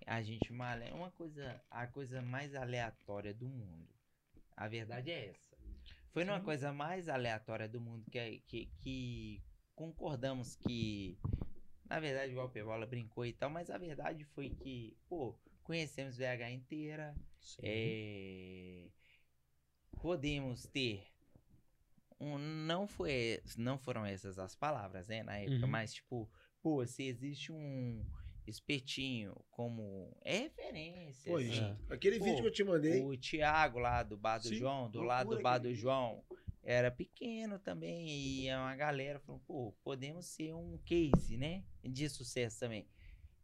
[0.05, 3.87] A gente uma, uma coisa, a coisa mais aleatória do mundo.
[4.55, 5.57] A verdade é essa.
[6.11, 6.45] Foi numa Sim.
[6.45, 9.41] coisa mais aleatória do mundo que, que, que
[9.75, 11.17] concordamos que,
[11.93, 16.49] na verdade, o Pevola brincou e tal, mas a verdade foi que, pô, conhecemos VH
[16.51, 17.61] inteira, Sim.
[17.61, 18.87] é,
[20.01, 21.03] podemos ter
[22.19, 25.67] um, não foi não foram essas as palavras né na época Uhum.
[25.67, 26.29] mas tipo
[26.63, 28.03] pô se existe um
[28.47, 33.01] espetinho como é referência Pô, assim, gente, aquele Pô, vídeo que eu te mandei.
[33.03, 35.73] o Thiago lá do bar do Sim, João do lado do bar do.
[35.75, 36.23] João
[36.63, 42.09] era pequeno também e é uma galera falou pô podemos ser um case né de
[42.09, 42.87] sucesso também.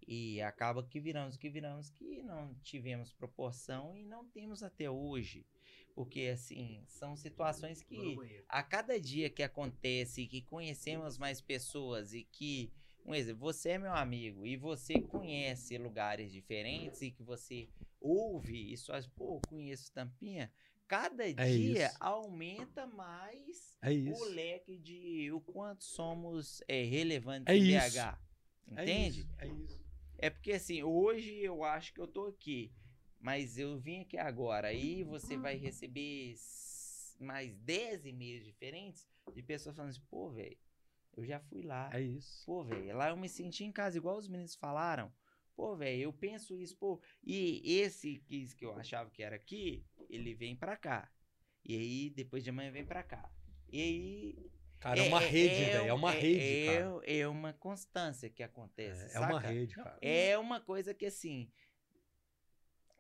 [0.07, 5.45] E acaba que viramos que viramos que não tivemos proporção e não temos até hoje.
[5.93, 8.17] Porque, assim, são situações que
[8.47, 12.71] a cada dia que acontece, que conhecemos mais pessoas e que,
[13.05, 17.67] um exemplo, você é meu amigo e você conhece lugares diferentes e que você
[17.99, 20.51] ouve e só, pô, conheço Tampinha,
[20.89, 21.97] cada dia isso.
[21.99, 27.95] aumenta mais É o leque de o quanto somos é, relevantes É em isso.
[27.95, 28.17] BH.
[28.75, 29.19] É Entende?
[29.21, 29.79] isso, É isso.
[30.17, 32.73] É porque assim, hoje eu acho que eu tô aqui,
[33.21, 34.67] mas eu vim aqui agora.
[34.67, 36.35] Aí você vai receber
[37.19, 40.57] mais 10 e-mails diferentes de pessoas falando assim, pô, velho,
[41.15, 41.89] eu já fui lá.
[41.93, 42.43] É isso.
[42.45, 45.11] Pô, velho, lá eu me senti em casa, igual os meninos falaram.
[45.59, 47.01] Pô, velho, eu penso isso, pô.
[47.21, 51.11] E esse quiz que eu achava que era aqui, ele vem pra cá.
[51.65, 53.29] E aí, depois de amanhã, vem pra cá.
[53.67, 54.51] E aí.
[54.79, 55.89] Cara, é, uma rede, velho.
[55.89, 57.01] É uma é- rede, é, cara.
[57.05, 59.13] É uma constância que acontece.
[59.13, 59.99] É, é uma rede, cara.
[60.01, 61.51] É uma coisa que, assim,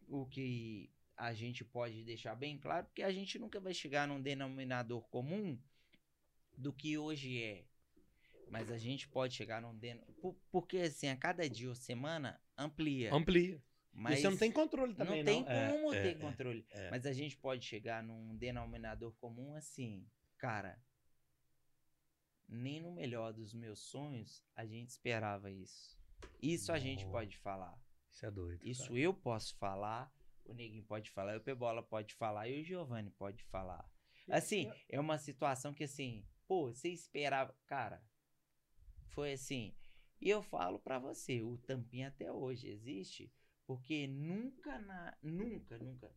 [0.09, 4.21] o que a gente pode deixar bem claro, porque a gente nunca vai chegar num
[4.21, 5.57] denominador comum
[6.57, 7.68] do que hoje é.
[8.49, 10.35] Mas a gente pode chegar num denominador.
[10.51, 13.13] Porque, assim, a cada dia ou semana amplia.
[13.13, 13.61] Amplia.
[13.91, 15.45] mas e você não tem controle também, não não.
[15.45, 16.19] tem É, como é, ter é.
[16.19, 16.65] controle.
[16.71, 16.89] é.
[16.89, 20.07] Mas a gente pode chegar num denominador comum assim,
[20.37, 20.81] cara.
[22.47, 25.97] Nem no melhor dos meus sonhos a gente esperava isso.
[26.41, 27.77] Isso a gente pode falar.
[28.09, 28.59] Isso é doido.
[28.65, 28.99] Isso cara.
[28.99, 30.11] eu posso falar,
[30.43, 33.87] o Neguinho pode falar, o Pebola pode falar e o Giovanni pode falar.
[34.29, 37.55] Assim, é uma situação que assim, pô, você esperava.
[37.65, 38.03] Cara,
[39.09, 39.73] foi assim.
[40.21, 43.31] E eu falo pra você, o Tampinha até hoje existe,
[43.65, 45.17] porque nunca na.
[45.21, 46.11] Nunca, nunca.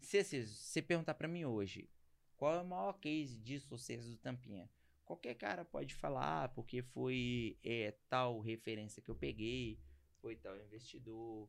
[0.00, 1.88] Se se você perguntar pra mim hoje,
[2.36, 4.70] qual é o maior case de sucesso do Tampinha?
[5.04, 9.78] Qualquer cara pode falar, ah, porque foi é, tal referência que eu peguei,
[10.20, 11.48] foi tal investidor,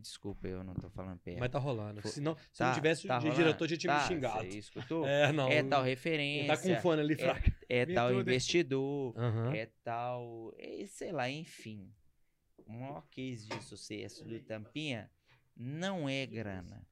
[0.00, 1.38] Desculpa, eu não tô falando perto.
[1.40, 2.06] Mas tá rolando.
[2.06, 3.36] Se não, se Tá, não tivesse tá rolando?
[3.36, 4.50] diretor, já tinha Tá, me xingado.
[4.50, 5.06] Você escutou?
[5.06, 5.48] É, não.
[5.48, 6.54] É tal referência.
[6.56, 7.50] tá com fone ali, fraco.
[7.68, 8.30] É tal Virtude.
[8.30, 9.14] investidor.
[9.18, 9.54] Aham.
[9.54, 10.54] É tal.
[10.58, 11.90] É, sei lá, enfim.
[12.66, 15.10] O maior case de sucesso do Tampinha
[15.56, 16.86] não é grana.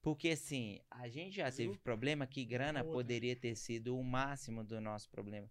[0.00, 4.80] Porque assim, a gente já teve problema que grana poderia ter sido o máximo do
[4.80, 5.48] nosso problema.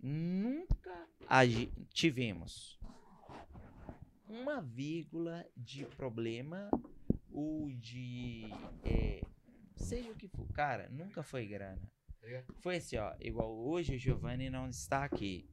[0.00, 2.78] Nunca agi- tivemos
[4.28, 6.70] uma vírgula de problema
[7.30, 8.42] ou de.
[8.84, 9.22] é,
[9.76, 10.46] seja o que for.
[10.52, 11.90] Cara, nunca foi grana.
[12.60, 13.14] Foi assim, ó.
[13.20, 15.48] Igual hoje o Giovanni não está aqui.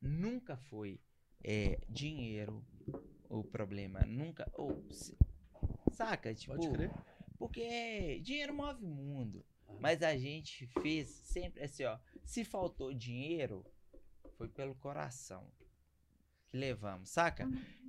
[0.00, 1.00] Nunca foi
[1.44, 2.64] é, dinheiro
[3.28, 4.00] o problema.
[4.06, 4.50] Nunca.
[4.54, 5.16] Ou, se-
[5.92, 6.34] saca?
[6.34, 6.54] Tipo.
[6.54, 6.90] Pode crer.
[7.38, 9.44] Porque dinheiro move o mundo.
[9.80, 11.98] Mas a gente fez sempre assim, ó.
[12.24, 13.64] Se faltou dinheiro,
[14.36, 15.46] foi pelo coração
[16.48, 17.48] que levamos, saca?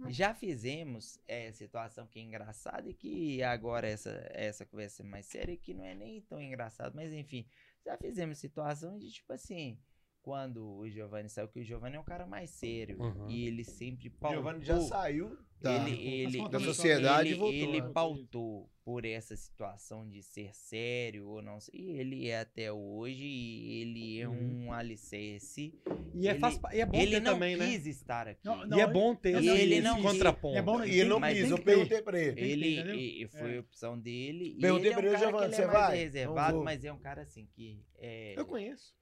[0.10, 5.26] Já fizemos é, situação que é engraçada e que agora essa, essa conversa é mais
[5.26, 7.46] séria que não é nem tão engraçado, mas enfim,
[7.86, 9.80] já fizemos situação de tipo assim,
[10.22, 13.30] quando o Giovanni saiu, que o Giovanni é um cara mais sério Uhum.
[13.30, 14.38] e ele sempre O pautou.
[14.38, 17.54] Giovanni já saiu da, Ele, ele, da a sociedade ele, voltou.
[17.58, 17.90] ele né?
[17.94, 21.60] pautou por essa situação de ser sério ou não.
[21.74, 24.66] E ele é até hoje, e ele é Uhum.
[24.68, 25.74] um alicerce.
[26.16, 27.68] E é, Ele- faz pa- e é bom ele ter não também, né?
[27.68, 28.40] quis estar aqui.
[28.44, 30.06] Não, E é bom ter E esse, ele não quis.
[30.06, 30.58] contraponto.
[30.58, 32.42] É bom, E ele não quis, eu perguntei pra ele.
[32.42, 32.96] Ele entendeu?
[32.96, 33.60] e- e foi É.
[33.60, 34.56] opção dele.
[34.58, 35.98] E Perguntei ele é um pra ele, cara Giovanni, que você ele é mais vai?
[35.98, 37.84] reservado, Não mas é um cara assim que.
[37.98, 38.96] É, Eu conheço.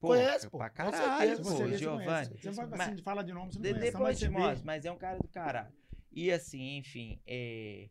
[0.00, 1.42] pô, conhece, pô, Pra caralho, certeza.
[1.56, 2.26] pô, Giovanni.
[2.38, 3.92] Você não vai assim, de fala de nome, você não De- conhece.
[3.92, 5.72] depois te mostro, mas é um cara do caralho.
[6.14, 7.88] E assim, enfim, é,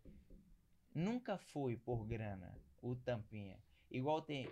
[0.95, 3.57] nunca foi por grana o Tampinha.
[3.91, 4.49] Igual tem.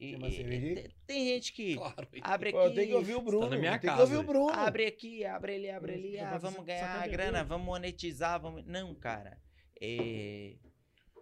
[0.00, 2.08] e- e- tem, tem gente que Claro.
[2.22, 2.74] abre Pô, aqui.
[2.74, 3.48] tem que ouvir o Bruno.
[3.50, 4.22] na minha tem casa, que ouvir o.
[4.26, 4.50] Bruno.
[4.50, 6.18] Abre aqui, abre ali, abre ali.
[6.18, 8.64] Ah, vamos ganhar grana, vamos monetizar, vamos.
[8.66, 9.40] Não, cara.
[9.80, 10.56] É,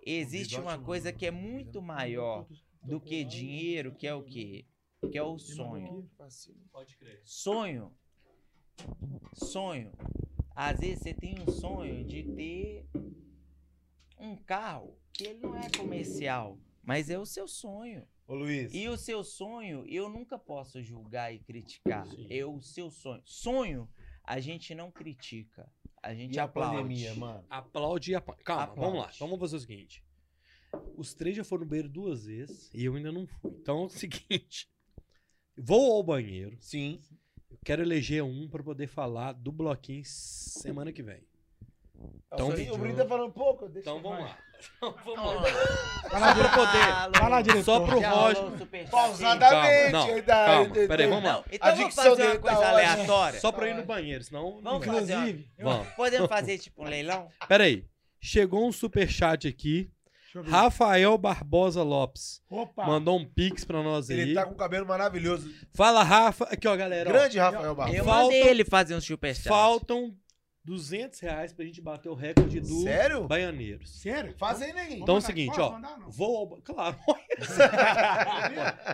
[0.04, 2.46] existe uma coisa que é muito maior
[2.82, 4.64] do que dinheiro, que é o quê?
[5.10, 6.10] Que é o sonho.
[6.72, 7.20] Pode crer.
[7.24, 7.92] Sonho.
[9.34, 9.92] Sonho.
[10.62, 12.86] Às vezes você tem um sonho de ter
[14.18, 18.06] um carro que ele não é comercial, mas é o seu sonho.
[18.26, 18.70] Ô, Luiz.
[18.74, 22.06] E o seu sonho, eu nunca posso julgar e criticar.
[22.06, 22.26] Sim.
[22.28, 23.22] É o seu sonho.
[23.24, 23.88] Sonho,
[24.22, 25.66] a gente não critica.
[26.02, 26.76] A gente E a aplaude.
[26.76, 27.42] pandemia, mano?
[27.48, 28.36] Aplaude e apa...
[28.44, 28.80] Calma, Aplaude.
[28.82, 29.10] vamos lá.
[29.14, 30.04] Então vamos fazer o seguinte.
[30.94, 33.50] Os três já foram no banheiro duas vezes e eu ainda não fui.
[33.62, 34.68] Então é o seguinte.
[35.56, 36.58] Vou ao banheiro.
[36.60, 37.00] Sim.
[37.50, 41.22] Eu quero eleger um pra poder falar do bloquinho semana que vem.
[42.32, 43.68] Então, Então, o Bruno tá falando pouco.
[43.68, 44.38] Deixa Então eu- vamos lá.
[44.76, 46.08] Então, vamos lá.
[46.10, 46.66] Vai lá, diretor.
[46.68, 47.12] Alô.
[47.18, 47.64] Vai lá, diretor.
[47.64, 48.90] Só pro Roger.
[48.90, 48.90] Pausadamente.
[48.90, 51.32] Calma, não, aí tá- calma, aí- peraí, vamos lá.
[51.32, 53.40] Não, então A vamos fazer uma tá coisa aleatória.
[53.40, 54.60] Só pra ir no banheiro, senão.
[54.62, 55.88] Vamos fazer Vamos.
[55.94, 57.28] Podemos fazer tipo um leilão?
[57.48, 57.84] Pera aí.
[58.20, 59.90] Chegou um superchat aqui.
[60.46, 62.40] Rafael Barbosa Lopes.
[62.48, 62.86] Opa.
[62.86, 64.20] Mandou um pix pra nós aí.
[64.20, 65.50] Ele tá com o cabelo maravilhoso.
[65.74, 66.44] Fala, Rafa.
[66.44, 67.10] Aqui, ó, galera.
[67.10, 67.12] ó.
[67.12, 67.94] Grande Rafael Barros.
[67.94, 69.48] Eu Falta- mandei ele fazer um superchat.
[69.48, 70.14] Faltam
[70.64, 73.26] 200 reais pra gente bater o recorde do Sério?
[73.26, 74.00] Baianeiros.
[74.00, 74.34] Sério?
[74.38, 75.02] Faz aí, neguinho.
[75.02, 75.72] Então é o seguinte, ó.
[75.72, 75.98] mandar?
[76.08, 76.46] Vou ao.
[76.62, 76.96] Claro.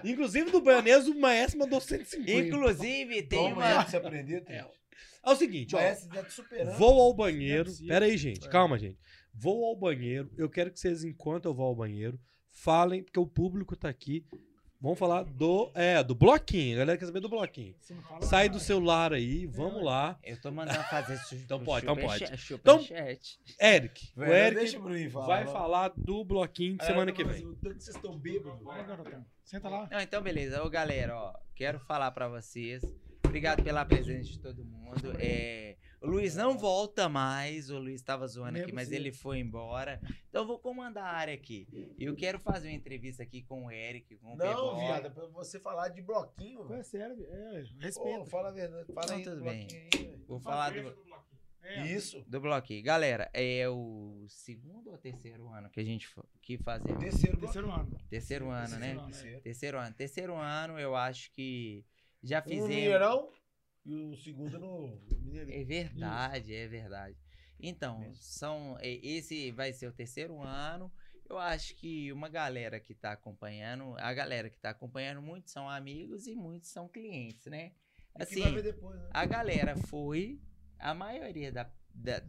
[0.05, 2.33] Inclusive do Baianês, o maestro mandou 150.
[2.33, 3.85] Inclusive, tem Toma uma.
[3.85, 4.57] você aprender, tem.
[4.57, 4.65] É,
[5.25, 5.79] É o seguinte, ó.
[5.81, 6.73] Tá.
[6.79, 7.65] Vou ao banheiro.
[7.65, 7.89] possível.
[7.89, 8.47] Pera aí, gente.
[8.47, 8.51] É.
[8.51, 8.97] Calma, gente.
[9.39, 10.31] Vou ao banheiro.
[10.37, 12.19] Eu quero que vocês, enquanto eu vou ao banheiro,
[12.51, 14.25] falem, porque o público tá aqui.
[14.81, 15.71] Vamos falar do.
[15.75, 16.77] É, do bloquinho.
[16.77, 17.75] A galera quer saber do bloquinho.
[18.21, 20.19] Sai do celular aí, vamos lá.
[20.23, 22.25] Eu tô mandando fazer su Então pode, então pode.
[22.51, 22.85] Então-.
[23.61, 24.13] Eric.
[24.17, 27.43] O Eric vai falar do bloquinho de semana que vem.
[27.63, 28.61] Tanto vocês estão bêbados.
[29.45, 29.89] Senta lá.
[29.91, 30.63] Não, então beleza.
[30.63, 32.83] Ô, galera, ó, quero falar pra vocês.
[33.25, 35.15] Obrigado pela presença de todo mundo.
[35.19, 37.71] É, o Luiz não volta mais.
[37.71, 39.07] O Luiz tava zoando é aqui, mas possível.
[39.07, 40.01] ele foi embora.
[40.29, 41.67] Então eu vou comandar a área aqui.
[41.99, 44.97] Eu quero fazer uma entrevista aqui com o Eric, com o Não, Pebola.
[44.99, 46.65] é pra você falar de bloquinho.
[46.65, 46.75] Pô.
[46.75, 48.27] É sério, é, Pô, respeito.
[48.27, 48.93] fala a verdade.
[48.93, 49.67] Fala Não, aí tudo do bem.
[49.67, 50.25] bloquinho aí, velho.
[50.27, 51.07] Vou falar do,
[51.63, 51.87] É.
[51.87, 52.25] Isso.
[52.29, 52.83] do bloquinho.
[52.85, 56.09] Galera, é o segundo ou terceiro ano que a gente
[56.43, 57.03] que fazemos?
[57.03, 57.99] Terceiro Terceiro ano.
[58.09, 58.95] Terceiro ano, né?
[58.95, 59.41] Terceiro ano, é.
[59.41, 59.79] Terceiro.
[59.79, 59.95] Ano.
[59.95, 61.85] Terceiro ano, eu acho que
[62.23, 62.69] já Um fizemos.
[62.69, 63.29] Mineirão
[63.87, 65.61] e o segundo no Mineirinho.
[65.61, 67.17] É verdade, é verdade.
[67.59, 68.17] Então, Mesmo.
[68.17, 70.93] são é, esse vai ser o terceiro ano.
[71.29, 75.69] Eu acho que uma galera que tá acompanhando, a galera que tá acompanhando, muitos são
[75.69, 77.73] amigos e muitos são clientes, né?
[78.15, 79.09] Assim, depois, né?
[79.13, 80.41] a galera foi,
[80.79, 82.23] a maioria da, da,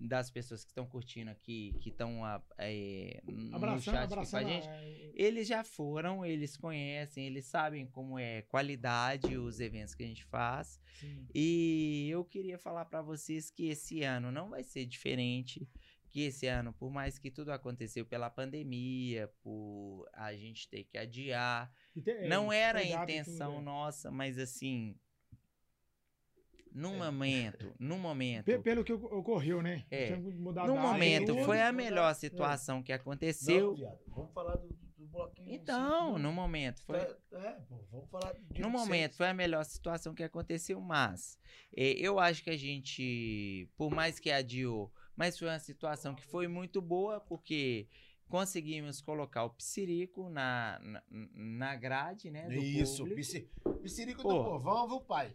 [0.00, 2.20] das pessoas que estão curtindo aqui, que estão
[2.56, 7.46] é, no Abraçando, chat aqui com a gente, é, eles já foram, eles conhecem, eles
[7.46, 10.80] sabem como é qualidade os eventos que a gente faz.
[11.00, 11.26] sim.
[11.34, 15.68] E eu queria falar pra vocês que esse ano não vai ser diferente.
[16.10, 20.96] Que esse ano, por mais que tudo aconteceu pela pandemia, por a gente ter que
[20.96, 21.70] adiar,
[22.02, 23.64] tem- é, não era a intenção tudo, é.
[23.64, 24.96] nossa, mas assim,
[26.72, 27.10] num É.
[27.10, 29.84] momento, num momento, Pe- Pelo que oc- ocorreu, né?
[29.90, 30.06] É.
[30.08, 31.44] Que e momento tudo.
[31.44, 32.14] foi a melhor é.
[32.14, 33.74] situação que Não, aconteceu.
[33.74, 35.52] viado, vamos falar do, do bloquinho.
[35.54, 39.16] Então, sim, no momento foi É, é, pô, vamos falar de No momento, seis.
[39.16, 41.38] foi a melhor situação que aconteceu, mas
[41.76, 46.24] eh, eu acho que a gente, por mais que adiou, mas foi uma situação que
[46.26, 47.88] foi muito boa, porque
[48.28, 53.20] conseguimos colocar o Psirico na, na, na grade, né, do Isso, público.
[53.20, 53.50] Psi-
[53.82, 55.34] Psirico do povão, viu, pai?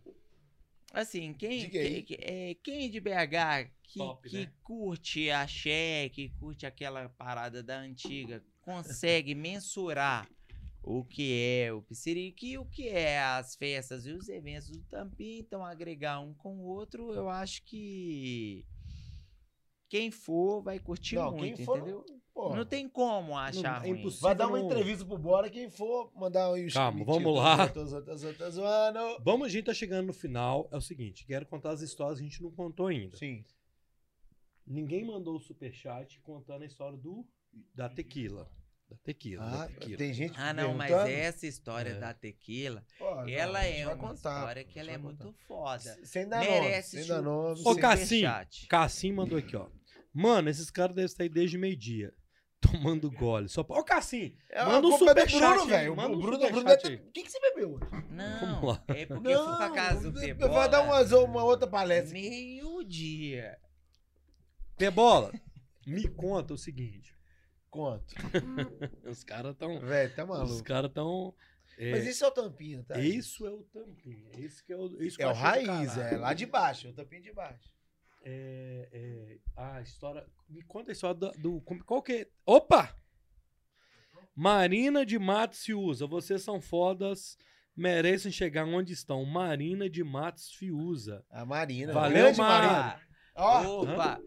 [0.94, 2.04] Assim, quem, Diga aí.
[2.04, 4.54] quem, quem de BH que, Top, que né?
[4.64, 10.30] curte axé, que curte aquela parada da antiga, consegue mensurar
[10.84, 11.34] o que
[11.64, 15.66] é o Psirico e o que é as festas e os eventos do Tampi, então
[15.66, 18.64] agregar um com o outro, eu acho que
[19.90, 22.06] quem for vai curtir Não, muito, quem for, entendeu?
[22.34, 24.00] Pô, Não tem como achar é ruim.
[24.00, 24.24] impossível.
[24.24, 27.70] Vai dar uma não- entrevista pro Bora, quem for mandar um Calma, vamos lá.
[27.70, 29.24] Tô zoando.
[29.24, 30.68] Vamos, a gente tá chegando no final.
[30.72, 33.16] É o seguinte, quero contar as histórias que a gente não contou ainda.
[33.18, 33.46] Sim.
[34.66, 37.26] Ninguém mandou o superchat contando a história do
[37.76, 38.50] da tequila.
[38.90, 39.46] Da tequila.
[39.46, 39.98] da Ah, tequila.
[39.98, 42.00] tem gente Ah, não, mas essa história É.
[42.00, 46.00] da tequila, Pô, não, ela gente é uma contar, história que ela é muito foda.
[46.04, 47.62] Sem dar Merece nome, sem dar nome.
[47.66, 48.24] Ô, Cassim.
[48.70, 49.68] Cassim mandou aqui, ó.
[50.14, 52.14] Mano, esses caras devem estar aí desde meio-dia.
[52.72, 53.48] Tomando gole.
[53.50, 53.64] Só...
[53.64, 54.36] pra- Ô, Cassim!
[54.50, 55.96] É, Manda um é superchat velho.
[55.96, 56.78] manda O Bruno, Bruno O
[57.12, 57.86] que, que você bebeu hoje?
[58.10, 58.84] Não, Vamos lá.
[58.88, 60.52] é porque eu fui pra casa do Pebola.
[60.54, 62.14] Vai dar umas, uma outra palestra.
[62.14, 63.58] Meio-dia.
[64.78, 65.32] Pebola,
[65.86, 67.16] me conta o seguinte.
[67.70, 68.14] Conto.
[69.10, 69.80] Os caras tão...
[69.80, 70.64] Velho, tá Os maluco.
[70.64, 71.34] caras tão...
[71.78, 73.00] é, Mas isso é o tampinha, tá?
[73.00, 74.30] Isso é o tampinha.
[74.38, 75.02] Esse que é o...
[75.02, 77.73] Isso que É o raiz, é lá de baixo, é o tampinha de baixo.
[78.24, 80.26] É, é, a história.
[80.50, 81.32] Me conta a história do.
[81.34, 82.28] do- qual que é?
[82.46, 82.96] Opa!
[84.36, 86.08] Marina de Matos Fiuza.
[86.08, 87.38] Vocês são fodas.
[87.76, 89.24] Merecem chegar onde estão.
[89.26, 91.26] Marina de Matos Fiuza.
[91.30, 91.94] A Marina.
[91.94, 92.34] Valeu.
[92.36, 93.02] Marina.
[93.36, 94.22] Ó, Opa!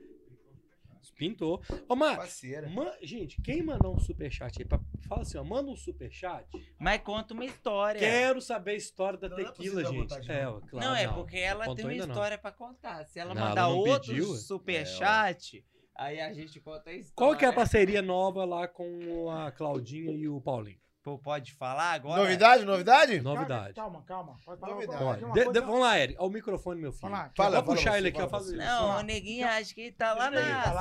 [1.16, 1.62] Pintou.
[1.88, 2.68] Ô, Mar, parceira.
[2.68, 4.68] man- gente, quem mandar um superchat aí?
[4.68, 4.78] Pra,
[5.08, 6.46] fala assim, ó, manda um superchat.
[6.78, 7.98] Mas conta uma história.
[7.98, 10.08] Quero saber a história da Não, não tequila, precisa gente.
[10.08, 10.86] botar de É, ó, claro.
[10.86, 12.06] não, é porque ela tem uma não.
[12.06, 13.04] história pra contar.
[13.06, 14.36] Se ela Não, ela mandar não outro pediu, é?
[14.36, 15.64] superchat,
[15.94, 17.12] aí a gente conta a história.
[17.14, 20.78] Qual que é a parceria nova lá com a Claudinha e o Paulinho?
[21.06, 22.20] Pô, pode falar agora?
[22.20, 23.20] Novidade, novidade?
[23.20, 23.74] Novidade.
[23.74, 24.36] Calma, calma.
[24.44, 25.24] Pode falar Novidade.
[25.24, 26.18] uma de- de- vamos lá, Eric.
[26.18, 27.00] Ao microfone, meu filho.
[27.02, 27.32] Falar.
[27.36, 28.28] Fala, Vou puxar fala ele aqui, ó.
[28.28, 28.66] fala Fazer isso.
[28.66, 30.74] Não, o neguinho acha que ele tá lá nas vai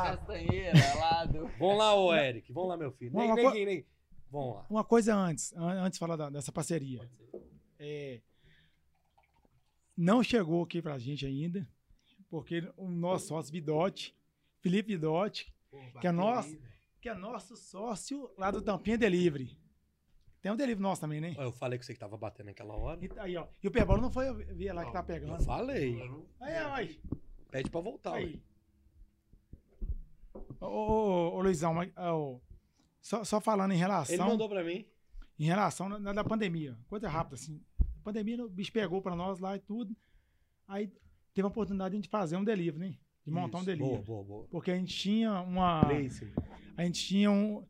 [1.00, 1.26] lá.
[1.26, 1.48] do...
[1.60, 2.52] Vamos lá, ô Eric.
[2.52, 3.12] Vamos lá, meu filho.
[3.14, 3.86] Nem, Uma nem, co- nem.
[4.32, 4.66] Vamos lá.
[4.68, 7.08] Uma coisa antes, an- antes de falar da- dessa parceria.
[7.78, 8.20] É,
[9.96, 11.68] não chegou aqui pra gente ainda,
[12.32, 14.18] porque o nosso sócio Vidotti,
[14.60, 15.54] Felipe Vidotti,
[16.02, 16.58] que é nosso,
[17.00, 19.56] que é nosso sócio lá do Tampinha Delivery.
[20.46, 21.34] Tem um delivery nosso também, né?
[21.40, 23.04] Ó, Eu falei que você que tava batendo naquela hora.
[23.04, 23.48] E, aí, ó.
[23.64, 25.44] E o Pebolo não foi ver lá que tá Eu pegando.
[25.44, 26.00] falei.
[26.40, 27.00] Aí, aí.
[27.50, 28.14] Pede pra voltar.
[28.14, 28.40] aí.
[30.62, 32.38] Ô, ô, ô, ô, Luizão, mas, ó,
[33.02, 34.28] só, só falando em Ele relação.
[34.28, 34.86] mandou pra mim.
[35.40, 36.78] em relação na, na da pandemia.
[36.88, 37.60] Coisa rápida, assim.
[37.82, 39.98] A pandemia, o bicho pegou pra nós lá e tudo.
[40.68, 40.94] Aí
[41.34, 42.96] teve a oportunidade de a gente fazer um delivery, né?
[43.26, 43.66] De montar um Isso.
[43.66, 44.04] delivery.
[44.04, 44.48] Boa, boa, boa.
[44.52, 45.88] Porque a gente tinha uma.
[45.88, 46.32] Lace.
[46.78, 47.66] A gente tinha um.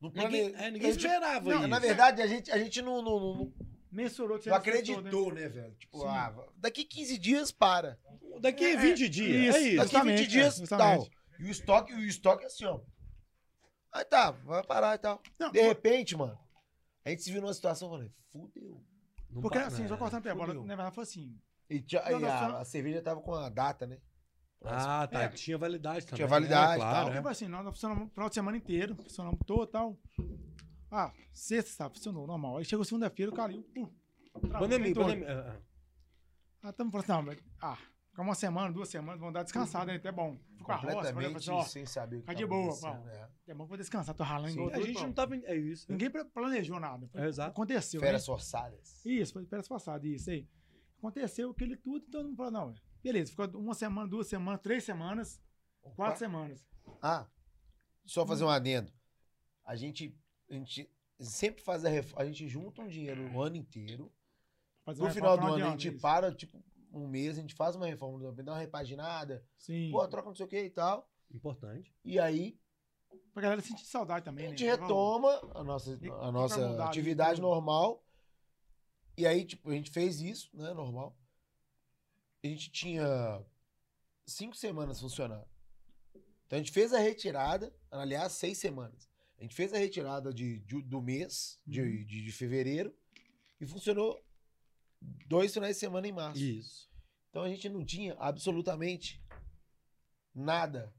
[0.00, 1.68] Não Ninguém, plane- é, ninguém gente- esperava Não, isso.
[1.68, 3.52] na verdade, a gente, a gente não, não, não-
[3.92, 5.74] mensurou que você Não acreditou, né, velho?
[5.74, 6.06] Tipo, Sim.
[6.06, 7.98] ah, daqui 15 dias para.
[8.40, 9.56] Daqui É, 20 dias.
[9.56, 9.76] é isso.
[9.76, 11.08] Daqui Justamente, 20 dias, é, tal.
[11.40, 12.80] E o estoque, o estoque é assim, ó.
[13.92, 15.20] Aí tá, vai parar e tal.
[15.38, 16.38] Não, De repente, mano,
[17.04, 18.80] a gente se viu numa situação, eu falei, fudeu.
[19.28, 19.98] Não Porque pa- assim, só é.
[19.98, 20.62] cortando a bola, fudeu.
[20.64, 21.36] na verdade foi assim.
[21.68, 23.98] E, tinha- Não, e não, a, só- a cerveja tava com a data, né?
[24.64, 25.22] Ah, tá.
[25.22, 25.28] É.
[25.28, 26.16] Tinha validade também.
[26.16, 26.76] Tinha validade né?
[26.76, 27.12] e claro.
[27.12, 27.28] tal.
[27.28, 27.30] É.
[27.30, 29.98] assim, nós funcionamos o final de semana inteiro, funcionamos todo e tal.
[30.90, 32.58] Ah, sexta, funcionou, normal.
[32.58, 35.28] Aí chegou segunda-feira, o cara, travou, Pandemia, pandemia.
[35.28, 35.60] ah, ah.
[36.62, 37.78] Ah, estamos falando assim, não, mas, ah,
[38.10, 39.96] ficar uma semana, duas semanas, vão dar descansada, né?
[39.96, 40.38] Até bom.
[40.68, 42.90] A roça, Completamente assim, ó, sem saber o que fica de boa, pô.
[43.04, 43.28] né?
[43.48, 45.00] é bom que eu vou descansar, tô ralando igual A gente pô.
[45.00, 45.36] não tava.
[45.36, 45.86] É isso.
[45.90, 45.92] é.
[45.92, 47.08] Ninguém planejou nada.
[47.14, 47.50] É, exato.
[47.50, 48.26] Aconteceu, Férias né?
[48.26, 49.04] forçadas.
[49.04, 50.46] Isso, foi férias passadas, isso aí.
[50.98, 55.40] Aconteceu aquele tudo, todo mundo falou, não, beleza, ficou uma semana, duas semanas, três semanas,
[55.96, 56.64] quatro semanas.
[57.02, 57.26] Ah,
[58.04, 58.92] só fazer um adendo.
[59.64, 60.16] A gente,
[60.48, 62.22] a gente sempre faz a reforma.
[62.22, 64.12] A gente junta um dinheiro o ano inteiro.
[64.84, 66.00] Fazer No final do ano a gente isso.
[66.00, 66.62] para, tipo,
[66.92, 69.90] um mês, a gente faz uma reforma do dá uma repaginada, Sim.
[69.92, 71.08] pô, troca não sei o que e tal.
[71.32, 71.94] Importante.
[72.04, 72.58] E aí
[73.32, 74.70] Pra galera sentir saudade a também, gente né?
[74.72, 78.04] retoma a nossa, a nossa atividade normal.
[79.16, 80.72] E aí, tipo, a gente fez isso, né?
[80.72, 81.16] Normal.
[82.42, 83.44] A gente tinha
[84.26, 85.46] cinco semanas funcionando.
[86.46, 89.08] Então a gente fez a retirada, aliás, seis semanas.
[89.38, 92.04] A gente fez a retirada de, de- do mês, de, Uhum.
[92.04, 92.94] de, de fevereiro,
[93.60, 94.22] e funcionou
[95.26, 96.42] dois finais de semana em março.
[96.42, 96.90] Isso.
[97.30, 99.22] Então a gente não tinha absolutamente
[100.34, 100.92] nada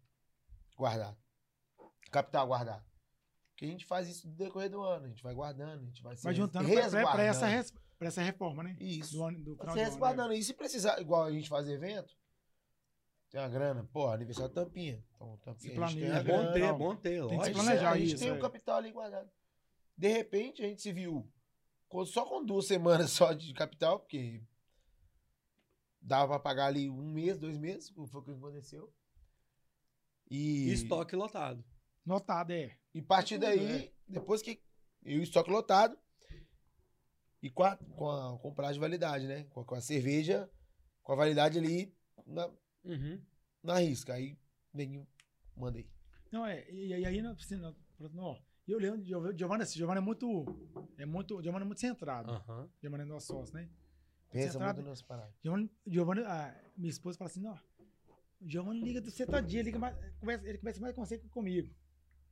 [0.78, 1.18] guardado.
[2.12, 2.86] Capital guardado.
[3.52, 5.06] Porque a gente faz isso no decorrer do ano.
[5.06, 6.68] A gente vai guardando, a gente vai se Vai res- juntando
[7.12, 7.48] pra essa,
[8.02, 8.76] pra essa reforma, né?
[8.80, 9.16] Isso.
[9.16, 10.34] Do, ano, do final se do ano, resguardando.
[10.34, 12.18] E se precisar, igual a gente faz evento,
[13.30, 13.88] tem uma grana.
[13.94, 15.06] Pô, aniversário da Tampinha.
[15.14, 17.92] Então, Tampinha, Se planeja, É bom ter, é bom ter, Tem que A se planejar
[17.92, 18.34] a gente isso, tem é.
[18.34, 19.30] o capital ali guardado.
[19.96, 21.32] De repente, a gente se viu
[22.08, 24.42] só com duas semanas só de capital, porque
[26.02, 28.92] dava pra pagar ali um mês, dois meses, foi o que aconteceu.
[30.28, 31.64] E, estoque lotado.
[32.04, 32.76] Notado, é.
[32.96, 34.60] e a partir daí, depois que.
[35.04, 35.96] E o estoque lotado.
[37.42, 39.44] E com a, com a compragem de validade, né?
[39.46, 40.50] Com a, com a cerveja,
[41.02, 41.94] com a validade ali
[42.26, 42.48] na,
[42.84, 43.22] Uhum.
[43.64, 44.14] na risca.
[44.14, 44.38] Aí,
[44.74, 45.08] neguinho,
[45.56, 45.90] mandei.
[46.32, 46.70] Não, é.
[46.70, 47.76] E, e aí, na piscina,
[48.18, 48.38] ó,
[48.68, 50.46] eu lembro de Giovanni, Giovanni, assim, Giovanni é muito.
[50.98, 51.42] É muito.
[51.42, 52.32] Giovanni é muito centrado.
[52.32, 52.70] Aham.
[52.82, 53.70] Giovanni é nosso sócio, né?
[54.30, 55.34] Pensa Centrado- muito nas paradas.
[55.44, 57.54] Giovanni, Giovanni a minha esposa fala assim, não,
[58.40, 59.12] o Giovanni liga do
[59.42, 61.76] dia, liga mais, conversa, ele conversa mais com que comigo.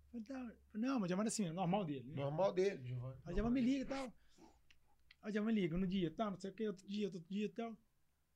[0.10, 2.08] Falei, "Não, Não, mas o Giovanni é assim, é normal dele.
[2.10, 2.16] Né?
[2.16, 3.18] Normal dele, Giovanni.
[3.26, 4.14] Aí o Giovanni me liga e tal.
[5.22, 7.20] Aí o Giovanni me liga no dia, tá, não sei o que, outro dia, outro
[7.30, 7.76] dia e tal.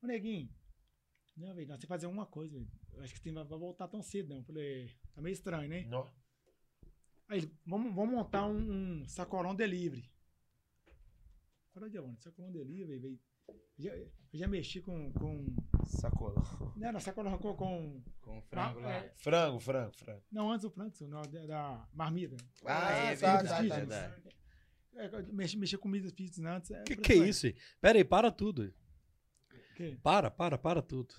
[0.02, 0.48] Ô, neguinho,
[1.36, 2.70] não, velho, nós temos que fazer alguma coisa, velho.
[2.98, 4.36] Acho que você não vai voltar tão cedo, não.
[4.38, 5.84] Eu falei, tá meio estranho, né?
[5.86, 6.06] Nó.
[7.28, 10.08] Aí ele, vamos, vamos montar um, um sacolão delivery.
[11.72, 13.20] Falei, Giovanni, sacolão delivery, velho.
[13.76, 15.12] Já, eu já mexi com.
[15.12, 15.46] com
[15.86, 16.42] Sacolão.
[16.76, 17.54] não, não, sacolão com.
[17.56, 18.94] com Com frango não, lá.
[18.94, 20.22] é, Frango, frango, frango.
[20.30, 22.36] não, antes do frango, não, da, marmita.
[22.64, 24.20] Ah, é tá, verdade, tá, tá.
[24.96, 26.70] É, mexi com comida pizza antes.
[26.70, 27.46] é, Que que é "Ué, isso?
[27.80, 28.72] Pera aí, para tudo.
[29.76, 29.96] que?
[30.02, 31.14] Para, para, para tudo.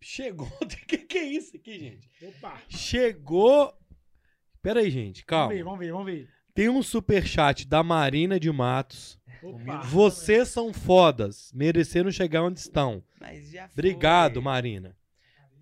[0.00, 0.46] Chegou.
[0.86, 2.10] Que que é isso aqui, gente?
[2.22, 2.60] Opa!
[2.68, 3.72] Chegou.
[4.60, 5.54] Pera aí, gente, Vamos calma.
[5.54, 6.30] ver, vamos ver, vamos ver.
[6.54, 9.18] Tem um superchat da Marina de Matos.
[9.42, 9.80] Opa!
[9.82, 13.02] Vocês são fodas, mereceram chegar onde estão.
[13.20, 13.72] Mas já foi.
[13.72, 14.96] Obrigado, Marina.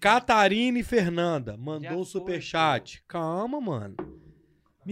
[0.01, 3.03] Catarina e Fernanda mandou Já um foi, superchat.
[3.07, 3.95] Calma, mano.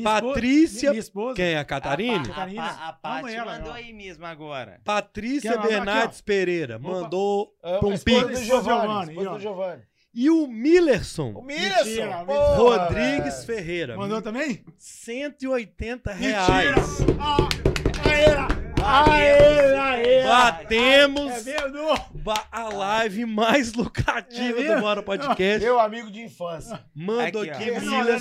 [0.03, 1.35] Patrícia- Minha esposa.
[1.37, 2.21] Quem é a A, Catarina?
[2.23, 2.65] A, Catarina?
[2.65, 2.93] A Calma
[3.23, 3.75] Paty ela, mandou ó.
[3.75, 4.81] aí mesmo agora.
[4.85, 6.89] Patrícia mandar aqui, Bernardes Pereira Opa.
[6.89, 8.23] mandou Ah, um a pix.
[8.23, 9.15] do Giovanni.
[9.41, 9.83] Giovanni.
[10.13, 12.17] E o Millerson O Mentira, Millerson.
[12.19, 12.25] mentira.
[12.27, 13.47] porra, Rodrigues velho.
[13.59, 13.97] Ferreira.
[13.97, 14.65] Mandou também?
[14.77, 16.99] 180 reais.
[18.85, 20.23] Aê, aê!
[20.25, 21.97] Batemos É mesmo?
[22.15, 24.81] ba- a live mais lucrativa É do?
[24.81, 25.65] Bora Podcast.
[25.65, 26.83] Meu amigo de infância.
[26.95, 28.17] Mandou Aqui, aqui não é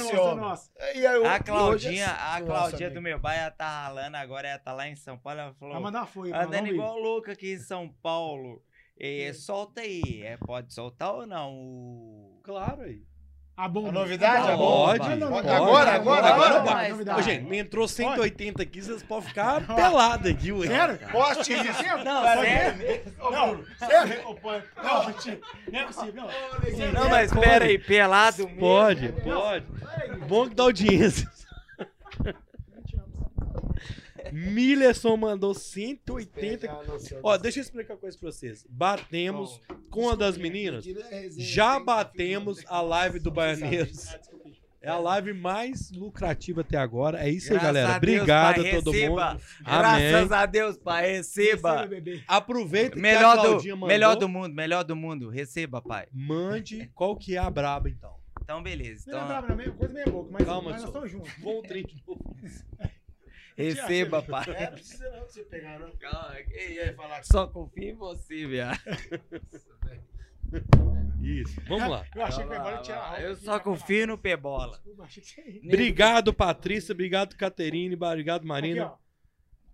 [0.79, 0.97] é.
[0.97, 4.73] E A Claudinha, é- a Claudinha do meu pai, ela tá ralando agora, ela tá
[4.73, 5.39] lá em São Paulo.
[5.39, 6.31] Ela falou, Vai mandar foi.
[6.31, 6.73] andando vamos ver.
[6.75, 8.61] igual louca aqui em São Paulo.
[8.99, 11.53] É, solta aí, é, pode soltar ou não?
[11.53, 12.39] O...
[12.43, 13.01] Claro aí.
[13.61, 13.89] A bomba.
[13.89, 14.85] A novidade, a bomba.
[14.85, 15.15] Pode, pode.
[15.19, 15.27] não.
[15.37, 17.19] Agora, agora, agora, mas- novidade.
[17.19, 20.67] Ô, gente, me entrou 180 aqui, vocês podem ficar pelado aqui, ué.
[20.67, 20.99] Sério?
[21.11, 21.83] Poste isso.
[22.05, 22.85] Não, sério?
[23.19, 24.35] Não, sério?
[24.81, 25.09] Não,
[25.81, 26.23] é possível.
[26.23, 27.45] Não, Não, mas Pode.
[27.45, 28.59] pera aí, pelado mesmo?
[28.61, 29.65] Pode, pode.
[30.25, 31.29] Bom que dá audiência.
[34.31, 36.67] Millerson mandou 180.
[37.23, 38.65] Ó, deixa eu explicar uma coisa pra vocês.
[38.69, 40.85] Batemos com uma das meninas.
[41.37, 44.07] Já batemos a live do Baianeiros.
[44.81, 47.19] É a live mais lucrativa até agora.
[47.21, 47.95] É isso aí, Graças galera.
[47.95, 49.09] a Deus, Obrigado pai, a todo receba.
[49.33, 49.41] mundo.
[49.61, 50.37] Graças Amém.
[50.39, 51.85] a Deus, pai, receba.
[51.85, 52.23] bebê.
[52.25, 53.87] Aproveita que a Melhor Claudinha do, mandou.
[53.89, 55.29] melhor do mundo, melhor do mundo.
[55.29, 56.07] Receba, pai.
[56.13, 58.15] Mande qual que é a braba, então.
[58.41, 59.03] Então, beleza.
[59.11, 61.31] É Então, não, meio- coisa meio louca, mas, Calma, mas nós estamos juntos.
[61.39, 62.35] Bom de novo.
[63.63, 64.45] Receba, pai.
[64.55, 65.91] É, não precisa não você pegar, não.
[65.97, 66.35] Calma,
[66.75, 68.79] vai falar que Só confia em você, viado.
[71.21, 71.61] Isso.
[71.67, 72.05] Vamos lá.
[72.15, 74.79] Eu achei que agora tinha algo Eu aqui só pra confio no ia.
[75.63, 76.93] Obrigado, Patrícia.
[76.93, 77.95] Obrigado, Caterine.
[77.95, 78.85] Obrigado, Aqui, Marina.
[78.93, 79.08] ó.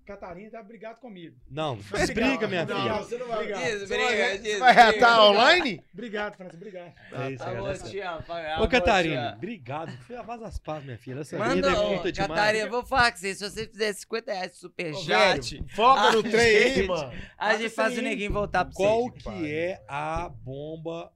[0.05, 1.35] Catarina tá brigado comigo.
[1.49, 2.01] Não, Obrigado.
[2.03, 2.77] explica, minha filha.
[2.77, 3.47] Não, você não vai.
[3.47, 4.91] Você vai, briga, diz, vai briga.
[4.91, 5.83] retar online?
[5.93, 6.93] Obrigado, França, obrigado.
[7.11, 7.77] É isso, Tá bom, galera.
[7.79, 9.35] tia, vai, Ô, Catarina, tia.
[9.35, 9.97] obrigado.
[10.05, 11.21] Foi a vaza as paz, minha filha.
[11.21, 12.29] Essa Manda, vida é curta demais.
[12.31, 13.33] Catarina, vou falar com você.
[13.35, 17.11] Se você fizer 50 reais de superchat, Foca no trem aí, mano.
[17.37, 19.19] a gente faz o neguinho voltar pra Qual você.
[19.19, 21.11] que é a bomba,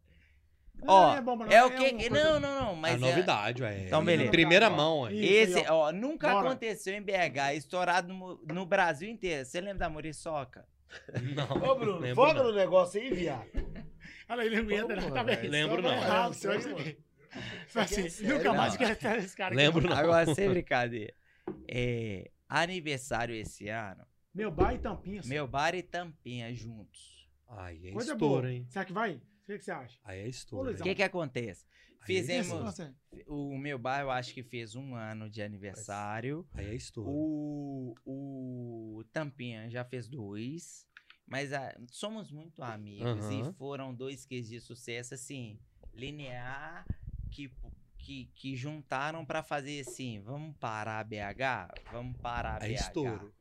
[0.87, 1.91] Ó, Não é É o uma que.
[2.09, 2.75] coisa- Não, não, não.
[2.75, 3.85] Mas a é- novidade, ué.
[3.85, 4.31] Então, beleza.
[4.31, 5.13] Primeira mão, ué.
[5.13, 6.47] Isso Esse, aí, ó, nunca Bora.
[6.47, 9.45] aconteceu em BH, estourado no, no Brasil inteiro.
[9.45, 10.65] Você lembra da Muriçoca?
[11.35, 11.69] Não.
[11.69, 12.43] Ô, Bruno, lembro não.
[12.45, 13.45] no negócio aí, viado.
[14.27, 15.51] Olha aí, lembro Pô, tá velho, vendo?
[15.51, 15.91] lembro não.
[15.91, 16.99] errado, Não, você vai sério, ver.
[17.67, 19.55] Foi assim, é nunca mais quero ter esse cara aqui.
[19.57, 19.95] Lembro não.
[19.95, 21.13] Agora, sem brincadeira.
[21.67, 24.03] É, aniversário esse ano,
[24.33, 25.21] Meu bar e tampinha.
[25.25, 27.27] meu bar e Tampinha juntos.
[27.47, 28.51] Aí é Coisa estouro, boa.
[28.51, 28.65] hein?
[28.69, 29.19] Será que vai?
[29.49, 29.99] O que, que você acha?
[30.03, 30.71] Aí é estouro.
[30.71, 31.65] O que que acontece?
[32.01, 32.59] Aí é Fizemos-.
[32.59, 32.95] Nossa,
[33.25, 36.47] O meu bar, eu acho que fez um ano de aniversário.
[36.53, 37.09] Aí é estouro.
[37.09, 40.85] O, o Tampinha já fez dois.
[41.25, 43.49] Mas ah, somos muito amigos Aham.
[43.49, 45.59] e foram dois cases de sucesso, assim,
[45.95, 46.85] linear,
[47.31, 47.51] que,
[47.97, 51.73] que, que juntaram pra fazer assim, vamos parar BH?
[51.91, 52.81] Vamos parar Aí é BH.
[52.81, 53.33] estouro.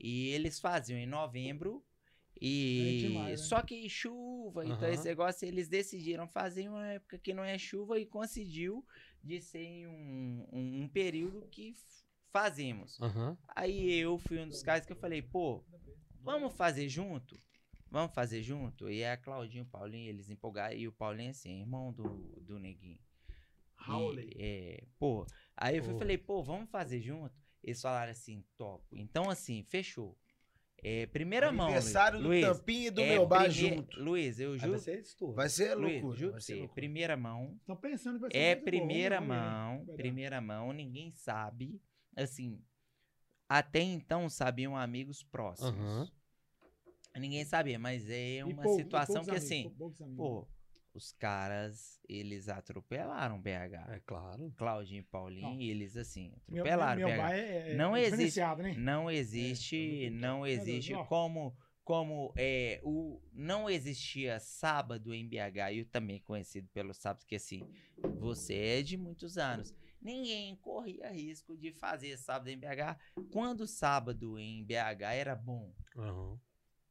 [0.00, 1.83] E eles faziam em novembro.
[2.36, 3.46] É E demais, né?
[3.46, 4.94] só que chuva, então Aham.
[4.94, 8.84] esse negócio eles decidiram fazer em uma época que não é chuva e coincidiu
[9.22, 11.74] de ser em um, um, um período que
[12.30, 13.00] fazemos.
[13.00, 13.38] Aham.
[13.54, 15.64] Aí eu fui um dos caras que eu falei, pô,
[16.22, 17.40] vamos fazer junto?
[17.90, 18.90] Vamos fazer junto?
[18.90, 20.76] E a Claudinho e o Paulinho, eles empolgaram.
[20.76, 22.98] E o Paulinho, assim, irmão do, do Neguinho.
[23.88, 24.32] Howley.
[24.36, 25.24] E, é, pô,
[25.56, 25.98] aí eu Pô.
[25.98, 27.34] falei, pô, vamos fazer junto?
[27.62, 28.84] Eles falaram assim, top.
[28.98, 30.18] Então, assim, fechou.
[30.86, 31.76] É, primeira mão, Luiz.
[31.78, 34.00] Aniversário do Luiz, Tampinha e do é meu bar prime- junto.
[34.02, 35.34] Luiz, eu Aí juro, vai ser estouro.
[35.34, 36.18] Vai ser Luiz, loucura.
[36.18, 36.74] juro vai ser loucura.
[36.74, 39.26] primeira mão, Tô pensando que vai ser é primeira né?
[39.26, 41.80] mão, primeira mão, ninguém sabe.
[42.14, 42.60] Assim,
[43.48, 45.74] até então sabiam amigos próximos.
[45.74, 46.08] Aham.
[47.16, 49.60] Ninguém sabia, mas é uma pou- e situação que amigos, assim,
[50.02, 50.16] amigos.
[50.16, 50.48] pô,
[50.94, 53.90] os caras, eles atropelaram BH.
[53.90, 54.52] É claro.
[54.56, 55.60] Claudinho e Paulinho, Não.
[55.60, 57.32] eles assim, meu, meu, atropelaram meu BH.
[57.32, 58.74] é, é Não é existe- né?
[58.78, 65.70] Não existe, não Meu Deus, existe como como é o não existia sábado em BH,
[65.74, 67.60] eu também conhecido pelo sábado que assim,
[68.18, 69.74] você é de muitos anos.
[70.00, 72.96] Ninguém corria risco de fazer sábado em BH
[73.30, 75.74] quando sábado em BH era bom.
[75.96, 76.40] Aham.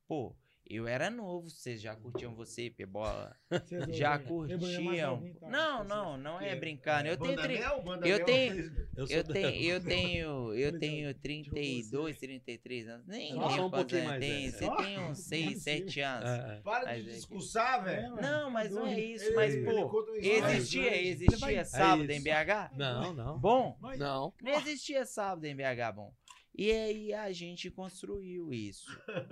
[0.07, 0.35] Pô,
[0.69, 3.35] eu era novo, vocês já curtiam você, Pebola?
[3.49, 3.63] Dois
[3.97, 4.23] Já né?
[4.23, 5.33] Eu, é curtiam?
[5.39, 7.07] tal, Não, não, não é Que- brincando.
[7.07, 8.55] Eu tenho Banda tri- eu tenho-
[8.95, 13.07] Eu eu tenho, eu tenho, eu tenho só, 32, 33 anos.
[13.07, 14.49] Nem lembro um pouquinho mais tem.
[14.49, 14.51] velho.
[14.51, 16.29] Você tem uns 6, Não é 7 anos.
[16.29, 16.61] É, é.
[16.61, 18.15] Para de é discursar, É, velho.
[18.15, 19.33] Não, mas não é isso.
[19.35, 22.21] Mas, pô, existia, existia É sábado em.
[22.21, 22.71] BH?
[22.77, 23.39] Não, não.
[23.39, 24.33] Bom, Não.
[24.41, 26.13] não existia sábado em BH bom.
[26.55, 28.85] E aí a gente construiu isso.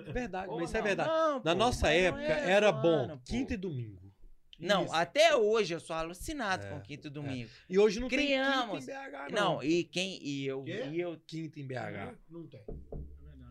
[0.08, 1.09] É verdade, mas isso é não, verdade.
[1.09, 3.24] não, Na pô, nossa não época é era zoando, bom pô.
[3.25, 4.11] quinta e domingo.
[4.59, 4.93] Não, Isso.
[4.93, 7.50] até hoje eu sou alucinado É, com quinto e domingo.
[7.67, 8.85] E hoje não Criamos.
[8.85, 9.64] tem quinta em BH, Não, não.
[9.64, 10.83] e quem e eu Quê?
[10.91, 12.16] e eu Quinta em BH.
[12.30, 12.61] Não tem.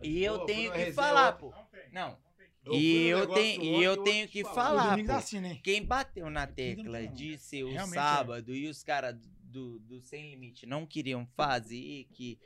[0.03, 1.53] e eu Pô, tenho que falar, pô.
[1.91, 2.17] Não.
[2.63, 4.97] Eu fui E no eu tenho e eu eu tenho que falar.
[5.03, 5.11] Pô.
[5.11, 5.59] é assim, né?
[5.63, 7.13] Quem bateu na Quinta não tecla tem, não.
[7.13, 8.01] de ser o Realmente é.
[8.01, 12.39] sábado e os caras do, do Sem Limite não queriam fazer, que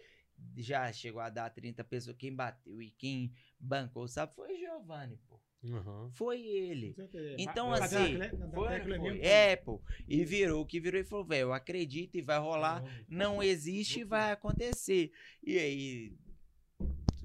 [0.58, 4.58] já chegou a dar 30 pessoas, quem bateu e quem bancou o sábado foi o
[4.58, 5.40] Giovanni, pô.
[5.64, 6.12] Uhum.
[6.14, 6.96] Foi ele.
[7.40, 9.20] Então, Mas- assim, na Foi, tecla não foi?
[9.22, 9.82] É, pô.
[10.08, 12.84] E virou o que virou e falou, velho, eu acredito e vai rolar.
[13.10, 15.12] Não existe e vai acontecer.
[15.44, 16.16] E aí,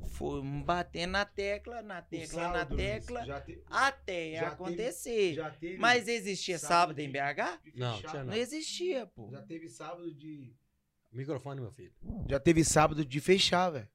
[0.09, 5.35] foi batendo na tecla, na tecla, na sábado, Luiz, tecla, te- até já acontecer.
[5.35, 7.61] já teve Mas existia sábado sábado de- em BH?
[7.75, 9.31] Não, tinha Não existia, pô.
[9.31, 10.55] Já teve sábado de.
[11.13, 11.93] Microfone, meu filho.
[12.29, 13.89] Já teve sábado de fechar, velho.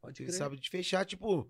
[0.00, 0.38] Pode Teve crer.
[0.38, 1.48] sábado de fechar, tipo.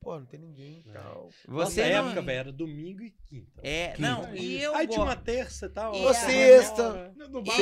[0.00, 0.92] Pô, não tem ninguém e É.
[0.94, 1.30] tal.
[1.46, 2.06] Nossa Você não...
[2.06, 3.60] época, velho, era domingo e quinta.
[3.62, 4.00] É, Quinta.
[4.08, 5.94] não, e eu Aí tinha uma terça e tal.
[5.94, 7.12] Uma sexta.
[7.14, 7.56] No, E- bar,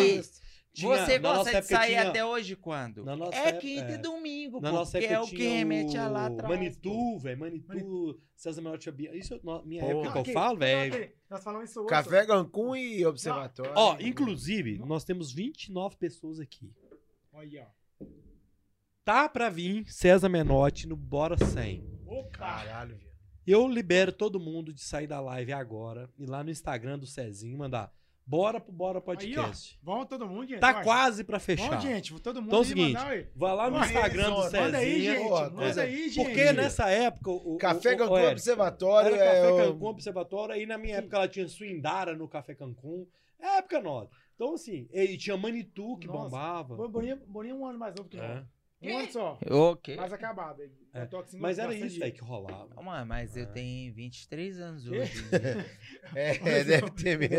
[0.73, 3.05] Tinha- Você gosta de sair tinha- até hoje quando?
[3.05, 3.95] Na nossa é época- quinta é.
[3.95, 6.49] e domingo, Na porque é o que remete a lá atrás.
[6.55, 9.15] Manitu, velho, Manitu, César Menor tinha Bia.
[9.17, 9.91] Isso, no- minha Pô.
[10.03, 11.13] época que eu falo, velho.
[11.29, 11.89] Nós falamos isso hoje.
[11.89, 13.73] Café Cancún e Observatório.
[13.75, 16.73] Ó, inclusive, nós temos 29 pessoas aqui.
[17.33, 17.67] Olha,
[18.01, 18.05] ó.
[19.05, 21.85] Tá pra vir César Menotti no Bora 100.
[22.07, 22.29] Opa!
[22.39, 23.11] Caralho, viado.
[23.47, 27.59] Eu libero todo mundo de sair da live agora e lá no Instagram do Cezinho
[27.59, 27.93] mandar
[28.27, 29.79] bora pro Bora Podcast.
[29.83, 30.61] Vamos todo mundo, gente.
[30.61, 30.85] tá vai.
[30.85, 31.69] quase pra fechar.
[31.69, 32.21] Vamos, gente.
[32.21, 34.79] Todo mundo Então é o aí seguinte, mandar, vai lá no Instagram do Manda Manda
[34.79, 35.33] aí, gente.
[35.33, 36.25] Ó, Manda aí, gente.
[36.25, 37.31] Porque nessa época.
[37.31, 39.27] O, Café o, Cancún o, Eric, Observatório Era é.
[39.43, 43.07] Café o- Cancún Observatório, aí na minha época ela tinha Swindara no Café Cancún.
[43.41, 44.11] É época nova.
[44.35, 46.25] Então, assim, e tinha Manitou que Nossa.
[46.25, 46.77] bombava.
[46.77, 48.27] Bo- Boninho, Boninho é um ano mais novo que É.
[48.27, 48.45] nós.
[48.83, 49.39] Um ano só.
[49.51, 49.97] Ok.
[49.97, 50.63] Mais acabado.
[50.63, 51.09] Ele É.
[51.39, 52.83] Mas era isso, velho, que rolava.
[52.83, 53.47] Mano, mas eu É.
[53.47, 55.25] tenho 23 anos hoje.
[56.15, 57.37] É, deve ter mesmo.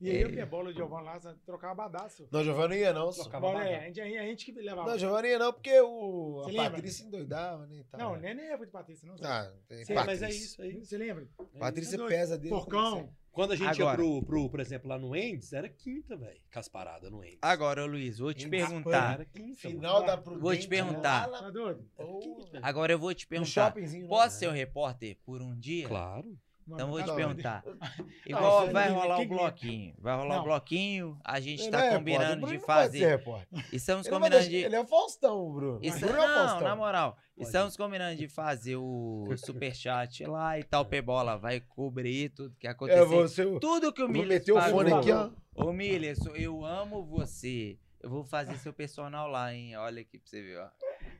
[0.00, 0.24] E aí É.
[0.24, 2.28] eu que é bola de Giovanni lá, trocava badaço.
[2.32, 3.10] Não, Giovanni não ia, não.
[3.12, 4.90] Trocava Bola, é, a gente, a gente que levava.
[4.90, 6.70] Não, Giovanni ia, não, porque o, Você a lembra?
[6.72, 7.84] Patrícia endoidava, né?
[7.90, 8.00] tal.
[8.00, 9.14] Não, nem nem época de Patrícia, não.
[9.22, 10.04] Ah, tem Patrícia.
[10.04, 10.84] mas é isso aí.
[10.84, 11.28] Você lembra?
[11.58, 12.50] Patrícia É pesa dele.
[12.50, 13.14] Porcão.
[13.32, 13.98] Quando a gente Agora.
[14.02, 16.38] ia pro, pro, por exemplo, lá no Endes, era quinta, velho.
[16.50, 17.38] Casparada no Endes.
[17.40, 19.14] Agora, Luiz, vou te Em perguntar.
[19.14, 19.40] Era quinta.
[19.42, 19.56] mano.
[19.56, 20.42] Final da Prudente.
[20.42, 21.26] Vou te perguntar.
[21.26, 22.58] lá, Tá.
[22.62, 23.50] Agora eu vou te perguntar.
[23.50, 24.02] shoppingzinho.
[24.02, 24.08] né?
[24.08, 25.88] Posso ser o repórter por um dia?
[25.88, 26.38] Claro.
[26.66, 27.64] Então vou tá te perguntar.
[28.26, 29.94] Igual aí vai rolar o bloquinho.
[29.98, 30.44] Vai rolar o Não.
[30.44, 31.18] bloquinho.
[31.24, 33.06] A gente tá não é combinando o de não ser fazer.
[33.06, 33.64] repórter.
[33.72, 34.64] Estamos Ele, não combinando deixar- de.
[34.66, 35.78] ele é o Faustão, Bruno.
[35.82, 36.60] Isso, Bruno é o não, Faustão.
[36.68, 37.12] na moral.
[37.12, 37.46] Pode.
[37.46, 40.84] Estamos combinando de fazer o superchat lá e tal.
[40.84, 42.68] P-Bola vai cobrir tudo que.
[42.68, 42.74] É,
[43.04, 45.30] você, eu Tudo que o vou Milho meter o fone aqui, ó.
[45.54, 47.78] Ô, Milha, eu amo você.
[48.00, 49.76] Eu vou fazer seu personal lá, hein?
[49.76, 50.68] Olha aqui pra você ver, ó.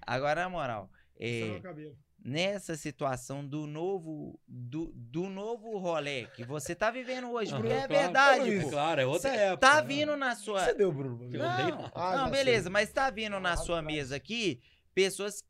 [0.06, 1.96] Agora, na moral, Isso no é, cabelo.
[2.24, 7.80] Nessa situação do novo, do, do novo rolê que você tá vivendo hoje, porque Aham,
[7.82, 8.02] é claro.
[8.04, 8.70] verdade, É, pô.
[8.70, 9.66] Claro, é outra Cê época.
[9.66, 9.88] Tá né?
[9.88, 10.64] vindo na sua...
[10.64, 11.24] Você deu, Bruno?
[11.32, 11.90] Eu Não, não, não.
[11.94, 12.70] Ah, beleza, sei.
[12.72, 13.96] mas tá vindo na Ah, sua atrás.
[13.96, 14.60] mesa aqui
[14.94, 15.44] pessoas...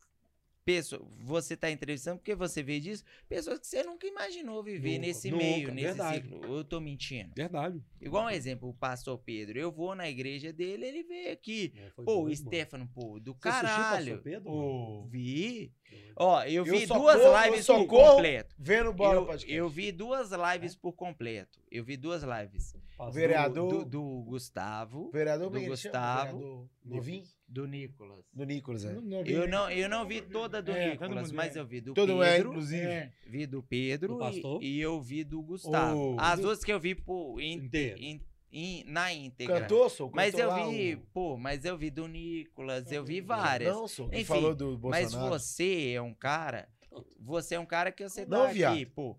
[0.65, 5.07] Pessoa, você tá entrevistando porque você vê disso, pessoas que você nunca imaginou viver Nunca,
[5.09, 6.23] nesse nunca, meio, nesse verdade.
[6.29, 6.57] ciclo.
[6.57, 7.33] Eu tô mentindo.
[7.35, 7.83] Verdade.
[8.01, 9.59] Igual um exemplo, o pastor Pedro.
[9.59, 11.73] Eu vou na igreja dele, ele veio aqui.
[11.77, 12.37] É, Pô, o doido.
[12.37, 14.23] Stefano, pô, do Você caralho.
[14.23, 14.49] Pedro?
[14.53, 15.73] Ô, Vi.
[16.15, 18.55] Ó, eu vi Eu duas corro, lives por completo.
[18.59, 19.53] Vendo bola Eu, podcast.
[19.53, 21.61] eu vi duas lives por completo.
[21.71, 22.75] Eu vi duas lives.
[23.11, 23.85] Vereador.
[23.85, 25.67] Do, do Gustavo, Vereador do é?
[25.67, 26.39] Gustavo.
[26.39, 27.25] Vereador Novinho?
[27.49, 28.25] do Nicolas.
[28.33, 28.93] Do Nicolas, é.
[28.93, 31.61] Não vi, Eu não, eu não vi toda do É, todo Nicolas, mas é.
[31.61, 32.51] eu vi do Todo é, Pedro.
[32.51, 32.83] inclusive.
[32.87, 33.13] É.
[33.27, 36.15] Vi do Pedro Do e, e eu vi do Gustavo.
[36.15, 36.97] O- As outras que eu vi
[37.41, 37.99] in- Inteiro.
[38.01, 39.61] in- in- na íntegra.
[39.63, 40.11] Cantor, sou?
[40.15, 43.75] Mas Cantou eu vi, o- pô, mas eu vi do Nicolas, eu vi várias.
[43.75, 44.09] Não, sou.
[44.09, 45.39] Quem Enfim, falou do mas Bolsonaro.
[45.39, 46.69] você é um cara,
[47.21, 48.75] você é um cara que você Não, tá viado.
[48.75, 49.19] aqui, pô,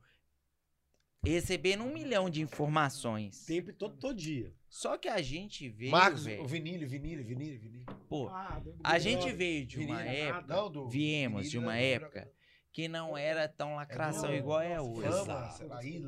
[1.24, 3.36] recebendo um milhão de informações.
[3.36, 4.54] Sempre, todo, todo dia.
[4.70, 7.86] Só que a gente veio, Marcos, velho, o Vinílio, Vinílio, Vinílio, Vinílio.
[8.10, 11.78] pô, Ah, a gente veio de uma Vinílius, época Não, do viemos de uma do-
[11.78, 12.32] época
[12.72, 14.36] que não era tão lacração bom.
[14.36, 15.08] igual é hoje.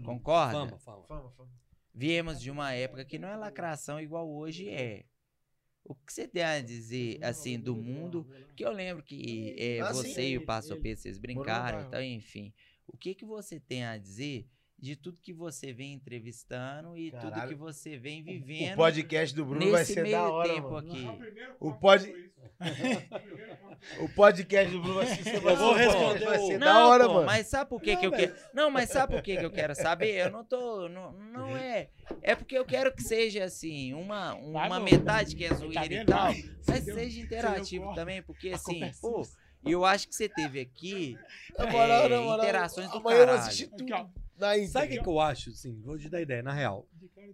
[0.04, 0.54] Concorda?
[0.68, 1.04] Fama, fama.
[1.04, 1.50] Fama, fama.
[1.94, 5.06] Viemos de uma época que não é lacração igual hoje é.
[5.84, 8.28] O que você tem a dizer, assim, do mundo?
[8.56, 10.02] Que eu lembro que é, Ah, sim.
[10.02, 12.52] você e o Pastor Pedro, vocês brincaram, então, enfim.
[12.88, 14.48] O que que você tem a dizer
[14.78, 17.50] de tudo que você vem entrevistando e tudo Caralho.
[17.50, 20.92] que você vem O vivendo podcast do Bruno vai ser meio da hora, tempo mano.
[20.92, 21.08] aqui?
[21.60, 22.32] O pod...
[24.00, 27.06] o podcast do Bruno vai ser, vai vou responder vai o- ser Não, da hora,
[27.08, 27.26] pô, mano.
[27.26, 28.34] mas sabe por que, Não, que eu velho.
[28.34, 28.48] quero?
[28.54, 30.12] Não, mas sabe por que, que eu quero saber?
[30.16, 30.88] Eu não tô.
[30.90, 31.90] Não, não é.
[32.22, 35.94] É porque eu quero que seja assim, uma, uma Vai, metade que é Tá zoeira
[35.94, 36.44] e tal, Vai.
[36.68, 39.26] mas seja interativo também, porque assim, é pô,
[39.66, 41.18] eu acho que você teve aqui
[41.58, 43.40] é, interações do amanhã eu vou caralho.
[43.48, 43.86] assistir tudo
[44.68, 45.50] Sabe o que, que eu acho?
[45.50, 46.88] Assim, vou te dar ideia, na real.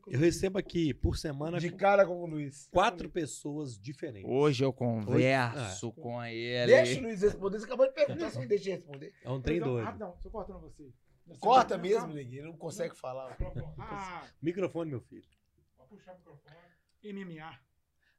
[0.07, 2.67] Eu recebo aqui por semana De cara como o Luiz.
[2.71, 4.29] quatro pessoas diferentes.
[4.29, 6.71] Hoje eu converso com ele.
[6.71, 7.59] Deixa o Luiz responder.
[7.59, 9.13] Você acabou de perguntar, você não deixa ele responder.
[9.23, 9.85] É um trem Então, doido.
[9.85, 10.91] Rapidão, tô cortando você.
[11.39, 12.41] Corta Não, mesmo, neguinho.
[12.41, 13.37] Ele não consegue falar.
[13.79, 15.23] Ah, Microfone, meu filho.
[15.77, 16.55] vou puxar o microfone.
[17.03, 17.59] MMA.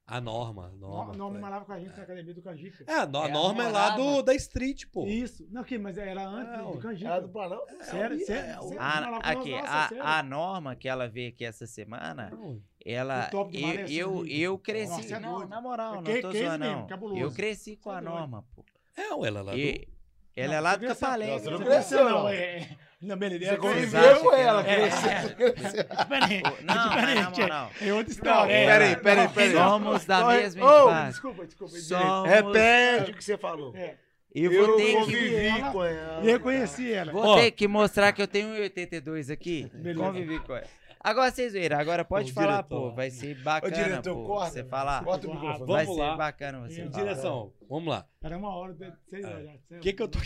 [0.07, 0.69] A norma.
[0.79, 1.15] Norma.
[1.15, 2.85] Norma malhava com a gente na academia do Canjica.
[2.87, 5.07] É, a no- a É a norma é lá do, da Street, pô.
[5.07, 5.47] Isso.
[5.51, 6.79] Não, que, mas era antes É, do.
[6.79, 7.09] Canjica.
[7.11, 7.67] Era do Planalto?
[7.85, 8.51] Sério, É, sério.
[8.51, 10.03] é, sério, A, malhava com aqui, a, sério.
[10.05, 13.31] a norma que ela veio aqui essa semana, Não, ela.
[13.33, 14.91] Eu, é eu, assim, eu cresci.
[14.97, 16.87] Nossa, é não, na moral, É não que- tô zoando, não.
[16.89, 17.21] cabuloso.
[17.21, 18.65] Eu cresci com é a norma, pô.
[18.97, 19.93] É, ela é lá do...
[20.35, 21.39] Ela é lá do Capalenga.
[21.39, 22.29] Você não cresceu, não.
[22.29, 23.45] É, não, beleza.
[23.47, 25.85] Você é conviveu ela, ela- cresceu, cresceu.
[25.99, 26.65] diferente.
[26.65, 27.89] Não, diferente, é.
[27.89, 28.53] É outra Não, história.
[28.53, 28.67] é.
[28.67, 29.53] peraí, peraí, peraí.
[29.53, 31.09] Somos da mesma Ô, infância.
[31.11, 31.77] Desculpa, desculpa.
[31.79, 32.29] Somos...
[32.31, 33.75] Repete o que você falou.
[33.77, 33.97] É.
[34.35, 35.37] Eu Eu vou ter que.
[35.37, 36.25] ela- com ela.
[36.25, 37.13] E eu conheci ela.
[37.13, 37.37] Vou Ó.
[37.37, 39.71] ter que mostrar que eu tenho 1,82 aqui.
[39.75, 40.01] Beleza.
[40.01, 40.67] Convivi com ela.
[41.05, 42.91] Agora vocês viram, agora pode Ô, falar, diretor.
[42.91, 42.95] pô.
[42.95, 44.25] Vai ser Ô, bacana, diretor, pô.
[44.25, 44.51] corta.
[44.53, 45.03] Você falar.
[45.03, 45.73] Corta o Vamos microfone.
[45.73, 46.17] Vai Vamos ser lá.
[46.17, 46.91] bacana você falar.
[47.05, 48.07] Direção, vamos lá.
[48.23, 49.29] Era uma hora de seis É.
[49.29, 49.51] horas.
[49.73, 50.19] O que que eu tô...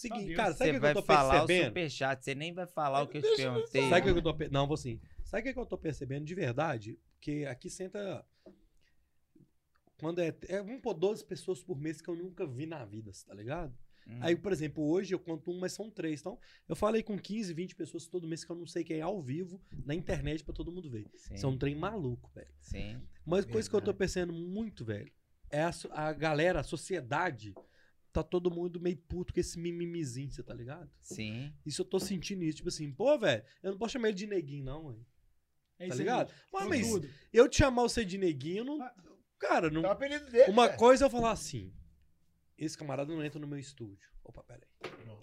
[0.00, 0.36] Seguinte, Deus.
[0.36, 1.68] cara, sabe o Você que, vai eu tô falar o percebendo?
[1.68, 3.88] superchat, você nem vai falar o que eu te eu perguntei.
[3.90, 4.98] Sabe o que, eu tô Não, vou assim.
[5.24, 6.98] Sabe o que, eu tô percebendo de verdade?
[7.20, 8.24] Que aqui senta.
[9.98, 10.34] Quando é.
[10.48, 13.76] é vamos pôr 12 pessoas por mês que eu nunca vi na vida, tá ligado?
[14.08, 14.18] Hum.
[14.22, 16.20] Aí, por exemplo, hoje eu conto um, mas são três.
[16.20, 19.02] Então, eu falei com 15, 20 pessoas todo mês que eu não sei quem é
[19.02, 21.10] ao vivo, na internet, pra todo mundo ver.
[21.14, 22.48] Sim, Isso é um trem maluco, velho.
[22.58, 22.98] sim.
[23.26, 25.12] Uma coisa que eu tô percebendo muito, velho,
[25.50, 27.54] é a, a galera, a sociedade,
[28.12, 30.90] tá todo mundo meio puto com esse mimimizinho, você tá ligado?
[31.00, 31.52] Sim.
[31.64, 32.56] Isso eu tô sentindo isso.
[32.58, 35.06] Tipo assim, pô, velho, eu não posso chamar ele de neguinho, não, velho.
[35.78, 35.98] É Tá isso aí.
[36.00, 36.32] ligado?
[36.52, 37.08] Mas, mas tudo.
[37.32, 38.82] eu te chamar você de neguinho, eu não.
[38.82, 38.94] Ah.
[39.38, 39.82] Cara, não.
[39.82, 40.50] É o apelido dele.
[40.52, 40.78] Uma velho.
[40.78, 41.72] coisa é eu falar assim.
[42.58, 44.06] Esse camarada não entra no meu estúdio.
[44.22, 44.68] Opa, peraí.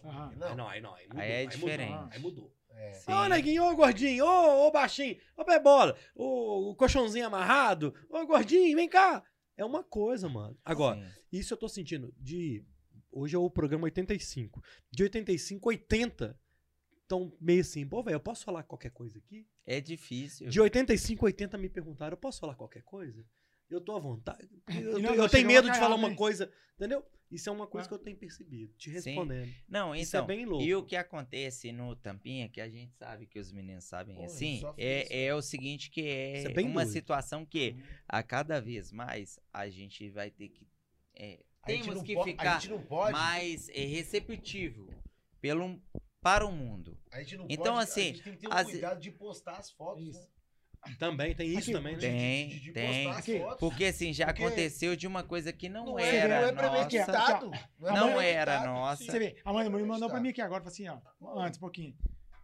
[0.03, 0.29] Aham.
[0.31, 0.55] Aí Não.
[0.55, 0.95] não, aí não.
[0.95, 1.21] Aí mudou.
[1.21, 2.07] Aí é mudou, diferente.
[2.11, 2.57] Aí mudou.
[2.71, 3.01] É.
[3.11, 8.25] Ô, neguinho, ô, gordinho, ô, ô, baixinho, ô, pé bola, ô, o colchãozinho amarrado, ô,
[8.25, 9.23] gordinho, vem cá.
[9.55, 10.55] É uma coisa, mano.
[10.63, 11.09] Agora, Sim.
[11.31, 12.63] isso eu tô sentindo de.
[13.11, 14.61] Hoje é o programa 85.
[14.91, 16.39] De 85, 80.
[17.05, 19.47] Então, meio assim, pô, velho, eu posso falar qualquer coisa aqui?
[19.65, 20.49] É difícil.
[20.49, 23.25] De 85, 80 me perguntaram, eu posso falar qualquer coisa?
[23.69, 24.49] Eu tô à vontade.
[24.67, 27.03] Eu, não- eu tenho medo de falar uma coisa, entendeu?
[27.29, 27.89] Isso é uma coisa Ah.
[27.89, 28.95] que eu tenho percebido, te Sim.
[28.95, 29.53] respondendo.
[29.67, 30.27] Não, Isso é então.
[30.27, 30.63] bem louco.
[30.63, 34.61] E o que acontece no Tampinha, que a gente sabe que os meninos sabem assim,
[34.77, 36.93] é, é o seguinte que é, é bem uma doido.
[36.93, 37.75] situação que
[38.07, 40.65] a cada vez mais a gente vai ter que
[41.15, 43.11] é, temos não que ficar não pode.
[43.13, 44.87] mais é, receptivo
[45.41, 45.79] pelo
[46.21, 46.97] para o mundo.
[47.11, 49.11] A gente não Então, pode, assim, a gente tem que ter um as- cuidado de
[49.11, 50.03] postar as fotos.
[50.03, 50.19] Isso.
[50.21, 50.27] né?
[50.99, 51.99] Também, tem isso Aqui, também, né?
[51.99, 53.03] De- de- Tem, de, de tem.
[53.05, 53.59] postar as Aqui, fotos.
[53.59, 56.51] Porque assim, já Porque aconteceu de uma coisa que não, não é, era não é
[56.51, 56.69] nossa.
[56.87, 57.51] premeditado.
[57.79, 58.65] Não é era premeditado.
[58.67, 59.03] nossa.
[59.03, 60.97] Você vê, a mãe do Murilo mandou pra mim aqui agora, assim, ó,
[61.41, 61.95] antes um pouquinho.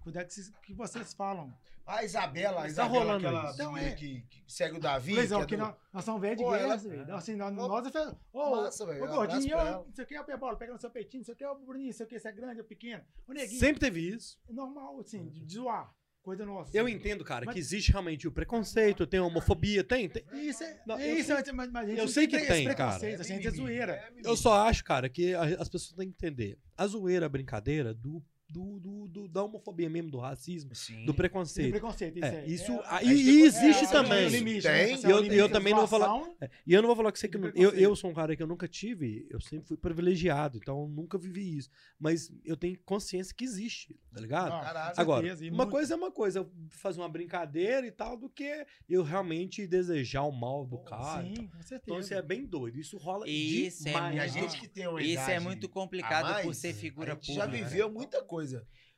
[0.04, 1.54] Cuidado que vocês, que vocês falam.
[1.86, 3.54] A Isabela, a Tá Isabela, rolando aquela isso.
[3.56, 3.92] Então, é.
[3.92, 5.16] que, que segue o Davi.
[5.16, 7.16] Luizão, que é que do- nós, nós somos velhos de guerra, ela- velho.
[7.16, 9.04] Assim, nós, nós é Ô, Massa, velho.
[9.04, 9.72] ô, gordinho, ela.
[9.86, 11.54] não sei o que, ó, bola, pega no seu peitinho, não sei o que, ó,
[11.56, 13.04] Bruninho, não sei o que, se é grande ou pequeno.
[13.28, 14.40] Ô, neguinho, Sempre teve isso.
[14.50, 15.94] é normal, assim, de de zoar.
[16.22, 16.72] Coisa nossa.
[16.78, 16.96] Eu assim.
[16.96, 20.24] entendo, cara, Mas- que existe realmente o preconceito, tem a homofobia, tem, tem.
[20.32, 22.76] Isso é, Não, é eu isso, sei- mas, mas, a eu sei que tem, cara.
[22.92, 23.92] preconceito, assim, a gente é mimimi, zoeira.
[23.92, 24.10] é.
[24.24, 26.58] Eu só acho, cara, que a- as pessoas têm que entender.
[26.78, 28.24] A zoeira, a brincadeira do,
[28.54, 31.00] do, do- do- da homofobia mesmo, do racismo, Sim.
[31.02, 31.72] do Tem preconceito.
[31.72, 32.46] preconceito, isso É, é.
[32.48, 34.26] isso, é, a gente e tem- existe é, também.
[34.28, 34.72] o limite, Tem.
[34.72, 34.90] né?
[35.02, 36.30] E é o eu- limite eu também não vou falar-.
[36.40, 38.14] É, E eu não vou falar que você que eu, Do não- eu, sou um
[38.14, 41.70] cara que eu nunca tive, eu sempre fui privilegiado, então eu nunca vivi isso.
[42.00, 44.50] Mas eu tenho consciência que existe, tá ligado?
[44.52, 44.94] Não, Caralho.
[44.98, 45.72] Agora, certeza, e uma muito.
[45.72, 50.24] coisa é uma coisa, eu fazer uma brincadeira e tal, do que eu realmente desejar
[50.24, 51.24] o mal do cara.
[51.24, 51.82] Sim, com certeza.
[51.86, 52.78] Então isso é bem doido.
[52.80, 54.16] Isso rola Isso é demais.
[54.16, 57.16] E a gente que tem uma Isso é muito complicado por mais, ser figura a
[57.16, 57.46] gente pública.
[57.46, 58.43] já viveu muita coisa.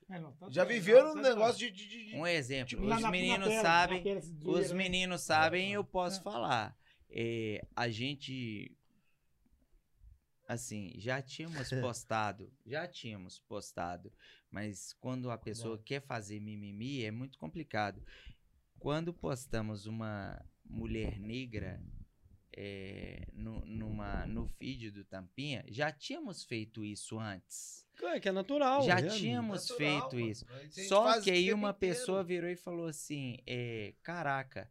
[0.10, 1.88] É, não, tá- Já tá- viveu tá- tá- negócio de...
[1.88, 4.62] de, de- Um exemplo, Tipo, os na- na meninos tela, sabem, na tela, essa zoeira,
[4.62, 4.78] os né?
[4.78, 6.24] meninos sabem, eu posso É.
[6.24, 6.78] falar.
[7.10, 8.72] É, a gente
[10.48, 14.12] assim, já tínhamos postado, já tínhamos postado,
[14.52, 18.02] mas quando a pessoa quer fazer mimimi é muito complicado.
[18.78, 21.82] Quando postamos uma mulher negra
[22.56, 27.86] é, no, numa, no feed do Tampinha, já tínhamos feito isso antes.
[28.02, 28.82] É que é natural.
[28.84, 30.32] Já é, tínhamos natural, feito mano.
[30.32, 30.46] isso.
[30.88, 31.96] Só que aí uma inteiro.
[31.96, 34.70] pessoa virou e falou assim: é, Caraca,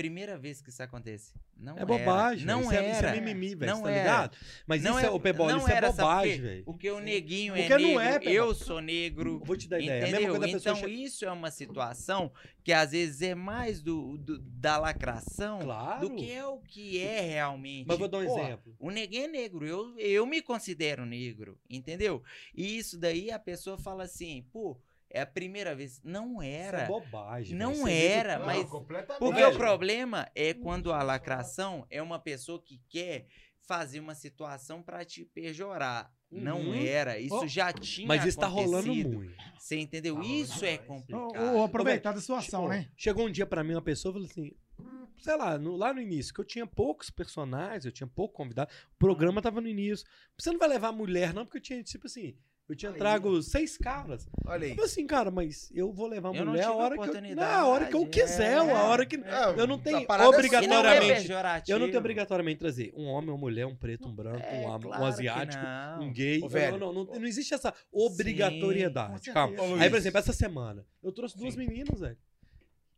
[0.00, 1.34] primeira vez que isso acontece.
[1.56, 1.86] Não É era.
[1.86, 2.46] bobagem.
[2.46, 2.70] Não velho.
[2.70, 3.16] isso é, isso era.
[3.16, 3.72] é mimimi, velho.
[3.72, 3.98] Não tá era.
[4.00, 4.36] ligado?
[4.66, 6.64] Mas não isso é, o Pebola, não isso é era, bobagem, velho.
[6.64, 8.34] Porque o neguinho Porque é não negro, é, Pebola.
[8.36, 9.30] eu sou negro.
[9.40, 9.92] Eu Vou te dar ideia.
[9.92, 10.40] É a mesma Entendeu?
[10.40, 12.32] pessoa Então, che- isso é uma situação
[12.64, 16.08] que às vezes é mais do, do- da lacração Claro.
[16.08, 17.86] do que é o que é realmente.
[17.86, 18.74] Mas vou dar um Pô, exemplo.
[18.78, 22.22] O neguinho é negro, eu, eu me considero negro, entendeu?
[22.54, 24.78] E isso daí a pessoa fala assim, pô,
[25.10, 26.00] é a primeira vez.
[26.02, 26.78] Não era.
[26.78, 27.56] Isso é bobagem.
[27.56, 28.70] Não é era, Não, mas-.
[29.18, 33.26] Porque o problema é quando a lacração é uma pessoa que quer
[33.66, 36.12] fazer uma situação pra te pejorar.
[36.30, 36.74] Não Uhum.
[36.74, 39.34] era, isso Oh, já tinha Mas isso tá rolando muito.
[39.58, 40.14] Você entendeu?
[40.14, 41.36] Rolando isso é complicado.
[41.56, 42.88] Ou, aproveitar da situação, Pô, né?
[42.96, 45.92] Chegou um dia pra mim uma pessoa e falou assim, "Hum, sei lá, no- lá
[45.92, 49.66] no início, que eu tinha poucos personagens, eu tinha pouco convidado, o programa tava no
[49.68, 50.06] início.
[50.38, 52.36] Você não vai levar mulher não, porque eu tinha, tipo assim,
[52.70, 54.28] eu tinha Aí, trago seis caras.
[54.46, 54.70] Olha aí.
[54.70, 57.02] Eu falei assim, cara, mas eu vou levar Eu não mulher a hora que eu,
[57.02, 58.58] oportunidade, não, a hora que eu quiser, é.
[58.58, 59.16] a hora que...
[59.16, 61.68] É, Eu não tenho a parada é não é obrigatoriamente-.
[61.68, 64.72] Eu não tenho obrigatoriamente trazer um homem, uma mulher, um preto, um branco, É, um,
[64.72, 65.64] um claro que asiático,
[66.00, 66.40] um gay.
[66.44, 66.78] Ô, velho.
[66.78, 69.24] Não, não, não, não existe essa obrigatoriedade.
[69.24, 69.34] certeza.
[69.34, 69.82] Calma.
[69.82, 71.66] Aí, por exemplo, essa semana, eu trouxe duas Sim.
[71.66, 72.18] meninas, velho.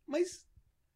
[0.07, 0.45] Mas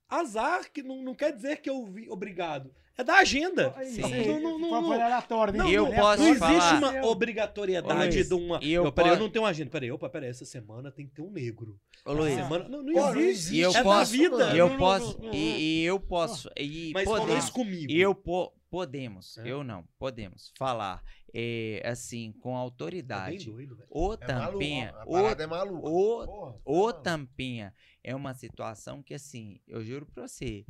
[0.09, 2.73] azar que não, não quer dizer que eu vi obrigado.
[2.99, 3.75] É da agenda.
[3.85, 4.03] Sim.
[4.05, 4.87] aí, Não, não, não, não.
[4.89, 5.53] foi aleatório?
[5.53, 8.59] Não, Eu não, posso não existe falar- uma obrigatoriedade Luiz, de uma.
[8.63, 9.71] eu Eu, peraí, eu não tenho agenda.
[9.71, 11.79] Peraí, opa, peraí, essa semana tem que ter um negro.
[12.07, 12.69] Ô, Luiz, Essa semana.
[12.71, 13.55] Não, não Pô, existe.
[13.57, 14.55] e eu é posso, da vida.
[14.55, 17.93] e eu posso, e, e eu posso, e Mas podemos, isso comigo.
[17.93, 19.47] eu po- podemos, É.
[19.47, 21.03] eu não, podemos falar,
[21.35, 23.51] é, assim, com Tá bem autoridade.
[23.51, 23.89] doido, velho.
[23.91, 25.89] O É maluco, tampinha, a o, é maluca.
[25.89, 27.03] o, Porra, tá o maluco.
[27.03, 27.75] tampinha
[28.07, 30.65] é uma situação que, assim, eu juro pra você,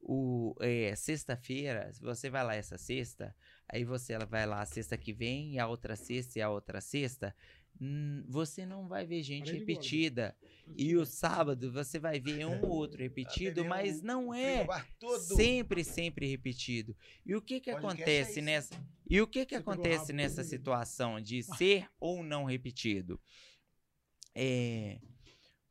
[0.00, 3.32] o é, sexta-feira, se você vai lá essa sexta,
[3.68, 6.80] aí você vai lá a sexta que vem, e a outra sexta e a outra
[6.80, 7.32] sexta,
[7.80, 9.60] hum, você não vai ver gente de gordo.
[9.60, 10.36] repetida.
[10.76, 14.66] E o sábado você vai ver um ou outro repetido, mas não é
[15.36, 16.96] sempre, sempre repetido.
[17.24, 18.74] E o que que é acontece nessa
[19.08, 23.20] E o que que acontece nessa situação de ser ou não repetido?
[24.34, 24.98] É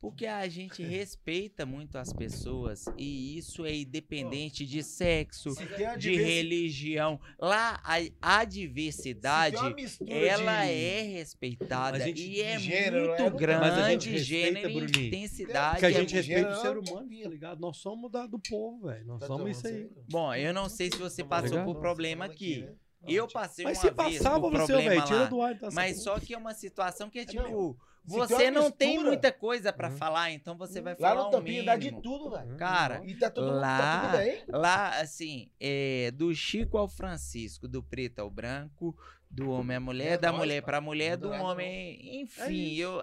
[0.00, 5.50] porque a gente respeita muito as pessoas e isso é independente de sexo,
[5.98, 7.20] de religião.
[7.38, 7.96] Lá a,
[8.40, 14.08] a diversidade ela de- é respeitada gente- e é gênero, muito é, grande, a gente
[14.10, 15.06] respeita, gênero e Bruninho.
[15.08, 15.70] intensidade.
[15.72, 17.60] Porque a é gente muito- respeita o ser humano, tá ligado?
[17.60, 19.04] Nós somos da- do povo, velho.
[19.06, 19.88] Nós Tá somos isso aí.
[20.10, 21.64] Bom, eu não sei se você Tá passou ligado?
[21.66, 22.60] por problema aqui.
[22.60, 22.72] né?
[23.08, 25.24] Eu passei Mas uma se vez passava por você, problema velho, tira lá.
[25.26, 25.58] do ar.
[25.58, 28.88] Tá Mas só que é uma situação que é É, tipo, você tem não tem
[28.90, 29.96] mistura- muita coisa pra Uhum.
[29.96, 32.02] falar, então você vai Lá falar no o Tampinha dá de mínimo.
[32.02, 32.56] tudo, velho.
[32.56, 34.44] Cara, E tá todo mundo, lá- tá tudo bem.
[34.48, 38.96] Lá, assim, é, do Chico ao Francisco, do preto ao branco,
[39.30, 40.66] do homem à mulher, É da nóis, mulher pai.
[40.66, 42.20] pra mulher, do homem.
[42.22, 43.02] Enfim, eu.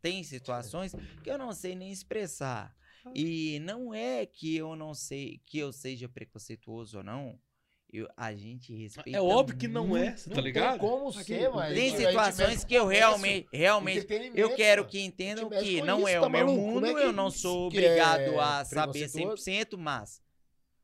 [0.00, 0.94] Tem situações
[1.24, 2.74] que eu não sei nem expressar.
[3.14, 7.38] E não é que eu não sei que eu seja preconceituoso ou não.
[7.90, 9.16] Eu, a gente respeita.
[9.18, 10.78] É óbvio que não é, você Não tá ligado?
[10.78, 11.74] tem como Aqui, ser, mano.
[11.74, 16.08] Tem situações que eu realmente, realmente eu quero que entendam mexe que com não isso,
[16.08, 16.62] é tá o meu maluco?
[16.66, 19.42] mundo, é que- eu não sou que obrigado é a saber preconceituoso?
[19.42, 20.22] 100%, mas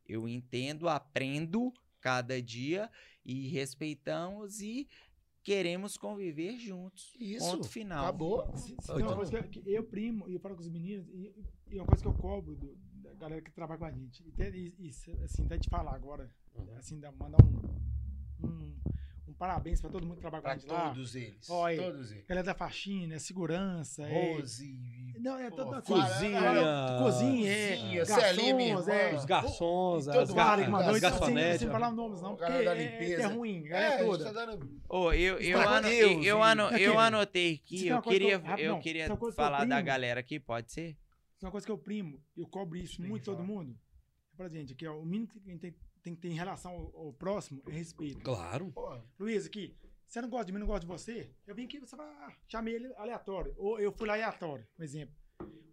[0.08, 2.90] eu entendo, aprendo cada dia
[3.22, 4.88] e respeitamos e
[5.42, 7.12] queremos conviver juntos.
[7.20, 8.04] Isso, Ponto final.
[8.04, 8.50] Acabou.
[8.56, 11.06] Se- se tem uma coisa que, que eu primo, e eu falo com os meninos,
[11.10, 11.34] e,
[11.70, 14.22] e uma coisa que eu cobro do- da galera que trabalha com a gente.
[14.26, 14.88] E, até- e- e
[15.22, 16.30] assim, até te falar agora.
[16.78, 18.74] Assim, dá- mandar um, um,
[19.28, 20.88] um parabéns pra todo mundo que trabalha com a Pra gente lá.
[20.90, 21.50] todos eles.
[21.50, 21.76] Ó, aí.
[21.76, 22.26] Todos eles.
[22.26, 25.14] Galera da faxina, segurança, é, Rose.
[25.18, 26.40] Não, é toda cozinha,
[26.98, 31.60] cozinha, é, cozinha, garçons, é, Os garçons, as, que garçonetes.
[31.60, 33.22] sem falar nomes, não, O porque cara da é, é, limpeza.
[33.22, 34.32] é ruim, É, galera a gente toda.
[34.32, 34.80] dando...
[34.88, 39.16] Ô, eu, eu, ano- Deus, eu, ano- eu anotei aqui, eu que queria, eu- queria
[39.16, 40.90] que falar da galera aqui, pode ser?
[41.36, 43.74] Isso é uma coisa que eu primo, eu cobro isso que muito todo mundo.
[44.36, 45.74] Pra gente, aqui, ó, o mínimo que tem, tem,
[46.04, 48.20] tem que ter em relação ao, ao próximo é respeito.
[48.20, 48.70] Claro.
[48.70, 49.76] Pô, Luiz, aqui,
[50.06, 52.32] você não gosta de mim, não gosta de você, eu vim aqui, você vai, ah,
[52.46, 53.52] chamei ele aleatório.
[53.56, 55.14] Ou eu fui lá aleatório, por exemplo.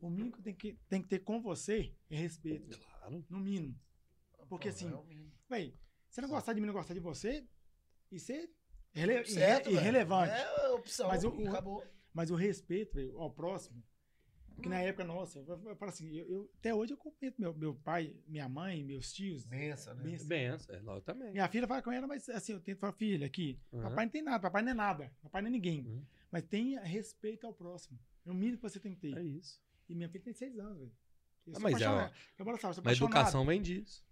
[0.01, 3.23] O mínimo que tem que, tem que ter com você é respeito, Claro.
[3.29, 3.79] no mínimo.
[4.49, 5.31] Porque pô, assim, é o mínimo.
[5.47, 5.77] Véi,
[6.09, 7.45] você não gostar de mim, não gostar de você,
[8.11, 8.47] isso é
[8.95, 9.71] irre- velho.
[9.71, 10.31] irrelevante.
[10.33, 11.07] É a opção.
[11.07, 11.85] Mas o- e o- acabou.
[12.13, 13.81] Mas o respeito véio, ao próximo,
[14.61, 17.53] que na época nossa, eu, eu, falo assim, eu, eu- até hoje eu cumprimento meu,
[17.53, 19.43] meu pai, minha mãe, meus tios.
[19.45, 20.03] Benção, né?
[20.03, 20.27] benção.
[20.27, 21.31] Benção, é, nós também.
[21.31, 23.81] Minha filha fala com ela, mas assim, eu tento falar, filha, aqui, Uhum.
[23.81, 25.85] papai não tem nada, papai não é nada, papai não é ninguém.
[25.85, 26.03] Uhum.
[26.31, 27.99] Mas tenha respeito ao próximo.
[28.25, 29.17] É o mínimo que você tem que ter.
[29.17, 29.59] É isso.
[29.89, 30.91] E minha filha tem seis anos, velho.
[31.55, 32.13] Ah, mas é, apaixonado.
[32.37, 34.03] Eu falo, sabe, educação vem disso.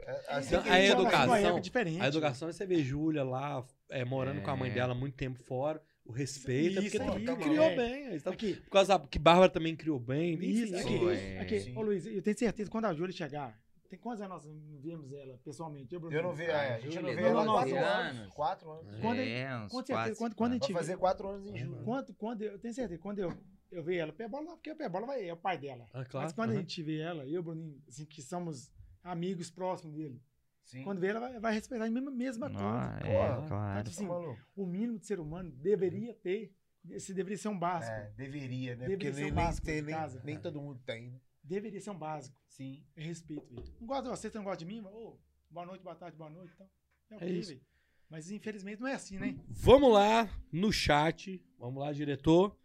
[0.00, 2.00] É, assim Então, a educação- uma época diferente.
[2.00, 4.74] A educação é você ver Júlia lá, é, morando com a mãe É.
[4.74, 5.80] dela muito tempo fora.
[6.04, 7.76] O respeito é Isso porque aí, tá criou bom.
[7.76, 8.06] bem.
[8.08, 10.34] aí tá- Aqui, Por causa da- que Bárbara também criou bem.
[10.42, 11.08] isso, é aqui, isso.
[11.10, 11.38] é.
[11.40, 11.60] aqui.
[11.60, 11.76] Sim.
[11.76, 13.56] Ô Luiz, eu tenho certeza que quando a Júlia chegar,
[13.88, 15.96] tem quantos anos nós não vimos ela pessoalmente?
[15.96, 16.14] Bruno?
[16.14, 18.34] Eu não vi, é, a gente não Júlia, vê ela quatro anos.
[18.34, 19.00] Quatro anos.
[19.00, 21.84] Quando- é, uns certeza, quatro, quando, quando a Vai gente fazer quatro anos em julho.
[21.84, 23.32] Quando, quando eu, eu tenho certeza, quando eu,
[23.70, 25.86] eu ver ela, Pebola, porque o Pebola vai, é o pai dela.
[25.94, 26.26] Ah, claro.
[26.26, 26.58] Mas quando aham.
[26.58, 28.72] a gente vê ela, eu e o Bruninho, assim, que somos
[29.04, 30.20] amigos próximos dele,
[30.64, 30.84] Sim.
[30.84, 33.14] quando vê ela, vai, vai respeitar a mesma, mesma Ah, coisa.
[33.14, 33.84] é, claro.
[33.84, 34.40] Tá Assim, maluco?
[34.56, 36.54] O mínimo de ser humano deveria ter,
[36.90, 37.92] esse deveria ser um básico.
[37.94, 38.86] É, deveria, né?
[38.86, 40.22] Deveria Porque ser nem, um básico tem, nem, casa.
[40.24, 41.20] nem todo mundo tem, né?
[41.42, 42.36] Deveria ser um básico.
[42.48, 42.84] Sim.
[42.96, 43.74] É respeito, velho.
[43.80, 44.80] Não gosta de você, você não gosta de mim?
[44.86, 45.18] Ô,
[45.50, 46.52] boa noite, boa tarde, boa noite.
[46.54, 46.68] Então,
[47.10, 47.48] é É ok, isso.
[47.50, 47.62] velho.
[48.08, 49.34] Mas infelizmente não é assim, né?
[49.48, 51.42] Vamos lá no chat.
[51.58, 52.56] Vamos lá, diretor.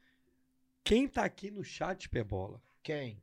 [0.84, 2.62] Quem tá aqui no chat, Pebola?
[2.84, 3.22] Quem?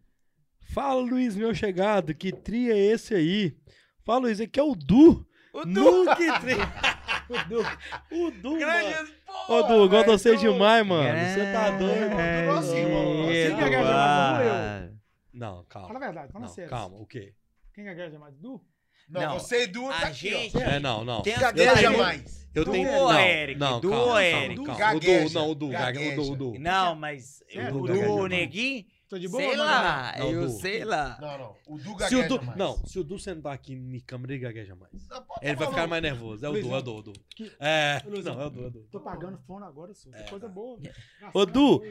[0.73, 2.15] Fala, Luiz, meu chegado.
[2.15, 3.57] Que tria é esse aí?
[4.05, 5.27] Fala, Luiz, aqui é o Du.
[5.53, 6.55] O Nunca tri...
[7.27, 7.61] O Du,
[8.27, 8.59] O Du, mano.
[8.59, 9.13] Grande
[9.49, 10.39] Ô, Du, gosto de você Du.
[10.41, 11.19] demais, mano.
[11.19, 12.21] Você tá doido.
[12.21, 13.27] É, Do nosso irmão.
[13.27, 13.65] Você Eduardo.
[13.65, 14.91] quer ganhar mais
[15.33, 15.89] Não, calma.
[15.89, 16.71] fala a verdade, fala sério.
[16.71, 17.33] calma, o quê?
[17.75, 18.37] Quem gagueja mais?
[18.37, 18.61] Du?
[19.09, 20.61] Não, Não, você e Du a tá aqui, gente- ó.
[20.61, 21.23] É, não, não.
[21.23, 22.47] Tem Gagueja mais.
[22.55, 22.89] Eu Du tenho.
[22.93, 23.59] ou não, Eric?
[23.61, 24.65] Não, Du calma, ou Eric?
[24.65, 24.95] calma.
[24.97, 26.37] O Du, não, o Du, o Du, o.
[26.37, 26.59] Du.
[26.59, 27.43] Não, mas
[27.73, 28.29] o Du o.
[28.29, 29.43] Neguinho, Tô de boa?
[29.43, 29.63] Sei mano?
[29.65, 30.53] lá, Não, eu Du.
[30.61, 31.19] sei lá.
[31.21, 31.57] Não, não.
[31.67, 32.59] O Du Se o gagueja Du, mais.
[32.59, 34.93] não, se o Du sentar aqui em câmera, ele gagueja mais.
[35.09, 36.45] Não, Ele vai ficar mais nervoso.
[36.45, 37.13] É o Du, é o Du, é o Du.
[37.37, 38.81] Que- É, não, é o Du, é o Du.
[38.91, 40.11] Tô pagando fone agora, só.
[40.13, 40.79] É, coisa boa.
[41.33, 41.83] Ô, Du,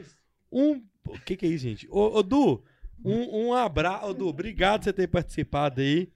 [0.52, 0.84] Um.
[1.08, 1.88] O que, que é isso, gente?
[1.90, 2.62] Ô, ô Du,
[3.04, 4.06] um, um abraço.
[4.06, 6.12] Ô, Du, obrigado por você ter participado aí.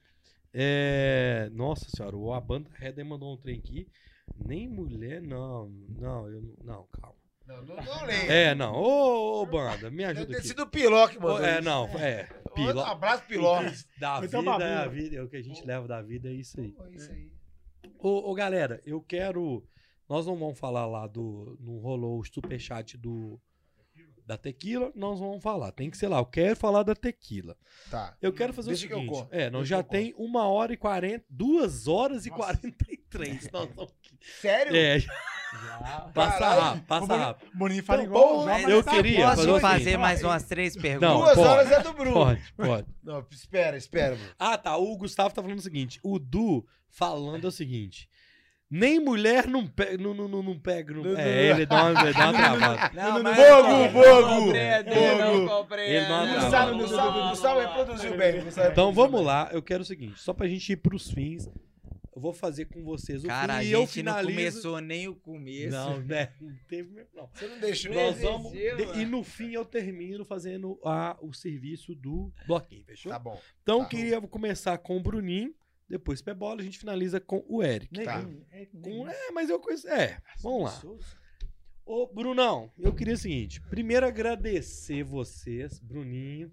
[0.53, 3.87] É, Nossa senhora, o a banda Redder mandou um trem aqui.
[4.45, 5.69] Nem mulher, não.
[5.99, 6.53] Não, eu não.
[6.63, 7.18] Não, calma.
[7.49, 8.09] Não, não.
[8.09, 8.73] É, não.
[8.75, 10.47] Ô, ô, banda, me Deve ajuda ter aqui.
[10.47, 11.63] sido o Piló que Ô, mandou É, isso.
[11.63, 12.29] não, é.
[12.45, 12.79] Outro Pilo...
[12.81, 13.59] abraço, Piló.
[13.99, 15.15] Da Então, vida, é a vida.
[15.17, 16.71] É o que a gente leva da vida, é isso aí.
[16.71, 17.31] Pô, isso aí.
[17.97, 19.65] Ô, ô, galera, eu quero.
[20.07, 21.57] Nós não vamos falar lá do.
[21.59, 23.39] Não rolou o superchat do.
[24.25, 25.71] Da tequila, nós vamos falar.
[25.71, 26.19] Tem que ser lá.
[26.19, 27.57] Eu quero falar da tequila.
[27.89, 28.15] Tá.
[28.21, 29.13] Eu quero fazer Deixa o que eu seguinte.
[29.21, 29.33] conto.
[29.33, 31.25] É, nós Deixa já eu tem uma hora e quarenta.
[31.27, 33.49] Duas horas e quarenta e três.
[34.39, 34.75] Sério?
[34.75, 34.99] É,
[36.13, 36.61] passa Caralho.
[36.61, 37.51] rápido, passa rápido.
[37.53, 38.37] Boninho fala Então, igual.
[38.39, 39.23] bom, Mas João, eu tá queria bom.
[39.35, 39.97] fazer Posso fazer seguinte.
[39.97, 41.09] mais umas três Não, perguntas?
[41.19, 41.47] Duas pode.
[41.47, 42.13] horas é do Bruno.
[42.13, 42.87] Pode, pode.
[43.03, 44.31] Não, espera, espera, Bruno.
[44.37, 44.77] Ah, tá.
[44.77, 48.07] O Gustavo tá falando o seguinte: o Du falando é o seguinte.
[48.71, 49.97] Nem mulher não pega.
[49.97, 50.93] Não, não, não, não pega.
[50.93, 51.55] Não, Não, é, não.
[51.55, 52.91] ele dá uma, ele dá uma travada.
[52.93, 54.45] Não, Bogo, não, bogo, bogo.
[54.45, 54.55] não.
[54.55, 56.69] Ele não Tá
[57.31, 57.67] Gustavo, bom.
[57.67, 58.43] reproduziu bem.
[58.71, 59.49] Então vamos lá.
[59.51, 61.49] Eu quero o seguinte: só pra gente ir pros fins,
[62.19, 64.37] eu vou fazer com vocês o Cara, a fim e eu gente não finalizo.
[64.37, 65.69] começou nem o começo.
[65.71, 66.33] Não, né?
[66.41, 67.29] Não teve mesmo, não.
[67.33, 67.93] Você não deixou.
[67.93, 68.53] Nós Desistiu, vamos.
[68.53, 69.01] mano.
[69.01, 73.09] E no fim eu termino fazendo a, o serviço do bloquinho, fechou?
[73.09, 73.41] Tá bom.
[73.63, 73.85] Então tá.
[73.85, 75.55] eu queria começar com o Bruninho,
[75.87, 77.97] depois Pebola, a gente finaliza com o Eric.
[77.97, 79.87] Neguinho, é, Com- é, mas eu conheço.
[79.87, 80.81] É, vamos lá.
[81.85, 86.51] Ô, Brunão, eu queria o seguinte: primeiro agradecer vocês, Bruninho.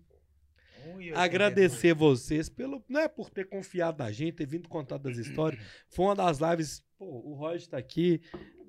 [1.15, 2.83] Agradecer vocês pelo.
[2.89, 5.61] Não é por ter confiado na gente, ter vindo contar das histórias.
[5.89, 6.83] Foi uma das lives.
[6.99, 8.21] Pô, o Roger tá aqui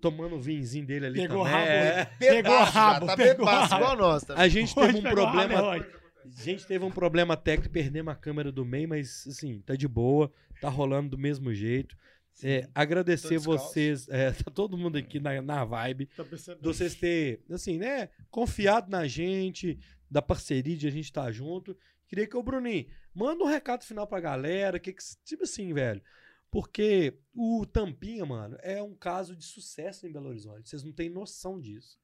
[0.01, 1.53] tomando o vinzinho dele ali Pegou também.
[1.53, 2.05] rabo, É.
[2.19, 3.75] Pegou já, rabo, Tá pegou rabo.
[3.75, 4.23] igual nós.
[4.23, 4.35] Tá?
[4.37, 5.71] A gente teve um rabo, problema.
[5.75, 9.87] A gente teve um problema técnico, perdemos a câmera do meio, mas assim, tá de
[9.87, 11.95] boa, tá rolando do mesmo jeito.
[12.43, 16.23] É, agradecer vocês, é, tá todo mundo aqui na, na vibe, Tá
[16.61, 19.79] vocês ter, assim, né, confiado na gente,
[20.11, 21.75] da parceria de a gente estar junto.
[22.07, 26.01] Queria que o Bruninho manda um recado final pra galera, que, que tipo assim, velho,
[26.49, 30.69] porque o Tampinha, mano, é um caso de sucesso em Belo Horizonte.
[30.69, 31.99] Vocês não têm noção disso.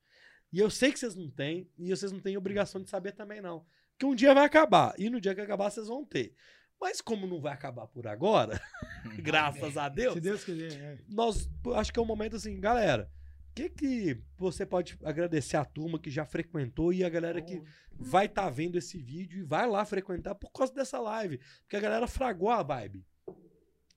[0.52, 3.42] E eu sei que vocês não têm, e vocês não têm obrigação de saber também,
[3.42, 3.66] não.
[3.98, 6.36] Que um dia vai acabar, e no dia que acabar vocês vão ter.
[6.80, 8.62] Mas como não vai acabar por agora,
[9.24, 10.74] graças a Deus, Se Deus quiser.
[10.74, 10.98] é.
[11.08, 13.10] nós acho que é um momento assim, galera.
[13.54, 17.62] O que que você pode agradecer a turma que já frequentou e a galera que
[17.92, 21.40] vai estar vendo esse vídeo e vai lá frequentar por causa dessa live?
[21.62, 23.06] Porque a galera fragou a vibe.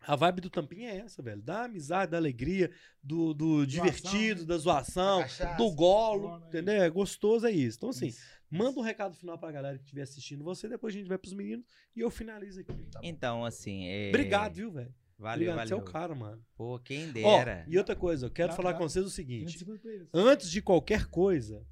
[0.03, 1.41] A vibe do Tampinha é essa, velho.
[1.41, 2.71] Da amizade, da alegria,
[3.03, 5.57] do, do divertido, da zoação, Cachaça.
[5.57, 6.83] do golo, Golo, entendeu?
[6.83, 7.79] É gostoso, é isso.
[7.79, 8.13] Então, assim,
[8.51, 11.33] manda um recado final pra galera que estiver assistindo você, depois a gente vai pros
[11.33, 11.65] meninos
[11.97, 12.87] e eu finalizo aqui.
[13.03, 13.87] Então, assim.
[13.87, 14.11] É...
[14.11, 14.95] Obrigado, viu, velho?
[15.19, 15.89] Valeu, Obrigado, você é valeu.
[15.89, 16.45] o cara, mano.
[16.55, 17.65] Pô, quem Ó, dera.
[17.69, 19.67] e outra coisa, eu quero falar com vocês o 30 seguinte.
[20.13, 21.67] Antes de qualquer coisa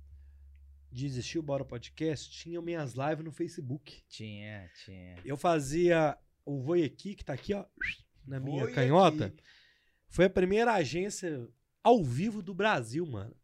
[0.91, 4.03] de existir o Bora Podcast, tinha minhas lives no Facebook.
[4.09, 5.17] Tinha, tinha.
[5.25, 7.65] Eu fazia o Voi Aqui, que tá aqui, ó,
[8.27, 9.27] na minha canhota.
[9.27, 9.43] aqui.
[10.09, 11.47] Foi a primeira agência
[11.83, 13.37] ao vivo do Brasil, mano.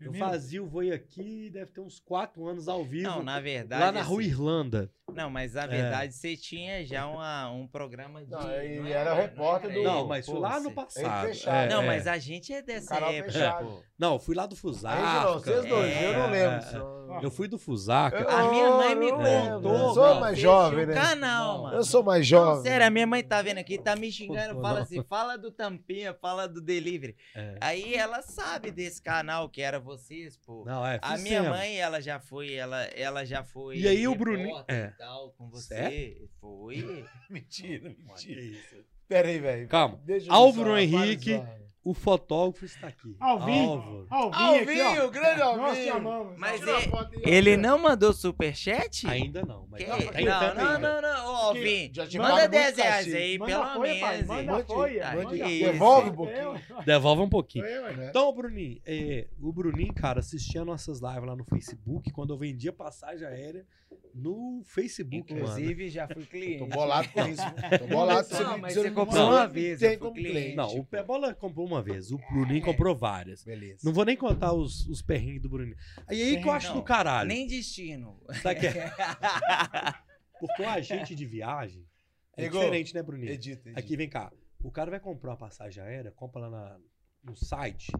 [0.00, 3.08] Eu fazia o Voi Aqui, deve ter uns quatro anos ao vivo.
[3.08, 3.82] Não, na verdade.
[3.82, 4.90] lá na Rua assim, Irlanda.
[5.12, 8.30] Não, mas na verdade você tinha já uma, um programa de.
[8.30, 11.26] Não, ele é- era o repórter do- Não, mas pô, foi lá no passado.
[11.26, 11.54] fechado.
[11.56, 11.86] É, Não, é.
[11.86, 13.82] mas a gente é dessa época, fechado.
[13.98, 15.32] Não, eu fui lá do não, Fusarca.
[15.32, 16.97] vocês dois, eu não É, lembro.
[17.22, 18.18] Eu fui do Fusarca.
[18.18, 19.18] Eu- A minha mãe me não
[19.56, 19.72] contou.
[19.72, 20.94] Eu sou mano, mais jovem, né?
[20.94, 21.76] canal, mano.
[21.76, 22.62] Eu sou mais Não, jovem.
[22.62, 24.82] sério, a minha mãe tá vendo aqui, tá me xingando, Pô, fala não.
[24.82, 27.16] assim, fala do Tampinha, fala do Delivery.
[27.34, 27.56] É.
[27.60, 30.64] Aí ela sabe desse canal que era vocês, pô.
[30.66, 31.58] Não, é, A minha sempre.
[31.58, 33.78] mãe, ela já foi, ela, ela já foi.
[33.78, 34.88] E aí o Bruninho- e é.
[34.98, 35.74] tal, com você.
[35.74, 36.28] Sério?
[36.40, 37.04] Foi.
[37.30, 38.40] Mentira, mentira.
[38.40, 38.76] isso.
[39.08, 39.66] Pera aí, velho.
[39.68, 39.98] Calma.
[40.28, 41.42] Álvaro Henrique.
[41.88, 43.16] O fotógrafo está aqui.
[43.18, 44.06] Alvinho.
[44.10, 44.34] Álvaro.
[44.34, 44.86] Alvinho aqui, ó.
[44.88, 45.96] Alvinho, grande Nós te Alvinho.
[45.96, 46.38] amamos.
[46.38, 47.68] Mas Tira uma ele- aí, Ele Alvinho.
[47.68, 49.06] não mandou superchat?
[49.06, 49.90] Ainda não, mas Que?
[50.26, 53.16] tá- não, não, não, não, Ô, Alvin, Já te manda pago 10 muito reais cachê.
[53.16, 54.26] aí, Manda pelo apoio, pai, menos.
[54.28, 55.64] manda Tá manda isso.
[55.72, 56.84] Devolve um É, pouquinho.
[56.84, 57.64] Devolve um pouquinho.
[57.64, 58.06] É, né?
[58.10, 62.72] Então, Bruninho, é, o Bruninho, cara, assistia nossas lives lá no Facebook, quando eu vendia
[62.72, 63.64] passagem aérea
[64.18, 65.44] no Facebook, mano.
[65.46, 66.58] Inclusive, já fui cliente.
[66.58, 67.42] Tô bolado com isso.
[67.78, 68.56] Tô bolado com Não, você.
[68.60, 70.32] mas você não- comprou não uma vez, Tem eu fui como cliente.
[70.32, 70.56] cliente.
[70.56, 73.44] Não, o Pebola comprou uma vez, o Bruninho comprou várias.
[73.44, 73.78] Beleza.
[73.84, 75.76] Não vou nem contar os, os perrengues do Bruninho.
[76.06, 77.28] Aí, aí que eu acho Não, do caralho.
[77.28, 78.20] Nem destino.
[78.42, 78.92] Sabe que é?
[80.40, 81.84] Porque o agente de viagem
[82.36, 83.32] é diferente, né, Bruninho?
[83.32, 83.80] Edita, edita.
[83.80, 84.32] Aqui, vem cá.
[84.62, 86.78] O cara vai comprar uma passagem aérea, compra lá na-
[87.24, 87.90] no site,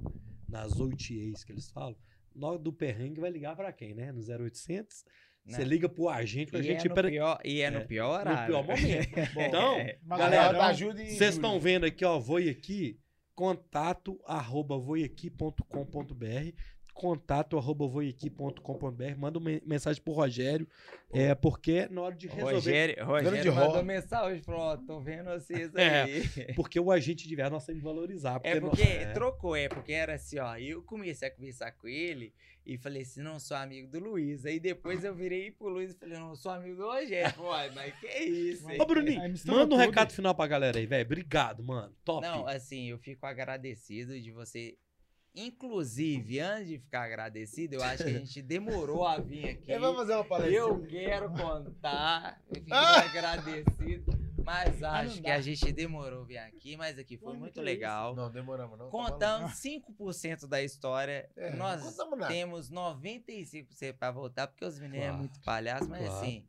[0.49, 1.97] nas OTAs que eles falam.
[2.41, 4.13] Hora do perrengue vai ligar pra quem, né?
[4.13, 5.05] No 0800
[5.49, 5.69] Você Não.
[5.69, 8.25] liga pro agente, o E agente é no pera- pior, e é É, no pior
[8.25, 8.47] no horário.
[8.47, 9.09] pior momento.
[9.39, 12.99] Então, Mas Galera, Galerão, ajuda e Vocês estão vendo aqui, ó, Voi aqui,
[13.35, 16.53] contato arroba voiaqui.com.br
[16.99, 20.67] contato arroba voiaqui.com.br manda uma mensagem pro Rogério,
[21.13, 23.83] é, porque na hora de resolver, Rogério, Rogério mandou Ró.
[23.83, 26.23] mensagem falou, ó, tô vendo vocês É, aí.
[26.57, 28.41] porque o agente de viagem nós temos que valorizar.
[28.43, 29.13] É não- porque é.
[29.13, 30.57] trocou, é porque era assim, ó.
[30.57, 32.35] Eu comecei a conversar com ele
[32.67, 34.45] e falei assim: não, sou amigo do Luiz.
[34.45, 37.33] Aí depois eu virei pro Luiz e falei: não, sou amigo do Rogério.
[37.35, 38.69] Pô, mas que isso?
[38.71, 38.79] hein?
[38.81, 39.77] Ô, Bruninho, manda um tudo.
[39.77, 41.05] recado final pra galera aí, velho.
[41.07, 41.95] Obrigado, mano.
[42.05, 42.27] Top.
[42.27, 44.77] Não, assim, eu fico agradecido de você.
[45.35, 49.71] Inclusive, antes de ficar agradecido, eu acho que a gente demorou a vir aqui.
[49.73, 50.55] Ele vai fazer uma palestra.
[50.55, 53.01] Eu quero contar, eu fico Ah!
[53.01, 54.13] agradecido,
[54.45, 58.15] mas acho não que a gente demorou vir aqui, mas aqui foi Ué, muito legal.
[58.17, 58.87] Não, demoramos, não.
[58.87, 61.29] tá Contamos 5% da história.
[61.37, 61.97] É, não Nós
[62.29, 66.17] temos 95% para voltar, porque os meninos é Claro, muito palhaço, mas claro.
[66.17, 66.45] assim,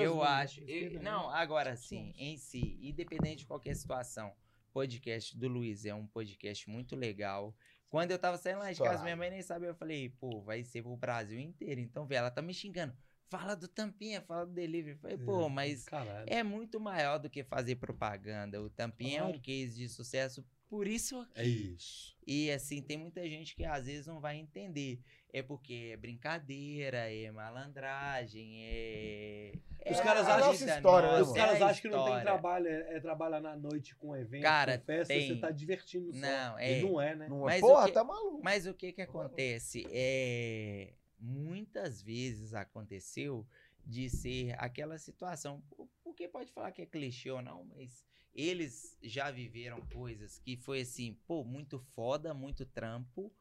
[0.00, 0.60] eu acho.
[0.62, 4.32] eu- não, agora sim, em si, independente de qualquer situação,
[4.72, 7.54] podcast do Luiz é um podcast muito legal.
[7.88, 10.62] Quando eu tava saindo lá de casa, minha mãe nem sabia, eu falei, pô, vai
[10.62, 11.80] ser pro Brasil inteiro.
[11.80, 12.94] Então, vê, ela tá me xingando.
[13.30, 14.94] Fala do Tampinha, fala do Delivery.
[14.96, 16.26] Eu falei, pô, mas Caralho.
[16.30, 18.60] é muito maior do que fazer propaganda.
[18.62, 19.42] O Tampinha é um Claro.
[19.42, 21.40] case de sucesso, por isso aqui.
[21.40, 22.16] É isso.
[22.26, 25.00] E assim, tem muita gente que às vezes não vai entender.
[25.32, 29.52] É porque é brincadeira, é malandragem, é.
[29.90, 32.04] Os é caras a acham- Nossa história, né, nossa, Os é caras acham que não
[32.06, 35.28] tem trabalho, é, é trabalhar na noite com evento, Cara, com festa, tem.
[35.28, 36.18] você tá divertindo só.
[36.20, 36.82] Não, E é.
[36.82, 37.28] não é, né?
[37.28, 38.40] Não, Mas porra, o que- tá maluco.
[38.42, 39.86] Mas o que que acontece?
[39.90, 43.46] É, muitas vezes aconteceu
[43.84, 48.04] de ser aquela situação, por- porque pode falar que é clichê ou não, mas
[48.38, 53.34] eles já viveram coisas que foi assim, pô, muito foda, muito trampo,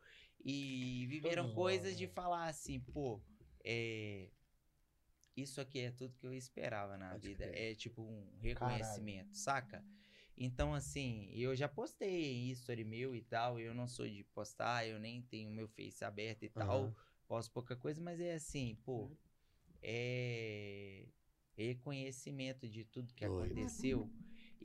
[0.43, 2.13] e viveram coisas de né?
[2.13, 3.21] falar assim, pô,
[3.63, 4.29] é,
[5.35, 7.45] isso aqui é tudo que eu esperava na Pode vida.
[7.45, 7.71] crer.
[7.71, 9.85] É tipo um reconhecimento, saca?
[10.35, 13.59] Então, assim, eu já postei em history meu e tal.
[13.59, 16.85] Eu não sou de postar, eu nem tenho meu Face aberto e tal.
[16.85, 16.95] Aham.
[17.27, 19.11] Posto pouca coisa, mas é assim, pô.
[19.81, 21.05] É
[21.57, 23.49] reconhecimento de tudo que Doido.
[23.49, 24.09] aconteceu.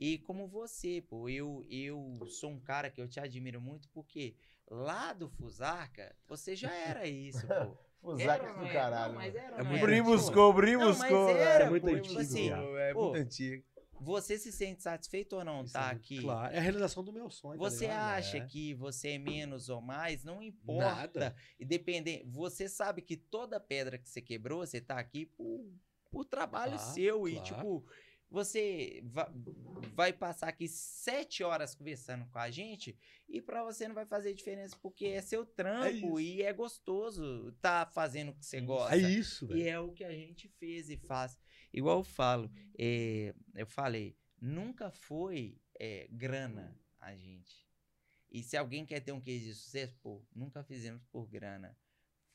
[0.05, 4.35] E como você, pô, eu, eu sou um cara que eu te admiro muito porque
[4.69, 7.77] lá do Fusarca, você já era isso, pô.
[8.03, 8.73] Fusaca Era, do é?
[8.73, 9.13] caralho.
[9.13, 9.45] Não, mas mano.
[9.45, 10.11] era, É muito Brim antigo.
[10.11, 11.29] buscou, o Brim Não, mas buscou.
[11.29, 12.77] era, É muito pô, antigo, tipo assim, viado.
[12.77, 13.63] É pô, muito antigo.
[14.01, 16.19] Você se sente satisfeito ou não Isso tá é aqui?
[16.21, 17.57] Claro, é a realização do meu sonho.
[17.61, 18.17] tá Você ligado?
[18.17, 18.45] acha É.
[18.45, 21.19] que você é menos ou mais, não importa.
[21.21, 21.35] Nada.
[21.57, 25.65] E dependendo, você sabe que toda pedra que você quebrou, você tá aqui por,
[26.11, 27.25] por trabalho Claro, seu.
[27.29, 27.45] E, claro.
[27.45, 27.85] tipo,
[28.33, 29.31] você va-
[29.95, 32.97] vai passar aqui sete horas conversando com a gente
[33.29, 36.19] e pra você não vai fazer diferença porque é seu trampo isso.
[36.19, 38.95] e é gostoso tá fazendo o que você gosta.
[38.95, 39.67] É isso, E velho.
[39.69, 41.37] é o que a gente fez e faz.
[41.71, 47.63] Igual eu falo, é, eu falei, nunca foi é, grana a gente.
[48.31, 51.77] E se alguém quer ter um case de sucesso, pô, nunca fizemos por grana.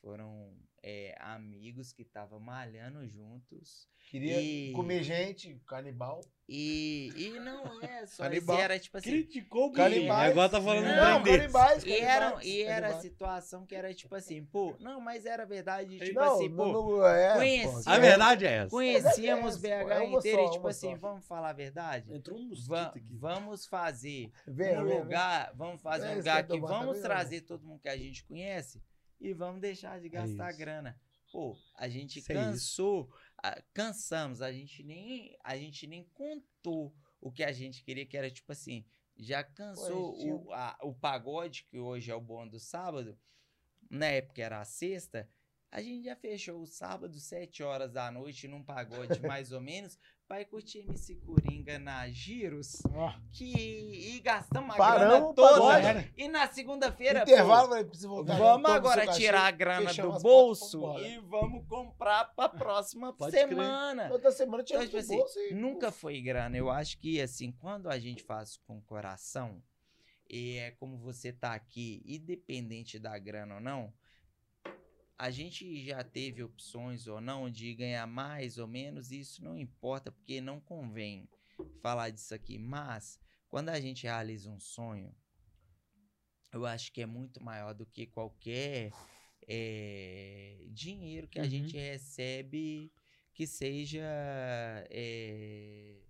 [0.01, 3.87] Foram é, amigos que estavam malhando juntos.
[4.09, 6.21] Queria E- comer gente, canibal.
[6.47, 9.11] E, e não é só isso, era tipo assim.
[9.11, 10.31] Criticou o Canibais.
[10.31, 11.37] Agora tá falando Não, um desse.
[11.37, 13.01] canibais, E era, canibais, e era a canibais.
[13.03, 16.73] situação que era tipo assim, pô, não, mas era verdade, tipo não, assim, pô, não,
[16.89, 18.69] não, é, conheci- pô, A é- verdade é essa.
[18.71, 20.97] conhecíamos é, BH é uma inteiro e tipo assim, só.
[20.97, 22.11] vamos falar a verdade?
[22.15, 23.03] Entrou um Va- aqui.
[23.11, 24.99] vamos fazer Vem, um vem, vem.
[25.03, 28.81] lugar, vamos fazer um lugar que vamos trazer todo mundo que a gente conhece
[29.19, 30.59] e vamos deixar de gastar isso.
[30.59, 30.99] grana.
[31.31, 37.31] Pô, a gente é cansou, a- cansamos, a gente nem a gente nem contou o
[37.31, 38.83] que a gente queria que era tipo assim,
[39.15, 43.19] já cansou tinha- o, a- o pagode que hoje é o bom do sábado,
[43.89, 45.29] na época era a sexta,
[45.71, 49.97] a gente já fechou o sábado, sete horas da noite, num pagode mais ou menos,
[50.27, 52.81] vai curtir MC Coringa na Giros,
[53.31, 53.45] que
[54.15, 55.51] e gastamos a Paramos grana o toda.
[55.53, 55.85] pagode.
[55.85, 56.09] Era.
[56.17, 58.37] E na segunda-feira, Intervalo, pô, vai precisar voltar.
[58.37, 63.31] vamos agora tirar a grana fechamos do bolso portas, e vamos comprar pra próxima Pode
[63.31, 63.47] crer.
[63.49, 64.09] semana.
[64.11, 66.55] Outra semana tinha Então, tipo assim, bolso e- nunca foi grana.
[66.57, 69.61] Eu acho que, assim, quando a gente faz com coração,
[70.29, 73.91] e é como você tá aqui, independente da grana ou não,
[75.19, 79.57] a gente já teve opções ou não de ganhar mais ou menos, e isso não
[79.57, 81.29] importa, porque não convém
[81.81, 82.57] falar disso aqui.
[82.57, 85.13] Mas, quando a gente realiza um sonho,
[86.53, 88.93] eu acho que é muito maior do que qualquer
[89.45, 91.49] eh, dinheiro que a Uhum.
[91.49, 92.89] gente recebe
[93.33, 94.01] que seja.
[94.89, 96.01] eh,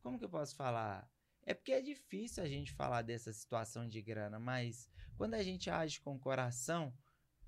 [0.00, 1.06] como que eu posso falar?
[1.42, 5.68] É porque é difícil a gente falar dessa situação de grana, mas quando a gente
[5.68, 6.94] age com o coração,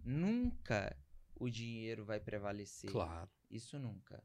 [0.04, 0.96] nunca
[1.36, 2.90] o dinheiro vai prevalecer.
[2.90, 3.30] Claro.
[3.50, 4.22] Isso nunca.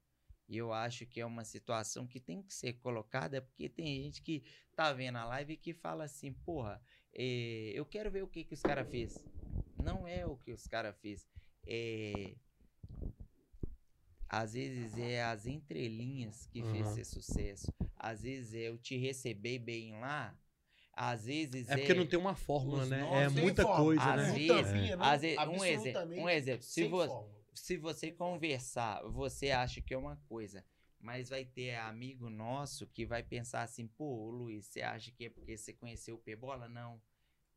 [0.48, 4.22] E eu acho que é uma situação que tem que ser colocada, porque tem gente
[4.22, 4.44] que
[4.76, 6.82] tá vendo a live e que fala assim, porra,
[7.14, 9.18] eh, eu quero ver o que, que os caras fez.
[9.82, 11.28] Não é o que os caras fez.
[11.66, 12.36] É...
[14.28, 16.96] Às vezes é as entrelinhas que fez Aham.
[16.96, 17.74] ser sucesso.
[17.96, 20.38] Às vezes é eu te receber bem lá.
[20.96, 21.78] Às vezes É é.
[21.78, 23.02] porque não tem uma fórmula, os né?
[23.24, 23.84] É muita fórmula.
[23.86, 24.34] coisa, Às né?
[24.34, 26.64] Vezes- não, às vezes- um, exemplo, um exemplo.
[26.64, 27.36] Se, vo- fórmula.
[27.54, 30.64] se você conversar, você acha que é uma coisa,
[31.00, 35.30] mas vai ter amigo nosso que vai pensar assim, pô, Luiz, você acha que é
[35.30, 36.70] porque você conheceu o Pebola?
[36.70, 37.02] Não.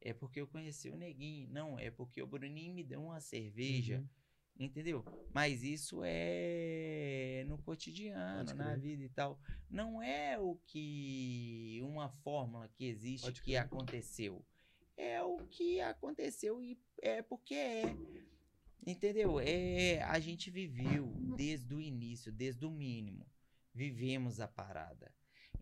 [0.00, 1.49] É porque eu conheci o Neguinho.
[1.50, 3.99] Não, é porque o Bruninho me deu uma cerveja.
[3.99, 4.08] Uhum.
[4.58, 5.04] Entendeu?
[5.32, 9.38] Mas isso é no cotidiano, na vida e tal.
[9.70, 14.44] Não é o que uma fórmula que existe que aconteceu.
[14.96, 17.84] É o que aconteceu e é porque é.
[18.84, 19.38] Entendeu?
[19.38, 21.06] É, a gente viveu
[21.36, 23.30] desde o início, desde o mínimo.
[23.72, 25.14] Vivemos a parada.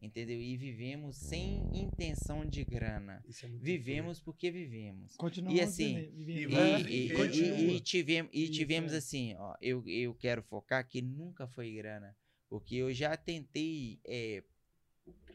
[0.06, 0.40] Entendeu?
[0.40, 3.22] E vivemos sem intenção de grana.
[3.26, 5.16] Isso é muito Vivemos porque vivemos.
[5.16, 8.96] Continuamos E assim, vivendo- e E, e- e- e tivemos, e tivemos é.
[8.96, 12.16] assim, ó, eu, eu quero focar que nunca foi grana.
[12.48, 14.42] Porque eu já tentei é,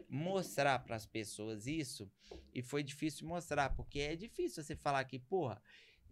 [0.10, 2.10] mostrar para as pessoas isso
[2.54, 5.62] e foi difícil mostrar, porque é difícil você falar que, porra,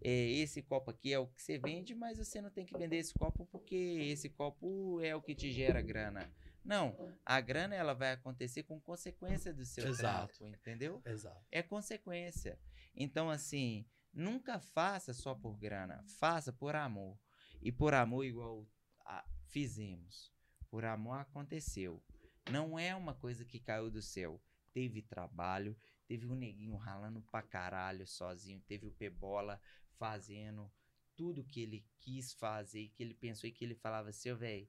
[0.02, 2.96] é, esse copo aqui é o que você vende, mas você não tem que vender
[2.96, 3.74] esse copo porque
[4.10, 6.30] esse copo é o que te gera grana.
[6.70, 10.38] Não, a grana ela vai acontecer com consequência do seu Exato.
[10.38, 11.02] trampo, entendeu?
[11.04, 11.44] Exato.
[11.50, 12.56] é consequência.
[12.94, 17.18] Então, assim, nunca faça só por grana, faça por amor.
[17.60, 18.64] E por amor, igual
[19.04, 20.32] a- fizemos.
[20.70, 22.00] Por amor aconteceu.
[22.48, 24.40] Não é uma coisa que caiu do céu.
[24.72, 25.76] Teve trabalho,
[26.06, 29.60] teve o neguinho ralando pra caralho sozinho, teve o Pebola
[29.98, 30.70] fazendo
[31.16, 34.66] tudo que ele quis fazer, que ele pensou e que ele falava assim, velho,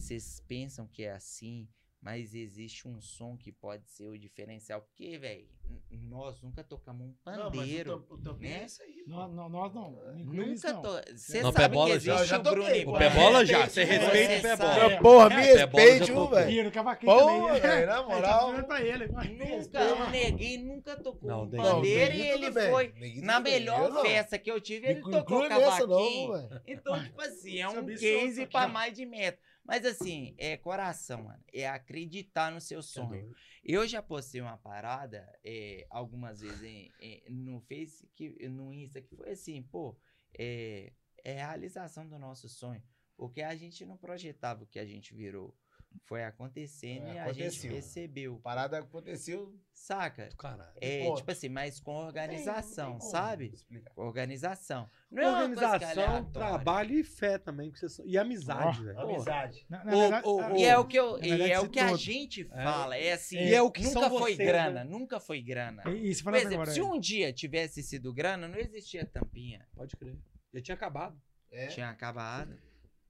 [0.00, 1.68] vocês pensam que é assim,
[2.02, 4.80] mas existe um som que pode ser o diferencial.
[4.80, 5.46] Porque, velho,
[5.90, 8.00] nós nunca tocamos um Não, mas o pandeiro.
[8.00, 8.62] tam- o né?
[8.62, 9.04] é isso aí.
[9.06, 9.90] Nós, não- nós não.
[9.92, 10.82] não Nunca não.
[10.82, 10.88] to...
[11.14, 12.14] Você Não, sabe Pebola que já.
[12.14, 12.96] existe Já o toquei, Bruno.
[12.96, 12.98] O.
[12.98, 14.26] Pebola já, Respeite, você né?
[14.26, 14.90] respeita o.
[14.90, 16.28] É, Porra, me É, o Pebola já respeite, velho.
[16.30, 17.60] Também.
[17.60, 18.52] velho, na moral.
[18.52, 22.94] Nunca, o neguinho nunca tocou Não, um pandeiro e ele foi.
[23.22, 24.02] Na melhor não.
[24.02, 25.86] festa que eu tive, ele tocou cavaquinho.
[26.32, 26.62] não, velho.
[26.66, 29.40] Então, tipo assim, é um case pra mais de metro.
[29.70, 31.44] Mas assim, é coração, mano.
[31.52, 33.32] É acreditar no seu Tá sonho.
[33.62, 39.00] Eu já postei uma parada é, algumas vezes em- em- no Face, que, no Insta,
[39.00, 39.96] que foi assim, pô,
[40.36, 40.92] é,
[41.22, 42.82] é a realização do nosso sonho.
[43.16, 45.56] Porque a gente não projetava o que a gente virou.
[46.04, 47.72] Foi acontecendo É, e a gente aconteceu.
[47.72, 48.34] percebeu.
[48.36, 49.54] A parada aconteceu.
[49.72, 50.28] Saca?
[50.36, 50.70] Caralho.
[50.80, 51.16] É, ponto.
[51.18, 53.54] tipo assim, mas com organização, Tem- tem sabe?
[53.96, 54.88] organização.
[55.10, 57.72] Não é uma coisa que é Organização, trabalho e fé também.
[58.04, 58.84] E amizade, Ó.
[58.84, 59.00] velho.
[59.00, 59.66] Amizade.
[59.68, 60.26] Na, na verdade,
[60.60, 62.96] E é o que, eu, e é o que a gente fala.
[62.96, 64.90] É assim, E é o que nunca são foi vocês, grana, né?
[64.90, 65.82] nunca foi grana.
[65.86, 69.66] E, e Por exemplo, agora, se um dia tivesse sido grana, não existia tampinha.
[69.74, 70.18] Pode crer.
[70.52, 71.20] Já tinha acabado.
[71.50, 71.66] É.
[71.68, 72.56] Tinha acabado.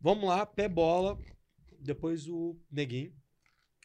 [0.01, 1.19] Vamos lá, pé bola.
[1.81, 3.15] Depois o neguinho.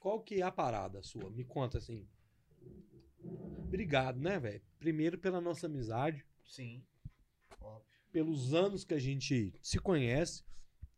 [0.01, 1.29] Qual que é a parada sua?
[1.31, 2.07] Me conta assim.
[3.63, 4.61] Obrigado, né, velho?
[4.79, 6.83] Primeiro pela nossa amizade, Sim.
[7.59, 7.85] Óbvio.
[8.11, 10.43] pelos anos que a gente se conhece.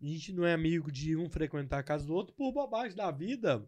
[0.01, 3.09] A gente não é amigo de um frequentar a casa do outro por bobagem da
[3.09, 3.67] vida.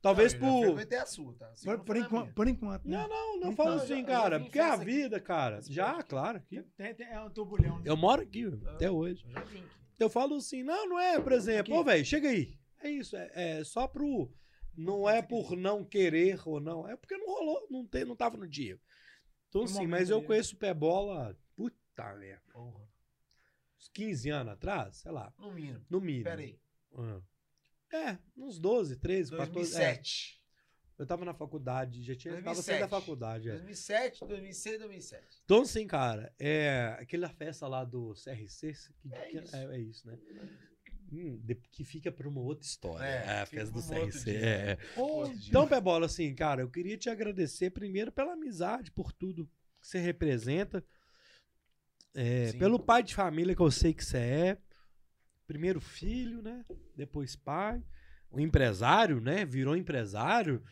[0.00, 0.64] Talvez Não, já por.
[0.66, 1.48] frequentei a sua, tá?
[1.50, 2.98] A por, por enquanto, por enquanto, né?
[2.98, 4.38] Não, não, não Então, falo já- assim, já cara.
[4.38, 4.92] vi Porque é a festa aqui.
[4.92, 5.60] vida, cara.
[5.62, 6.38] Já, claro.
[6.38, 6.62] aqui.
[6.76, 7.78] Tem, tem, é um turbulhão.
[7.78, 7.82] né?
[7.86, 9.24] Eu moro aqui, até hoje.
[9.26, 9.87] Eu já vim aqui.
[9.98, 12.56] Eu falo assim, não, não é, por exemplo, ô, velho, chega aí.
[12.80, 14.32] É isso, é, é só pro.
[14.76, 18.36] Não é por não querer ou não, é porque não rolou, não, tem, não tava
[18.36, 18.78] no dia.
[19.48, 22.88] Então, No sim, momento mas eu conheço o pé bola, puta merda, Porra.
[23.76, 25.84] uns 15 anos atrás, sei lá, No mínimo.
[25.90, 26.24] no mínimo.
[26.24, 26.60] Pera aí.
[26.94, 27.20] Ah.
[27.92, 29.52] É, uns 12, 13, 14.
[29.52, 30.34] 2007.
[30.36, 30.37] É,
[30.98, 32.90] eu tava na faculdade, já tinha, tava saindo da 2007.
[32.90, 33.48] faculdade.
[33.48, 33.52] É.
[33.52, 35.40] 2007, 2006, 2007.
[35.44, 39.56] Então, sim, cara, é aquela festa lá do CRC, que, É que- isso.
[39.56, 40.18] é, é isso, né?
[41.10, 43.04] Hum, de- que fica pra uma outra história.
[43.06, 44.30] É, É, a festa do CRC.
[44.30, 44.36] é,
[44.72, 44.76] é.
[44.76, 45.48] Dia.
[45.48, 49.46] Então, Pebola, assim, cara, eu queria te agradecer primeiro pela amizade, por tudo
[49.80, 50.84] que você representa,
[52.14, 54.58] é, pelo pai de família que eu sei que você é,
[55.46, 56.64] primeiro filho, né?
[56.96, 57.82] Depois pai,
[58.30, 59.44] o empresário, né?
[59.44, 60.62] Virou empresário,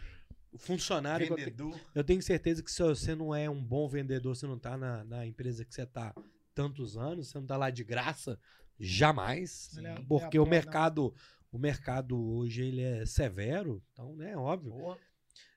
[0.59, 1.27] funcionário.
[1.27, 1.81] te- Vendedor.
[1.95, 5.05] eu tenho certeza que se você não é um bom vendedor, você não tá na,
[5.05, 6.15] na empresa que você tá
[6.55, 8.39] tantos anos, você não tá lá de graça,
[8.79, 9.77] jamais.
[9.77, 10.51] É- ele é Porque o né?
[10.51, 11.15] mercado,
[11.53, 14.73] o mercado hoje ele é severo, então, né, óbvio.
[14.73, 14.99] Porra.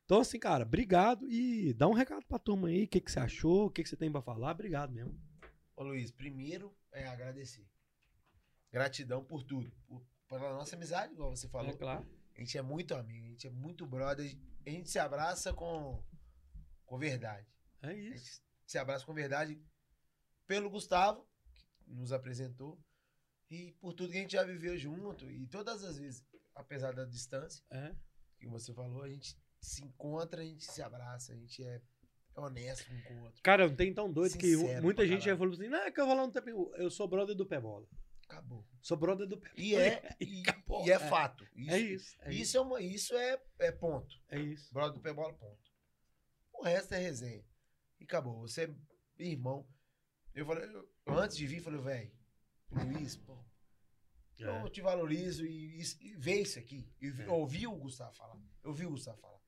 [0.06, 3.20] Então, assim, cara, obrigado e dá um recado pra turma aí, o que, que você
[3.20, 5.16] achou, o que, que você tem pra falar, obrigado mesmo.
[5.76, 7.66] Ô Luiz, primeiro é agradecer.
[8.72, 9.72] Gratidão por tudo.
[9.88, 11.72] Por pela nossa amizade, igual você falou.
[11.72, 12.06] É claro.
[12.36, 14.32] A gente é muito amigo, a gente é muito brother.
[14.70, 16.04] A gente se abraça com,
[16.86, 17.48] com verdade.
[17.82, 18.18] É A isso.
[18.26, 19.60] gente se abraça com verdade
[20.46, 21.28] pelo Gustavo,
[21.84, 22.80] que nos apresentou,
[23.50, 25.30] e por tudo que a gente já viveu junto.
[25.32, 26.24] E todas as vezes,
[26.54, 27.96] apesar da distância, É.
[28.38, 31.82] que você falou, a gente se encontra, a gente se abraça, a gente é
[32.36, 33.42] honesto um com o outro.
[33.42, 35.92] Cara, não tem tão doido que Sincero muita pra gente já falou assim, não, é
[35.92, 36.72] que eu vou lá no tempo.
[36.76, 37.88] Eu sou brother do pé bola.
[38.30, 38.64] Acabou.
[38.82, 40.86] Sou brother do pé E é, e, acabou.
[40.86, 41.00] e é É.
[41.00, 41.44] fato.
[41.56, 42.16] Isso, É isso.
[42.22, 42.42] É isso.
[42.44, 44.16] isso é, uma, isso é, é ponto.
[44.30, 44.72] É isso.
[44.74, 45.60] Brother do pé bola, ponto.
[46.54, 47.44] O resto é resenha.
[48.00, 48.42] E acabou.
[48.42, 48.66] Você
[49.18, 49.68] é irmão.
[50.36, 52.12] Eu falei, eu- antes de vir, falei, velho,
[52.72, 53.44] Luiz, pô,
[54.40, 54.62] É.
[54.64, 56.88] eu te valorizo e, e, e ver isso aqui.
[57.02, 57.26] E vi- É.
[57.26, 58.36] eu ouvi o Gustavo falar.
[58.64, 59.40] Eu ouvi o Gustavo falar.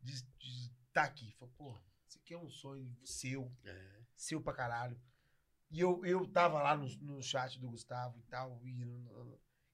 [0.00, 1.32] De estar aqui.
[1.32, 1.76] Falei, pô,
[2.08, 4.02] isso aqui é um sonho seu, É.
[4.14, 4.98] seu pra caralho.
[5.74, 8.86] E eu, eu tava lá no, no chat do Gustavo e tal, e,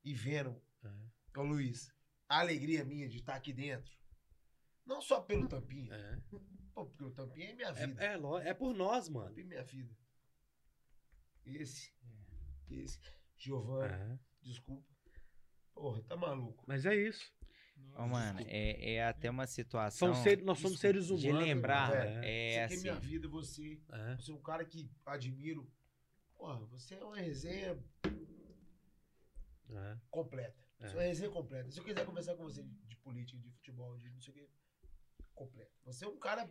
[0.03, 1.39] e vendo, É.
[1.39, 1.93] ô Luiz,
[2.27, 3.93] a alegria minha de estar aqui dentro.
[4.87, 5.95] Não só pelo Tampinha.
[5.95, 6.17] É.
[6.73, 8.03] Pô, porque o Tampinha é minha vida.
[8.03, 9.39] É, é, é por nós, mano.
[9.39, 9.95] É minha vida.
[11.45, 11.93] Esse.
[12.71, 12.99] Esse.
[13.37, 14.19] Giovanni, É.
[14.41, 14.89] desculpa.
[15.75, 16.65] Porra, tá maluco.
[16.67, 17.31] Mas é isso.
[17.97, 21.47] Ô, mano, é, é até uma situação São ser- nós somos seres de humanos.
[21.47, 21.89] lembrar.
[21.91, 22.01] mano.
[22.03, 22.21] velho.
[22.25, 22.83] É Você quer assim.
[22.83, 23.81] minha vida, você.
[23.91, 24.17] É.
[24.17, 25.71] Você é um cara que admiro.
[26.41, 27.79] Porra, você é uma resenha
[29.73, 29.97] É.
[30.11, 30.57] completa.
[30.81, 30.87] É.
[30.89, 31.71] Você é uma resenha completa.
[31.71, 34.37] Se eu quiser conversar com você de, de política, de futebol, de não sei o
[34.37, 34.49] quê,
[35.35, 35.71] completa.
[35.85, 36.49] Você é um cara.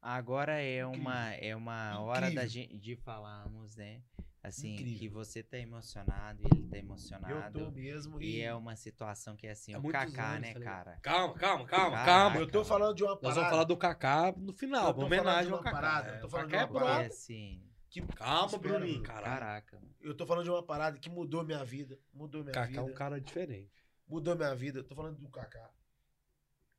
[0.00, 1.00] Agora é Incrível.
[1.00, 4.02] uma, é uma hora da gente de falarmos, né?
[4.42, 4.98] Assim, Incrível.
[4.98, 7.58] que você tá emocionado e ele tá Eu emocionado.
[7.58, 8.22] tô mesmo.
[8.22, 10.84] E E, é uma situação que é assim, Há o Kaká, anos, né, tá ligado?
[10.84, 11.00] cara?
[11.02, 12.04] Calma, calma, calma, Caraca.
[12.06, 12.36] calma.
[12.36, 13.34] eu tô falando de uma Nós parada.
[13.40, 15.76] vamos falar do Kaká no final, Eu tô uma homenagem falando ao de uma Kaká.
[15.76, 16.98] parada, É, eu tô o falando Kaká de é uma Porque parada.
[17.02, 17.16] brother.
[17.18, 19.78] assim, que- Calma, Espera, Bruninho, caraca.
[20.00, 21.98] Eu tô falando de uma parada que mudou minha vida.
[22.12, 22.82] Mudou minha Kaká é vida.
[22.82, 23.70] um cara diferente.
[24.06, 24.78] Mudou minha vida.
[24.80, 25.70] Eu tô falando do Kaká.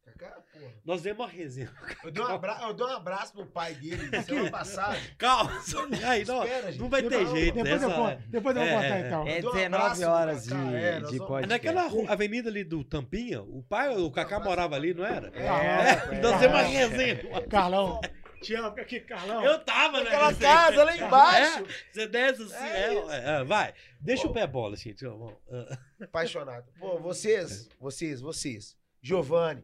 [0.03, 0.73] Kaká, porra.
[0.83, 1.71] Nós demos uma resenha.
[2.03, 2.57] Eu dei um, abra...
[2.63, 4.97] eu dei um abraço no pai dele semana passada.
[5.19, 7.53] Calma, só- aí, não, Espera, não vai ter Depois- jeito.
[7.55, 8.27] Depois eu essa- conto.
[8.29, 9.27] Depois eu vou É, contar é, então.
[9.27, 11.43] É dou um 19 abraço pro horas de, é, nós de vamos- podcast.
[11.43, 14.49] É naquela avenida ali do Tampinha, o pai, o Kaká abraço.
[14.49, 15.27] morava ali, não era?
[15.35, 16.39] É, É, nós é.
[16.39, 17.47] demos uma resenha.
[17.47, 18.01] Carlão.
[18.41, 19.43] Te amo aqui, Carlão.
[19.43, 20.53] Eu tava Aquela resenha.
[20.53, 21.59] casa lá embaixo.
[21.65, 23.73] É, você desce assim, É é, é, é, vai.
[23.99, 24.29] Deixa Pô.
[24.29, 25.03] o pé bola, gente.
[25.05, 25.35] vamos.
[25.51, 26.71] Ah, Apaixonado.
[26.79, 28.77] Pô, vocês, vocês, vocês.
[29.01, 29.63] Giovanni.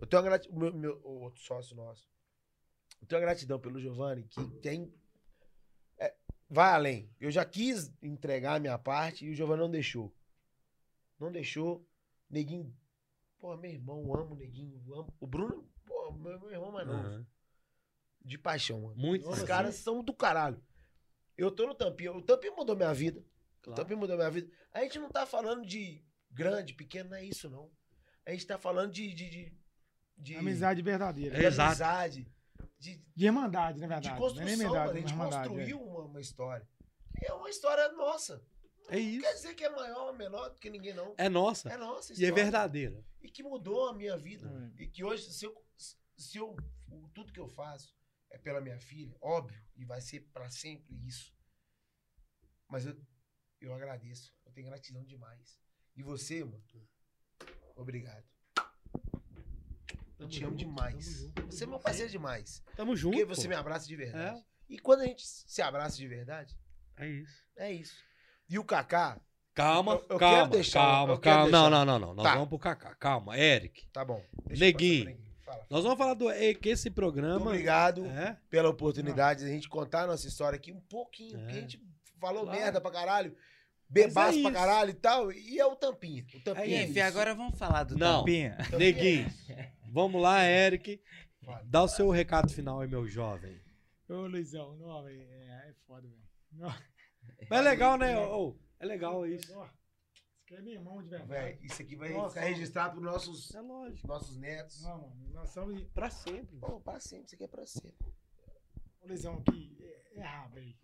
[0.00, 0.56] Eu tenho uma gratidão.
[0.58, 2.08] Meu, meu, o outro sócio nosso.
[3.00, 4.92] Eu tenho uma gratidão pelo Giovanni, que tem.
[5.98, 6.14] é,
[6.48, 7.10] vai além.
[7.20, 10.14] Eu já quis entregar a minha parte e o Giovanni não deixou.
[11.18, 11.84] Não deixou.
[12.30, 12.72] Neguinho.
[13.40, 14.80] Pô, meu irmão, amo o Neguinho.
[14.94, 15.12] Amo.
[15.18, 16.98] O Bruno, pô, meu, meu irmão mais novo.
[17.00, 17.26] aham.
[18.24, 18.94] De paixão, mano.
[18.96, 20.62] Muito Os caras são do caralho.
[21.36, 22.12] Eu tô no Tampinha.
[22.12, 23.20] O Tampinha mudou minha vida.
[23.20, 23.24] O
[23.62, 23.80] Claro.
[23.82, 24.50] Tampinha mudou minha vida.
[24.72, 27.70] A gente não tá falando de grande, pequeno, não é isso, não.
[28.26, 29.12] A gente tá falando de.
[29.14, 29.52] de, de,
[30.16, 31.36] de Amizade verdadeira.
[31.38, 31.68] de Exato.
[31.70, 32.32] amizade,
[32.78, 34.02] de, De irmandade, na verdade.
[34.04, 34.46] de Não é construção.
[34.46, 34.68] nem mano.
[34.70, 35.82] irmandade, a gente é construiu é.
[35.82, 36.68] uma, uma história.
[37.20, 38.44] E é uma história nossa.
[38.88, 39.20] É Não isso.
[39.22, 41.14] quer dizer que é maior ou menor do que ninguém, não.
[41.16, 41.68] É nossa.
[41.68, 42.34] É nossa E é história.
[42.44, 43.04] verdadeira.
[43.20, 44.46] E que mudou a minha vida.
[44.48, 44.72] Hum.
[44.78, 45.64] E que hoje, se eu,
[46.16, 46.56] se eu.
[46.90, 47.94] o- Tudo que eu faço
[48.32, 51.32] é pela minha filha, óbvio, e vai ser pra sempre isso.
[52.68, 52.96] Mas eu,
[53.60, 54.34] eu agradeço.
[54.44, 55.58] Eu tenho gratidão demais.
[55.94, 56.62] E você, mano?
[57.76, 58.24] Obrigado.
[60.18, 61.28] Eu te amo demais.
[61.46, 62.62] Você é meu parceiro demais.
[62.76, 63.12] Tamo junto.
[63.12, 63.48] Porque você pô.
[63.48, 64.38] me abraça de verdade.
[64.38, 64.44] É.
[64.68, 66.58] E quando a gente se abraça de verdade,
[66.96, 67.44] É isso.
[67.56, 67.96] é isso.
[68.48, 69.20] E o Kaká,
[69.54, 71.50] Calma, Eu- eu quero calma, deixar- calma, eu quero calma.
[71.50, 71.84] Não, deixar.
[71.84, 72.14] não, não, não.
[72.14, 72.34] Nós Tá.
[72.36, 72.94] vamos pro Kaká.
[72.94, 73.86] Calma, Eric.
[73.92, 74.24] tá bom.
[74.48, 75.20] eu Neguinho.
[75.52, 75.66] Fala.
[75.70, 77.46] Nós vamos falar do é, que esse Muito programa.
[77.50, 78.06] obrigado.
[78.06, 81.36] É, pela oportunidade de a gente contar a nossa história aqui um pouquinho.
[81.36, 81.40] É.
[81.42, 81.82] Porque a gente
[82.20, 82.58] falou Claro.
[82.58, 83.36] merda pra caralho,
[83.88, 85.32] bebaço é pra caralho e tal.
[85.32, 86.24] E é o tampinha.
[86.34, 86.80] O tampinha.
[86.80, 87.02] É Enfim, isso.
[87.02, 88.20] agora vamos falar do Não.
[88.20, 88.56] Tampinha.
[88.56, 89.32] Tampinha Neguinho.
[89.90, 91.00] Vamos lá, Eric.
[91.64, 93.60] Dá o seu recado final aí, meu jovem.
[94.08, 96.74] Ô, Luizão, não, é, é foda, velho.
[97.50, 98.18] Mas é legal, né?
[98.18, 99.52] ô, é legal isso.
[100.52, 101.66] Aqui é meu irmão de Véi, verdade.
[101.66, 102.34] isso aqui vai Nossa.
[102.34, 104.06] ficar registrado pros nossos, É lógico.
[104.06, 104.82] nossos netos.
[104.82, 105.82] Não, mano, nós somos.
[105.94, 106.58] Pra sempre.
[106.58, 108.06] Pô, pra sempre, isso aqui é pra sempre.
[109.00, 110.76] Ô, Luizão, aqui, é, é rabo, velho.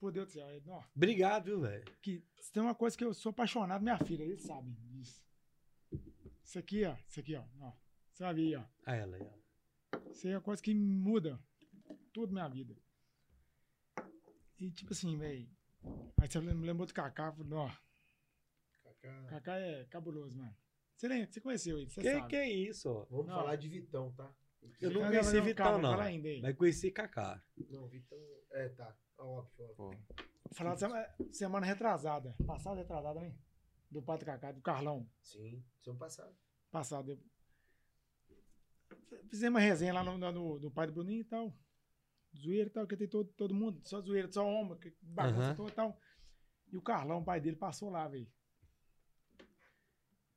[0.00, 1.84] Por Deus do céu, é, não, Obrigado, viu, velho?
[2.02, 5.24] que se tem uma coisa que eu sou apaixonado, minha filha, eles sabem disso.
[6.44, 7.72] Isso aqui, ó, isso aqui, ó, ó.
[8.18, 8.64] Vai ver, ó.
[8.84, 10.10] A ela aí, ó.
[10.10, 11.40] Isso aí é uma coisa que muda
[12.12, 12.76] tudo na minha vida.
[14.58, 15.48] E tipo assim, velho.
[16.20, 17.70] Aí você me lembrou do Kaká, falei, ó,
[19.06, 19.26] Kaká.
[19.28, 20.54] Kaká é cabuloso, mano.
[20.96, 22.28] Você, lembra, você conheceu ele, você Que, sabe.
[22.28, 23.04] que é isso, ó?
[23.10, 23.34] Vamos Não.
[23.36, 24.34] falar de Vitão, tá?
[24.80, 25.90] Eu não conheci não, Vitão, calma, não.
[25.90, 26.40] fala ainda aí.
[26.42, 27.42] Mas conheci Kaká.
[27.70, 28.18] Não, Vitão.
[28.52, 28.96] É, tá.
[29.18, 30.04] Óbvio, óbvio.
[30.52, 32.34] Falar de semana, semana retrasada.
[32.46, 33.34] Passada retrasada, né?
[33.88, 36.36] do pai do Cacá, do Carlão, Sim, semana passada.
[36.72, 37.10] passado.
[37.12, 37.20] Eu-
[39.30, 41.56] Fizemos uma resenha lá no, no, no- no pai do Bruninho e tal.
[42.36, 45.54] Zoeira e tal, que tem todo, todo mundo, só zoeira, só homem, que bagunça Aham.
[45.56, 45.98] toda e tal.
[46.72, 48.30] E o Carlão, o pai dele, passou lá, velho.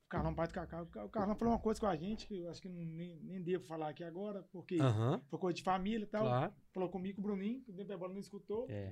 [0.09, 0.81] O Carlão, pai do Cacá.
[0.81, 2.83] O Ca- o Carlão falou uma coisa com a gente que eu acho que não-
[2.83, 6.25] nem, nem devo falar aqui agora, porque Aham, foi coisa de família e tal.
[6.25, 6.53] claro.
[6.73, 8.65] Falou comigo, com o Bruninho, que o Dembele não escutou.
[8.71, 8.91] É,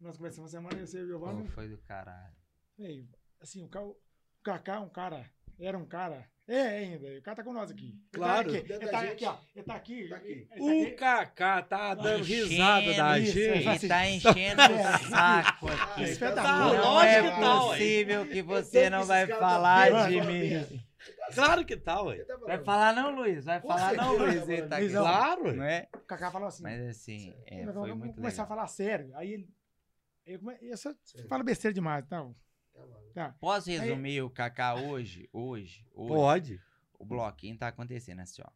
[0.00, 1.46] Nós conversamos uma semana, eu sei o Giovanni.
[1.48, 2.34] foi do caralho.
[2.78, 3.06] Véi,
[3.38, 3.94] assim, o, Ca- o
[4.44, 5.24] Kaká é um cara,
[5.58, 7.86] era um cara, é ainda, o cara tá com nós aqui.
[7.86, 8.52] Ele Claro.
[8.52, 10.08] Tá aqui, ele tá aqui, ó, ele tá aqui.
[10.08, 10.48] Tá aqui.
[10.52, 10.96] ele tá O.
[10.96, 13.40] Kaká tá dando Enchendo risada da gente.
[13.40, 13.56] é.
[13.74, 16.14] Ele tá enchendo o saco Ah, aqui.
[16.18, 16.74] da Tá, bola.
[16.76, 20.84] Não lógico é tá, possível que você não vai falar tá de bem, mim.
[21.34, 22.22] Claro que tá, ué.
[22.46, 23.44] Vai falar não, Luiz?
[23.46, 24.46] Vai falar não, Luiz?
[24.48, 24.90] Ele tá aqui.
[24.90, 25.88] Claro, Não ué.
[25.92, 25.96] é?
[25.96, 28.44] O Kaká falou assim, Mas assim, é, foi vamos muito começar legal.
[28.44, 29.10] a falar sério.
[29.16, 29.48] Aí ele,
[30.26, 31.28] eu come, essa, Sério.
[31.28, 32.26] fala besteira demais, tá?
[33.14, 33.34] Tá.
[33.40, 35.28] Posso resumir o Kaká hoje?
[35.32, 35.86] Hoje?
[35.94, 36.08] Hoje?
[36.14, 36.60] Pode.
[36.98, 38.50] O bloquinho tá acontecendo assim, ó.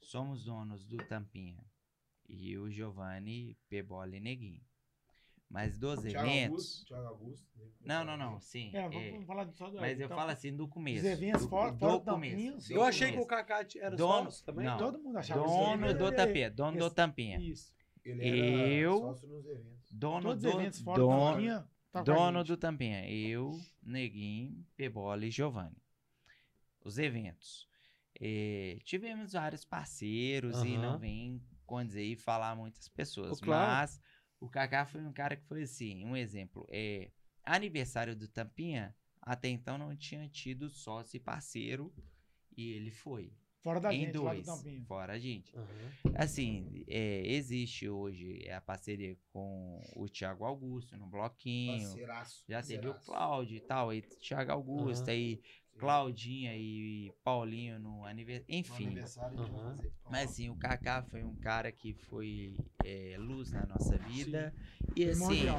[0.00, 1.64] Somos donos do Tampinha.
[2.28, 4.60] E o Giovanni, Pebola e Neguinho.
[5.48, 6.52] Mas dos Thiago eventos.
[6.52, 7.46] Augusto, Thiago Augusto.
[7.58, 7.64] né?
[7.80, 8.40] Não, não, não.
[8.40, 8.70] Sim.
[8.72, 8.88] É, é.
[8.88, 11.04] vamos, vamos falar só do Mas eu então, falo assim do começo.
[11.04, 12.68] Os eventos do, fora, do fora do começo.
[12.68, 14.64] Do Eu achei que o Kaká era Dono- sócio também.
[14.66, 14.78] não.
[14.78, 15.98] Todo mundo achava Dono isso.
[15.98, 16.50] do Tampinha.
[16.50, 17.38] Dono do esse- Tampinha.
[17.40, 17.72] Isso.
[18.04, 19.92] Ele era Eu- sócio nos eventos.
[19.92, 21.69] Dono Todos do, os eventos fora do dono, Tampinha.
[21.92, 23.08] A dono do Tampinha.
[23.10, 25.76] Eu, Neguinho, Pebola e Giovanni.
[26.84, 27.68] Os eventos.
[28.18, 30.82] Eh, tivemos vários parceiros e Aham.
[30.82, 33.38] não vem condizer e falar muitas pessoas.
[33.38, 33.70] Oh, claro.
[33.70, 34.00] Mas
[34.40, 36.66] o Kaká foi um cara que foi assim, um exemplo.
[36.70, 37.10] É,
[37.44, 41.92] aniversário do Tampinha, até então não tinha tido sócio e parceiro.
[42.56, 43.32] E ele foi.
[43.62, 44.46] Fora da em gente, lá do dois.
[44.46, 44.84] Tampinha.
[44.86, 45.56] Fora a gente.
[45.56, 46.14] Aham.
[46.14, 51.82] Assim, é, existe hoje a parceria com o Thiago Augusto no Bloquinho.
[51.82, 52.44] Parceiraço.
[52.48, 52.94] Já teve o.
[52.94, 55.12] Cláudio e tal, aí Thiago Augusto, Aham.
[55.12, 55.42] aí
[55.80, 58.46] Claudinha e Paulinho no aniversário.
[58.52, 58.86] No Enfim.
[58.86, 59.76] aniversário Aham.
[59.76, 59.92] fazer.
[60.10, 64.54] Mas assim, o Kaká foi um cara que foi é, luz na nossa vida.
[64.94, 65.52] E assim, né?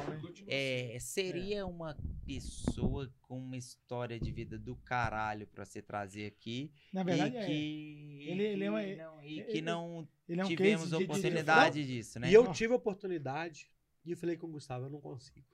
[0.46, 6.70] é, seria uma pessoa com uma história de vida do caralho pra você trazer aqui.
[6.92, 7.46] Na verdade, e é.
[7.46, 10.84] que, Ele- ele é uma- não, e que ele- não Ele é um tivemos case
[10.84, 12.30] de- de- de- oportunidade disso, né?
[12.30, 13.68] E eu tive a oportunidade
[14.04, 15.44] e eu falei com o Gustavo, eu não consigo.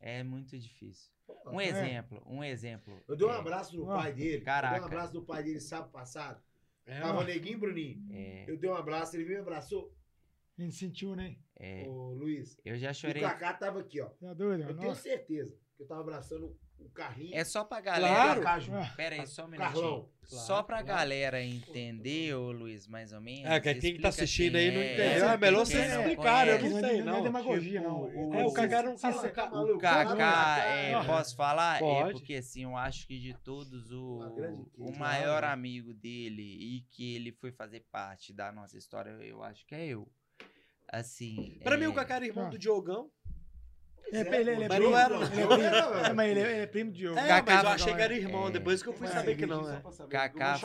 [0.00, 1.12] É muito difícil.
[1.46, 1.66] Um É.
[1.68, 3.02] exemplo, um exemplo.
[3.08, 4.26] Eu dei um é, abraço no pai dele.
[4.28, 4.82] Eu dei caraca.
[4.82, 6.42] um abraço no pai dele sábado passado.
[6.86, 7.26] É, Tava mano.
[7.28, 8.04] neguinho, Bruninho.
[8.10, 9.94] é, Eu dei um abraço, ele me abraçou.
[10.58, 11.36] A gente sentiu, né?
[11.58, 12.58] é, Ô, Luiz.
[12.64, 13.22] eu já E o chorei.
[13.22, 14.08] Kaká tava aqui, ó.
[14.08, 14.62] Tá doido?
[14.64, 15.02] Eu tenho Nossa.
[15.02, 17.34] certeza que eu tava abraçando o carrinho.
[17.34, 18.40] É só pra galera.
[18.40, 18.62] Claro.
[18.96, 19.72] Pera aí, só um O minutinho.
[19.74, 20.08] Carlão.
[20.28, 20.98] Claro, só pra claro.
[20.98, 23.50] galera entender, ô Luiz, mais ou menos.
[23.50, 25.28] É, que quem tá assistindo quem aí não é, entendeu.
[25.28, 27.22] É melhor quem vocês não explicarem, eu não Não é- sei, não é não.
[27.22, 28.30] demagogia, Tipo, não.
[28.30, 29.22] o- É, o Kaká não fala.
[29.28, 31.76] Kaká- O Kaká, é, posso falar?
[31.76, 32.12] É Pode.
[32.12, 34.20] porque assim, eu acho que de todos o,
[34.78, 39.66] o maior amigo dele e que ele foi fazer parte da nossa história, eu acho
[39.66, 40.08] que é eu.
[40.88, 41.58] Assim.
[41.62, 42.50] Pra é, mim, o Kaká era irmão Ah.
[42.50, 43.10] do Diogão.
[44.12, 44.90] É, ele, ele é primo.
[44.90, 45.30] não era, ele é não.
[45.30, 45.56] primo.
[45.70, 47.18] Não, É, mas ele é, ele é primo de Diogo.
[47.18, 48.50] É, Kaká- mas eu achei que era irmão, É.
[48.50, 49.80] depois que eu fui É, saber que não, é.
[50.10, 50.58] Kaká-.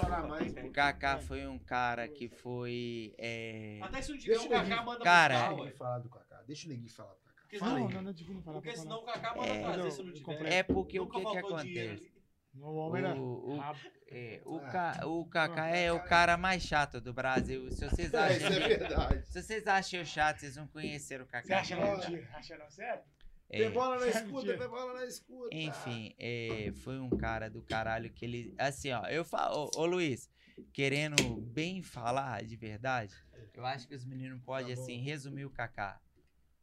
[0.66, 3.14] O Kaká foi um cara que foi.
[3.17, 5.48] é, Até se não tiver um Kaká, manda Cara, Deixa é.
[5.53, 6.41] o Neguinho falar do Kaká.
[6.48, 7.41] Deixa o Neguinho falar do Kaká.
[7.41, 8.61] Porque Fala Não, não, não, tipo, não fala.
[8.61, 9.14] Porque senão o falar.
[9.19, 9.61] Kaká manda É.
[9.64, 10.51] trazer se não tiver.
[10.53, 12.11] É porque o que, que acontece?
[12.59, 13.14] O era.
[13.16, 13.80] O, o, rabo.
[14.09, 14.69] é, o, Ah.
[14.72, 17.69] Ca- o Kaká é o cara mais chato do Brasil.
[17.72, 19.27] Se vocês É, isso acham, é verdade.
[19.27, 21.59] se vocês acham eu chato, vocês não conheceram o Você Kaká.
[21.59, 22.27] acha mentira?
[22.33, 22.69] Acha não?
[22.72, 23.01] Sério?
[23.50, 25.50] É, Tem bola na escuta, tem bola na escuta.
[25.56, 28.53] Enfim, é, foi um cara do caralho que ele.
[28.58, 29.69] Assim, ó, eu falo.
[29.76, 30.30] Ô, ô, Luiz,
[30.74, 33.14] querendo bem falar de verdade,
[33.53, 36.00] eu acho que os meninos podem, Tá assim, resumir o Kaká.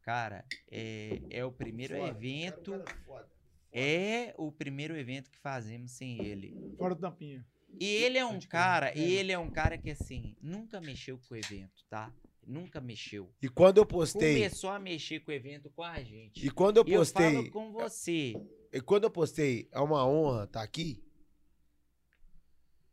[0.02, 2.72] Cara, é, é o primeiro Foda, evento.
[2.72, 3.30] cara, o cara é foda.
[3.72, 6.54] É o primeiro evento que fazemos sem ele.
[6.76, 7.44] Fora do tampinha.
[7.80, 8.48] E ele é um crer.
[8.48, 8.98] cara, É.
[8.98, 12.12] e ele é um cara que assim, nunca mexeu com o evento, tá?
[12.46, 13.32] Nunca mexeu.
[13.42, 16.44] E quando eu postei, Começou a mexer com o evento com a gente.
[16.46, 18.34] e quando eu E eu postei, falo com você.
[18.72, 21.02] e quando eu postei, é uma honra estar aqui.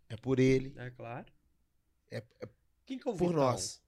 [0.09, 1.25] É por ele, É claro.
[2.09, 2.49] É- é
[2.85, 3.43] Quem que é o por Vitão?
[3.43, 3.81] nós.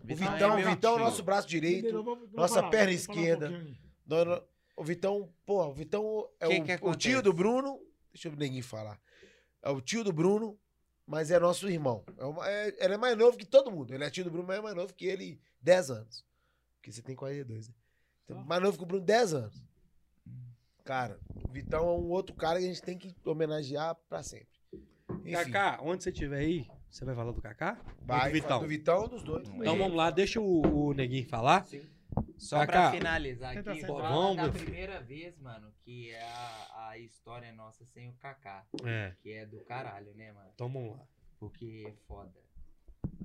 [0.00, 1.04] O Vitão Vitão, é o Vitão é o tio.
[1.04, 1.78] nosso braço direito.
[1.80, 2.02] Entendeu?
[2.04, 3.76] Vou- vou nossa falar, perna um esquerda.
[4.06, 4.42] Nós-
[4.76, 7.78] O Vitão, pô, o Vitão é Que o, que o tio do Bruno.
[8.12, 9.00] Deixa eu ninguém falar.
[9.62, 10.58] É o tio do Bruno,
[11.10, 12.04] mas é nosso irmão.
[12.16, 13.92] É uma- é- ele é mais novo que todo mundo.
[13.92, 16.24] Ele é tio do Bruno, mas é mais novo que ele 10 anos.
[16.76, 17.74] Porque você tem 42, né?
[18.24, 19.62] Então, mais novo que o Bruno 10 anos.
[20.84, 24.48] Cara, o Vitão é um outro cara que a gente tem que homenagear pra sempre.
[25.24, 27.78] Enfim, Kaká, onde você estiver aí, você vai falar do Kaká?
[28.02, 28.60] Vai do Vitão?
[28.60, 29.48] do Vitão ou dos dois.
[29.48, 31.64] Então vamos lá, deixa o, o Neguinho falar.
[31.66, 31.82] Sim.
[32.40, 33.96] Só pra finalizar tenta aqui, sentar.
[33.96, 34.64] fala Vamos, da filho.
[34.64, 38.66] primeira vez, mano, que é a, a história nossa sem o Kaká.
[38.84, 40.50] É, Que é do caralho, né, mano?
[40.54, 41.06] então vamos lá.
[41.38, 42.38] Porque é foda.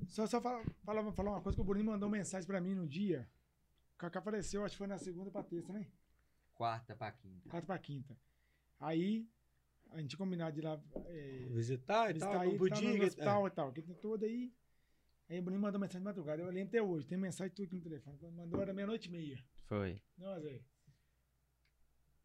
[0.07, 2.87] Só, só falar, falar, falar uma coisa que o Bruninho mandou mensagem pra mim no
[2.87, 3.27] dia.
[3.95, 5.87] O Kaká apareceu, acho que foi na segunda pra terça, né?
[6.53, 7.49] Quarta pra quinta.
[7.49, 8.15] Quarta pra quinta.
[8.79, 9.27] Aí,
[9.91, 12.67] a gente tinha combinado de ir lá é, Visitar e visitar tal, aí, não tal,
[12.69, 12.89] podia.
[12.91, 13.71] no que- hospital e tal.
[13.73, 14.53] Que tem tudo aí.
[15.29, 16.41] Aí o Bruninho mandou mensagem de madrugada.
[16.41, 18.17] Eu lembro até hoje, tem mensagem tudo aqui no telefone.
[18.19, 19.43] Quando mandou era meia-noite e meia.
[19.67, 20.01] Foi.
[20.17, 20.61] Não, Zé.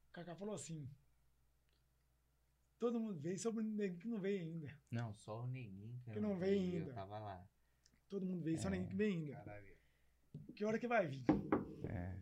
[0.08, 0.88] O Kaká falou assim.
[2.78, 4.78] Todo mundo veio, só o Bruninho que não veio ainda.
[4.90, 6.94] Não, só o Neguinho que, Que eu não veio, veio Eu ainda.
[6.94, 7.46] tava lá.
[8.08, 8.70] Todo mundo veio, só É.
[8.72, 9.64] ninguém que veio ainda.
[10.54, 11.24] Que hora que vai vir?
[11.88, 12.16] É.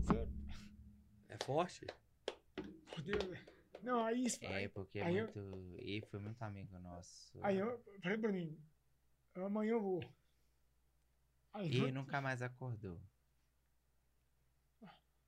[0.00, 0.28] Você-
[1.28, 1.86] É forte?
[2.94, 3.38] Por Deus.
[3.82, 5.74] Não, aí, isso- É, porque é aí eu- muito.
[5.78, 7.38] Ele foi muito amigo nosso.
[7.42, 8.56] aí eu falei pra mim,
[9.34, 10.04] amanhã eu vou.
[11.52, 13.00] Aí, E ele nunca mais acordou.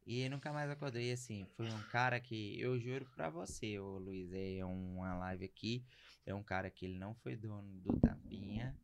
[0.07, 1.01] E ele nunca mais acordou.
[1.01, 5.45] E assim, foi um cara que, eu juro pra você, ô Luiz, é uma live
[5.45, 5.85] aqui.
[6.25, 8.77] É um cara que ele não foi dono do Tampinha,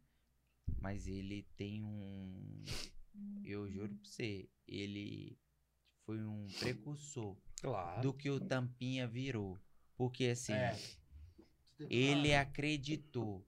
[0.81, 2.65] mas ele tem um.
[3.45, 5.39] Eu juro pra você, ele
[6.05, 8.01] foi um precursor Claro.
[8.03, 9.61] do que o Tampinha virou.
[9.97, 10.77] Porque assim, É.
[11.89, 13.47] ele acreditou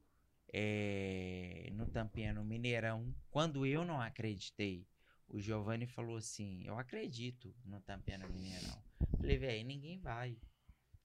[0.57, 4.87] eh, no Tampinha, no Mineirão, quando eu não acreditei.
[5.29, 8.81] O Giovanni falou assim: Eu acredito no Tampinha no Mineirão.
[9.17, 10.39] Falei, velho, ninguém vai.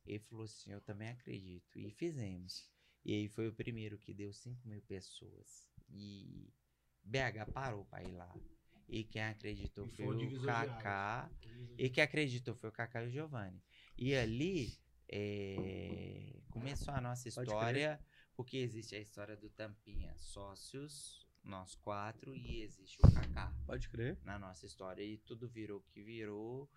[0.06, 1.80] Ele falou assim: Eu também acredito.
[1.80, 2.70] E fizemos.
[3.04, 5.68] E aí foi o primeiro que deu 5 mil pessoas.
[5.90, 6.54] E
[7.04, 8.32] BH parou pra ir lá.
[8.88, 11.32] E quem acreditou E foi, foi o Kaká.
[11.76, 13.64] E quem acreditou foi o Kaká e o Giovanni.
[13.98, 18.00] E ali eh, começou a nossa Pode história,
[18.40, 24.18] porque existe a história do Tampinha, sócios, nós quatro, e existe o Kaká Pode crer.
[24.24, 25.04] na nossa história.
[25.04, 26.70] E tudo virou o que virou.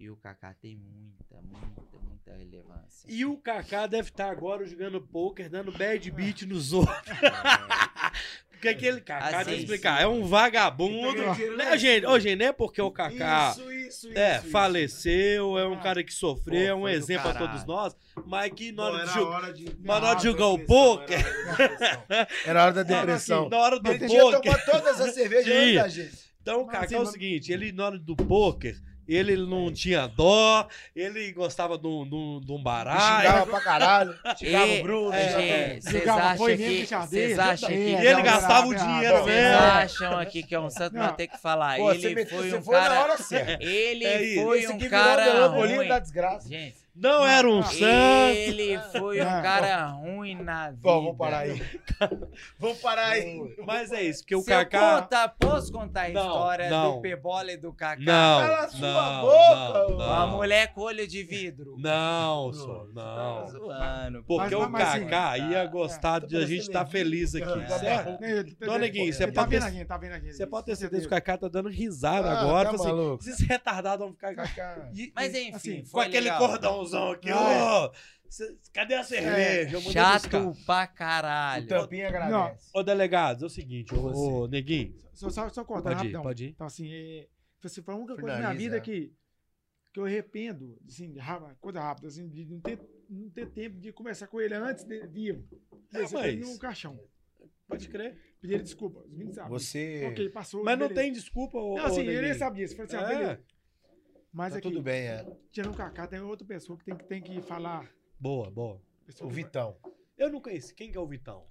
[0.00, 3.06] E o Kaká tem muita, muita, muita relevância.
[3.12, 6.96] E o Kaká deve estar agora jogando poker, dando bad beat nos outros.
[6.96, 10.04] É, Porque aquele Kaká, Assim, deixa eu explicar, sim.
[10.04, 11.20] é um vagabundo.
[11.58, 12.06] Né, gente?
[12.06, 14.18] Ô, gente, não é porque o Kaká Isso, isso, isso.
[14.18, 14.48] é, isso.
[14.50, 15.80] faleceu, é um Ah.
[15.80, 17.96] cara que sofreu, é um Pô, exemplo a todos nós,
[18.26, 19.64] mas que na Pô, hora de hora de.
[19.84, 21.24] Mas na hora de Ah, jogar o poker-
[22.46, 22.82] Era hora da depressão.
[22.82, 23.48] Era hora da depressão.
[23.48, 24.40] Na hora do Ele tinha poker.
[24.42, 26.32] tomado todas as cervejas da gente.
[26.40, 28.76] Então, o Mas Kaká assim, é o mas- seguinte, ele na hora do poker,
[29.14, 32.08] ele não tinha dó, ele gostava de um,
[32.62, 33.00] baralho.
[33.28, 34.14] xingava pra caralho.
[34.38, 35.12] Xingava o Bruno.
[35.14, 36.76] é, vocês Jogava mesmo, que.
[36.76, 37.74] deixava Vocês acham que.
[37.74, 39.58] E ele gastava o dinheiro não, Vocês mesmo.
[39.64, 41.78] acham aqui que é um santo, mas tem que falar.
[41.78, 43.00] Ele foi um foi na cara.
[43.02, 43.58] hora certa.
[43.62, 45.88] Ele É foi um cara ruim.
[45.88, 46.48] da desgraça.
[46.48, 47.84] Gente, Não era um santo.
[47.84, 49.42] ele foi um Não.
[49.42, 50.80] cara ruim na vida.
[50.82, 51.62] Bom, vamos parar aí.
[52.58, 53.56] vamos parar aí.
[53.66, 55.00] Mas é isso, porque o Se eu Kaká.
[55.02, 56.96] contar, posso contar a Não, história não.
[56.96, 58.02] do Pebola e do Kaká?
[58.02, 59.96] Não, Cala a sua não, boca, não.
[59.96, 60.36] Uma não.
[60.36, 61.76] mulher com olho de vidro.
[61.78, 63.46] Não, só, Tá não.
[63.48, 64.24] zoando.
[64.24, 65.66] Porque Mas- o mas assim, Kaká ia tá.
[65.66, 67.66] gostar de a gente estar feliz aqui, É.
[67.78, 68.18] certo?
[68.60, 70.32] Dona Neguinho, você tá pode vendo ter- aqui, tá vendo aqui.
[70.32, 71.10] Você pode ter Com certeza que o.
[71.10, 72.68] Kaká tá dando risada Ah, agora.
[72.70, 74.34] tá assim, esses retardados vão ficar.
[74.34, 74.88] Kaká.
[75.14, 76.38] Mas enfim, assim, com aquele legal.
[77.12, 77.92] Aqui, Ah, ô.
[78.30, 79.76] cê- cadê a cerveja?
[79.76, 80.28] Eu Chato
[80.66, 81.66] pra O caralho.
[81.66, 82.70] Tampinha agradece.
[82.74, 84.94] Ô, delegados, é o seguinte, ô, ô, Neguinho.
[85.14, 86.22] Só, só, só cortar Pode ir, rapidão.
[86.22, 86.48] pode ir.
[86.50, 87.28] Então, assim, é,
[87.60, 89.12] você foi a única coisa na minha vida que,
[89.92, 91.14] que eu arrependo, assim,
[91.60, 95.06] coisa rápida, assim, de não ter, não ter tempo de conversar com ele antes de
[95.06, 95.44] vivo.
[95.90, 96.98] Descer com ele mas- no caixão.
[97.68, 98.18] Pode crer.
[98.40, 99.00] Pedir desculpa.
[99.00, 99.50] Os meninos sabem.
[99.50, 100.06] Você.
[100.10, 100.62] Ok, passou.
[100.64, 101.00] Mas não beleza.
[101.02, 102.34] tem desculpa, ô, Não, assim, ô, ele Neguinho.
[102.38, 102.76] sabe disso.
[102.76, 103.14] Falei assim, ah, É.
[103.18, 103.40] beleza.
[104.32, 105.26] Mas Tá aqui, tudo bem, é.
[105.50, 107.88] tirando o Kaká, tem outra pessoa que tem, que tem que falar.
[108.18, 108.80] Boa, boa.
[109.04, 109.76] Pessoa O Vitão.
[110.16, 110.74] Eu não conheço.
[110.74, 111.46] Quem que é o Vitão?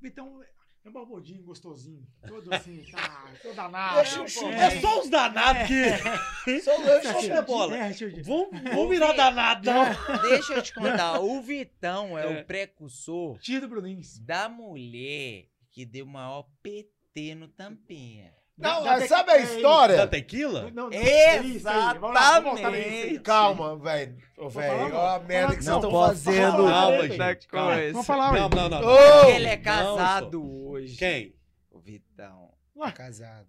[0.00, 2.06] Vitão é um barbudinho, gostosinho.
[2.26, 3.98] Todo assim, tá, todo danado.
[3.98, 4.76] É.
[4.76, 6.60] É só os danados que.
[6.60, 7.76] Só eu Só só minha bola.
[7.76, 9.84] É, Vamos, vamos virar danado, não.
[10.22, 11.20] Deixa eu te contar.
[11.20, 12.40] O Vitão é, É.
[12.40, 14.18] o precursor Tira do Brunins.
[14.20, 18.32] da mulher que deu o maior PT no Tampinha.
[18.58, 20.06] Não, Da- da- sabe a é, Da história?
[20.06, 20.70] tequila?
[20.72, 20.92] Não, não.
[20.92, 23.18] Exatamente.
[23.20, 24.16] Calma, velho.
[24.38, 25.26] Ô, velho, olha a não.
[25.26, 26.56] merda que vocês Não estão fazendo.
[26.66, 27.48] Calma, gente.
[27.48, 27.74] Calma.
[27.92, 28.40] Vamos falar, ué.
[28.40, 28.80] Não, não, não.
[28.88, 29.24] Ô!
[29.30, 30.96] Ele é Não, casado hoje.
[30.96, 31.34] Quem?
[31.70, 32.50] O Vitão.
[32.78, 33.46] Tá casado.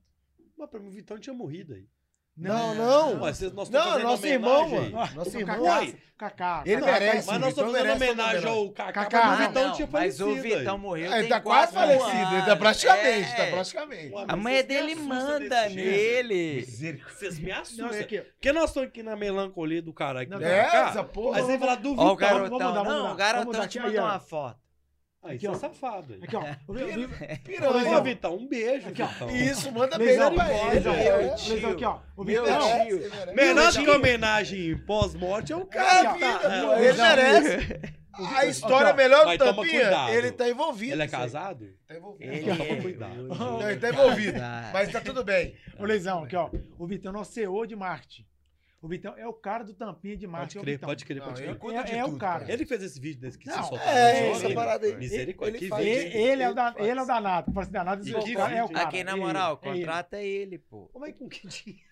[0.58, 1.88] Mas pra mim o Vitão tinha morrido aí.
[2.38, 3.18] Não, não.
[3.20, 4.90] Vocês- nós estamos Não, nosso irmão, mano.
[5.16, 5.56] Nosso irmão.
[5.56, 5.96] Kaká, Uai.
[6.18, 6.64] Kaká.
[6.66, 9.48] Ele Kaká, merece, Mas nós Vitão estamos fazendo homenagem ao Kaká, Kaká, mas o não,
[9.48, 12.36] Vitão não, tinha mas falecido o Vitão morreu Ele tá quase falecido.
[12.36, 13.36] Ele tá praticamente, É.
[13.46, 14.14] tá praticamente.
[14.14, 16.66] Ué, A mas me dele manda nele.
[16.66, 17.90] Vocês me Não, assustam.
[17.94, 18.20] é aqui.
[18.22, 20.30] Porque nós estamos aqui na melancolia do caralho.
[20.30, 20.90] Não, É, Kaká.
[20.90, 21.40] essa porra.
[21.42, 22.16] Você vai falar do Ó o Vitão.
[22.16, 22.84] garotão.
[22.84, 24.67] não, o garotão te mandou uma foto.
[25.24, 25.72] Aí Aqui, você é ó.
[25.72, 26.14] safado.
[26.14, 26.20] aí.
[26.24, 26.44] Aqui, ó.
[26.68, 28.02] O Vi- o Vi- Ô, Piranha.
[28.02, 29.08] Vitão, um beijo, Aqui, ó.
[29.08, 29.30] Vitão.
[29.36, 30.68] Isso, manda beijo pra ele.
[30.68, 30.74] é.
[30.74, 32.00] lesão aqui, ó.
[32.16, 32.86] O Meu Vitão.
[32.86, 33.02] tio.
[33.36, 36.18] Melhor do que homenagem pós-morte é o Aqui, cara ó.
[36.20, 36.40] tá...
[36.40, 37.80] Pô, é, Ele merece.
[38.36, 38.96] A história Aqui, ó.
[38.96, 40.10] melhor do Tampinha, cuidado.
[40.14, 40.94] ele tá envolvido.
[40.94, 41.68] Ele é casado?
[41.88, 42.32] Tá envolvido.
[42.34, 42.82] Ele Toma é.
[42.82, 43.28] cuidado.
[43.28, 44.40] Não, ele tá envolvido.
[44.74, 45.56] Mas tá tudo bem.
[45.80, 46.50] Ô, Lesão, aqui, ó.
[46.80, 48.26] O Vitão é o nosso CEO de marketing.
[48.88, 50.58] O Vitão é o cara do tampinha de Pode marketing.
[50.58, 51.60] é o crer, pode crer, Não, pode ele crer.
[51.60, 52.50] cuida de É- é o cara.
[52.52, 53.80] Ele fez esse vídeo desse que Não, se soltou.
[53.88, 54.96] é, essa parada aí.
[54.96, 55.78] Misericórdia, Ele vídeo.
[55.80, 56.18] Ele, isso.
[56.18, 56.88] ele é o, Ele da, faz.
[56.88, 57.52] ele é o danado.
[57.52, 58.88] Fala assim, danado, é o cara.
[58.88, 59.80] Aqui, na É moral, ele, é ele.
[59.82, 60.90] contrata ele, pô.
[60.94, 61.88] Como é que com que dinheiro?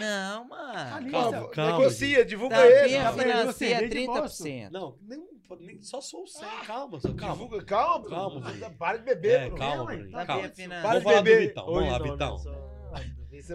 [0.00, 0.94] Não, mano.
[0.94, 3.02] Ali, Calma, Calma, calma, negocia, divulga Tampinha ele.
[3.02, 4.44] Tá financia cerveja de bolso.
[4.44, 4.70] 30%.
[4.70, 5.22] Não, nem,
[5.60, 6.48] nem- só sou o 100.
[6.66, 7.34] Calma, só, calma.
[7.34, 8.08] Divulga, calma.
[8.08, 8.70] Calma.
[8.78, 9.56] Para de beber, É, Bruno.
[9.58, 10.48] calma, Não, Calma.
[10.48, 10.68] financia.
[10.68, 11.48] Para Vamos de falar do beber.
[11.48, 11.66] Vitão.
[11.66, 12.75] Vamos lá, não, Vitão.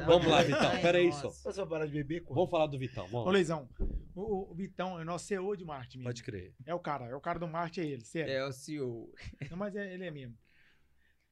[0.06, 0.72] Vamos lá, Vitão.
[0.82, 1.30] Pera aí só.
[1.32, 2.36] Só só parar de beber, quando?
[2.36, 3.06] Vamos falar do Vitão.
[3.06, 3.32] Ô, Vamos lá.
[3.32, 3.70] Leizão,
[4.16, 5.98] o, o- Vitão é o nosso CEO de marketing.
[6.00, 6.10] mesmo.
[6.10, 6.54] Pode crer.
[6.66, 7.06] É o cara.
[7.08, 8.06] É o cara do marketing, é ele.
[8.06, 8.32] Sério.
[8.34, 9.14] É o CEO.
[9.50, 10.38] Não, mas é- ele é mesmo.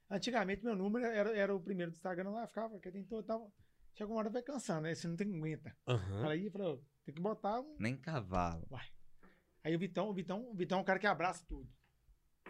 [0.09, 3.47] Antigamente, meu número era, era o primeiro do Instagram lá, ficava, que tentou, tava.
[3.95, 4.95] Chegou uma hora vai cansando, né?
[4.95, 5.75] Você não tem aguenta.
[5.87, 6.27] Aham.
[6.29, 7.75] Aí falou, tem que botar um.
[7.77, 8.67] Nem cavalo.
[9.63, 11.69] Aí o Vitão, o Vitão, o Vitão é o cara que abraça tudo.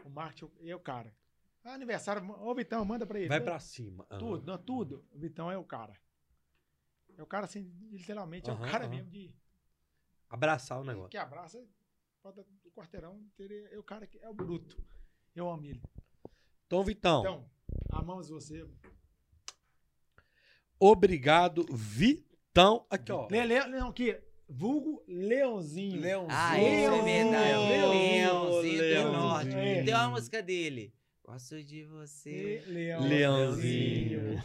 [0.06, 1.14] O marketing é o cara.
[1.70, 3.28] Ah, aniversário, ô Vitão, manda pra ele.
[3.30, 4.06] Vai pra cima.
[4.10, 4.20] Aham.
[4.20, 5.06] Tudo, não, tudo.
[5.12, 5.94] O Vitão é o cara.
[7.16, 8.96] É o cara, assim, literalmente, é Aham, o cara aham.
[8.96, 9.36] mesmo de.
[10.30, 11.10] Abraçar o negócio.
[11.10, 11.64] Que abraça,
[12.24, 13.24] bota o quarteirão.
[13.72, 14.82] É o cara que é o bruto.
[15.36, 15.82] Eu amo ele.
[16.66, 17.50] Então, Vitão, Então,
[17.92, 18.66] amamos você.
[20.80, 22.86] obrigado, Vitão.
[22.90, 23.28] Aqui, ó.
[23.30, 26.00] Le, Le, não, que vulgo Leãozinho.
[26.02, 26.38] Leãozinho.
[26.40, 27.06] Ah, isso é Leãozinho.
[27.06, 27.70] verdade.
[27.70, 28.82] Leãozinho.
[28.82, 29.56] Leãozinho do Norte.
[29.56, 29.84] É.
[29.84, 30.94] Tem uma música dele.
[31.32, 32.64] Gosto de você.
[32.66, 34.44] Le- Leãozinho.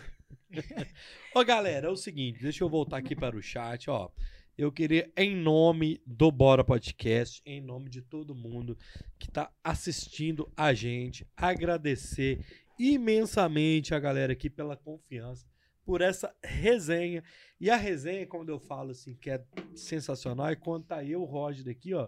[1.35, 4.11] Ô, galera, é o seguinte, deixa eu voltar aqui para o chat, ó.
[4.57, 8.77] Eu queria, em nome do Bora Podcast, em nome de todo mundo
[9.19, 12.45] que tá assistindo a gente, agradecer
[12.79, 15.47] imensamente a galera aqui pela confiança,
[15.87, 17.25] por essa resenha.
[17.59, 19.43] E a resenha, quando eu falo assim, que é
[19.75, 22.07] sensacional, é quando tá eu, o Roger daqui, ó.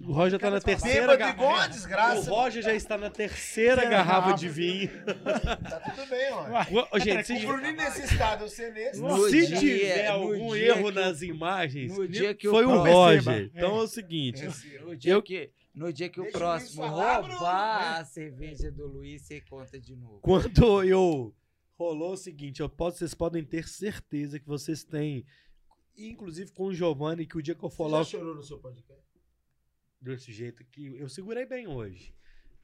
[0.00, 2.20] O Roger tá na terceira garrafa.
[2.20, 2.22] O.
[2.34, 4.88] Roger já está na terceira garrafa de vinho.
[5.04, 6.44] Tá tudo bem, ó.
[6.48, 9.00] Ué, Ô, Gente, se, O Bruninho nesse estado, você nesse.
[9.00, 12.50] No se dia- tiver no algum dia erro que nas imagens, no dia que o
[12.52, 13.24] foi o próximo- Roger.
[13.24, 13.50] Perceba.
[13.58, 14.44] Então é o seguinte,
[14.84, 18.70] No dia, Eu- que, no dia que o Deixa o próximo falar, roubar a cerveja
[18.70, 20.20] do Luiz, você conta de novo.
[20.22, 21.34] quando eu
[21.76, 25.24] rolou o seguinte, eu posso, vocês podem ter certeza que vocês têm,
[25.96, 28.42] inclusive com o Giovanni, que o dia que eu for Você lá já chorou no
[28.44, 29.07] seu podcast?
[30.00, 32.14] Desse jeito aqui, eu segurei bem hoje.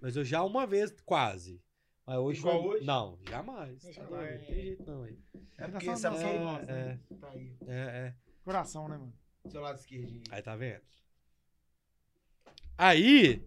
[0.01, 1.63] Mas eu já uma vez quase.
[2.07, 2.85] Mas hoje Igual foi- hoje?
[2.85, 3.83] Não, jamais.
[3.83, 5.19] Tá Não tem jeito não aí.
[5.57, 7.57] É porque só É, nós, é, tá aí?
[7.67, 8.15] é, é.
[8.45, 9.15] Coração, né, mano?
[9.49, 10.23] Seu lado esquerdinho.
[10.31, 10.83] Aí tá vendo?
[12.77, 13.43] Aí.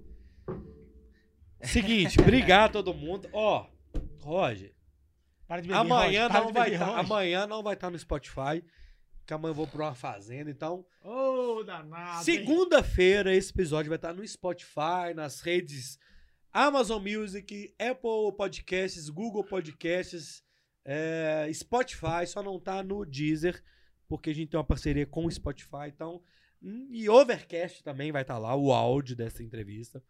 [1.62, 3.28] Seguinte, obrigado a todo mundo.
[3.34, 3.68] Ó,
[4.20, 4.74] Roger,
[5.48, 5.80] Para de beber.
[5.80, 8.64] amanhã Roger, para não de vai amanhã não vai estar no Spotify.
[9.28, 10.50] Que amanhã eu vou pra uma fazenda.
[10.50, 12.18] Então, Ô, danado.
[12.20, 12.24] hein?
[12.24, 16.00] segunda-feira esse episódio vai estar no Spotify, nas redes
[16.54, 20.42] Amazon Music, Apple Podcasts, Google Podcasts,
[20.86, 23.62] é, Spotify, só não tá no Deezer,
[24.08, 26.24] porque a gente tem uma parceria com o Spotify, então.
[26.64, 30.02] hum, E Overcast também vai estar lá, o áudio dessa entrevista.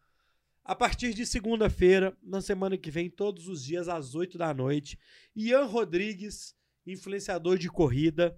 [0.64, 5.00] A partir de segunda-feira, na semana que vem, todos os dias às 8 da noite,
[5.36, 6.54] Ian Rodrigues,
[6.86, 8.38] influenciador de corrida,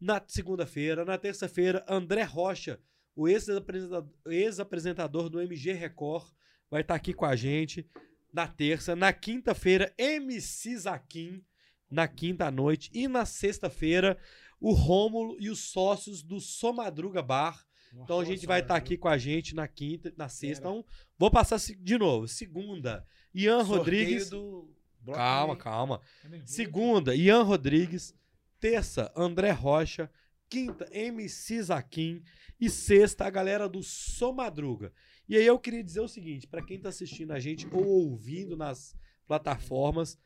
[0.00, 1.04] na segunda-feira.
[1.04, 2.80] Na terça-feira, André Rocha,
[3.14, 6.26] o ex-apresentador do MG Record,
[6.70, 7.88] vai estar aqui com a gente
[8.32, 8.94] na terça.
[8.94, 11.42] Na quinta-feira, MC Zaquim,
[11.90, 12.90] na quinta noite.
[12.92, 14.18] E na sexta-feira,
[14.60, 17.64] o Rômulo e os sócios do Somadruga Bar.
[17.94, 20.68] Então a gente vai estar aqui com a gente na quinta, na sexta.
[20.68, 20.84] Então,
[21.18, 22.28] vou passar de novo.
[22.28, 24.28] Segunda, Ian Sorteio Rodrigues.
[24.28, 24.70] do
[25.14, 26.00] Calma, calma.
[26.20, 26.52] Tá nervoso.
[26.52, 28.12] Segunda, Ian Rodrigues.
[28.60, 30.10] Terça, André Rocha.
[30.48, 32.22] Quinta, MC Zaquim.
[32.60, 34.92] E sexta, a galera do Somadruga.
[35.28, 38.56] E aí eu queria dizer o seguinte, pra quem tá assistindo a gente ou ouvindo
[38.56, 38.94] nas
[39.26, 40.18] plataformas,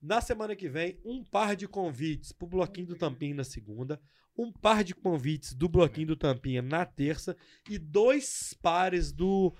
[0.00, 4.00] na semana que vem, um par de convites pro Bloquinho do Tampinha na segunda,
[4.36, 7.36] um par de convites do Bloquinho do Tampinha na terça
[7.68, 9.54] e dois pares do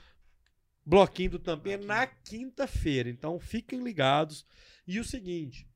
[0.86, 3.10] Bloquinho do Tampinha na quinta-feira.
[3.10, 4.46] Então fiquem ligados.
[4.86, 5.68] E o seguinte,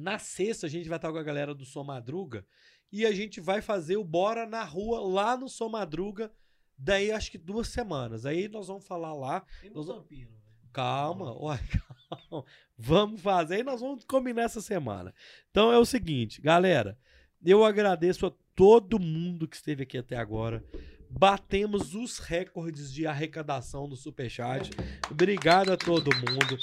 [0.00, 2.44] na sexta a gente vai estar com a galera do Som Madruga
[2.92, 6.30] e a gente vai fazer o Bora na Rua lá no Som Madruga.
[6.76, 8.24] Daí acho que duas semanas.
[8.24, 9.44] Aí nós vamos falar lá.
[9.62, 10.40] E no Nós- Tampino, velho?
[10.72, 11.60] Calma, uai,
[12.08, 12.44] calma.
[12.76, 15.14] Vamos fazer e nós vamos combinar essa semana.
[15.50, 16.98] Então é o seguinte, galera.
[17.44, 20.64] Eu agradeço a todo mundo que esteve aqui até agora.
[21.08, 24.70] batemos os recordes de arrecadação do Superchat.
[25.10, 26.56] Obrigado a todo mundo.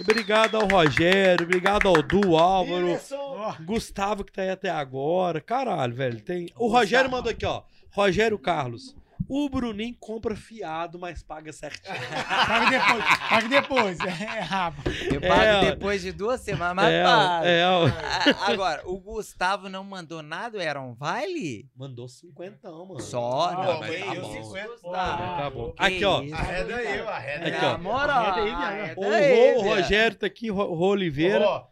[0.00, 5.40] Obrigado ao Rogério, obrigado ao Du, Álvaro, Ó, Gustavo que tá aí até agora.
[5.40, 6.20] Caralho, velho.
[6.20, 6.48] Tem...
[6.56, 7.62] O Rogério mandou aqui, ó.
[7.90, 8.96] Rogério Carlos.
[9.28, 11.94] O Bruninho compra fiado, mas paga certinho.
[12.46, 13.04] paga depois.
[13.28, 13.98] Paga depois.
[14.00, 14.82] É, rabo.
[15.12, 17.44] Eu pago É, depois de duas semanas, mas é, pago.
[17.46, 17.62] é.
[17.64, 21.70] A- Agora, o Gustavo não mandou nada, era um vale?
[21.74, 23.00] Mandou cinquentão, mano.
[23.00, 24.32] Só, Ah, não, mas tá eu bom.
[24.42, 25.74] 50, Gustavo, Tá bom.
[25.78, 26.18] Aqui, ó.
[26.34, 27.68] Arreda eu, arreda Aqui, eu.
[27.68, 27.72] ó.
[27.72, 29.62] Na moral, Arreda aí, O, o.
[29.62, 31.46] Rogério tá aqui, Ro Oliveira.
[31.48, 31.66] Ó,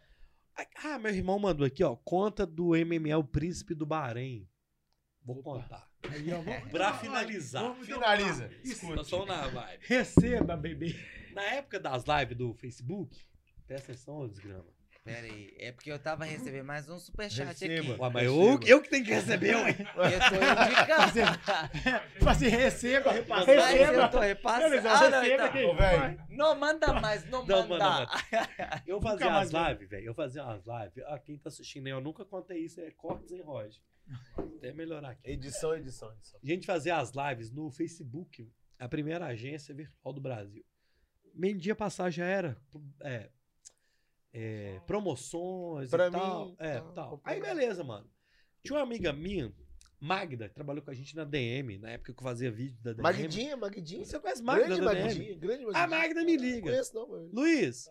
[0.83, 1.95] Ah, meu irmão mandou aqui, ó.
[2.03, 4.47] Conta do MML o Príncipe do Bahrein.
[5.25, 5.87] Vou contar.
[6.11, 7.63] Aí, ó, vamos- Pra finalizar.
[7.63, 8.49] Vamos- finaliza.
[8.95, 9.79] Nós estamos na vibe.
[9.81, 10.95] Receba, bebê.
[11.33, 13.17] Na época das lives do Facebook,
[13.67, 14.65] presta atenção, desgrama.
[15.03, 17.73] Pera aí, é porque eu tava recebendo mais um superchat Receba.
[17.73, 18.01] aqui.
[18.01, 18.41] Ué, mas Receba.
[18.41, 19.69] eu, eu que tenho que receber, ué.
[19.71, 20.35] Eu tô
[20.71, 22.13] indicando.
[22.13, 23.11] Tipo assim, receba.
[23.27, 23.93] Mas Receba.
[23.93, 24.69] eu tô repassando.
[24.69, 25.45] Beleza, Ah, não, receba então.
[25.47, 25.63] aqui.
[25.65, 26.23] Ô, velho.
[26.29, 27.83] Não manda mais, não, Não, manda.
[27.85, 28.09] manda,
[28.87, 29.69] Eu fazia mais as vi.
[29.73, 30.05] lives, velho.
[30.05, 31.03] Eu fazia umas lives.
[31.07, 33.81] Ah, quem tá assistindo aí, eu nunca contei isso, é cortes em Roger.
[34.37, 35.29] Até melhorar aqui.
[35.29, 36.39] Edição, edição, edição.
[36.41, 40.63] A gente fazia as lives no Facebook, a primeira agência virtual do Brasil.
[41.35, 42.57] Vendia passagem já era
[43.01, 43.29] é,
[44.31, 46.45] é, promoções Pra e tal.
[46.45, 47.21] mim, é, tá, tal.
[47.23, 48.09] Aí beleza, mano.
[48.63, 49.53] Tinha uma amiga minha,
[49.99, 52.93] Magda, que trabalhou com a gente na DM, na época que eu fazia vídeo da
[52.93, 53.03] DM.
[53.03, 54.05] Magdinha, Magdinha.
[54.05, 54.81] Você conhece Magda Grande?
[54.81, 55.83] Magdinha, grande Magdinha.
[55.83, 56.69] A Magda me liga.
[56.69, 57.29] Conheço não, mano.
[57.33, 57.89] Luiz,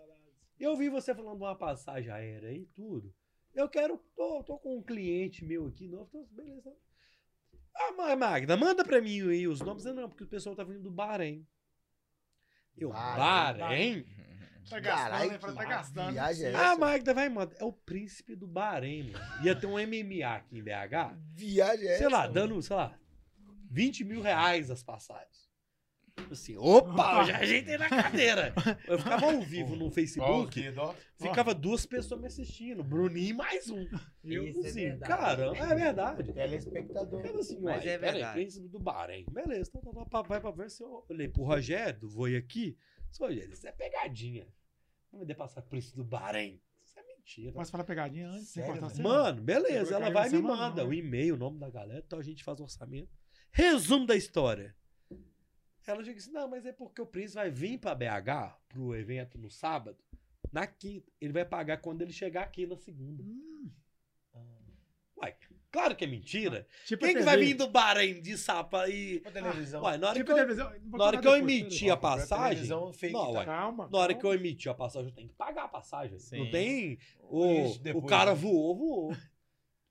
[0.59, 3.13] eu vi você falando de uma passagem aérea e tudo.
[3.55, 3.99] Eu quero.
[4.17, 6.09] Tô, tô com um cliente meu aqui novo.
[6.09, 6.73] Então, beleza.
[7.75, 9.85] Ah, Magda, manda pra mim aí os nomes.
[9.85, 11.47] Não, porque o pessoal tá vindo do Bahrein.
[12.77, 14.07] Eu, Bahrein, Bahrein?
[14.69, 15.39] Tá gastando, né?
[15.39, 16.13] Fala, Tá gastando.
[16.13, 16.77] viagem é Ah?
[16.77, 17.55] Magda, vai, manda.
[17.59, 19.25] É o príncipe do Bahrein, mano.
[19.45, 21.17] Ia ter um MMA aqui em BH.
[21.35, 22.09] Viagem é Sei essa?
[22.09, 22.33] lá, mano?
[22.35, 22.99] dando, sei lá,
[23.71, 25.42] 20 mil reais as passagens.
[26.31, 28.55] Assim, opa, eu já ajeitei na cadeira.
[28.87, 30.61] Eu ficava ao vivo no Facebook.
[31.17, 33.87] Ficava duas pessoas me assistindo, Bruninho e mais um.
[34.25, 35.13] Eu, Isso é assim, verdade.
[35.13, 36.33] caramba, é verdade.
[36.33, 37.25] Telespectador.
[37.25, 38.33] Eu assim, Mas uai, é peraí, verdade.
[38.35, 39.25] príncipe do Bahrein.
[39.31, 42.77] Beleza, então, então, então, vai pra ver se eu olhei pro Rogério, do Voi aqui.
[43.11, 44.47] Sou Rogério, isso é pegadinha.
[45.13, 46.61] Não vai passar príncipe do Bahrein.
[46.85, 47.53] Isso é mentira.
[47.53, 48.49] Posso falar pegadinha antes?
[48.49, 48.89] Sério, velho?
[48.89, 49.03] você?
[49.03, 50.97] Mano, beleza, ela vai cair me manda não, o né?
[50.97, 53.11] e-mail, o nome da galera, então a gente faz o orçamento.
[53.51, 54.75] Resumo da história.
[55.87, 59.39] Ela chega assim, não, mas é porque o príncipe vai vir pra BH, pro evento
[59.39, 59.99] no sábado,
[60.53, 61.11] na quinta.
[61.21, 63.23] Ele vai pagar quando ele chegar aqui na segunda.
[63.23, 63.71] Hum,
[65.23, 65.37] Uai,
[65.71, 66.67] claro que é mentira.
[66.85, 69.21] tipo Quem que vai vir do Bahrein de sapa e...
[69.21, 69.83] Pra televisão.
[69.83, 70.73] Uai, na hora, Tipo que a eu, televisão.
[70.99, 72.93] Na hora que eu emiti a passagem...
[72.93, 73.45] fake, Não, uai.
[73.47, 73.89] Calma.
[73.91, 76.19] Na hora que eu emiti a passagem, eu tenho que pagar a passagem.
[76.19, 76.39] Sim.
[76.39, 76.99] Não tem.
[77.31, 78.37] O, Ixi, depois, o cara né?
[78.37, 79.17] voou, voou.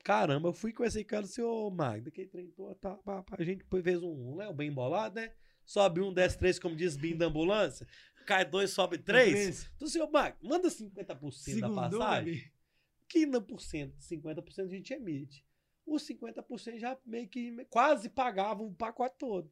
[0.03, 2.97] Caramba, eu fui com esse cara, seu Magda, que treinou, tá,
[3.31, 5.31] a gente fez um Léo bem bolado, né?
[5.65, 7.87] Sobe um, desce três, como diz Bim da ambulância.
[8.25, 9.69] Cai dois, sobe três.
[9.75, 12.33] Então, seu Magda, manda 50% da Segundou, passagem.
[12.33, 12.51] bebê.
[13.13, 15.45] 15%, 50% a gente emite.
[15.85, 19.51] Os 50% já meio que quase pagava o pacote todo.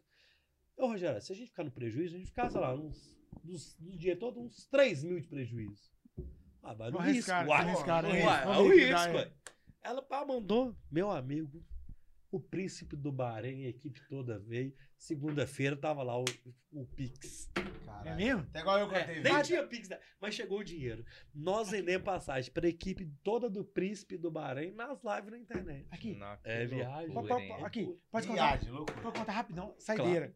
[0.78, 3.14] Ô, Rogério, se a gente ficar no prejuízo, a gente ficar, sei lá, uns,
[3.44, 5.92] dos, do dia todo, uns 3 mil de prejuízo.
[6.64, 7.32] Ah, vai no risco.
[7.32, 9.32] arriscar, Uai, uai, uai, é o risco, ué.
[9.82, 11.66] Ela mandou, meu amigo,
[12.32, 14.74] o príncipe do Bahrein, a equipe toda veio.
[15.00, 16.26] Segunda-feira tava lá o,
[16.74, 17.50] o Pix.
[17.56, 18.16] É Caralho.
[18.18, 18.42] mesmo?
[18.50, 19.22] Até igual eu É, contei.
[19.24, 19.98] nem tinha Pix, né?
[20.20, 21.06] mas chegou o dinheiro.
[21.34, 25.88] Nós vendemos passagem para a equipe toda do Príncipe do Bahrein nas lives na internet.
[25.90, 26.16] Aqui.
[26.18, 27.08] Não, É viagem.
[27.14, 27.56] Pô, loucura, pô, hein?
[27.60, 28.48] pô, Aqui, pode contar.
[28.58, 29.02] Viagem, loucura.
[29.02, 29.74] Vou contar rapidão.
[29.80, 30.36] Saideira.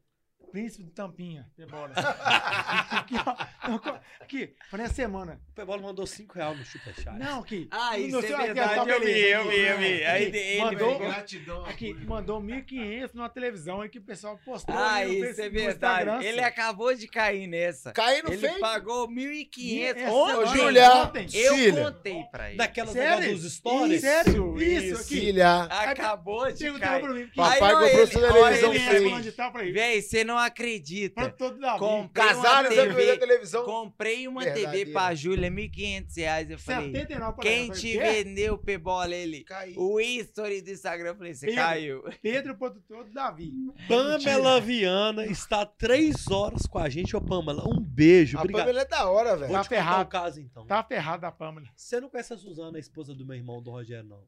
[0.51, 1.47] Príncipe do Tampinha.
[1.57, 1.91] Pebola.
[2.91, 3.99] aqui, ó.
[4.21, 5.41] Aqui, foi nessa semana.
[5.49, 7.17] O Pebola mandou 5 reais no Superchat.
[7.17, 7.67] Não, aqui.
[7.71, 9.93] Ah, isso é verdade, eu vi, eu vi, eu vi.
[9.95, 10.05] aqui.
[10.05, 11.65] Aí ele mandou- Gratidão.
[11.65, 14.75] Aqui, mandou 1.500 numa televisão aí que o pessoal postou.
[14.77, 16.23] Ah, isso é verdade.
[16.25, 17.91] Ele acabou de cair nessa.
[17.91, 18.59] Caiu no Ele fake.
[18.59, 19.97] pagou 1.500.
[19.97, 20.93] Essa Ontem, Julia.
[20.93, 21.27] ontem.
[21.33, 21.83] Eu Cília.
[21.83, 22.57] contei pra ele.
[22.57, 23.33] Daquelas Sério?
[23.39, 24.01] dos stories.
[24.01, 24.61] Sério?
[24.61, 25.19] Isso, aqui.
[25.19, 25.63] Filha.
[25.63, 27.31] Acabou de cair.
[27.35, 29.75] Papai comprou ele- sua televisão ele Ele fez.
[29.77, 30.01] é ele.
[30.03, 31.15] Você não acredita.
[31.21, 31.79] Pra todo Davi.
[31.79, 33.17] Comprei uma Casaram e TV.
[33.17, 33.65] televisão.
[33.65, 34.91] Comprei uma TV Verdadeira.
[34.91, 36.49] pra Júlia, 1.500 reais.
[36.51, 39.13] Eu falei, 79 pra quem te vendeu, P-Bola?
[39.15, 39.79] Ele, Caiu.
[39.79, 41.09] o history do Instagram.
[41.09, 41.61] Eu falei, você Pedro.
[41.61, 42.03] caiu.
[42.21, 43.51] Pedro, produtor do Davi.
[43.87, 47.15] Pamela Viana está 3 horas com a gente.
[47.15, 48.37] Ô, Pamela, um beijo.
[48.37, 48.61] A Obrigado.
[48.61, 49.51] Pamela é da hora, velho.
[49.51, 50.03] Tá ferrado.
[50.03, 50.65] o caso, então.
[50.65, 51.67] Tá ferrado a Pâmela.
[51.75, 54.23] Você não conhece a Suzana, a esposa do meu irmão, do Rogério, não.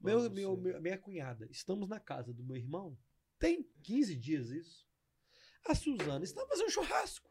[0.00, 2.96] Meu, Não, não meu- minha cunhada, estamos na casa do meu irmão.
[3.38, 4.84] Tem 15 dias isso.
[5.66, 7.30] A Suzana está fazendo churrasco.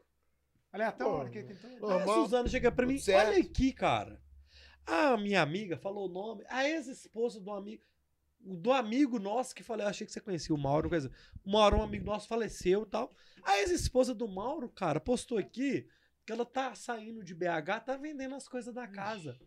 [0.72, 1.30] Aleatório.
[1.78, 1.86] Todo- pô.
[1.90, 2.04] A.
[2.24, 3.28] Suzana chega pra mim, certo.
[3.28, 4.20] olha aqui, cara.
[4.86, 7.82] A minha amiga falou o nome, a ex-esposa do amigo.
[8.40, 11.12] do amigo nosso que falei, eu achei que você conhecia o Mauro, coisa.
[11.44, 13.10] O Mauro, um amigo nosso, faleceu e tal.
[13.44, 15.86] A ex-esposa do Mauro, cara, postou aqui
[16.26, 19.38] que ela tá saindo de BH, tá vendendo as coisas da casa.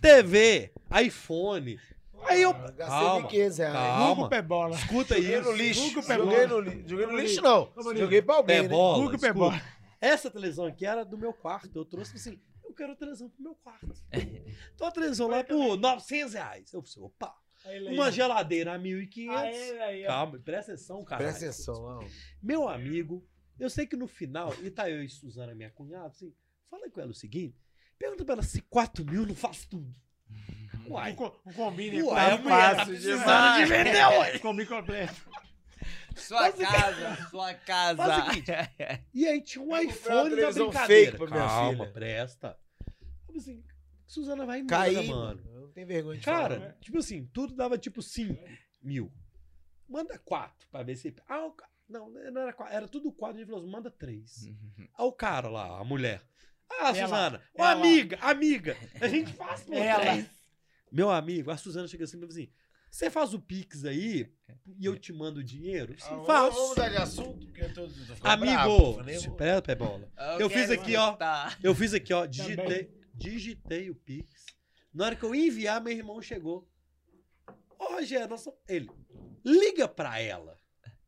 [0.00, 0.72] TV,
[1.04, 1.80] iPhone.
[2.24, 2.52] Aí eu.
[2.52, 3.72] Gastei Calma, 1.500 reais.
[3.74, 4.28] calma.
[4.28, 4.76] Pé bola.
[4.76, 5.42] Escuta Joguei isso.
[5.50, 5.80] no lixo.
[5.88, 6.48] Google pé Joguei bola.
[6.48, 6.88] no lixo.
[6.88, 7.72] Joguei no lixo, não.
[7.96, 8.68] Joguei pra alguém, Pé né?
[8.68, 9.02] bola.
[9.02, 9.62] Google pé bola.
[10.00, 11.70] Essa televisão aqui era do meu quarto.
[11.78, 13.88] Eu trouxe assim, eu quero a televisão pro meu quarto.
[14.74, 16.72] Então a televisão lá por 900 reais.
[16.72, 17.34] Eu falei, opa.
[17.92, 20.06] Uma geladeira a 1.500.
[20.06, 21.22] Calma, presta atenção, cara.
[21.22, 22.08] Presta atenção, não.
[22.42, 23.22] Meu amigo,
[23.58, 26.32] eu sei que no final, e tá eu e Suzana, minha cunhada, assim,
[26.70, 27.54] fala com ela o seguinte,
[27.98, 29.94] pergunta pra ela se 4 mil não faz tudo.
[30.90, 34.38] Uai, Um, co- um combine uai, é mulher tá fácil precisando de vender, uai.
[34.40, 35.30] Combine completo.
[36.16, 37.96] Sua casa, sua casa.
[38.04, 38.50] Faz o seguinte,
[39.14, 41.04] E aí tinha um iPhone na televisão brincadeira.
[41.12, 41.92] fake pra minha Calma, filha.
[41.92, 42.58] presta.
[43.26, 43.64] Tipo assim,
[44.06, 45.40] Suzana vai embora, Caí, mano.
[45.54, 46.72] Não tem vergonha de Cara, falar.
[46.80, 48.44] tipo assim, tudo dava tipo 5
[48.82, 49.10] mil.
[49.88, 51.14] Manda 4 pra ver se.
[51.28, 51.54] Ah, o
[51.88, 52.74] Não, não era 4.
[52.74, 53.36] Era tudo 4.
[53.36, 54.46] A gente falou assim, manda 3.
[54.78, 56.20] Aí o cara lá, a mulher.
[56.68, 57.42] Ah, Ela, Suzana.
[57.54, 57.72] Ô, ela.
[57.72, 58.76] amiga, amiga.
[59.00, 60.00] A gente faz por Ela.
[60.00, 60.26] três.
[60.90, 62.48] Meu amigo, a Suzana chega assim e fala assim:
[62.90, 64.32] você faz o Pix aí
[64.78, 65.94] e eu te mando o dinheiro?
[65.98, 66.56] Sim, Ah, vamos- faço.
[66.56, 70.10] Vamos mudar de assunto, porque eu tô, tô Amigo, bravo, espera, pé bola.
[70.38, 71.16] Eu fiz quero aqui, ó.
[71.62, 74.46] Eu fiz aqui, ó, digitei, digitei o Pix.
[74.92, 76.68] Na hora que eu enviar, meu irmão chegou.
[77.78, 78.90] Ô, Rogério, nós somos- ele,
[79.44, 80.58] liga pra ela.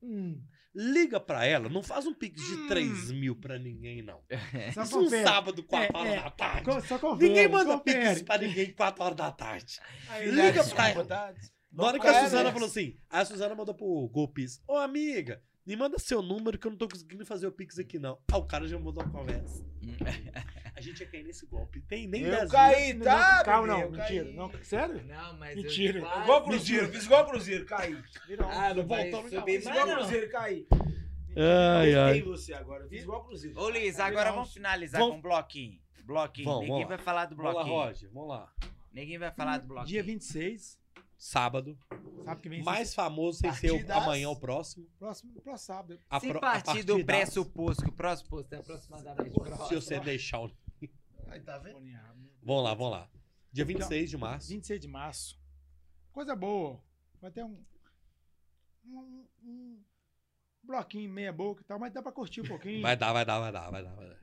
[0.01, 0.41] Hum.
[0.75, 1.69] Liga pra ela.
[1.69, 4.21] Não faz um Pix de 3 mil pra ninguém, não.
[4.75, 5.23] Só Isso um confere.
[5.25, 6.17] sábado, 4 É, horas é.
[6.23, 6.65] da tarde.
[6.65, 7.29] Co- Só confere.
[7.29, 8.09] Ninguém manda confere.
[8.11, 9.79] Pix pra ninguém 4 horas da tarde.
[10.09, 11.35] Aí, Liga pra ela.
[11.71, 14.63] Na hora que a Suzana falou assim, a Suzana mandou pro Golpis.
[14.67, 17.99] Ô, amiga, me manda seu número que eu não tô conseguindo fazer o Pix aqui,
[17.99, 18.19] não.
[18.31, 19.65] Ah, o cara já mandou uma conversa.
[20.83, 21.81] A gente ia cair nesse golpe.
[21.83, 22.51] Tem nem 10 Eu dias.
[22.53, 23.45] caí, Não, tá?
[23.45, 23.81] Calma, bebê, não.
[23.87, 24.25] eu Mentira.
[24.25, 24.35] caí.
[24.35, 25.05] Não, sério?
[25.07, 25.99] Não, mas Mentira.
[26.01, 28.03] eu Igual Cruzeiro, fiz igual Cruzeiro, caí.
[28.27, 28.49] Virou.
[28.51, 29.97] Ah, não Voltou no subir Fiz igual não.
[29.97, 30.67] Cruzeiro, caí.
[31.37, 32.13] Ai, ai.
[32.15, 33.59] Tem você agora, fiz igual Cruzeiro.
[33.59, 35.81] Ô, Luiz, agora vamos finalizar com um bloquinho.
[36.05, 36.47] Bloquinho.
[36.49, 37.77] Vamos, Ninguém vai falar do Vamos lá, bloquinho.
[37.85, 38.11] Roger.
[38.13, 38.53] Vamos lá.
[38.93, 39.87] Ninguém vai falar do bloquinho.
[39.89, 40.79] Dia 26.
[41.17, 41.79] Sábado.
[42.25, 44.85] Sabe que vem Mais famoso sem ser o amanhã o próximo.
[44.99, 45.99] próximo, próximo sábado.
[46.11, 49.69] A Sem pro- a partir do das- pressuposto que o próximo posto é aproximadamente próximo.
[49.69, 50.51] Se você deixar o...
[51.33, 51.81] Aí, tá vendo?
[52.43, 53.11] Vamos lá, vamos lá.
[53.53, 54.49] Dia 26 de março.
[54.51, 55.41] 26 de março.
[56.13, 56.79] Coisa boa.
[57.21, 57.59] Vai ter um.
[58.85, 59.83] Um, um
[60.63, 62.83] bloquinho meia boca e tal, mas dá pra curtir um pouquinho.
[62.83, 63.95] Vai dar, vai dar, vai dar, vai dar.
[63.95, 64.23] Vai dar.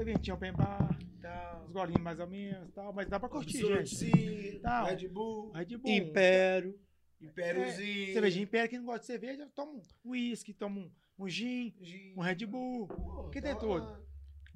[0.00, 3.86] Eventinho open bar, tal, os golinhos mais ou menos tal, mas dá pra curtir, Absolute
[3.96, 4.52] gente.
[4.52, 4.84] Sim, Tá.
[4.84, 5.92] Red Bull, de boa.
[5.96, 6.78] Império.
[7.20, 8.12] Impériozinho.
[8.12, 12.14] Cervejinha império, quem não gosta de cerveja, toma um uísque, toma um, um gin, Gin.
[12.16, 12.86] um Red Bull.
[12.86, 13.58] Pô, que tá tem lá.
[13.60, 14.07] tudo.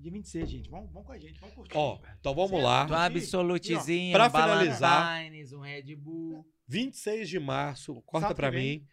[0.03, 0.69] Dia 26, gente.
[0.69, 1.77] Vamos, vamos com a gente, vamos curtir.
[1.77, 3.07] Ó, então vamos Um lá.
[3.07, 5.23] absolutezinho, Pra um finalizar-
[5.55, 6.45] um Red Bull.
[6.67, 8.79] 26 de março, corta Sábado vem.
[8.81, 8.87] mim.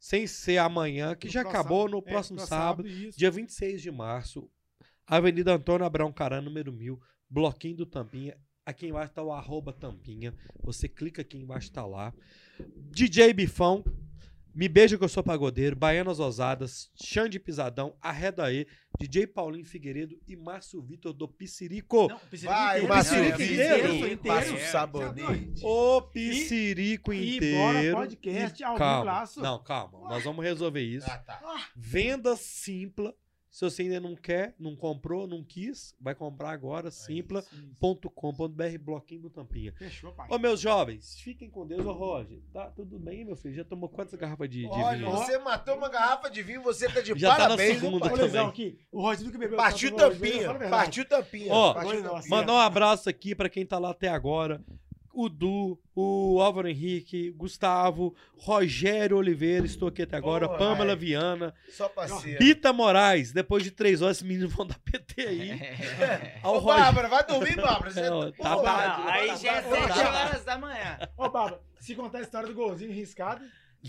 [0.00, 1.90] Sem ser amanhã, que No já acabou sábado.
[1.92, 2.88] no É, próximo próximo sábado.
[2.88, 3.18] isso.
[3.18, 4.48] Dia 26 de março,
[5.06, 8.36] Avenida Antônio Abrão Caran, número 1000, bloquinho do Tampinha.
[8.66, 10.34] Aqui embaixo tá o arroba Tampinha.
[10.62, 12.12] Você clica aqui embaixo, tá lá.
[12.90, 13.82] DJ Bifão,
[14.54, 18.66] Me Beija Que Eu Sou Pagodeiro, Baianas Ousadas, Xande Pisadão, Arreda aí,
[18.98, 22.08] DJ Paulinho Figueiredo e Márcio Vitor do Piscirico.
[22.08, 22.94] Não, Piscirico Vai, inteiro.
[22.96, 23.94] Piscirico Marcelo, inteiro.
[23.94, 25.60] inteiro, passa o sabonete.
[25.64, 27.96] O Piscirico E bora inteiro.
[27.96, 29.04] podcast ao calma.
[29.04, 29.40] laço.
[29.40, 30.00] Não, calma.
[30.08, 31.06] Nós vamos resolver isso.
[31.08, 31.68] Ah, tá.
[31.76, 33.14] Venda simpla.
[33.58, 39.30] Se você ainda não quer, não comprou, não quis, vai comprar agora, simpla.com.br, bloquinho do
[39.30, 39.72] Tampinha.
[39.72, 40.28] Fechou, pai.
[40.30, 41.84] Ô, meus jovens, fiquem com Deus.
[41.84, 43.56] Ô, Roger, tá tudo bem, meu filho?
[43.56, 45.10] Já tomou quantas garrafas de, de Olha, vinho?
[45.10, 48.46] você matou uma garrafa de vinho, você tá de Já tá na parabéns, segunda também.
[48.46, 48.78] aqui.
[48.92, 49.56] O Rodrigo que bebeu.
[49.56, 51.52] Partiu tampinha, partiu tampinha.
[51.52, 52.30] Ó, partiu tampinha.
[52.30, 54.64] Mandar um abraço aqui pra quem tá lá até agora.
[55.20, 60.96] O Du, o Álvaro Henrique, Gustavo, Rogério Oliveira, estou aqui até agora, Boa, Pamela vai.
[60.96, 62.38] Viana, Só parceiro.
[62.38, 65.60] Bita Moraes, depois de três horas, esses meninos vão dar PT aí.
[66.40, 66.60] Ao Ô.
[66.60, 67.90] Bárbara, vai dormir, Bárbara.
[67.90, 68.62] Você É, ó, tá Ô.
[68.62, 69.70] Bárbara, Não, aí tá já é bom.
[69.74, 70.24] 7 Tá.
[70.24, 70.98] horas da manhã.
[71.16, 73.44] Ô, Bárbara, se contar a história do golzinho riscado.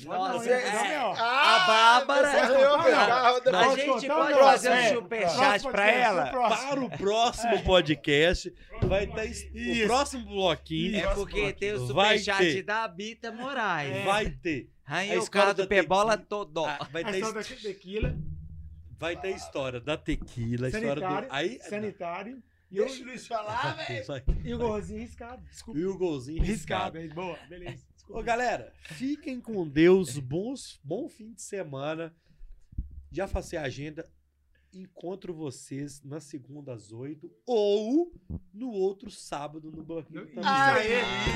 [0.05, 1.13] Nossa, é, é, ó.
[1.17, 1.65] Ah, A
[2.05, 2.77] Bárbara- não.
[2.91, 3.35] carro.
[3.35, 4.93] A depois- gente pode fazer um é.
[4.93, 6.25] superchat pra ela?
[6.27, 8.53] Para o próximo podcast,
[8.83, 10.99] vai ter es- o próximo bloquinho.
[10.99, 14.05] É porque tem o superchat da Bita Moraes.
[14.05, 14.69] Vai ter.
[14.85, 16.27] Aí A o cara do Pebola tequila.
[16.45, 16.65] todo.
[16.65, 18.15] Ah, vai, A ter, história da tequila,
[18.99, 21.01] vai ter história da tequila, a história do.
[21.01, 21.59] sanitário, Aí.
[21.67, 24.05] sanitário e o, Deixa o Luiz falar, velho.
[24.45, 25.41] E o golzinho riscado.
[25.49, 25.79] Desculpa.
[25.79, 26.99] E o golzinho riscado.
[27.13, 27.88] Boa, beleza.
[28.09, 30.17] Ô, galera, fiquem com Deus.
[30.17, 32.11] Bons, bom fim de semana.
[33.11, 34.03] Já passei a agenda.
[34.73, 38.11] Encontro vocês na segunda às oito ou
[38.51, 40.41] no outro sábado no King.
[40.43, 40.91] Aí,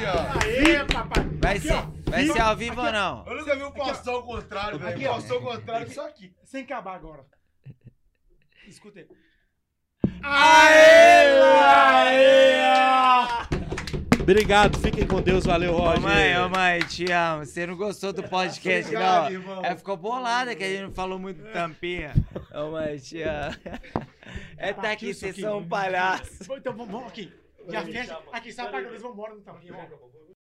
[0.05, 0.39] ó.
[0.39, 1.29] Aê, papai.
[1.39, 1.91] Vai Aqui, ser, ó.
[2.09, 3.25] vai ser ao vivo ou não?
[3.27, 4.95] Eu nunca vi um Faustão ao contrário, velho.
[4.95, 6.35] Aqui, ao contrário, só aqui.
[6.43, 7.25] Sem acabar agora.
[8.67, 9.07] Escuta aí.
[14.23, 15.99] Obrigado, fiquem com Deus, valeu, Ô Roger.
[16.01, 17.45] mãe, ô mãe, te amo.
[17.45, 19.31] Você não gostou do podcast, Obrigado, não?
[19.31, 19.65] irmão.
[19.65, 22.13] Ela ficou bolada que a gente não falou muito do tampinha.
[22.53, 23.53] Ô mãe, te amo.
[24.57, 26.41] É tá aqui, vocês são um palhaço.
[26.55, 27.33] Então vamos, vamos aqui.
[27.69, 28.17] Que a festa.
[28.31, 29.73] Aqui, sai apagando, eles vão embora no tampinha.
[29.75, 30.22] ó.